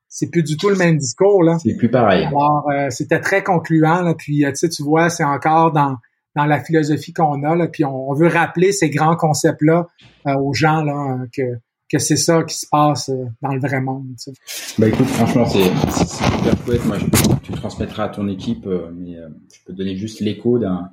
c'est 0.08 0.30
plus 0.30 0.42
du 0.42 0.56
tout 0.56 0.68
le 0.68 0.76
même 0.76 0.96
discours. 0.96 1.42
Là. 1.42 1.58
C'est 1.62 1.76
plus 1.76 1.90
pareil. 1.90 2.24
Alors, 2.24 2.66
euh, 2.72 2.90
c'était 2.90 3.20
très 3.20 3.44
concluant. 3.44 4.02
Là, 4.02 4.14
puis, 4.16 4.44
euh, 4.44 4.50
tu 4.50 4.56
sais, 4.56 4.68
tu 4.68 4.82
vois, 4.82 5.10
c'est 5.10 5.24
encore 5.24 5.72
dans, 5.72 5.96
dans 6.36 6.44
la 6.44 6.62
philosophie 6.62 7.12
qu'on 7.12 7.42
a. 7.44 7.56
Là, 7.56 7.68
puis, 7.68 7.84
on, 7.84 8.12
veut 8.14 8.28
rappeler 8.28 8.72
ces 8.72 8.90
grands 8.90 9.16
concepts-là 9.16 9.86
euh, 10.26 10.34
aux 10.36 10.52
gens 10.52 10.82
là, 10.82 11.18
que, 11.32 11.42
que 11.90 11.98
c'est 11.98 12.16
ça 12.16 12.42
qui 12.44 12.56
se 12.56 12.66
passe 12.70 13.10
dans 13.42 13.52
le 13.52 13.60
vrai 13.60 13.80
monde. 13.80 14.06
Tu 14.22 14.30
Bah 14.78 14.88
écoute, 14.88 15.06
franchement, 15.06 15.46
c'est 15.46 15.64
super 16.04 16.64
chouette. 16.64 16.84
Moi, 16.86 16.98
je, 16.98 17.06
tu 17.42 17.52
transmettras 17.52 18.04
à 18.04 18.08
ton 18.08 18.28
équipe, 18.28 18.66
mais 18.66 19.16
je 19.52 19.58
peux 19.66 19.72
donner 19.72 19.96
juste 19.96 20.20
l'écho 20.20 20.58
d'un 20.58 20.90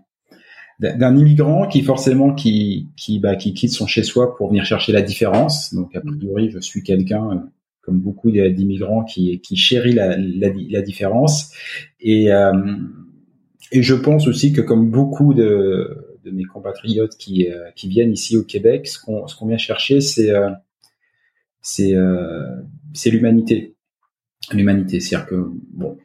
d'un 0.79 1.17
immigrant 1.17 1.67
qui 1.67 1.81
forcément 1.81 2.33
qui 2.33 2.89
qui 2.95 3.19
bah, 3.19 3.35
qui 3.35 3.53
quitte 3.53 3.71
son 3.71 3.87
chez 3.87 4.03
soi 4.03 4.35
pour 4.35 4.49
venir 4.49 4.65
chercher 4.65 4.91
la 4.91 5.01
différence. 5.01 5.73
Donc 5.73 5.95
a 5.95 6.01
priori, 6.01 6.51
je 6.51 6.59
suis 6.59 6.83
quelqu'un 6.83 7.31
euh, 7.31 7.35
comme 7.81 7.99
beaucoup 7.99 8.31
d'immigrants 8.31 9.03
qui 9.03 9.39
qui 9.41 9.55
chérit 9.55 9.93
la, 9.93 10.15
la, 10.17 10.49
la 10.69 10.81
différence 10.81 11.51
et 11.99 12.31
euh, 12.31 12.51
et 13.71 13.81
je 13.81 13.95
pense 13.95 14.27
aussi 14.27 14.53
que 14.53 14.61
comme 14.61 14.89
beaucoup 14.89 15.33
de 15.33 16.17
de 16.23 16.31
mes 16.31 16.45
compatriotes 16.45 17.17
qui 17.17 17.49
euh, 17.49 17.71
qui 17.75 17.87
viennent 17.87 18.11
ici 18.11 18.37
au 18.37 18.43
Québec, 18.43 18.87
ce 18.87 18.99
qu'on 18.99 19.25
qu'on 19.25 19.47
vient 19.47 19.57
chercher, 19.57 20.01
c'est 20.01 20.31
c'est 21.61 21.95
c'est 22.93 23.09
l'humanité. 23.09 23.75
L'humanité 24.53 24.99
c'est-à-dire 24.99 25.27
que 25.27 25.49
bon 25.73 25.97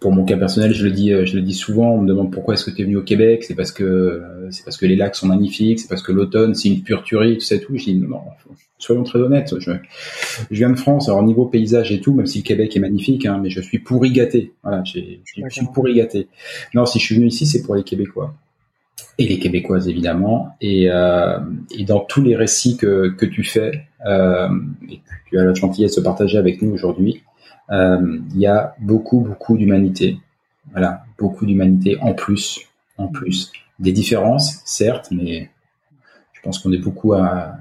pour 0.00 0.12
mon 0.12 0.24
cas 0.24 0.36
personnel, 0.36 0.72
je 0.72 0.84
le 0.84 0.90
dis, 0.90 1.12
euh, 1.12 1.24
je 1.26 1.36
le 1.36 1.42
dis 1.42 1.54
souvent. 1.54 1.92
On 1.92 2.02
me 2.02 2.08
demande 2.08 2.32
pourquoi 2.32 2.54
est-ce 2.54 2.64
que 2.64 2.70
tu 2.70 2.82
es 2.82 2.84
venu 2.84 2.96
au 2.96 3.02
Québec. 3.02 3.44
C'est 3.44 3.54
parce 3.54 3.72
que 3.72 3.84
euh, 3.84 4.50
c'est 4.50 4.64
parce 4.64 4.76
que 4.76 4.86
les 4.86 4.96
lacs 4.96 5.16
sont 5.16 5.26
magnifiques. 5.26 5.80
C'est 5.80 5.88
parce 5.88 6.02
que 6.02 6.12
l'automne 6.12 6.54
c'est 6.54 6.68
une 6.68 6.82
pure 6.82 7.02
tuerie, 7.02 7.38
tout 7.38 7.44
ça 7.44 7.58
tout. 7.58 7.76
Je 7.76 7.84
dis 7.84 7.94
non, 7.94 8.20
soyons 8.78 9.02
très 9.02 9.18
honnêtes. 9.18 9.54
Je, 9.58 9.72
je, 10.50 10.56
viens 10.56 10.70
de 10.70 10.78
France. 10.78 11.08
Alors 11.08 11.22
niveau 11.22 11.46
paysage 11.46 11.92
et 11.92 12.00
tout, 12.00 12.14
même 12.14 12.26
si 12.26 12.38
le 12.38 12.44
Québec 12.44 12.76
est 12.76 12.80
magnifique, 12.80 13.26
hein, 13.26 13.40
mais 13.42 13.50
je 13.50 13.60
suis 13.60 13.78
pourri 13.78 14.12
gâté. 14.12 14.52
Voilà, 14.62 14.82
je 14.84 15.00
suis 15.50 15.66
pourri 15.72 15.94
gâté. 15.94 16.28
Non, 16.74 16.86
si 16.86 16.98
je 16.98 17.04
suis 17.04 17.14
venu 17.16 17.26
ici, 17.26 17.46
c'est 17.46 17.62
pour 17.62 17.74
les 17.74 17.82
Québécois 17.82 18.34
et 19.18 19.26
les 19.26 19.38
Québécoises 19.38 19.88
évidemment. 19.88 20.56
Et, 20.60 20.90
euh, 20.90 21.38
et 21.76 21.84
dans 21.84 22.00
tous 22.00 22.22
les 22.22 22.36
récits 22.36 22.76
que, 22.76 23.08
que 23.08 23.26
tu 23.26 23.44
fais 23.44 23.86
euh, 24.06 24.48
et 24.90 24.96
que 24.96 25.30
tu 25.30 25.38
as 25.38 25.44
la 25.44 25.54
gentillesse 25.54 25.96
de 25.96 26.00
partager 26.00 26.38
avec 26.38 26.62
nous 26.62 26.72
aujourd'hui 26.72 27.22
il 27.72 28.38
y 28.38 28.46
a 28.46 28.74
beaucoup, 28.80 29.20
beaucoup 29.20 29.56
d'humanité. 29.56 30.18
Voilà, 30.70 31.04
beaucoup 31.18 31.46
d'humanité 31.46 31.96
en 32.00 32.14
plus, 32.14 32.60
en 32.98 33.08
plus. 33.08 33.52
Des 33.78 33.92
différences, 33.92 34.60
certes, 34.64 35.08
mais 35.10 35.50
je 36.32 36.40
pense 36.42 36.58
qu'on 36.58 36.72
est 36.72 36.78
beaucoup 36.78 37.14
à, 37.14 37.58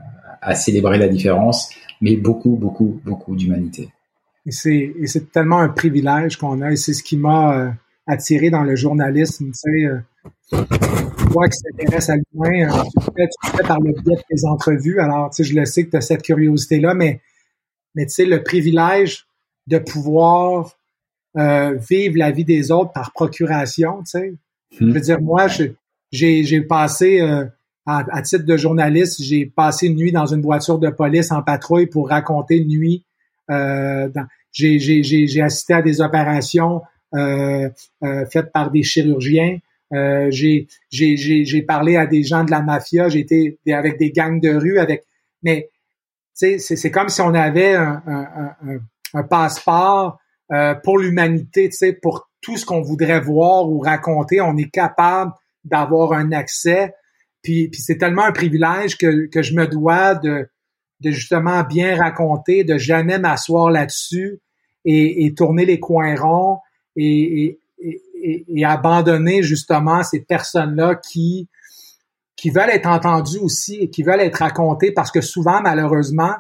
célébrer 0.56 0.98
la 0.98 1.08
différence, 1.08 1.70
mais 2.02 2.16
beaucoup, 2.18 2.56
beaucoup, 2.56 3.00
beaucoup 3.06 3.36
d'humanité. 3.36 3.90
Et 4.46 4.52
c'est, 4.52 5.32
tellement 5.32 5.60
un 5.60 5.70
privilège 5.70 6.38
qu'on 6.38 6.62
a, 6.62 6.72
et 6.72 6.76
c'est 6.76 6.94
ce 6.94 7.04
qui 7.04 7.16
m'a 7.16 7.56
euh, 7.56 7.72
attiré 8.08 8.50
dans 8.50 8.64
le 8.64 8.76
journalisme. 8.76 9.52
Tu 9.52 9.54
sais, 9.54 9.86
euh, 9.86 10.00
qui 10.52 11.58
s'intéresse 11.58 12.10
à 12.10 12.16
l'humain, 12.16 12.72
euh, 12.72 12.84
tu, 13.06 13.28
tu 13.44 13.52
fais 13.52 13.64
par 13.64 13.80
le 13.80 13.94
biais 14.02 14.16
de 14.16 14.22
tes 14.36 14.48
entrevues. 14.48 15.00
Alors, 15.00 15.30
tu 15.30 15.44
sais, 15.44 15.50
je 15.50 15.56
le 15.56 15.66
sais 15.66 15.86
que 15.86 15.92
tu 15.92 15.98
as 15.98 16.02
cette 16.02 16.24
curiosité-là, 16.24 16.96
mais, 16.96 17.22
mais 17.94 18.06
tu 18.06 18.14
sais, 18.14 18.26
le 18.26 18.42
privilège 18.42 19.28
de 19.68 19.78
pouvoir 19.78 20.78
euh, 21.38 21.76
vivre 21.76 22.18
la 22.18 22.32
vie 22.32 22.46
des 22.46 22.72
autres 22.72 22.92
par 22.92 23.12
procuration, 23.14 24.00
tu 24.04 24.12
sais. 24.12 24.34
Je 24.80 24.86
veux 24.86 25.02
dire, 25.02 25.22
moi, 25.22 25.48
j'ai, 26.12 26.62
passé, 26.62 27.22
euh, 27.22 27.46
à, 27.86 28.22
titre 28.22 28.46
de 28.46 28.58
journaliste, 28.58 29.22
j'ai 29.22 29.46
passé 29.46 29.88
une 29.88 29.96
nuit 29.96 30.12
dans 30.12 30.26
une 30.26 30.42
voiture 30.42 30.80
de 30.80 30.90
police 30.90 31.32
en 31.32 31.42
patrouille 31.42 31.88
pour 31.88 32.10
raconter 32.10 32.58
une 32.58 32.70
nuit. 32.70 33.04
Euh, 33.50 34.10
j'ai, 34.52 35.42
assisté 35.42 35.74
à 35.74 35.82
des 35.82 36.02
opérations 36.02 36.82
euh, 37.14 37.70
euh, 38.04 38.26
faites 38.32 38.52
par 38.52 38.72
des 38.72 38.84
chirurgiens. 38.84 39.60
Euh, 39.94 40.30
j'ai, 40.32 40.68
parlé 41.68 41.98
à 41.98 42.06
des 42.06 42.24
gens 42.24 42.44
de 42.44 42.52
la 42.52 42.62
mafia. 42.62 43.10
J'ai 43.10 43.20
été 43.20 43.58
avec 43.72 43.98
des 43.98 44.12
gangs 44.12 44.40
de 44.40 44.56
rue, 44.56 44.80
avec. 44.80 45.04
Mais 45.44 45.70
c'est, 46.34 46.60
c'est 46.60 46.92
comme 46.92 47.10
si 47.10 47.22
on 47.22 47.34
avait 47.34 47.74
un, 47.74 48.02
un, 48.06 48.28
un, 48.36 48.56
un 48.70 48.80
passeport 49.30 50.20
euh, 50.52 50.76
pour 50.76 50.98
l'humanité, 50.98 51.70
tu 51.70 51.78
sais, 51.78 51.94
pour 51.94 52.30
tout 52.42 52.58
ce 52.58 52.66
qu'on 52.66 52.82
voudrait 52.82 53.22
voir 53.22 53.70
ou 53.70 53.80
raconter, 53.80 54.42
on 54.42 54.58
est 54.58 54.70
capable 54.70 55.32
d'avoir 55.64 56.14
un 56.14 56.32
accès. 56.32 56.94
Puis, 57.44 57.70
c'est 57.74 57.98
tellement 57.98 58.24
un 58.24 58.32
privilège 58.32 58.98
que, 58.98 59.30
je 59.34 59.54
me 59.54 59.68
dois 59.68 60.16
de, 60.16 60.50
justement 61.04 61.64
bien 61.64 61.96
raconter, 61.96 62.64
de 62.64 62.78
jamais 62.78 63.20
m'asseoir 63.20 63.70
là-dessus 63.70 64.40
et, 64.86 65.34
tourner 65.36 65.66
les 65.66 65.80
coins 65.80 66.16
ronds 66.16 66.60
et, 66.96 67.60
et, 67.80 68.46
et 68.48 68.66
abandonner 68.66 69.44
justement 69.44 70.04
ces 70.04 70.22
personnes-là 70.22 70.96
qui 70.96 71.48
qui 72.42 72.50
veulent 72.50 72.72
être 72.72 72.88
entendues 72.88 73.38
aussi 73.38 73.76
et 73.76 73.92
qui 73.92 74.02
veulent 74.02 74.20
être 74.20 74.38
racontées 74.38 74.92
parce 74.92 75.12
que 75.12 75.22
souvent, 75.22 75.62
malheureusement, 75.62 76.34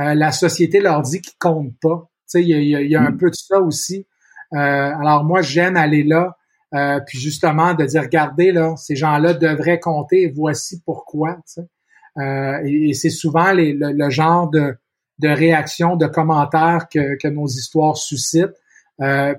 euh, 0.00 0.14
la 0.14 0.32
société 0.32 0.80
leur 0.80 1.02
dit 1.02 1.20
qu'ils 1.20 1.38
comptent 1.38 1.78
pas. 1.80 2.08
Tu 2.30 2.38
sais, 2.38 2.42
il 2.42 2.48
y 2.48 2.74
a, 2.74 2.82
y 2.82 2.96
a, 2.96 3.02
un 3.02 3.10
mm. 3.10 3.18
peu 3.18 3.30
de 3.30 3.34
ça 3.34 3.60
aussi. 3.60 4.06
Euh, 4.52 4.56
alors 4.58 5.24
moi, 5.24 5.42
j'aime 5.42 5.76
aller 5.76 6.02
là, 6.02 6.36
euh, 6.74 7.00
puis 7.06 7.18
justement 7.18 7.74
de 7.74 7.84
dire, 7.84 8.02
regardez 8.02 8.52
là, 8.52 8.74
ces 8.76 8.96
gens-là 8.96 9.34
devraient 9.34 9.80
compter. 9.80 10.22
Et 10.22 10.32
voici 10.34 10.82
pourquoi. 10.84 11.38
Tu 11.46 11.62
sais. 11.62 12.62
et, 12.64 12.92
c'est 12.94 13.10
souvent 13.10 13.52
les, 13.52 13.72
le, 13.72 14.10
genre 14.10 14.50
de, 14.50 14.76
de 15.20 15.28
réaction, 15.28 15.96
de 15.96 16.06
commentaires 16.06 16.86
que, 16.92 17.16
que 17.16 17.28
nos 17.28 17.46
histoires 17.46 17.96
suscitent. 17.96 18.60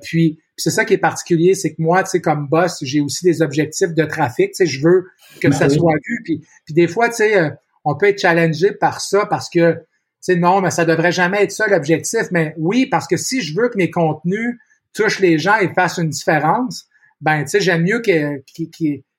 puis, 0.02 0.40
c'est 0.58 0.70
ça 0.70 0.86
qui 0.86 0.94
est 0.94 0.98
particulier, 0.98 1.54
c'est 1.54 1.74
que 1.74 1.82
moi, 1.82 2.02
tu 2.04 2.12
sais, 2.12 2.22
comme 2.22 2.48
boss, 2.48 2.78
j'ai 2.82 3.02
aussi 3.02 3.26
des 3.26 3.42
objectifs 3.42 3.94
de 3.94 4.06
trafic. 4.06 4.52
Tu 4.52 4.56
sais, 4.56 4.66
je 4.66 4.82
veux 4.82 5.08
que 5.42 5.50
ben 5.50 5.54
ça 5.54 5.68
soit 5.68 5.96
vu. 6.08 6.22
Puis, 6.24 6.48
puis 6.64 6.74
des 6.74 6.88
fois, 6.88 7.10
tu 7.10 7.16
sais, 7.16 7.52
on 7.84 7.98
peut 7.98 8.08
être 8.08 8.20
challengé 8.20 8.72
par 8.72 9.02
ça 9.02 9.26
parce 9.26 9.50
que 9.50 9.84
sais, 10.34 10.36
non, 10.36 10.62
mais 10.62 10.72
ça 10.72 10.86
devrait 10.86 11.12
jamais 11.12 11.44
être 11.44 11.52
ça 11.52 11.68
l'objectif. 11.68 12.24
Mais 12.32 12.54
oui, 12.58 12.86
parce 12.88 13.08
que 13.08 13.18
si 13.18 13.42
je 13.42 13.56
veux 13.56 13.70
que 13.70 13.78
mes 13.78 13.92
contenus 13.92 14.58
touchent 14.94 15.20
les 15.20 15.38
gens 15.38 15.58
et 15.58 15.74
fassent 15.74 15.98
une 15.98 16.10
différence, 16.10 16.88
ben, 17.22 17.44
tu 17.44 17.50
sais, 17.50 17.60
j'aime 17.62 17.84
mieux 17.84 18.02
qu'ils 18.02 18.42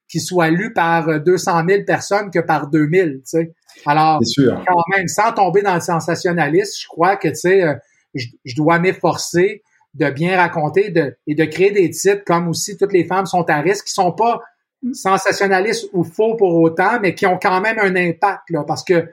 qu 0.08 0.20
soient 0.20 0.50
lus 0.50 0.72
par 0.72 1.20
200 1.20 1.62
000 1.68 1.84
personnes 1.84 2.30
que 2.30 2.38
par 2.38 2.68
2000, 2.68 3.14
tu 3.16 3.20
sais. 3.24 3.52
Alors, 3.84 4.20
quand 4.36 4.82
même, 4.96 5.08
sans 5.08 5.32
tomber 5.32 5.62
dans 5.62 5.74
le 5.74 5.80
sensationnalisme, 5.80 6.80
je 6.80 6.88
crois 6.88 7.16
que, 7.16 7.28
tu 7.28 7.34
sais, 7.34 7.62
euh, 7.62 7.74
je, 8.14 8.54
dois 8.56 8.78
m'efforcer 8.78 9.62
de 9.94 10.08
bien 10.10 10.36
raconter 10.36 10.90
de, 10.90 11.16
et 11.26 11.34
de 11.34 11.44
créer 11.44 11.70
des 11.70 11.90
titres 11.90 12.24
comme 12.24 12.48
aussi 12.48 12.76
toutes 12.76 12.92
les 12.92 13.04
femmes 13.04 13.26
sont 13.26 13.48
à 13.50 13.60
risque, 13.60 13.86
qui 13.86 13.92
sont 13.92 14.12
pas 14.12 14.40
sensationnalistes 14.92 15.88
ou 15.92 16.04
faux 16.04 16.36
pour 16.36 16.54
autant, 16.60 17.00
mais 17.00 17.14
qui 17.14 17.26
ont 17.26 17.38
quand 17.40 17.60
même 17.60 17.78
un 17.78 17.96
impact, 17.96 18.50
là, 18.50 18.64
parce 18.66 18.84
que 18.84 19.08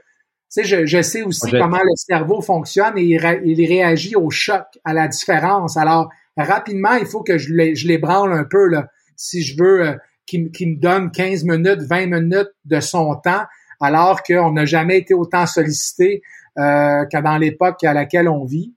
sais, 0.53 0.63
je, 0.63 0.85
je, 0.85 1.01
sais 1.01 1.23
aussi 1.23 1.51
comment 1.51 1.81
le 1.83 1.95
cerveau 1.95 2.41
fonctionne 2.41 2.97
et 2.97 3.03
il, 3.03 3.65
réagit 3.65 4.15
au 4.15 4.29
choc, 4.29 4.65
à 4.83 4.93
la 4.93 5.07
différence. 5.07 5.77
Alors, 5.77 6.09
rapidement, 6.37 6.93
il 6.93 7.05
faut 7.05 7.23
que 7.23 7.37
je, 7.37 7.53
les, 7.53 7.75
je 7.75 7.87
l'ébranle 7.87 8.33
un 8.33 8.43
peu, 8.43 8.67
là, 8.67 8.87
si 9.15 9.41
je 9.41 9.55
veux 9.57 9.87
euh, 9.87 9.93
qu'il, 10.25 10.43
me 10.43 10.79
donne 10.79 11.11
15 11.11 11.43
minutes, 11.45 11.81
20 11.81 12.05
minutes 12.05 12.51
de 12.65 12.79
son 12.79 13.15
temps, 13.15 13.43
alors 13.81 14.21
qu'on 14.23 14.51
n'a 14.51 14.65
jamais 14.65 14.99
été 14.99 15.13
autant 15.13 15.45
sollicité 15.45 16.21
euh, 16.59 17.05
que 17.11 17.21
dans 17.21 17.37
l'époque 17.37 17.83
à 17.83 17.93
laquelle 17.93 18.29
on 18.29 18.45
vit. 18.45 18.73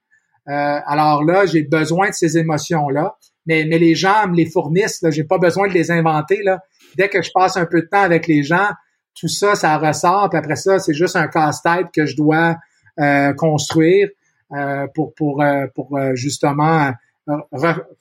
Euh, 0.48 0.81
alors 0.86 1.24
là, 1.24 1.44
j'ai 1.44 1.62
besoin 1.62 2.09
de 2.09 2.15
ces 2.15 2.39
émotions-là, 2.39 3.16
mais, 3.47 3.66
mais 3.69 3.78
les 3.78 3.94
gens 3.94 4.28
me 4.28 4.35
les 4.35 4.47
fournissent. 4.47 5.03
Là, 5.03 5.11
j'ai 5.11 5.24
pas 5.24 5.39
besoin 5.39 5.69
de 5.69 5.73
les 5.74 5.90
inventer. 5.90 6.43
Là. 6.43 6.61
Dès 6.97 7.09
que 7.09 7.20
je 7.23 7.31
passe 7.35 7.57
un 7.57 7.66
peu 7.66 7.82
de 7.82 7.86
temps 7.86 8.01
avec 8.01 8.27
les 8.27 8.43
gens, 8.43 8.69
tout 9.18 9.28
ça, 9.28 9.55
ça 9.55 9.76
ressort, 9.78 10.28
puis 10.28 10.38
après 10.38 10.56
ça, 10.56 10.78
c'est 10.78 10.94
juste 10.94 11.16
un 11.16 11.26
casse-tête 11.26 11.86
que 11.93 12.06
je 12.06 12.16
dois 12.16 12.56
euh, 13.01 13.32
construire 13.32 14.09
euh, 14.52 14.86
pour, 14.94 15.14
pour, 15.14 15.43
euh, 15.43 15.66
pour 15.74 15.98
justement 16.14 16.93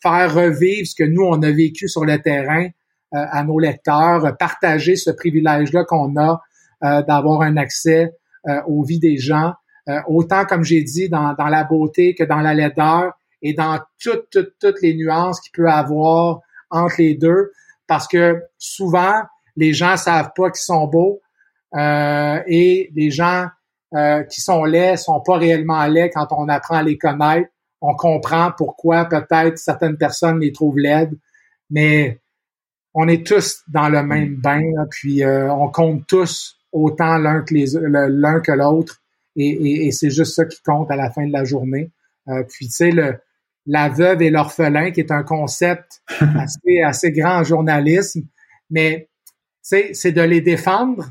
faire 0.01 0.33
revivre 0.33 0.87
ce 0.87 0.93
que 0.95 1.03
nous, 1.03 1.23
on 1.23 1.41
a 1.41 1.51
vécu 1.51 1.87
sur 1.87 2.05
le 2.05 2.21
terrain 2.21 2.67
à 3.11 3.43
nos 3.43 3.57
lecteurs, 3.59 4.35
partager 4.37 4.95
ce 4.95 5.09
privilège-là 5.09 5.83
qu'on 5.85 6.15
a 6.17 6.41
d'avoir 7.01 7.41
un 7.41 7.57
accès 7.57 8.13
aux 8.67 8.83
vies 8.83 8.99
des 8.99 9.17
gens, 9.17 9.53
autant, 10.05 10.45
comme 10.45 10.63
j'ai 10.63 10.83
dit, 10.83 11.09
dans, 11.09 11.33
dans 11.33 11.47
la 11.47 11.63
beauté 11.63 12.13
que 12.13 12.23
dans 12.23 12.41
la 12.41 12.53
laideur 12.53 13.13
et 13.41 13.53
dans 13.53 13.79
toutes, 13.99 14.29
toutes, 14.29 14.53
toutes 14.59 14.81
les 14.83 14.93
nuances 14.95 15.39
qu'il 15.39 15.53
peut 15.53 15.69
avoir 15.69 16.41
entre 16.69 16.95
les 16.99 17.15
deux, 17.15 17.51
parce 17.87 18.07
que 18.07 18.43
souvent, 18.59 19.23
les 19.56 19.73
gens 19.73 19.98
savent 19.98 20.32
pas 20.36 20.49
qu'ils 20.49 20.64
sont 20.64 20.88
beaux 20.88 21.22
euh, 21.76 22.40
et 22.48 22.91
les 22.95 23.11
gens 23.11 23.48
euh, 23.95 24.23
qui 24.23 24.41
sont 24.41 24.64
laids 24.64 24.98
sont 24.98 25.22
pas 25.22 25.38
réellement 25.38 25.86
laids 25.86 26.10
quand 26.10 26.27
on 26.32 26.48
apprend 26.48 26.76
à 26.76 26.84
les 26.84 26.98
connaître. 26.98 27.49
On 27.82 27.95
comprend 27.95 28.52
pourquoi 28.57 29.06
peut-être 29.06 29.57
certaines 29.57 29.98
personnes 29.98 30.40
les 30.40 30.52
trouvent 30.52 30.77
laides, 30.77 31.18
mais 31.69 32.19
on 32.94 33.07
est 33.07 33.26
tous 33.26 33.61
dans 33.68 33.90
le 33.90 34.02
même 34.03 34.36
bain, 34.36 34.61
puis 34.90 35.23
euh, 35.23 35.52
on 35.52 35.69
compte 35.69 36.07
tous 36.07 36.57
autant 36.72 37.18
l'un 37.18 37.41
que 37.41 37.53
les 37.53 37.68
l'un 37.73 38.40
que 38.40 38.52
l'autre, 38.52 39.02
et, 39.36 39.88
et, 39.88 39.91
c'est 39.91 40.10
juste 40.10 40.34
ça 40.36 40.45
qui 40.45 40.61
compte 40.64 40.90
à 40.90 40.95
la 40.95 41.11
fin 41.11 41.27
de 41.27 41.32
la 41.32 41.44
journée. 41.44 41.91
puis 42.49 42.68
tu 42.68 42.72
sais 42.72 42.91
le 42.91 43.19
la 43.65 43.90
veuve 43.90 44.22
et 44.22 44.30
l'orphelin, 44.30 44.91
qui 44.91 44.99
est 44.99 45.11
un 45.11 45.23
concept 45.23 46.02
assez, 46.40 46.82
assez 46.84 47.11
grand 47.11 47.40
en 47.40 47.44
journalisme, 47.44 48.22
mais 48.69 49.10
c'est 49.65 50.11
de 50.11 50.21
les 50.21 50.41
défendre, 50.41 51.05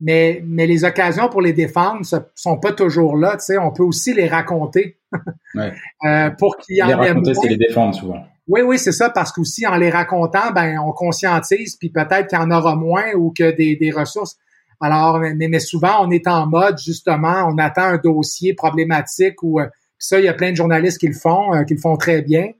mais, 0.00 0.42
mais 0.46 0.66
les 0.66 0.84
occasions 0.84 1.28
pour 1.28 1.42
les 1.42 1.52
défendre 1.52 2.00
ne 2.00 2.18
sont 2.34 2.58
pas 2.58 2.72
toujours 2.72 3.16
là. 3.16 3.36
On 3.60 3.70
peut 3.70 3.82
aussi 3.82 4.14
les 4.14 4.28
raconter 4.28 4.98
ouais. 5.54 5.72
euh, 6.04 6.30
pour 6.30 6.56
qu'ils 6.56 6.82
en 6.82 6.86
Les 6.86 6.94
raconter, 6.94 7.34
c'est 7.34 7.48
les 7.48 7.56
défendre 7.56 7.94
souvent. 7.94 8.24
Oui, 8.48 8.62
oui, 8.62 8.78
c'est 8.78 8.92
ça, 8.92 9.10
parce 9.10 9.32
qu'aussi 9.32 9.66
en 9.66 9.76
les 9.76 9.90
racontant, 9.90 10.52
ben 10.54 10.78
on 10.78 10.92
conscientise, 10.92 11.76
puis 11.76 11.90
peut-être 11.90 12.28
qu'il 12.28 12.38
y 12.38 12.40
en 12.40 12.50
aura 12.50 12.76
moins 12.76 13.12
ou 13.14 13.32
que 13.36 13.50
des, 13.50 13.76
des 13.76 13.90
ressources. 13.90 14.36
Alors, 14.80 15.18
mais, 15.18 15.48
mais 15.48 15.58
souvent, 15.58 16.06
on 16.06 16.10
est 16.10 16.28
en 16.28 16.46
mode, 16.46 16.78
justement, 16.78 17.48
on 17.48 17.58
attend 17.58 17.84
un 17.84 17.98
dossier 17.98 18.54
problématique 18.54 19.42
ou 19.42 19.60
euh, 19.60 19.66
ça, 19.98 20.18
il 20.18 20.26
y 20.26 20.28
a 20.28 20.34
plein 20.34 20.50
de 20.52 20.56
journalistes 20.56 20.98
qui 20.98 21.08
le 21.08 21.14
font, 21.14 21.54
euh, 21.54 21.64
qui 21.64 21.74
le 21.74 21.80
font 21.80 21.96
très 21.96 22.22
bien. 22.22 22.50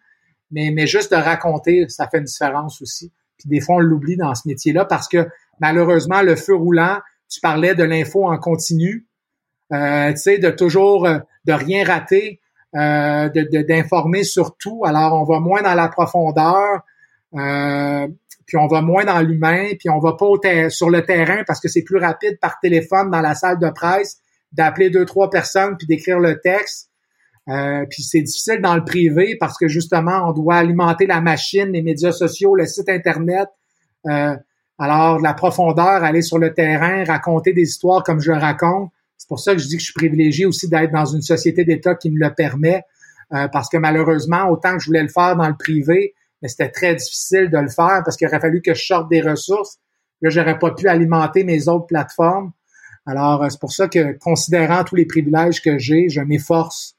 Mais, 0.51 0.71
mais 0.73 0.87
juste 0.87 1.13
de 1.13 1.17
raconter, 1.17 1.89
ça 1.89 2.09
fait 2.09 2.19
une 2.19 2.25
différence 2.25 2.81
aussi. 2.83 3.13
Des 3.47 3.61
fois, 3.61 3.77
on 3.77 3.81
l'oublie 3.81 4.17
dans 4.17 4.35
ce 4.35 4.47
métier-là 4.47 4.85
parce 4.85 5.09
que 5.09 5.27
malheureusement, 5.61 6.23
le 6.23 6.37
feu 6.37 6.55
roulant, 6.55 6.99
tu 7.29 7.41
parlais 7.41 7.75
de 7.75 7.83
l'info 7.83 8.27
en 8.27 8.39
continu, 8.39 9.07
euh, 9.73 10.11
tu 10.13 10.19
sais, 10.19 10.39
de 10.39 10.51
toujours, 10.51 11.07
euh, 11.07 11.19
de 11.45 11.53
rien 11.53 11.85
rater, 11.85 12.41
euh, 12.75 13.29
d'informer 13.69 14.23
sur 14.25 14.57
tout. 14.57 14.83
Alors, 14.85 15.15
on 15.15 15.25
va 15.25 15.41
moins 15.41 15.63
dans 15.63 15.75
la 15.75 15.89
profondeur, 15.89 16.83
euh, 17.35 18.07
puis 18.47 18.57
on 18.57 18.67
va 18.67 18.83
moins 18.83 19.05
dans 19.05 19.21
l'humain, 19.21 19.71
puis 19.79 19.89
on 19.91 19.99
va 19.99 20.13
pas 20.13 20.71
sur 20.71 20.91
le 20.91 21.05
terrain 21.05 21.43
parce 21.47 21.61
que 21.61 21.69
c'est 21.69 21.83
plus 21.83 21.99
rapide 21.99 22.39
par 22.41 22.61
téléphone 22.61 23.11
dans 23.11 23.21
la 23.21 23.35
salle 23.35 23.59
de 23.59 23.71
presse 23.71 24.19
d'appeler 24.53 24.91
deux, 24.91 25.05
trois 25.05 25.31
personnes 25.31 25.77
puis 25.77 25.87
d'écrire 25.87 26.21
le 26.21 26.41
texte. 26.41 26.91
Euh, 27.49 27.85
puis 27.89 28.03
c'est 28.03 28.23
difficile 28.23 28.61
dans 28.61 28.75
le 28.75 28.85
privé 28.85 29.37
parce 29.39 29.57
que 29.57 29.69
justement, 29.69 30.29
on 30.29 30.33
doit 30.33 30.57
alimenter 30.57 31.07
la 31.07 31.21
machine, 31.21 31.71
les 31.73 31.83
médias 31.83 32.13
sociaux, 32.13 32.55
le 32.55 32.67
site 32.67 32.89
Internet. 32.89 33.49
Euh, 34.07 34.37
alors, 34.79 35.21
la 35.21 35.33
profondeur, 35.33 36.05
aller 36.05 36.23
sur 36.23 36.39
le 36.39 36.53
terrain, 36.53 37.05
raconter 37.05 37.53
des 37.53 37.63
histoires 37.63 38.03
comme 38.03 38.21
je 38.21 38.33
raconte. 38.33 38.91
C'est 39.17 39.29
pour 39.29 39.41
ça 39.41 39.53
que 39.55 39.59
je 39.59 39.69
dis 39.69 39.77
que 39.77 39.81
je 39.81 39.87
suis 39.87 39.95
privilégié 39.95 40.45
aussi 40.45 40.69
d'être 40.69 40.93
dans 40.93 41.07
une 41.07 41.23
société 41.23 41.65
d'État 41.65 41.95
qui 41.95 42.11
me 42.11 42.19
le 42.19 42.35
permet. 42.35 42.83
Euh, 43.33 43.49
parce 43.49 43.69
que 43.69 43.77
malheureusement, 43.77 44.49
autant 44.51 44.75
que 44.77 44.81
je 44.81 44.87
voulais 44.87 45.03
le 45.03 45.09
faire 45.09 45.37
dans 45.37 45.49
le 45.49 45.57
privé, 45.57 46.15
mais 46.43 46.49
c'était 46.49 46.69
très 46.69 46.95
difficile 46.95 47.49
de 47.51 47.59
le 47.59 47.69
faire 47.69 48.03
parce 48.05 48.17
qu'il 48.17 48.27
aurait 48.29 48.41
fallu 48.41 48.61
que 48.61 48.75
je 48.75 48.85
sorte 48.85 49.09
des 49.09 49.21
ressources. 49.21 49.79
Là, 50.21 50.31
j'aurais 50.31 50.59
pas 50.59 50.73
pu 50.73 50.89
alimenter 50.89 51.43
mes 51.43 51.69
autres 51.69 51.87
plateformes. 51.87 52.53
Alors, 53.07 53.47
c'est 53.51 53.61
pour 53.61 53.73
ça 53.73 53.89
que, 53.89 54.19
considérant 54.19 54.85
tous 54.85 54.97
les 54.97 55.07
privilèges 55.07 55.63
que 55.63 55.79
j'ai, 55.79 56.09
je 56.09 56.21
m'efforce 56.21 56.96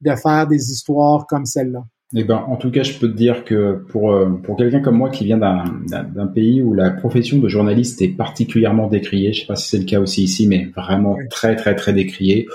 de 0.00 0.14
faire 0.14 0.46
des 0.46 0.70
histoires 0.70 1.26
comme 1.26 1.44
celle-là. 1.44 1.84
Eh 2.14 2.24
ben, 2.24 2.36
en 2.36 2.56
tout 2.56 2.70
cas, 2.70 2.82
je 2.82 2.98
peux 2.98 3.10
te 3.10 3.16
dire 3.16 3.44
que 3.44 3.84
pour 3.90 4.12
euh, 4.12 4.30
pour 4.30 4.56
quelqu'un 4.56 4.80
comme 4.80 4.96
moi 4.96 5.10
qui 5.10 5.24
vient 5.24 5.36
d'un 5.36 6.26
pays 6.26 6.62
où 6.62 6.72
la 6.72 6.90
profession 6.90 7.38
de 7.38 7.48
journaliste 7.48 8.00
est 8.00 8.08
particulièrement 8.08 8.88
décriée, 8.88 9.34
je 9.34 9.40
sais 9.40 9.46
pas 9.46 9.56
si 9.56 9.68
c'est 9.68 9.78
le 9.78 9.84
cas 9.84 10.00
aussi 10.00 10.22
ici, 10.22 10.46
mais 10.46 10.70
vraiment 10.74 11.18
très 11.28 11.54
très 11.54 11.74
très 11.74 11.92
décriée, 11.92 12.48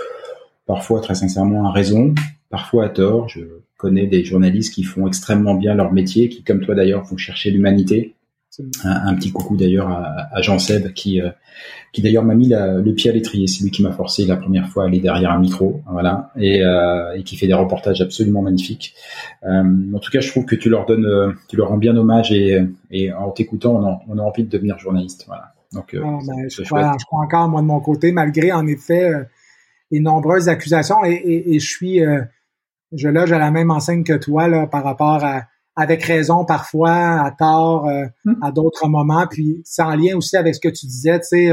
parfois 0.66 1.02
très 1.02 1.14
sincèrement 1.14 1.68
à 1.68 1.72
raison, 1.72 2.16
parfois 2.50 2.86
à 2.86 2.90
tort. 2.90 3.30
Je 3.30 3.42
connais 3.78 4.08
des 4.08 4.26
journalistes 4.26 4.74
qui 4.74 4.84
font 4.84 5.08
extrêmement 5.08 5.54
bien 5.54 5.76
leur 5.76 5.94
métier, 5.94 6.30
qui 6.30 6.42
comme 6.42 6.62
toi 6.62 6.74
d'ailleurs 6.74 7.04
vont 7.04 7.18
chercher 7.18 7.52
l'humanité. 7.52 8.16
Un, 8.84 9.16
petit 9.16 9.32
coucou 9.32 9.58
d'ailleurs 9.58 9.90
à, 9.90 10.28
à, 10.32 10.42
Jean 10.42 10.60
Seb 10.60 10.94
qui 10.94 11.20
euh, 11.20 11.32
qui 11.94 12.02
d'ailleurs 12.02 12.24
m'a 12.24 12.34
mis 12.34 12.50
le 12.50 12.92
pied 12.94 13.10
à 13.10 13.14
l'étrier. 13.14 13.48
C'est 13.48 13.64
lui 13.64 13.72
qui 13.72 13.84
m'a 13.84 13.92
forcé 13.92 14.26
la 14.26 14.36
première 14.36 14.68
fois 14.68 14.84
à 14.84 14.88
aller 14.88 15.00
derrière 15.00 15.32
un 15.32 15.40
micro, 15.40 15.82
voilà, 15.90 16.32
et, 16.36 16.64
euh, 16.64 17.14
et 17.16 17.24
qui 17.24 17.38
fait 17.38 17.48
des 17.48 17.54
reportages 17.54 18.02
absolument 18.02 18.42
magnifiques. 18.42 18.96
Euh, 19.44 19.64
en 19.94 20.00
tout 20.00 20.12
cas, 20.12 20.20
je 20.20 20.30
trouve 20.30 20.46
que 20.46 20.56
tu 20.56 20.70
leur 20.70 20.86
donnes, 20.86 21.06
euh, 21.06 21.32
tu 21.48 21.56
leur 21.56 21.70
rends 21.70 21.78
bien 21.78 21.96
hommage 21.96 22.32
et, 22.32 22.60
et 22.90 23.14
en 23.14 23.30
t'écoutant, 23.30 23.76
on, 23.76 24.14
on, 24.14 24.18
a 24.18 24.22
envie 24.22 24.44
de 24.44 24.50
devenir 24.50 24.80
journaliste, 24.80 25.26
voilà. 25.28 25.54
Donc, 25.72 25.94
euh, 25.94 26.02
ah, 26.04 26.20
ben, 26.28 26.50
je, 26.50 26.64
crois, 26.64 26.96
je, 27.00 27.06
crois, 27.06 27.24
encore 27.24 27.48
moi 27.48 27.62
de 27.62 27.68
mon 27.68 27.80
côté, 27.80 28.12
malgré 28.12 28.52
en 28.52 28.66
effet 28.66 29.14
euh, 29.14 29.24
les 29.92 30.00
nombreuses 30.00 30.50
accusations, 30.50 31.06
et, 31.06 31.14
et, 31.14 31.56
et 31.56 31.60
je 31.60 31.68
suis, 31.68 32.02
je 32.92 33.08
loge 33.08 33.32
à 33.32 33.38
la 33.38 33.52
même 33.52 33.70
enseigne 33.70 34.04
que 34.04 34.14
toi 34.14 34.48
là 34.48 34.66
par 34.66 34.84
rapport 34.84 35.24
à 35.24 35.44
avec 35.76 36.04
raison 36.04 36.46
parfois, 36.46 37.22
à 37.22 37.32
tort, 37.32 37.88
hmm. 38.26 38.36
à 38.42 38.52
d'autres 38.52 38.88
moments. 38.88 39.26
Puis 39.28 39.62
c'est 39.66 39.82
en 39.82 39.96
lien 39.96 40.16
aussi 40.16 40.38
avec 40.38 40.56
ce 40.56 40.60
que 40.60 40.70
tu 40.70 40.86
disais, 40.86 41.20
tu 41.20 41.28
sais, 41.28 41.52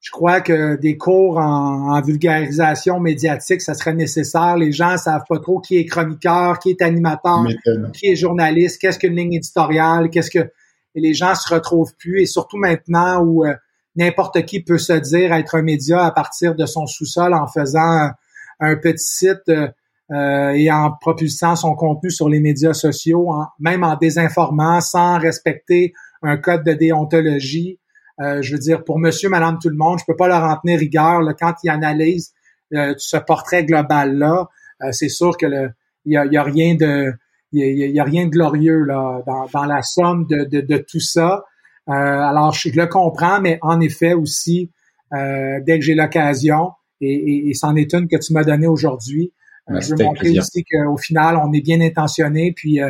je 0.00 0.10
crois 0.10 0.40
que 0.40 0.76
des 0.76 0.96
cours 0.96 1.38
en, 1.38 2.00
vulgarisation 2.00 3.00
médiatique, 3.00 3.60
ça 3.60 3.74
serait 3.74 3.94
nécessaire. 3.94 4.56
Les 4.56 4.70
gens 4.70 4.96
savent 4.96 5.24
pas 5.28 5.38
trop 5.38 5.60
qui 5.60 5.76
est 5.76 5.84
chroniqueur, 5.84 6.58
qui 6.58 6.70
est 6.70 6.82
animateur, 6.82 7.44
qui 7.92 8.06
est 8.06 8.16
journaliste, 8.16 8.80
qu'est-ce 8.80 8.98
qu'une 8.98 9.16
ligne 9.16 9.34
éditoriale, 9.34 10.10
qu'est-ce 10.10 10.30
que 10.30 10.50
et 10.96 11.00
les 11.00 11.14
gens 11.14 11.34
se 11.34 11.52
retrouvent 11.52 11.94
plus 11.96 12.22
et 12.22 12.26
surtout 12.26 12.56
maintenant 12.56 13.22
où 13.22 13.44
euh, 13.44 13.54
n'importe 13.96 14.44
qui 14.46 14.62
peut 14.62 14.78
se 14.78 14.94
dire 14.94 15.32
être 15.32 15.54
un 15.54 15.62
média 15.62 16.04
à 16.04 16.10
partir 16.10 16.54
de 16.54 16.66
son 16.66 16.86
sous-sol 16.86 17.34
en 17.34 17.46
faisant 17.46 18.10
un, 18.60 18.76
petit 18.76 19.04
site 19.04 19.50
euh, 20.12 20.14
euh, 20.14 20.50
et 20.50 20.70
en 20.70 20.92
propulsant 20.92 21.56
son 21.56 21.74
contenu 21.74 22.10
sur 22.10 22.28
les 22.28 22.40
médias 22.40 22.74
sociaux, 22.74 23.32
même 23.58 23.82
en 23.82 23.96
désinformant, 23.96 24.80
sans 24.80 25.18
respecter 25.18 25.92
un 26.22 26.36
code 26.36 26.64
de 26.64 26.72
déontologie. 26.72 27.78
Euh, 28.20 28.40
je 28.40 28.52
veux 28.52 28.58
dire, 28.58 28.84
pour 28.84 28.98
monsieur, 28.98 29.28
madame, 29.28 29.58
tout 29.60 29.68
le 29.68 29.76
monde, 29.76 29.98
je 29.98 30.04
peux 30.06 30.16
pas 30.16 30.28
leur 30.28 30.42
en 30.42 30.56
tenir 30.56 30.78
rigueur 30.78 31.20
là, 31.20 31.34
quand 31.34 31.54
ils 31.62 31.70
analysent 31.70 32.32
euh, 32.74 32.94
ce 32.96 33.16
portrait 33.16 33.64
global-là. 33.64 34.48
Euh, 34.82 34.92
c'est 34.92 35.08
sûr 35.08 35.36
que 35.36 35.46
le, 35.46 35.70
y 36.06 36.16
a, 36.16 36.24
y 36.24 36.36
a, 36.36 36.42
rien 36.42 36.74
de 36.74 37.12
il 37.52 37.62
y 37.62 38.00
a, 38.00 38.04
rien 38.04 38.26
de 38.26 38.30
glorieux 38.30 38.82
là 38.84 39.22
dans, 39.26 39.46
dans 39.52 39.64
la 39.64 39.80
somme 39.82 40.26
de, 40.26 40.44
de, 40.44 40.60
de 40.60 40.78
tout 40.78 41.00
ça. 41.00 41.44
alors 41.86 42.52
je, 42.52 42.68
le 42.70 42.86
comprends, 42.86 43.40
mais 43.40 43.58
en 43.62 43.80
effet 43.80 44.12
aussi, 44.12 44.70
dès 45.12 45.78
que 45.78 45.80
j'ai 45.80 45.94
l'occasion, 45.94 46.72
et, 47.00 47.48
et, 47.48 47.54
c'en 47.54 47.76
est 47.76 47.94
une 47.94 48.08
que 48.08 48.16
tu 48.16 48.32
m'as 48.32 48.44
donnée 48.44 48.66
aujourd'hui, 48.66 49.32
je 49.68 49.94
veux 49.94 50.04
montrer 50.04 50.38
aussi 50.38 50.64
qu'au 50.64 50.96
final, 50.96 51.36
on 51.36 51.52
est 51.52 51.60
bien 51.60 51.80
intentionné, 51.80 52.52
puis 52.54 52.80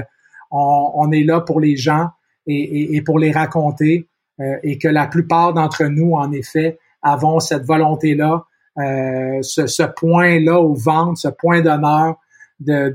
on, 0.50 0.90
on, 0.94 1.10
est 1.12 1.24
là 1.24 1.40
pour 1.40 1.60
les 1.60 1.76
gens 1.76 2.08
et, 2.46 2.54
et, 2.54 2.96
et 2.96 3.02
pour 3.02 3.18
les 3.18 3.32
raconter. 3.32 4.08
Euh, 4.38 4.56
et 4.62 4.76
que 4.76 4.88
la 4.88 5.06
plupart 5.06 5.54
d'entre 5.54 5.84
nous, 5.84 6.12
en 6.12 6.30
effet, 6.30 6.78
avons 7.02 7.40
cette 7.40 7.64
volonté-là, 7.64 8.44
euh, 8.78 9.38
ce, 9.40 9.66
ce 9.66 9.82
point-là 9.82 10.60
au 10.60 10.74
ventre, 10.74 11.18
ce 11.18 11.28
point 11.28 11.62
d'honneur 11.62 12.16
de, 12.60 12.90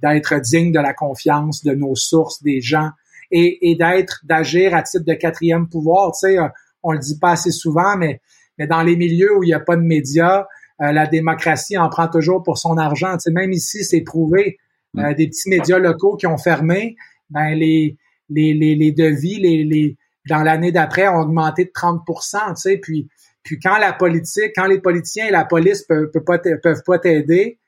d'être 0.00 0.40
digne 0.40 0.70
de 0.72 0.78
la 0.78 0.94
confiance 0.94 1.64
de 1.64 1.74
nos 1.74 1.96
sources, 1.96 2.42
des 2.42 2.60
gens, 2.60 2.90
et, 3.32 3.70
et 3.70 3.74
d'être, 3.74 4.20
d'agir 4.24 4.74
à 4.74 4.82
titre 4.82 5.04
de 5.04 5.14
quatrième 5.14 5.68
pouvoir. 5.68 6.12
Tu 6.12 6.28
sais, 6.28 6.38
euh, 6.38 6.46
on 6.84 6.92
le 6.92 6.98
dit 7.00 7.18
pas 7.18 7.32
assez 7.32 7.50
souvent, 7.50 7.96
mais, 7.96 8.20
mais 8.56 8.68
dans 8.68 8.82
les 8.82 8.96
milieux 8.96 9.36
où 9.38 9.42
il 9.42 9.48
n'y 9.48 9.54
a 9.54 9.60
pas 9.60 9.76
de 9.76 9.82
médias, 9.82 10.46
la 10.80 11.06
démocratie 11.06 11.76
en 11.76 11.88
prend 11.88 12.08
toujours 12.08 12.42
pour 12.42 12.58
son 12.58 12.76
argent. 12.78 13.12
Tu 13.12 13.20
sais, 13.20 13.30
même 13.30 13.52
ici, 13.52 13.84
c'est 13.84 14.00
prouvé. 14.00 14.58
Mm. 14.94 15.14
des 15.14 15.28
petits 15.28 15.48
médias 15.48 15.78
locaux 15.78 16.16
qui 16.16 16.26
ont 16.26 16.38
fermé, 16.38 16.96
ben 17.30 17.54
les, 17.54 17.96
les, 18.28 18.54
les, 18.54 18.74
les 18.74 18.92
devis, 18.92 19.38
les, 19.38 19.64
les, 19.64 19.96
dans 20.28 20.42
l'année 20.42 20.72
d'après 20.72 21.08
ont 21.08 21.20
augmenté 21.20 21.64
de 21.64 21.70
30% 21.70 22.54
tu 22.54 22.60
sais, 22.60 22.78
puis 22.78 23.08
puis 23.42 23.58
quand 23.58 23.78
la 23.78 23.94
politique, 23.94 24.52
quand 24.54 24.66
les 24.66 24.80
politiciens 24.80 25.28
et 25.28 25.30
la 25.30 25.46
police 25.46 25.82
peuvent, 25.82 26.10
peuvent 26.10 26.24
pas 26.24 26.38
peuvent 26.38 26.82
pas 26.84 26.98
t'aider, 26.98 27.58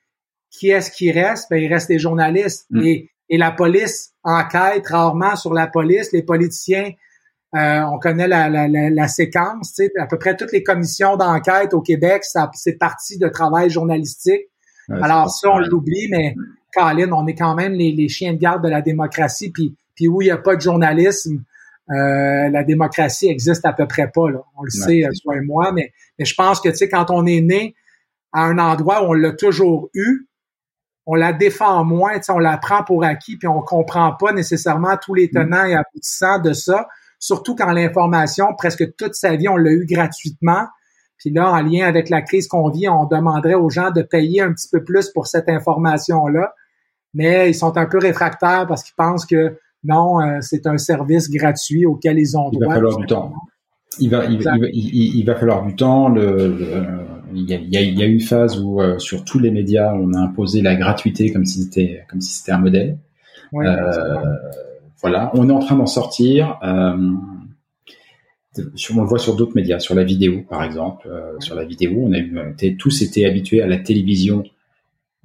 qui 0.51 0.69
est-ce 0.69 0.91
qui 0.91 1.11
reste? 1.11 1.47
Ben 1.51 1.63
il 1.63 1.73
reste 1.73 1.89
les 1.89 1.99
journalistes 1.99 2.67
mm. 2.71 2.83
et 2.83 3.11
et 3.29 3.39
la 3.39 3.51
police 3.51 4.13
enquête 4.25 4.87
rarement 4.89 5.37
sur 5.37 5.55
la 5.55 5.67
police, 5.67 6.13
les 6.13 6.23
politiciens 6.23 6.93
euh, 7.55 7.81
on 7.83 7.99
connaît 7.99 8.29
la, 8.29 8.49
la, 8.49 8.67
la, 8.69 9.09
séquence, 9.09 9.75
tu 9.75 9.85
sais, 9.85 9.93
à 9.99 10.07
peu 10.07 10.19
près 10.19 10.37
toutes 10.37 10.53
les 10.53 10.63
commissions 10.63 11.17
d'enquête 11.17 11.75
au 11.75 11.83
Québec, 11.83 12.25
ça 12.25 12.51
c'est 12.55 12.79
partie 12.79 13.19
de 13.19 13.29
travail 13.29 13.69
journalistique. 13.69 14.49
Alors 14.89 15.31
ça, 15.31 15.51
on 15.51 15.59
l'oublie, 15.59 16.09
mais 16.11 16.35
Colin, 16.75 17.13
on 17.13 17.27
est 17.27 17.35
quand 17.35 17.55
même 17.55 17.73
les, 17.73 17.93
les, 17.93 18.09
chiens 18.09 18.33
de 18.33 18.39
garde 18.39 18.65
de 18.65 18.69
la 18.69 18.83
démocratie, 18.83 19.51
puis, 19.51 19.75
puis 19.95 20.09
où 20.09 20.21
il 20.23 20.27
n'y 20.27 20.31
a 20.31 20.39
pas 20.39 20.57
de 20.57 20.61
journalisme, 20.61 21.43
euh, 21.91 22.49
la 22.49 22.63
démocratie 22.65 23.29
existe 23.29 23.65
à 23.67 23.73
peu 23.73 23.87
près 23.87 24.11
pas. 24.11 24.31
Là. 24.31 24.43
On 24.57 24.63
le 24.63 24.71
sait, 24.71 25.03
toi 25.23 25.37
et 25.37 25.41
moi, 25.41 25.73
mais, 25.73 25.93
mais 26.19 26.25
je 26.25 26.35
pense 26.35 26.61
que 26.61 26.69
tu 26.69 26.77
sais, 26.77 26.89
quand 26.89 27.11
on 27.11 27.27
est 27.27 27.41
né 27.41 27.75
à 28.33 28.45
un 28.45 28.59
endroit 28.59 29.03
où 29.03 29.11
on 29.11 29.13
l'a 29.13 29.33
toujours 29.33 29.91
eu, 29.95 30.27
on 31.05 31.15
la 31.15 31.33
défend 31.33 31.85
moins, 31.85 32.21
on 32.29 32.39
la 32.39 32.57
prend 32.57 32.85
pour 32.85 33.05
acquis, 33.05 33.37
puis 33.37 33.49
on 33.49 33.61
comprend 33.61 34.13
pas 34.13 34.33
nécessairement 34.33 34.97
tous 34.97 35.15
les 35.15 35.27
mm. 35.27 35.31
tenants 35.31 35.65
et 35.65 35.75
aboutissants 35.75 36.39
de 36.39 36.53
ça, 36.53 36.89
surtout 37.23 37.55
quand 37.55 37.71
l'information, 37.71 38.49
presque 38.59 38.97
toute 38.97 39.15
sa 39.15 39.37
vie, 39.37 39.49
on 39.49 39.57
l'a 39.57 39.71
eu 39.71 39.87
gratuitement. 39.87 40.67
Puis 41.19 41.31
là, 41.31 41.53
en 41.53 41.63
lien 41.63 41.87
avec 41.87 42.11
la 42.11 42.21
crise 42.21 42.49
qu'on 42.49 42.69
vit, 42.69 42.89
on 42.89 43.07
demanderait 43.07 43.55
aux 43.55 43.71
gens 43.71 43.93
de 43.93 44.03
payer 44.03 44.41
un 44.41 44.53
petit 44.53 44.69
peu 44.71 44.83
plus 44.83 45.09
pour 45.11 45.29
cette 45.29 45.49
information-là. 45.49 46.53
Mais 47.15 47.49
ils 47.49 47.55
sont 47.55 47.77
un 47.77 47.87
peu 47.87 47.99
réfractaires 47.99 48.67
parce 48.67 48.83
qu'ils 48.83 48.97
pensent 48.97 49.25
que 49.25 49.57
non, 49.85 50.21
euh, 50.21 50.39
c'est 50.41 50.67
un 50.67 50.79
service 50.79 51.31
gratuit 51.31 51.87
auquel 51.87 52.19
ils 52.19 52.37
ont 52.37 52.51
droit. 52.51 52.61
Il 52.61 52.67
va 52.67 52.75
falloir 52.75 52.97
du 52.99 53.07
temps. 53.07 53.33
Il 54.01 54.11
va, 54.11 54.25
il, 54.25 54.43
va, 54.43 54.53
il, 54.73 55.25
va 55.25 55.37
falloir 55.37 55.65
du 55.65 55.77
temps. 55.77 56.09
Le, 56.09 56.59
il, 57.35 57.49
y 57.49 57.55
a, 57.55 57.59
il, 57.83 57.99
y 57.99 58.03
a, 58.03 58.07
une 58.07 58.21
phase 58.21 58.59
où 58.59 58.81
euh, 58.81 58.99
sur 58.99 59.25
tous 59.25 59.39
les 59.39 59.51
médias, 59.51 59.95
on 59.95 60.13
a 60.15 60.19
imposé 60.19 60.61
la 60.61 60.75
gratuité 60.75 61.31
comme 61.31 61.45
si 61.45 61.63
c'était 61.63 62.05
comme 62.09 62.21
si 62.21 62.33
c'était 62.33 62.53
un 62.53 62.59
modèle. 62.59 62.99
euh, 63.55 64.25
voilà, 65.03 65.31
on 65.35 65.49
est 65.49 65.53
en 65.53 65.59
train 65.59 65.77
d'en 65.77 65.87
sortir. 65.87 66.59
Euh, 66.63 67.11
on 68.57 69.01
le 69.01 69.07
voit 69.07 69.19
sur 69.19 69.35
d'autres 69.35 69.57
médias, 69.57 69.81
sur 69.81 69.95
la 69.95 70.05
vidéo 70.05 70.43
par 70.49 70.63
exemple. 70.63 71.09
Euh, 71.11 71.39
sur 71.41 71.55
la 71.55 71.65
vidéo, 71.65 71.93
on 71.97 72.13
a 72.13 72.19
eu, 72.19 72.77
tous 72.77 73.03
été 73.03 73.27
habitués 73.27 73.63
à 73.63 73.67
la 73.67 73.79
télévision 73.79 74.45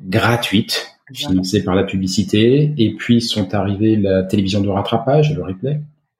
gratuite 0.02 0.98
financé 1.14 1.64
par 1.64 1.76
la 1.76 1.84
publicité. 1.84 2.74
Et 2.78 2.94
puis 2.95 3.22
sont 3.22 3.54
arrivées 3.54 3.95
la 3.95 4.24
télévision 4.24 4.62
de 4.62 4.70
rattrapage, 4.70 5.36
le 5.36 5.44
replay. 5.44 5.80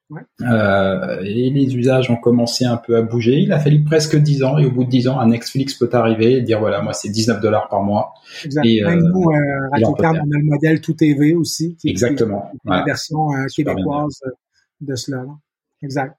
Ouais. 0.10 0.22
Euh, 0.42 1.20
et 1.22 1.50
les 1.50 1.76
usages 1.76 2.10
ont 2.10 2.16
commencé 2.16 2.64
un 2.64 2.78
peu 2.78 2.96
à 2.96 3.02
bouger. 3.02 3.40
Il 3.40 3.52
a 3.52 3.60
fallu 3.60 3.84
presque 3.84 4.16
10 4.16 4.44
ans 4.44 4.58
et 4.58 4.66
au 4.66 4.72
bout 4.72 4.86
de 4.86 4.90
10 4.90 5.10
ans, 5.10 5.20
un 5.20 5.28
Netflix 5.28 5.74
peut 5.74 5.90
arriver 5.92 6.38
et 6.38 6.42
dire 6.42 6.60
voilà, 6.60 6.82
moi 6.82 6.94
c'est 6.94 7.10
19 7.10 7.42
dollars 7.42 7.68
par 7.68 7.82
mois. 7.82 8.14
Exactement. 8.46 8.72
Et, 8.72 8.84
Même 8.84 9.00
euh, 9.00 9.10
nous, 9.12 9.30
euh, 9.30 9.70
Radio 9.72 9.88
on 9.90 10.04
a 10.04 10.14
le 10.14 10.44
modèle 10.46 10.80
Tout 10.80 10.94
TV 10.94 11.34
aussi. 11.36 11.76
Qui 11.76 11.90
Exactement. 11.90 12.50
Est, 12.66 12.70
ouais. 12.70 12.84
version 12.86 13.34
euh, 13.34 13.46
québécoise 13.54 14.22
de 14.80 14.96
cela. 14.96 15.18
Là. 15.18 15.36
Exact. 15.84 16.16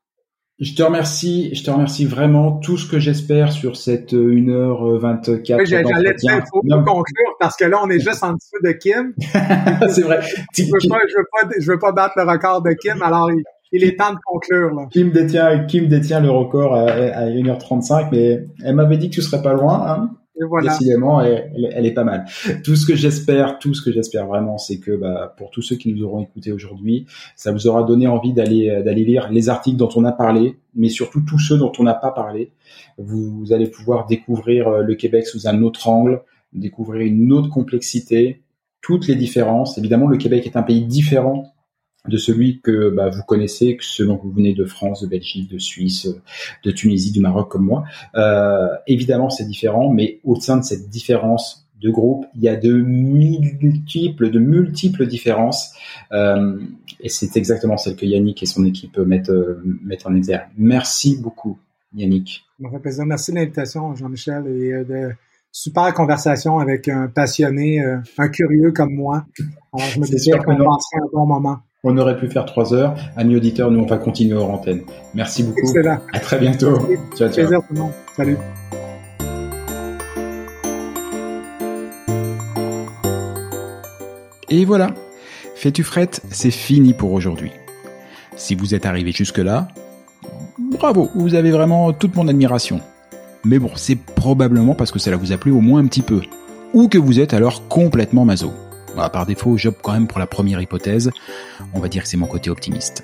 Je 0.61 0.75
te 0.75 0.83
remercie, 0.83 1.55
je 1.55 1.63
te 1.63 1.71
remercie 1.71 2.05
vraiment. 2.05 2.59
Tout 2.59 2.77
ce 2.77 2.91
que 2.91 2.99
j'espère 2.99 3.53
sur 3.53 3.77
cette 3.77 4.13
1h24. 4.13 5.57
Oui, 5.57 5.67
j'allais 5.67 6.15
te 6.15 6.21
dire, 6.21 6.43
faut 6.51 6.61
conclure 6.61 7.37
parce 7.39 7.57
que 7.57 7.65
là, 7.65 7.81
on 7.83 7.89
est 7.89 8.01
juste 8.01 8.25
en 8.25 8.33
dessous 8.33 8.59
de 8.65 8.73
Kim. 8.73 9.15
c'est 9.89 10.03
vrai. 10.03 10.21
Je 10.53 10.65
veux 10.65 10.89
pas, 10.89 10.99
je 11.09 11.17
veux 11.17 11.27
pas, 11.31 11.49
je 11.61 11.71
veux 11.71 11.79
pas 11.79 11.93
battre 11.93 12.15
le 12.17 12.25
record 12.25 12.61
de 12.63 12.73
Kim. 12.73 13.01
Alors, 13.03 13.31
il, 13.73 13.85
est 13.85 13.97
temps 13.97 14.13
de 14.13 14.19
conclure. 14.25 14.75
Là. 14.75 14.87
Kim 14.91 15.11
détient, 15.11 15.65
Kim 15.65 15.89
détient 15.89 16.21
le 16.21 16.31
record 16.31 16.75
à, 16.75 16.85
à 16.85 17.27
1h35, 17.27 18.09
mais 18.13 18.47
elle 18.65 18.75
m'avait 18.75 18.97
dit 18.97 19.11
que 19.11 19.15
tu 19.15 19.23
serais 19.23 19.43
pas 19.43 19.55
loin. 19.55 19.87
Hein 19.89 20.11
et 20.41 20.45
voilà. 20.45 20.73
Décidément, 20.73 21.21
elle, 21.21 21.51
elle, 21.73 21.87
est 21.87 21.93
pas 21.93 22.05
mal. 22.05 22.25
Tout 22.65 22.77
ce 22.77 22.87
que 22.87 22.95
j'espère, 22.95 23.59
tout 23.59 23.75
ce 23.75 23.83
que 23.83 23.91
j'espère 23.91 24.27
vraiment, 24.27 24.57
c'est 24.57 24.79
que 24.79 24.93
bah, 24.93 25.35
pour 25.37 25.51
tous 25.51 25.63
ceux 25.63 25.77
qui 25.77 25.93
nous 25.93 26.05
auront 26.05 26.23
écoutés 26.23 26.53
aujourd'hui, 26.53 27.07
ça 27.35 27.51
vous 27.51 27.67
aura 27.67 27.83
donné 27.83 28.07
envie 28.07 28.33
d'aller 28.33 28.83
d'aller 28.85 29.05
lire 29.05 29.31
les 29.31 29.49
articles 29.49 29.77
dont 29.77 29.89
on 29.97 30.05
a 30.05 30.13
parlé, 30.13 30.57
mais 30.75 30.89
surtout 30.91 31.23
tous 31.23 31.39
ceux 31.39 31.59
dont 31.59 31.73
on 31.79 31.83
n'a 31.83 31.95
pas 31.95 32.13
parlé. 32.13 32.53
Vous, 32.99 33.39
vous, 33.39 33.53
allez 33.53 33.67
pouvoir 33.69 34.07
découvrir 34.07 34.69
euh, 34.69 34.83
le 34.83 34.95
Québec 34.95 35.27
sous 35.27 35.49
un 35.49 35.63
autre 35.63 35.89
angle, 35.89 36.23
découvrir 36.53 37.07
une 37.07 37.33
autre 37.33 37.49
complexité, 37.49 38.43
toutes 38.81 39.09
les 39.09 39.17
différences. 39.17 39.77
Évidemment, 39.79 40.07
le 40.07 40.19
Québec 40.19 40.47
est 40.47 40.57
un 40.57 40.63
pays 40.63 40.85
différent 40.85 41.53
de 42.07 42.17
celui 42.17 42.61
que 42.61 42.91
bah, 42.91 43.11
vous 43.11 43.23
connaissez, 43.23 43.77
que 43.77 43.85
selon 43.85 44.17
que 44.17 44.23
vous 44.23 44.33
venez 44.33 44.55
de 44.55 44.65
France, 44.65 45.03
de 45.03 45.07
Belgique, 45.07 45.51
de 45.51 45.59
Suisse, 45.59 46.09
de 46.65 46.71
Tunisie, 46.71 47.13
du 47.13 47.21
Maroc 47.21 47.51
comme 47.51 47.65
moi. 47.65 47.85
Euh, 48.15 48.69
évidemment, 48.87 49.31
c'est 49.31 49.47
différent, 49.47 49.91
mais 49.93 50.21
au 50.25 50.41
sein 50.41 50.57
de 50.57 50.65
cette 50.65 50.89
différence 50.89 51.69
de 51.81 51.91
groupe, 51.91 52.27
il 52.35 52.43
y 52.43 52.49
a 52.49 52.57
de 52.57 52.73
multiples, 52.73 54.31
de 54.31 54.39
multiples 54.39 55.07
différences, 55.07 55.75
euh, 56.13 56.59
et 57.01 57.09
c'est 57.09 57.37
exactement 57.37 57.77
celle 57.77 57.95
que 57.95 58.05
Yannick 58.05 58.43
et 58.43 58.47
son 58.47 58.65
équipe 58.65 58.99
mettent, 58.99 59.31
euh, 59.31 59.63
mettent 59.85 60.07
en 60.07 60.15
exergue. 60.15 60.49
Merci 60.57 61.17
beaucoup, 61.21 61.59
Yannick. 61.95 62.45
Ça 62.61 62.71
fait 62.71 62.79
plaisir. 62.81 63.07
Merci 63.07 63.31
de 63.31 63.37
l'invitation, 63.37 63.95
Jean-Michel, 63.95 64.47
et 64.49 64.73
euh, 64.73 64.85
de 64.85 65.11
super 65.53 65.95
conversation 65.95 66.59
avec 66.59 66.89
un 66.89 67.09
passionné, 67.09 67.81
euh, 67.81 67.99
un 68.19 68.29
curieux 68.29 68.73
comme 68.73 68.95
moi. 68.95 69.25
Alors, 69.73 69.87
je 69.89 70.01
me 70.01 70.07
disais 70.07 70.33
qu'on 70.33 70.57
passerait 70.57 71.03
un 71.03 71.09
bon 71.13 71.27
moment. 71.27 71.59
On 71.85 71.97
aurait 71.97 72.17
pu 72.17 72.29
faire 72.29 72.45
trois 72.45 72.75
heures. 72.75 72.97
Amis 73.17 73.37
auditeurs, 73.37 73.71
nous, 73.71 73.79
on 73.79 73.87
va 73.87 73.99
continuer 73.99 74.35
hors 74.35 74.51
antenne. 74.51 74.81
Merci 75.15 75.45
beaucoup. 75.45 75.61
Excellent. 75.61 76.01
À 76.13 76.19
très 76.19 76.37
bientôt. 76.41 76.77
Ciao, 77.17 77.31
ciao. 77.31 77.47
Plaisir, 77.47 77.61
Salut. 78.17 78.37
Et 84.49 84.65
voilà. 84.65 84.89
Fais-tu 85.55 85.85
frette, 85.85 86.21
c'est 86.33 86.51
fini 86.51 86.95
pour 86.95 87.13
aujourd'hui. 87.13 87.53
Si 88.35 88.57
vous 88.57 88.75
êtes 88.75 88.85
arrivé 88.85 89.13
jusque-là, 89.13 89.69
bravo, 90.59 91.11
vous 91.15 91.37
avez 91.37 91.53
vraiment 91.53 91.93
toute 91.93 92.17
mon 92.17 92.27
admiration. 92.27 92.81
Mais 93.45 93.61
bon, 93.61 93.71
c'est 93.77 93.97
probablement 93.97 94.75
parce 94.75 94.91
que 94.91 94.99
cela 94.99 95.17
vous 95.17 95.31
a 95.31 95.37
plu 95.37 95.53
au 95.53 95.61
moins 95.61 95.81
un 95.81 95.87
petit 95.87 96.03
peu. 96.03 96.23
Ou 96.75 96.89
que 96.89 96.99
vous 96.99 97.21
êtes 97.21 97.35
alors 97.35 97.69
complètement 97.69 98.25
maso. 98.25 98.53
Par 98.95 99.27
défaut, 99.27 99.57
job 99.57 99.75
quand 99.83 99.93
même 99.93 100.07
pour 100.07 100.19
la 100.19 100.27
première 100.27 100.61
hypothèse. 100.61 101.11
On 101.75 101.81
va 101.81 101.89
dire 101.89 102.03
que 102.03 102.09
c'est 102.09 102.17
mon 102.17 102.27
côté 102.27 102.51
optimiste. 102.51 103.03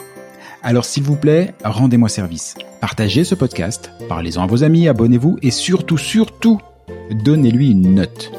Alors 0.63 0.85
s'il 0.85 1.03
vous 1.03 1.17
plaît, 1.17 1.55
rendez-moi 1.63 2.09
service. 2.09 2.55
Partagez 2.81 3.25
ce 3.25 3.35
podcast, 3.35 3.91
parlez-en 4.09 4.45
à 4.45 4.47
vos 4.47 4.65
amis, 4.65 4.89
abonnez-vous 4.89 5.39
et 5.43 5.51
surtout, 5.51 5.99
surtout, 5.99 6.59
donnez-lui 7.11 7.71
une 7.71 7.95
note. 7.95 8.33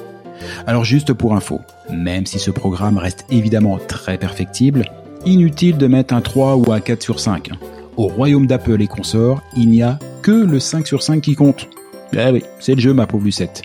Alors 0.66 0.84
juste 0.84 1.14
pour 1.14 1.36
info, 1.36 1.62
même 1.92 2.26
si 2.26 2.40
ce 2.40 2.52
programme 2.52 2.98
reste 2.98 3.26
évidemment 3.30 3.78
très 3.78 4.18
perfectible, 4.18 4.86
inutile 5.26 5.78
de 5.78 5.88
mettre 5.88 6.14
un 6.14 6.22
3 6.22 6.56
ou 6.56 6.72
un 6.72 6.80
4 6.80 7.04
sur 7.04 7.20
5. 7.20 7.52
Au 7.96 8.08
royaume 8.08 8.48
d'Apple 8.48 8.82
et 8.82 8.88
consorts, 8.88 9.42
il 9.56 9.70
n'y 9.70 9.84
a 9.84 10.00
que 10.22 10.32
le 10.32 10.60
5 10.60 10.88
sur 10.88 11.04
5 11.04 11.22
qui 11.22 11.36
compte. 11.36 11.68
Eh 12.14 12.32
oui, 12.32 12.44
c'est 12.60 12.76
le 12.76 12.82
jeu 12.82 12.94
ma 12.94 13.06
pauvre 13.06 13.26
Lucette. 13.26 13.62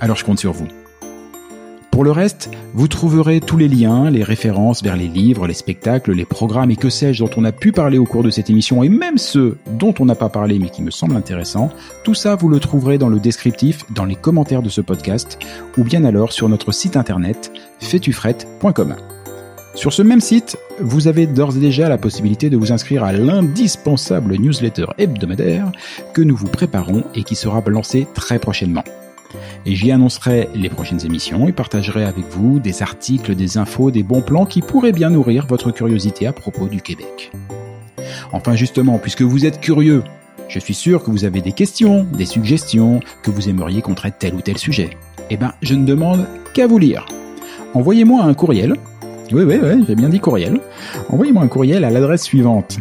Alors 0.00 0.16
je 0.16 0.24
compte 0.24 0.38
sur 0.38 0.52
vous. 0.52 0.68
Pour 1.98 2.04
le 2.04 2.12
reste, 2.12 2.48
vous 2.74 2.86
trouverez 2.86 3.40
tous 3.40 3.56
les 3.56 3.66
liens, 3.66 4.08
les 4.08 4.22
références 4.22 4.84
vers 4.84 4.94
les 4.94 5.08
livres, 5.08 5.48
les 5.48 5.52
spectacles, 5.52 6.12
les 6.12 6.24
programmes 6.24 6.70
et 6.70 6.76
que 6.76 6.90
sais-je 6.90 7.24
dont 7.24 7.30
on 7.36 7.44
a 7.44 7.50
pu 7.50 7.72
parler 7.72 7.98
au 7.98 8.04
cours 8.04 8.22
de 8.22 8.30
cette 8.30 8.50
émission 8.50 8.84
et 8.84 8.88
même 8.88 9.18
ceux 9.18 9.58
dont 9.72 9.92
on 9.98 10.04
n'a 10.04 10.14
pas 10.14 10.28
parlé 10.28 10.60
mais 10.60 10.70
qui 10.70 10.82
me 10.82 10.92
semblent 10.92 11.16
intéressants. 11.16 11.72
Tout 12.04 12.14
ça, 12.14 12.36
vous 12.36 12.48
le 12.48 12.60
trouverez 12.60 12.98
dans 12.98 13.08
le 13.08 13.18
descriptif, 13.18 13.84
dans 13.90 14.04
les 14.04 14.14
commentaires 14.14 14.62
de 14.62 14.68
ce 14.68 14.80
podcast 14.80 15.40
ou 15.76 15.82
bien 15.82 16.04
alors 16.04 16.32
sur 16.32 16.48
notre 16.48 16.70
site 16.70 16.96
internet 16.96 17.50
fetufrette.com. 17.80 18.94
Sur 19.74 19.92
ce 19.92 20.02
même 20.02 20.20
site, 20.20 20.56
vous 20.80 21.08
avez 21.08 21.26
d'ores 21.26 21.56
et 21.56 21.60
déjà 21.60 21.88
la 21.88 21.98
possibilité 21.98 22.48
de 22.48 22.56
vous 22.56 22.70
inscrire 22.70 23.02
à 23.02 23.12
l'indispensable 23.12 24.36
newsletter 24.36 24.86
hebdomadaire 24.98 25.72
que 26.14 26.22
nous 26.22 26.36
vous 26.36 26.46
préparons 26.46 27.02
et 27.16 27.24
qui 27.24 27.34
sera 27.34 27.60
lancé 27.66 28.06
très 28.14 28.38
prochainement 28.38 28.84
et 29.66 29.74
j'y 29.74 29.90
annoncerai 29.92 30.48
les 30.54 30.68
prochaines 30.68 31.04
émissions 31.04 31.48
et 31.48 31.52
partagerai 31.52 32.04
avec 32.04 32.24
vous 32.30 32.60
des 32.60 32.82
articles, 32.82 33.34
des 33.34 33.58
infos, 33.58 33.90
des 33.90 34.02
bons 34.02 34.22
plans 34.22 34.46
qui 34.46 34.62
pourraient 34.62 34.92
bien 34.92 35.10
nourrir 35.10 35.46
votre 35.46 35.70
curiosité 35.70 36.26
à 36.26 36.32
propos 36.32 36.66
du 36.66 36.80
Québec. 36.80 37.32
Enfin 38.32 38.54
justement, 38.54 38.98
puisque 38.98 39.22
vous 39.22 39.46
êtes 39.46 39.60
curieux, 39.60 40.02
je 40.48 40.58
suis 40.58 40.74
sûr 40.74 41.02
que 41.02 41.10
vous 41.10 41.24
avez 41.24 41.42
des 41.42 41.52
questions, 41.52 42.04
des 42.04 42.24
suggestions, 42.24 43.00
que 43.22 43.30
vous 43.30 43.48
aimeriez 43.48 43.82
qu'on 43.82 43.94
traite 43.94 44.14
tel 44.18 44.34
ou 44.34 44.40
tel 44.40 44.56
sujet. 44.56 44.90
Eh 45.30 45.36
ben, 45.36 45.52
je 45.60 45.74
ne 45.74 45.84
demande 45.84 46.26
qu'à 46.54 46.66
vous 46.66 46.78
lire. 46.78 47.06
Envoyez-moi 47.74 48.24
un 48.24 48.32
courriel. 48.32 48.74
Oui, 49.30 49.42
oui, 49.42 49.58
oui, 49.62 49.84
j'ai 49.86 49.94
bien 49.94 50.08
dit 50.08 50.20
courriel. 50.20 50.60
Envoyez-moi 51.10 51.42
un 51.42 51.48
courriel 51.48 51.84
à 51.84 51.90
l'adresse 51.90 52.22
suivante. 52.22 52.78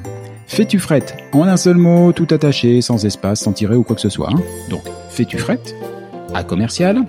Fais-tu 0.48 0.80
frette 0.80 1.18
En 1.34 1.44
un 1.44 1.58
seul 1.58 1.76
mot, 1.76 2.14
tout 2.14 2.28
attaché, 2.32 2.82
sans 2.82 3.06
espace, 3.06 3.42
sans 3.42 3.52
tirer 3.52 3.76
ou 3.76 3.84
quoi 3.84 3.98
que 3.98 4.02
ce 4.02 4.10
soit. 4.10 4.30
Donc, 4.70 4.84
fais-tu 5.10 5.38
frette 5.38 5.76
à 6.34 6.44
commercial. 6.44 7.04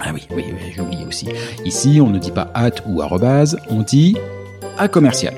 Ah 0.00 0.10
oui, 0.12 0.26
oui, 0.34 0.44
oui 0.48 0.72
j'ai 0.74 0.80
oublié 0.80 1.04
aussi. 1.04 1.28
Ici, 1.64 2.00
on 2.00 2.10
ne 2.10 2.18
dit 2.18 2.30
pas 2.30 2.50
at 2.54 2.70
ou 2.86 3.02
arrobase, 3.02 3.58
on 3.70 3.82
dit 3.82 4.16
à 4.78 4.88
commercial. 4.88 5.34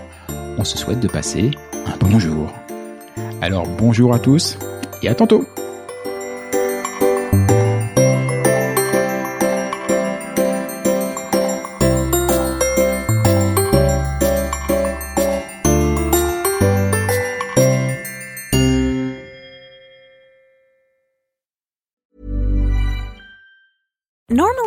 on 0.58 0.64
se 0.64 0.78
souhaite 0.78 1.00
de 1.00 1.08
passer 1.08 1.52
un 1.86 1.98
bonjour. 2.00 2.52
Alors 3.42 3.68
bonjour 3.68 4.14
à 4.14 4.20
tous 4.20 4.58
et 5.02 5.10
à 5.10 5.16
tantôt 5.16 5.46